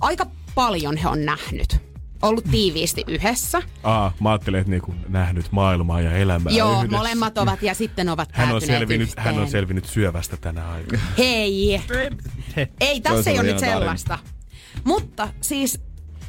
aika 0.02 0.26
paljon 0.56 0.98
he 0.98 1.08
on 1.08 1.26
nähnyt. 1.26 1.78
Ollut 2.22 2.44
tiiviisti 2.52 3.04
yhdessä. 3.08 3.62
Aa, 3.84 4.14
mä 4.20 4.30
ajattelin, 4.32 4.60
että 4.60 4.72
niinku 4.72 4.96
nähnyt 5.10 5.46
maailmaa 5.52 6.02
ja 6.02 6.12
elämää 6.18 6.54
Joo, 6.54 6.72
yhdessä. 6.80 6.98
molemmat 6.98 7.38
ovat 7.38 7.62
ja 7.64 7.74
sitten 7.74 8.10
ovat 8.10 8.30
Hän 8.32 8.52
on, 8.56 8.62
selvinnyt, 8.62 9.08
yhteen. 9.10 9.26
hän 9.26 9.40
on 9.40 9.50
selvinnyt 9.50 9.86
syövästä 9.86 10.38
tänä 10.38 10.72
aikana. 10.72 11.04
Hei! 11.18 11.82
Ei, 12.80 13.02
tässä 13.02 13.30
ei 13.32 13.40
ole 13.40 13.48
nyt 13.48 13.58
tarina. 13.58 13.74
sellaista. 13.80 14.20
Mutta 14.84 15.30
siis 15.42 15.80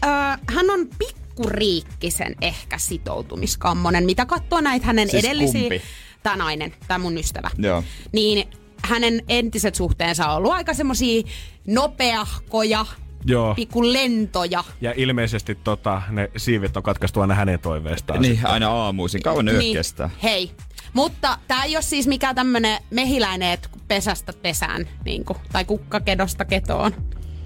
äh, 0.05 0.39
hän 0.55 0.71
on 0.71 0.89
pikkuriikkisen 1.35 2.35
ehkä 2.41 2.79
sitoutumiskammonen, 2.79 4.05
mitä 4.05 4.27
katsoo 4.27 4.61
näitä 4.61 4.87
hänen 4.87 5.09
Siis 5.11 5.25
edellisiä... 5.25 5.61
kumpi? 5.61 5.83
Tämä 6.23 6.37
nainen, 6.37 6.75
tämä 6.89 6.99
mun 6.99 7.19
ystävä. 7.19 7.51
Joo. 7.59 7.85
Niin 8.13 8.49
hänen 8.85 9.23
entiset 9.29 9.75
suhteensa 9.75 10.27
on 10.29 10.37
ollut 10.37 10.53
aika 10.53 10.75
semmosia 10.75 11.23
nopeahkoja, 11.67 12.87
Joo. 13.25 13.55
pikku 13.55 13.93
lentoja. 13.93 14.65
Ja 14.81 14.95
ilmeisesti 14.97 15.55
tota, 15.55 16.03
ne 16.11 16.31
siivet 16.37 16.77
on 16.77 16.83
katkaistu 16.83 17.21
aina 17.21 17.35
hänen 17.35 17.61
toiveestaan. 17.61 18.23
Niin, 18.23 18.41
aina 18.47 18.69
aamuisin. 18.71 19.23
Kauan 19.23 19.45
Niin, 19.45 19.77
kestää. 19.77 20.11
hei. 20.23 20.51
Mutta 20.93 21.39
tämä 21.49 21.65
ei 21.65 21.77
ole 21.77 21.83
siis 21.83 22.07
mikään 22.07 22.35
tämmönen 22.35 22.79
mehiläinen, 22.91 23.53
että 23.53 23.69
pesästä 23.89 24.33
pesään, 24.33 24.89
niin 25.05 25.25
kuin, 25.25 25.39
tai 25.53 25.65
kukkakedosta 25.65 26.45
ketoon 26.45 26.93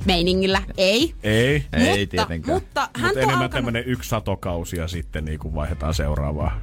meiningillä. 0.08 0.62
Ei. 0.76 1.14
Ei. 1.22 1.64
Ei 1.72 2.00
mutta, 2.00 2.16
tietenkään. 2.16 2.54
Mutta 2.54 2.88
hän 2.94 3.10
on 3.10 3.16
enemmän 3.16 3.34
alkanut... 3.34 3.50
tämmönen 3.50 3.84
yksi 3.86 4.08
satokausi 4.08 4.76
ja 4.76 4.88
sitten 4.88 5.24
niinku 5.24 5.54
vaihdetaan 5.54 5.94
seuraavaa. 5.94 6.60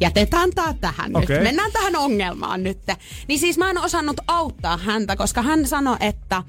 Jätetään 0.00 0.50
tää 0.54 0.74
tähän 0.80 1.16
Okei. 1.16 1.36
nyt. 1.36 1.44
Mennään 1.44 1.72
tähän 1.72 1.96
ongelmaan 1.96 2.62
nyt. 2.62 2.78
Niin 3.28 3.38
siis 3.38 3.58
mä 3.58 3.70
en 3.70 3.78
osannut 3.78 4.16
auttaa 4.26 4.76
häntä, 4.76 5.16
koska 5.16 5.42
hän 5.42 5.66
sanoi, 5.66 5.96
että... 6.00 6.42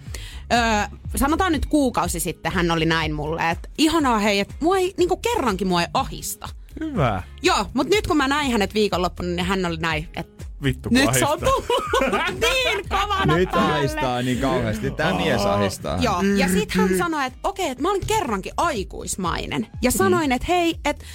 Öö, 0.53 0.99
sanotaan 1.15 1.51
nyt 1.51 1.65
kuukausi 1.65 2.19
sitten 2.19 2.51
hän 2.51 2.71
oli 2.71 2.85
näin 2.85 3.13
mulle, 3.13 3.49
että 3.49 3.69
ihanaa 3.77 4.19
hei, 4.19 4.39
että 4.39 4.55
mua 4.59 4.77
ei, 4.77 4.93
niinku 4.97 5.17
kerrankin 5.17 5.67
mua 5.67 5.81
ei 5.81 5.87
ahista. 5.93 6.49
Hyvä. 6.79 7.23
Joo, 7.41 7.65
mutta 7.73 7.95
nyt 7.95 8.07
kun 8.07 8.17
mä 8.17 8.27
näin 8.27 8.51
hänet 8.51 8.73
viikonloppuna, 8.73 9.29
niin 9.29 9.45
hän 9.45 9.65
oli 9.65 9.77
näin, 9.77 10.09
että 10.15 10.45
Vittu 10.63 10.89
nyt 10.91 11.13
se 11.13 11.25
on 11.25 11.39
niin 12.41 12.89
kovana 12.89 13.35
Nyt 13.35 13.51
päälle. 13.51 13.73
ahistaa 13.75 14.21
niin 14.21 14.39
kauheasti. 14.39 14.91
Tää 14.91 15.13
mies 15.17 15.41
ahistaa. 15.41 15.97
Joo, 16.01 16.21
ja 16.21 16.49
sit 16.49 16.71
hän 16.71 16.97
sanoi, 16.97 17.25
että 17.25 17.39
okei, 17.43 17.69
että 17.69 17.81
mä 17.83 17.89
olin 17.89 18.07
kerrankin 18.07 18.51
aikuismainen. 18.57 19.67
Ja 19.81 19.91
Mm. 19.91 19.97
sanoin, 19.97 20.31
että 20.31 20.45
hei, 20.49 20.75
että 20.85 21.05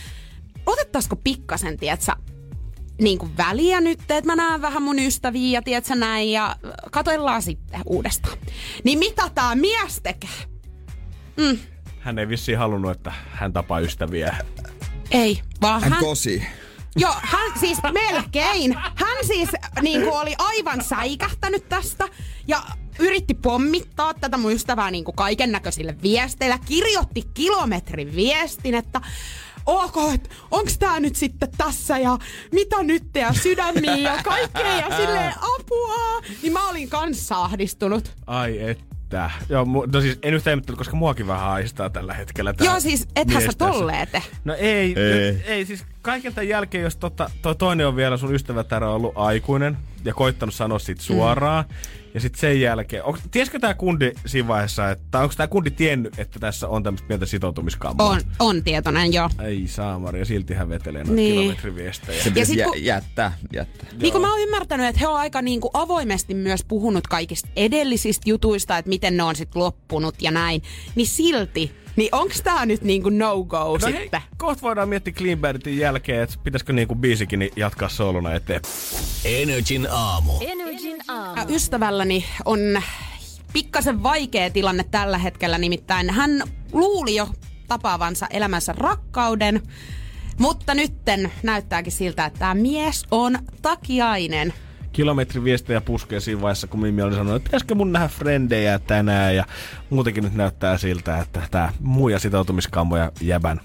otettaisiko 0.67 1.17
pikkasen, 1.17 1.77
tietsä, 1.79 2.13
niin 3.01 3.19
kuin 3.19 3.37
väliä 3.37 3.81
nyt, 3.81 4.01
että 4.01 4.27
mä 4.27 4.37
näen 4.37 4.63
vähän 4.63 4.83
mun 4.83 4.99
ystäviä 4.99 5.51
ja 5.59 5.63
tietsä 5.63 5.95
näin 5.95 6.33
ja 6.33 6.57
katoillaan 6.91 7.43
sitten 7.43 7.81
uudestaan. 7.87 8.39
Niin 8.85 8.99
mitä 8.99 9.31
tää 9.35 9.55
mies 9.55 10.01
tekee? 10.03 10.31
Hän 12.01 12.19
ei 12.19 12.29
vissiin 12.29 12.59
halunnut, 12.59 12.91
että 12.91 13.13
hän 13.31 13.53
tapaa 13.53 13.81
ystäviä. 13.81 14.37
Ei, 15.11 15.41
vaan 15.63 15.83
Hän 15.83 15.93
hän... 15.93 16.01
kosi. 16.05 16.43
Joo, 16.97 17.15
hän 17.21 17.59
siis 17.61 17.79
melkein. 17.93 18.75
Hän 18.75 19.27
siis 19.27 19.49
niin 19.83 20.03
kuin 20.03 20.13
oli 20.13 20.35
aivan 20.39 20.85
säikähtänyt 20.85 21.69
tästä 21.69 22.09
ja 22.49 22.63
yritti 22.99 23.35
pommittaa 23.35 24.15
tätä 24.15 24.37
mun 24.37 24.53
ystävää 24.53 24.91
niin 24.91 25.05
kaiken 25.17 25.53
näköisille 25.53 25.97
viesteillä. 26.03 26.59
Kirjoitti 26.65 27.23
kilometrin 27.35 28.17
viestin, 28.17 28.75
että 28.75 29.01
ok, 29.67 29.97
onks 30.51 30.79
tää 30.79 31.01
nyt 31.01 31.17
sitten 31.17 31.49
tässä 31.59 31.99
ja 31.99 32.19
mitä 32.53 32.83
nyt 32.83 33.05
ja 33.15 33.33
sydämiä 33.33 33.97
ja 33.97 34.23
kaikkea 34.25 34.79
ja 34.79 34.97
silleen 34.97 35.35
apua. 35.41 36.21
Niin 36.43 36.53
mä 36.53 36.69
olin 36.69 36.91
kanssa 36.91 37.37
ahdistunut. 37.37 38.13
Ai 38.27 38.59
että. 39.13 39.31
Joo, 39.49 39.65
mu- 39.65 39.89
no 39.93 40.01
siis 40.01 40.19
en 40.23 40.35
yhtään 40.35 40.53
ihmettele, 40.53 40.77
koska 40.77 40.97
muakin 40.97 41.27
vähän 41.27 41.45
haistaa 41.45 41.91
tällä 41.91 42.15
hetkellä. 42.15 42.53
tää 42.53 42.67
Joo, 42.67 42.81
siis 42.81 43.09
ethän 43.17 43.43
sä 43.43 43.53
tolleen 43.59 44.09
te. 44.13 44.23
No 44.45 44.55
ei, 44.55 44.95
ei. 44.99 45.13
Ei. 45.13 45.43
ei 45.47 45.67
siis 45.67 45.85
kaiken 46.03 46.35
tämän 46.35 46.49
jälkeen, 46.49 46.85
jos 46.85 46.97
tota, 46.97 47.31
toi 47.43 47.55
toinen 47.55 47.87
on 47.87 47.97
vielä 47.97 48.17
sun 48.17 48.35
ystävätärä 48.35 48.91
ollut 48.91 49.13
aikuinen 49.15 49.77
ja 50.05 50.15
koittanut 50.15 50.55
sanoa 50.55 50.79
siitä 50.79 51.03
suoraan. 51.03 51.65
Mm. 51.69 52.02
Ja 52.15 52.21
sitten 52.21 52.41
sen 52.41 52.61
jälkeen, 52.61 53.05
onks, 53.05 53.21
tiesikö 53.31 53.59
tämä 53.59 53.75
kundi 53.75 54.13
siinä 54.27 54.49
vaiheessa, 54.49 54.91
että, 54.91 55.19
onko 55.21 55.35
tämä 55.37 55.47
kundi 55.47 55.71
tiennyt, 55.71 56.19
että 56.19 56.39
tässä 56.41 56.69
on 56.69 56.83
tämmöistä 56.83 57.09
pientä 57.09 57.27
sitoutumiskammaa? 57.27 58.09
On, 58.09 58.21
on 58.39 58.65
tietoinen, 58.65 59.13
joo. 59.13 59.31
Ei 59.45 59.67
saamari, 59.69 60.19
ja 60.19 60.25
silti 60.25 60.55
hän 60.55 60.69
vetelee 60.69 61.03
noita 61.05 61.15
Niin. 61.17 61.35
kilometriviestejä. 61.41 62.23
Se 62.23 62.31
pitäisi 62.31 62.51
sit 62.53 62.59
jä, 62.59 62.65
kun- 62.65 62.85
jättää, 62.85 63.33
jättää. 63.53 63.87
Niin 64.01 64.13
kuin 64.13 64.23
mä 64.23 64.31
oon 64.33 64.41
ymmärtänyt, 64.43 64.87
että 64.87 65.01
he 65.01 65.07
on 65.09 65.17
aika 65.17 65.43
niin 65.43 65.61
kuin 65.61 65.71
avoimesti 65.75 66.35
myös 66.35 66.65
puhunut 66.65 67.07
kaikista 67.07 67.49
edellisistä 67.57 68.31
jutuista, 68.31 68.79
että 68.79 68.89
miten 68.89 69.17
ne 69.17 69.23
on 69.23 69.37
sitten 69.37 69.63
loppunut 69.63 70.15
ja 70.23 70.31
näin. 70.31 70.63
Niin 70.95 71.07
silti, 71.07 71.73
niin 71.97 72.09
onks 72.13 72.43
tää 72.43 72.67
nyt 72.67 72.83
niin 72.83 73.03
kuin 73.03 73.19
no-go 73.19 73.59
No 73.59 73.79
hei, 73.87 74.03
sitten? 74.03 74.21
kohta 74.37 74.63
voidaan 74.63 74.89
miettiä 74.89 75.13
Clean 75.13 75.39
Banditin 75.39 75.79
jälkeen, 75.79 76.23
että 76.23 76.37
pitäisikö 76.45 76.73
niinku 76.73 76.95
biisikin 76.95 77.39
niin 77.39 77.53
jatkaa 77.57 77.89
soluna 77.89 78.35
eteen. 78.35 78.61
Energin 79.25 79.89
aamu. 79.91 80.33
Energin 80.41 80.97
aamu. 81.09 81.41
Ja 81.41 81.47
Ystävälläni 81.49 82.25
on 82.45 82.83
pikkasen 83.53 84.03
vaikea 84.03 84.51
tilanne 84.51 84.85
tällä 84.91 85.19
hetkellä, 85.19 85.59
nimittäin 85.59 86.11
hän 86.11 86.43
luuli 86.73 87.15
jo 87.15 87.29
tapaavansa 87.69 88.27
elämänsä 88.31 88.73
rakkauden, 88.77 89.63
mutta 90.39 90.75
nytten 90.75 91.33
näyttääkin 91.43 91.93
siltä, 91.93 92.25
että 92.25 92.39
tämä 92.39 92.55
mies 92.55 93.05
on 93.11 93.39
takiainen. 93.63 94.55
Kilometriviestejä 94.93 95.81
puskee 95.81 96.21
siinä 96.21 96.41
vaiheessa, 96.43 96.67
kun 96.67 96.81
Mimmi 96.81 97.03
oli 97.03 97.13
sanonut, 97.13 97.37
että 97.37 97.47
pitäisikö 97.47 97.75
mun 97.75 97.93
nähdä 97.93 98.09
frendejä 98.09 98.79
tänään. 98.79 99.37
Ja 99.37 99.45
muutenkin 99.91 100.25
nyt 100.25 100.35
näyttää 100.35 100.79
siltä, 100.79 101.19
että 101.19 101.43
tämä 101.51 101.73
muija 101.81 102.19
sitoutumiskammo 102.19 102.97
ja 102.97 103.13
jäbän 103.21 103.61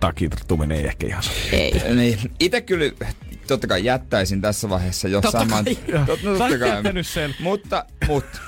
takituminen 0.00 0.78
ei 0.78 0.86
ehkä 0.86 1.06
ihan. 1.06 1.22
Ei. 1.52 1.94
Niin, 1.94 2.18
itse 2.40 2.60
kyllä 2.60 2.84
totta 3.46 3.66
kai 3.66 3.84
jättäisin 3.84 4.40
tässä 4.40 4.68
vaiheessa 4.68 5.08
jo 5.08 5.20
Totta 5.20 5.38
saman... 5.38 5.64
kai. 5.64 5.76
Tot, 6.06 6.22
no, 6.22 6.36
totta 6.38 6.58
kai. 6.58 6.82
sen. 7.02 7.34
Mutta, 7.40 7.84
mutta. 8.08 8.38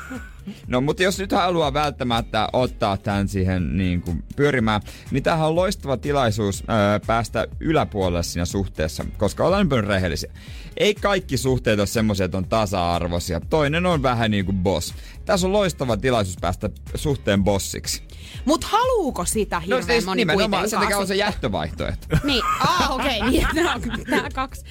No, 0.66 0.80
mutta 0.80 1.02
jos 1.02 1.18
nyt 1.18 1.32
haluaa 1.32 1.72
välttämättä 1.72 2.48
ottaa 2.52 2.96
tämän 2.96 3.28
siihen 3.28 3.76
niin 3.76 4.02
kuin 4.02 4.24
pyörimään, 4.36 4.80
niin 5.10 5.22
tämähän 5.22 5.48
on 5.48 5.56
loistava 5.56 5.96
tilaisuus 5.96 6.64
öö, 6.70 7.00
päästä 7.06 7.46
yläpuolelle 7.60 8.22
siinä 8.22 8.44
suhteessa, 8.44 9.04
koska 9.18 9.44
ollaan 9.44 9.68
nyt 9.68 9.86
rehellisiä. 9.86 10.32
Ei 10.76 10.94
kaikki 10.94 11.36
suhteet 11.36 11.78
ole 11.78 11.86
semmoisia, 11.86 12.24
että 12.24 12.38
on 12.38 12.48
tasa-arvoisia. 12.48 13.40
Toinen 13.40 13.86
on 13.86 14.02
vähän 14.02 14.30
niin 14.30 14.44
kuin 14.44 14.58
boss. 14.58 14.94
Tässä 15.24 15.46
on 15.46 15.52
loistava 15.52 15.96
tilaisuus 15.96 16.36
päästä 16.40 16.70
suhteen 16.94 17.44
bossiksi. 17.44 18.02
Mut 18.44 18.64
haluuko 18.64 19.24
sitä 19.24 19.60
hirveän 19.60 19.80
No 19.80 19.86
siis 19.86 20.04
moni 20.04 20.20
nimenomaan 20.20 20.50
kuitenkaan 20.50 20.68
se, 20.68 20.78
mikä 20.78 20.98
on 21.02 21.06
se 21.06 21.14
jättövaihtoehto. 21.14 22.06
Niin, 22.24 22.42
ah 22.60 22.90
okei, 22.90 23.18
okay, 23.18 23.30
niin, 23.30 23.46
no, 23.54 23.70
tää 24.10 24.28
kaksi. 24.34 24.64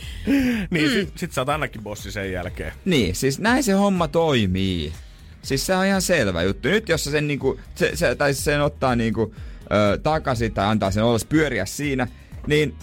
Niin, 0.69 0.89
mm. 0.89 0.93
sit, 0.93 1.17
sit 1.17 1.31
sä 1.31 1.41
oot 1.41 1.49
ainakin 1.49 1.83
bossi 1.83 2.11
sen 2.11 2.31
jälkeen. 2.31 2.73
Niin, 2.85 3.15
siis 3.15 3.39
näin 3.39 3.63
se 3.63 3.71
homma 3.71 4.07
toimii. 4.07 4.93
Siis 5.45 5.65
se 5.65 5.75
on 5.75 5.85
ihan 5.85 6.01
selvä 6.01 6.43
juttu. 6.43 6.67
Nyt 6.67 6.89
jos 6.89 7.03
sä 7.03 7.11
sen, 7.11 7.27
niinku, 7.27 7.59
se, 7.75 7.91
se, 7.95 8.15
tai 8.15 8.33
sen 8.33 8.61
ottaa 8.61 8.95
niinku, 8.95 9.35
ö, 9.93 9.97
takaisin 9.97 10.53
tai 10.53 10.65
antaa 10.65 10.91
sen 10.91 11.03
olla 11.03 11.19
pyöriä 11.29 11.65
siinä, 11.65 12.07
niin 12.47 12.75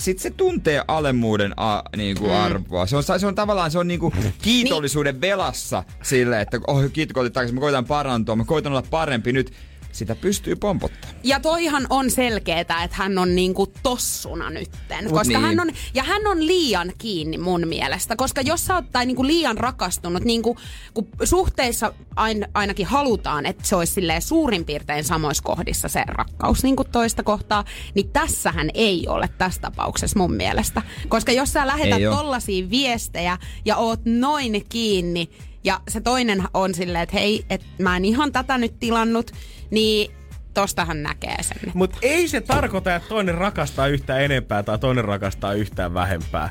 sit 0.00 0.18
se 0.18 0.30
tuntee 0.30 0.84
alemmuuden 0.88 1.52
a, 1.56 1.82
niinku 1.96 2.24
Mm. 2.26 2.32
arvoa. 2.32 2.86
Se 2.86 2.96
on, 2.96 3.02
se 3.18 3.26
on 3.26 3.34
tavallaan 3.34 3.70
se 3.70 3.78
on 3.78 3.88
niinku 3.88 4.12
kiitollisuuden 4.42 5.20
velassa 5.20 5.84
sille, 6.02 6.40
että 6.40 6.60
oh, 6.66 6.82
kiitos 6.92 7.14
kun 7.14 7.32
takaisin, 7.32 7.54
mä 7.54 7.60
koitan 7.60 7.84
parantua, 7.84 8.36
mä 8.36 8.44
koitan 8.44 8.72
olla 8.72 8.84
parempi 8.90 9.32
nyt. 9.32 9.52
Sitä 9.94 10.14
pystyy 10.14 10.56
pompottamaan. 10.56 11.18
Ja 11.22 11.40
toihan 11.40 11.86
on 11.90 12.10
selkeetä, 12.10 12.82
että 12.82 12.96
hän 12.96 13.18
on 13.18 13.34
niinku 13.34 13.66
tossuna 13.82 14.50
nytten. 14.50 15.04
Mut 15.04 15.12
Koska 15.12 15.38
niin. 15.38 15.40
hän 15.40 15.60
on, 15.60 15.70
ja 15.94 16.02
hän 16.02 16.26
on 16.26 16.46
liian 16.46 16.92
kiinni 16.98 17.38
mun 17.38 17.68
mielestä. 17.68 18.16
Koska 18.16 18.40
jos 18.40 18.66
sä 18.66 18.74
oot 18.74 18.84
tai 18.92 19.06
niinku 19.06 19.26
liian 19.26 19.58
rakastunut, 19.58 20.24
niinku, 20.24 20.56
kun 20.94 21.08
suhteissa 21.24 21.92
ain, 22.16 22.46
ainakin 22.54 22.86
halutaan, 22.86 23.46
että 23.46 23.64
se 23.66 23.76
olisi 23.76 23.92
silleen 23.92 24.22
suurin 24.22 24.64
piirtein 24.64 25.04
samoissa 25.04 25.42
kohdissa 25.42 25.88
se 25.88 26.02
rakkaus 26.06 26.62
niinku 26.62 26.84
toista 26.84 27.22
kohtaa, 27.22 27.64
niin 27.94 28.10
tässähän 28.10 28.70
ei 28.74 29.06
ole 29.08 29.28
tässä 29.38 29.60
tapauksessa 29.60 30.18
mun 30.18 30.34
mielestä. 30.34 30.82
Koska 31.08 31.32
jos 31.32 31.52
sä 31.52 31.66
lähetät 31.66 32.02
tollasia 32.02 32.70
viestejä 32.70 33.38
ja 33.64 33.76
oot 33.76 34.00
noin 34.04 34.66
kiinni, 34.68 35.30
ja 35.64 35.80
se 35.88 36.00
toinen 36.00 36.42
on 36.54 36.74
silleen, 36.74 37.02
että 37.02 37.16
hei, 37.16 37.44
että 37.50 37.66
mä 37.78 37.96
en 37.96 38.04
ihan 38.04 38.32
tätä 38.32 38.58
nyt 38.58 38.78
tilannut, 38.80 39.30
niin 39.74 40.14
tostahan 40.54 41.02
näkee 41.02 41.42
sen. 41.42 41.72
Mutta 41.74 41.98
ei 42.02 42.28
se 42.28 42.40
tarkoita, 42.40 42.94
että 42.94 43.08
toinen 43.08 43.34
rakastaa 43.34 43.86
yhtään 43.86 44.22
enempää 44.22 44.62
tai 44.62 44.78
toinen 44.78 45.04
rakastaa 45.04 45.52
yhtään 45.52 45.94
vähempää. 45.94 46.50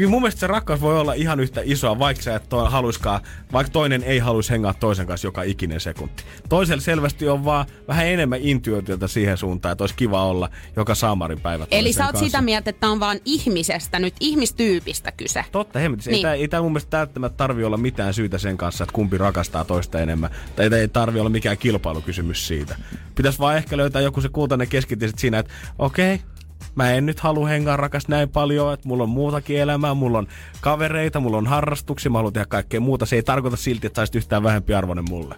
Kyllä 0.00 0.10
mun 0.10 0.22
mielestä 0.22 0.40
se 0.40 0.46
rakkaus 0.46 0.80
voi 0.80 1.00
olla 1.00 1.12
ihan 1.12 1.40
yhtä 1.40 1.60
isoa, 1.64 1.98
vaikka 1.98 2.22
sä 2.22 2.36
et 2.36 2.48
to, 2.48 2.64
haluiskaan, 2.64 3.20
vaikka 3.52 3.72
toinen 3.72 4.02
ei 4.02 4.18
haluaisi 4.18 4.50
hengaa 4.50 4.74
toisen 4.74 5.06
kanssa 5.06 5.26
joka 5.26 5.42
ikinen 5.42 5.80
sekunti. 5.80 6.24
Toisella 6.48 6.80
selvästi 6.80 7.28
on 7.28 7.44
vaan 7.44 7.66
vähän 7.88 8.06
enemmän 8.06 8.38
intuitiota 8.42 9.08
siihen 9.08 9.36
suuntaan, 9.36 9.72
että 9.72 9.82
olisi 9.82 9.94
kiva 9.94 10.24
olla 10.24 10.50
joka 10.76 10.94
saamarin 10.94 11.40
päivä 11.40 11.66
Eli 11.70 11.92
sä 11.92 12.04
oot 12.04 12.12
kanssa. 12.12 12.26
sitä 12.26 12.42
mieltä, 12.42 12.70
että 12.70 12.88
on 12.88 13.00
vaan 13.00 13.20
ihmisestä 13.24 13.98
nyt, 13.98 14.14
ihmistyypistä 14.20 15.12
kyse. 15.12 15.44
Totta, 15.52 15.78
hemmetis. 15.78 16.06
Niin. 16.06 16.16
Ei, 16.16 16.22
tää, 16.22 16.34
ei 16.34 16.48
tää 16.48 16.62
mun 16.62 16.72
mielestä 16.72 16.98
välttämättä 16.98 17.36
tarvi 17.36 17.64
olla 17.64 17.76
mitään 17.76 18.14
syytä 18.14 18.38
sen 18.38 18.56
kanssa, 18.56 18.84
että 18.84 18.94
kumpi 18.94 19.18
rakastaa 19.18 19.64
toista 19.64 20.00
enemmän. 20.00 20.30
Tai 20.56 20.74
ei 20.74 20.88
tarvi 20.88 21.20
olla 21.20 21.30
mikään 21.30 21.58
kilpailukysymys 21.58 22.46
siitä. 22.46 22.76
Pitäisi 23.14 23.38
vaan 23.38 23.56
ehkä 23.56 23.76
löytää 23.76 24.02
joku 24.02 24.20
se 24.20 24.28
kultainen 24.28 24.68
keskitie 24.68 25.08
sit 25.08 25.18
siinä, 25.18 25.38
että 25.38 25.52
okei, 25.78 26.14
okay, 26.14 26.26
mä 26.74 26.92
en 26.92 27.06
nyt 27.06 27.20
halua 27.20 27.48
hengaa 27.48 27.76
rakas 27.76 28.08
näin 28.08 28.28
paljon, 28.28 28.74
että 28.74 28.88
mulla 28.88 29.02
on 29.02 29.08
muutakin 29.08 29.58
elämää, 29.58 29.94
mulla 29.94 30.18
on 30.18 30.28
kavereita, 30.60 31.20
mulla 31.20 31.36
on 31.36 31.46
harrastuksia, 31.46 32.10
mä 32.10 32.18
haluan 32.18 32.32
tehdä 32.32 32.46
kaikkea 32.46 32.80
muuta. 32.80 33.06
Se 33.06 33.16
ei 33.16 33.22
tarkoita 33.22 33.56
silti, 33.56 33.86
että 33.86 33.96
saisit 33.96 34.14
yhtään 34.14 34.42
vähempi 34.42 34.74
arvoinen 34.74 35.04
mulle. 35.08 35.34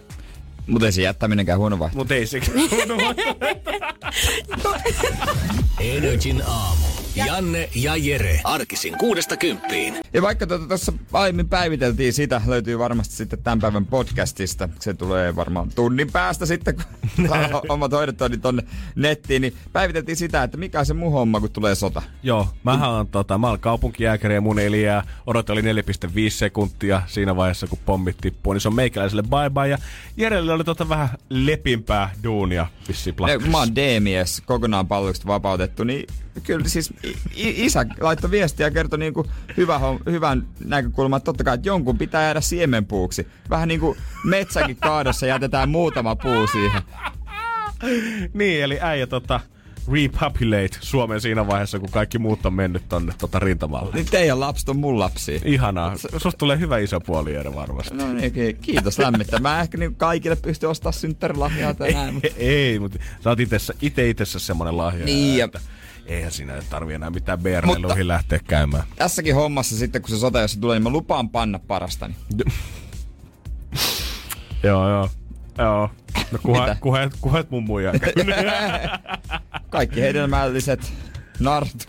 Mutta 0.67 0.85
ei 0.85 0.91
se 0.91 1.01
jättäminenkään 1.01 1.59
huono 1.59 1.79
vaihtoehto. 1.79 1.97
Mutta 1.97 2.15
ei 2.15 2.27
se. 2.27 2.41
Energin 5.79 6.43
aamu. 6.47 6.85
Janne 7.15 7.69
ja 7.75 7.95
Jere. 7.95 8.41
Arkisin 8.43 8.97
kuudesta 8.97 9.37
kymppiin. 9.37 9.95
Ja 10.13 10.21
vaikka 10.21 10.47
tuota 10.47 10.67
tuossa 10.67 10.93
aiemmin 11.13 11.49
päiviteltiin 11.49 12.13
sitä, 12.13 12.41
löytyy 12.47 12.79
varmasti 12.79 13.15
sitten 13.15 13.43
tämän 13.43 13.59
päivän 13.59 13.85
podcastista. 13.85 14.69
Se 14.79 14.93
tulee 14.93 15.35
varmaan 15.35 15.69
tunnin 15.75 16.11
päästä 16.11 16.45
sitten, 16.45 16.75
kun 16.75 16.85
omat 17.69 17.91
hoidettua 17.91 18.29
niin 18.29 18.41
tonne 18.41 18.63
nettiin. 18.95 19.41
Niin 19.41 19.53
päiviteltiin 19.73 20.15
sitä, 20.15 20.43
että 20.43 20.57
mikä 20.57 20.79
on 20.79 20.85
se 20.85 20.93
muu 20.93 21.11
homma, 21.11 21.39
kun 21.39 21.51
tulee 21.51 21.75
sota. 21.75 22.01
Joo, 22.23 22.47
mähän 22.63 22.89
on, 22.89 23.07
tota, 23.07 23.37
mä 23.37 23.49
olen 23.49 23.59
kaupunkijääkäri 23.59 24.33
ja 24.33 24.41
mun 24.41 24.59
eliää 24.59 25.03
odotteli 25.27 25.61
4,5 25.61 25.67
sekuntia 26.29 27.01
siinä 27.07 27.35
vaiheessa, 27.35 27.67
kun 27.67 27.79
pommit 27.85 28.17
tippuu. 28.21 28.53
Niin 28.53 28.61
se 28.61 28.67
on 28.67 28.75
meikäläiselle 28.75 29.23
bye 29.23 29.49
bye. 29.49 29.67
Ja 29.67 29.77
Jerelle 30.17 30.52
oli 30.53 30.63
tota 30.63 30.89
vähän 30.89 31.09
lepimpää 31.29 32.09
duunia 32.23 32.67
plakkarissa. 33.15 33.43
kun 33.43 33.51
mä 33.51 33.57
oon 33.57 33.75
D-mies, 33.75 34.41
kokonaan 34.45 34.87
palveluksesta 34.87 35.27
vapautettu, 35.27 35.83
niin 35.83 36.07
kyllä 36.43 36.67
siis 36.67 36.93
isä 37.35 37.85
laittoi 37.99 38.31
viestiä 38.31 38.67
ja 38.67 38.71
kertoi 38.71 38.99
niinku 38.99 39.25
hyvä, 39.57 39.79
hyvän 40.05 40.47
näkökulman, 40.65 41.17
että 41.17 41.25
totta 41.25 41.43
kai, 41.43 41.55
että 41.55 41.69
jonkun 41.69 41.97
pitää 41.97 42.23
jäädä 42.23 42.41
siemenpuuksi. 42.41 43.27
Vähän 43.49 43.67
niin 43.67 43.79
kuin 43.79 43.97
metsäkin 44.23 44.77
kaadossa 44.77 45.25
jätetään 45.25 45.69
muutama 45.69 46.15
puu 46.15 46.47
siihen. 46.47 46.81
Niin, 48.33 48.63
eli 48.63 48.77
äijä 48.81 49.07
tota, 49.07 49.39
repopulate 49.91 50.77
Suomen 50.81 51.21
siinä 51.21 51.47
vaiheessa, 51.47 51.79
kun 51.79 51.91
kaikki 51.91 52.19
muut 52.19 52.45
on 52.45 52.53
mennyt 52.53 52.83
tonne 52.89 53.13
tota 53.17 53.39
rintamalle. 53.39 53.93
Niin 53.93 54.05
teidän 54.05 54.39
lapset 54.39 54.69
on 54.69 54.77
mun 54.77 54.99
lapsia. 54.99 55.39
Ihanaa. 55.45 55.97
Susta 55.97 56.37
tulee 56.37 56.59
hyvä 56.59 56.77
iso 56.77 56.99
puoli 56.99 57.33
Jere 57.33 57.55
varmasti. 57.55 57.95
No 57.95 58.13
niin, 58.13 58.31
ki- 58.33 58.57
kiitos 58.61 58.99
lämmittä. 58.99 59.39
Mä 59.39 59.61
ehkä 59.61 59.77
niin 59.77 59.95
kaikille 59.95 60.35
pysty 60.35 60.65
ostaa 60.65 60.91
synttärilahjaa 60.91 61.73
tänään. 61.73 62.13
Mutta... 62.13 62.29
Ei, 62.37 62.79
mutta 62.79 62.99
sä 63.23 63.29
oot 63.29 63.39
itessä, 63.39 63.73
ite 63.81 64.09
itessä 64.09 64.39
semmonen 64.39 64.77
lahja. 64.77 65.05
Niin, 65.05 65.37
ja- 65.37 65.45
että 65.45 65.59
eihän 66.05 66.31
siinä 66.31 66.53
tarvi 66.69 66.93
enää 66.93 67.09
mitään 67.09 67.39
BR-leiluihin 67.39 68.07
lähteä 68.07 68.39
käymään. 68.47 68.83
Tässäkin 68.95 69.35
hommassa 69.35 69.77
sitten, 69.77 70.01
kun 70.01 70.09
se 70.09 70.17
sota, 70.17 70.41
jos 70.41 70.51
se 70.51 70.59
tulee, 70.59 70.75
niin 70.75 70.83
mä 70.83 70.89
lupaan 70.89 71.29
panna 71.29 71.59
parastani. 71.59 72.15
Joo, 74.63 74.89
joo. 74.89 75.09
Joo. 75.57 75.89
No 76.31 76.39
kuha, 76.43 76.75
kuhet, 76.81 77.11
kuhet 77.21 77.51
mun 77.51 77.63
muija. 77.63 77.93
Kaikki 79.69 80.01
hedelmälliset 80.01 80.93
nartut. 81.39 81.87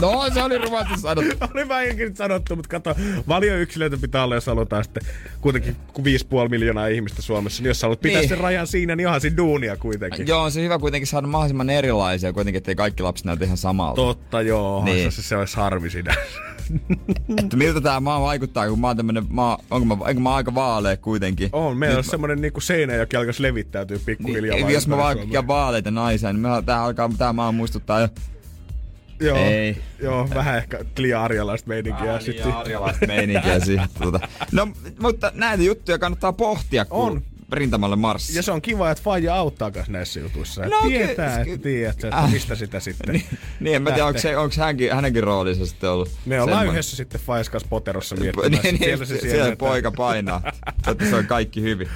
No, 0.00 0.30
se 0.34 0.42
oli 0.42 0.58
ruvattu 0.58 0.94
sanottu. 1.00 1.36
Oli 1.54 1.68
vähänkin 1.68 2.16
sanottu, 2.16 2.56
mutta 2.56 2.68
kato, 2.68 2.94
valioyksilöitä 3.28 3.96
pitää 3.96 4.24
olla, 4.24 4.34
jos 4.34 4.46
halutaan 4.46 4.84
sitten 4.84 5.02
kuitenkin 5.40 5.76
kun 5.92 6.04
5,5 6.04 6.10
miljoonaa 6.48 6.86
ihmistä 6.86 7.22
Suomessa, 7.22 7.62
niin 7.62 7.68
jos 7.68 7.82
haluat 7.82 8.00
pitää 8.00 8.20
Niin. 8.20 8.28
sen 8.28 8.38
rajan 8.38 8.66
siinä, 8.66 8.96
niin 8.96 9.06
onhan 9.06 9.20
siinä 9.20 9.36
duunia 9.36 9.76
kuitenkin. 9.76 10.26
Joo, 10.26 10.42
on 10.42 10.52
se 10.52 10.62
hyvä 10.62 10.78
kuitenkin 10.78 11.06
saada 11.06 11.26
mahdollisimman 11.26 11.70
erilaisia, 11.70 12.32
kuitenkin, 12.32 12.58
ettei 12.58 12.74
kaikki 12.74 13.02
lapset 13.02 13.24
näytä 13.24 13.44
ihan 13.44 13.56
samalta. 13.56 13.96
Totta, 14.02 14.42
joo. 14.42 14.84
Niin. 14.84 15.12
Se, 15.12 15.22
se 15.22 15.36
olisi 15.36 15.56
harmi 15.56 15.90
siinä. 15.90 16.14
Että 17.38 17.56
miltä 17.56 17.80
tää 17.80 18.00
maa 18.00 18.20
vaikuttaa, 18.20 18.68
kun 18.68 18.80
mä 18.80 18.86
oon 18.86 18.96
tämmönen 18.96 19.24
maa, 19.28 19.58
onko 19.70 19.96
mä, 19.96 20.04
onko 20.04 20.20
mä 20.20 20.34
aika 20.34 20.54
vaalea 20.54 20.96
kuitenkin? 20.96 21.50
On, 21.52 21.76
meillä 21.76 21.98
on 21.98 22.04
semmonen 22.04 22.40
niinku 22.40 22.60
seinä, 22.60 22.94
joka 22.94 23.18
alkaisi 23.18 23.42
levittäytyy 23.42 23.98
pikkuhiljaa. 24.06 24.56
Niin, 24.56 24.68
jos 24.68 24.88
mä 24.88 24.96
vaan 24.96 25.32
ja 25.32 25.46
vaaleita 25.46 25.90
naisia, 25.90 26.32
niin 26.32 26.40
mä, 26.40 26.62
tää 26.66 26.82
alkaa, 26.84 27.10
tää 27.18 27.32
maa 27.32 27.52
muistuttaa 27.52 28.00
jo 28.00 28.08
Joo, 29.20 29.38
Ei. 29.38 29.76
joo, 30.02 30.28
vähän 30.34 30.58
ehkä 30.58 30.84
liian 30.98 31.22
arjalaista 31.22 31.68
meininkiä. 31.68 32.20
sitten. 32.20 32.52
arjalaista 32.54 33.06
meininkiä 33.14 33.60
siihen. 33.60 33.88
Tuota. 34.02 34.20
No, 34.52 34.68
mutta 35.00 35.32
näitä 35.34 35.62
juttuja 35.62 35.98
kannattaa 35.98 36.32
pohtia, 36.32 36.84
kun 36.84 36.98
On. 37.00 37.22
Rintamalle 37.52 37.96
marssi. 37.96 38.36
Ja 38.36 38.42
se 38.42 38.52
on 38.52 38.62
kiva, 38.62 38.90
että 38.90 39.04
Faija 39.04 39.34
auttaa 39.36 39.70
kas 39.70 39.88
näissä 39.88 40.20
jutuissa. 40.20 40.62
No, 40.66 40.80
tietää, 40.88 41.44
ky- 41.44 41.52
että 41.52 41.62
tiedät, 41.62 42.04
että 42.04 42.18
Äh. 42.18 42.30
mistä 42.32 42.54
sitä 42.54 42.80
sitten 42.80 43.12
Niin, 43.14 43.26
niin 43.60 43.76
en 43.76 43.82
mä 43.82 43.90
tiedä, 43.90 44.06
onko, 44.06 44.20
se, 44.20 44.36
onko 44.36 44.54
hänkin, 44.58 44.92
hänenkin 44.94 45.22
roolissa 45.22 45.66
sitten 45.66 45.90
ollut 45.90 46.08
Me 46.26 46.34
ollaan 46.34 46.48
semmoinen. 46.48 46.72
yhdessä 46.72 46.96
sitten 46.96 47.20
Faijas 47.20 47.48
kanssa 47.50 47.68
poterossa 47.68 48.14
niin, 48.14 48.22
miettimässä. 48.22 48.62
niin, 48.62 48.78
siellä 48.78 49.04
se 49.04 49.08
siellä, 49.08 49.20
siellä 49.22 49.42
siellä 49.44 49.56
poika 49.56 49.90
painaa. 49.90 50.42
Totta 50.84 51.04
se 51.04 51.16
on 51.16 51.26
kaikki 51.26 51.62
hyvin. 51.62 51.88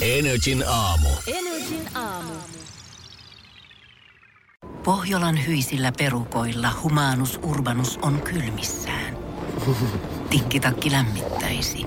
Energin 0.00 0.64
aamu. 0.66 1.08
Energin 1.26 1.88
aamu. 1.96 2.32
Pohjolan 4.84 5.46
hyisillä 5.46 5.92
perukoilla 5.98 6.68
humanus 6.82 7.40
urbanus 7.42 7.98
on 8.02 8.22
kylmissään. 8.22 9.16
Tikkitakki 10.30 10.90
lämmittäisi. 10.90 11.86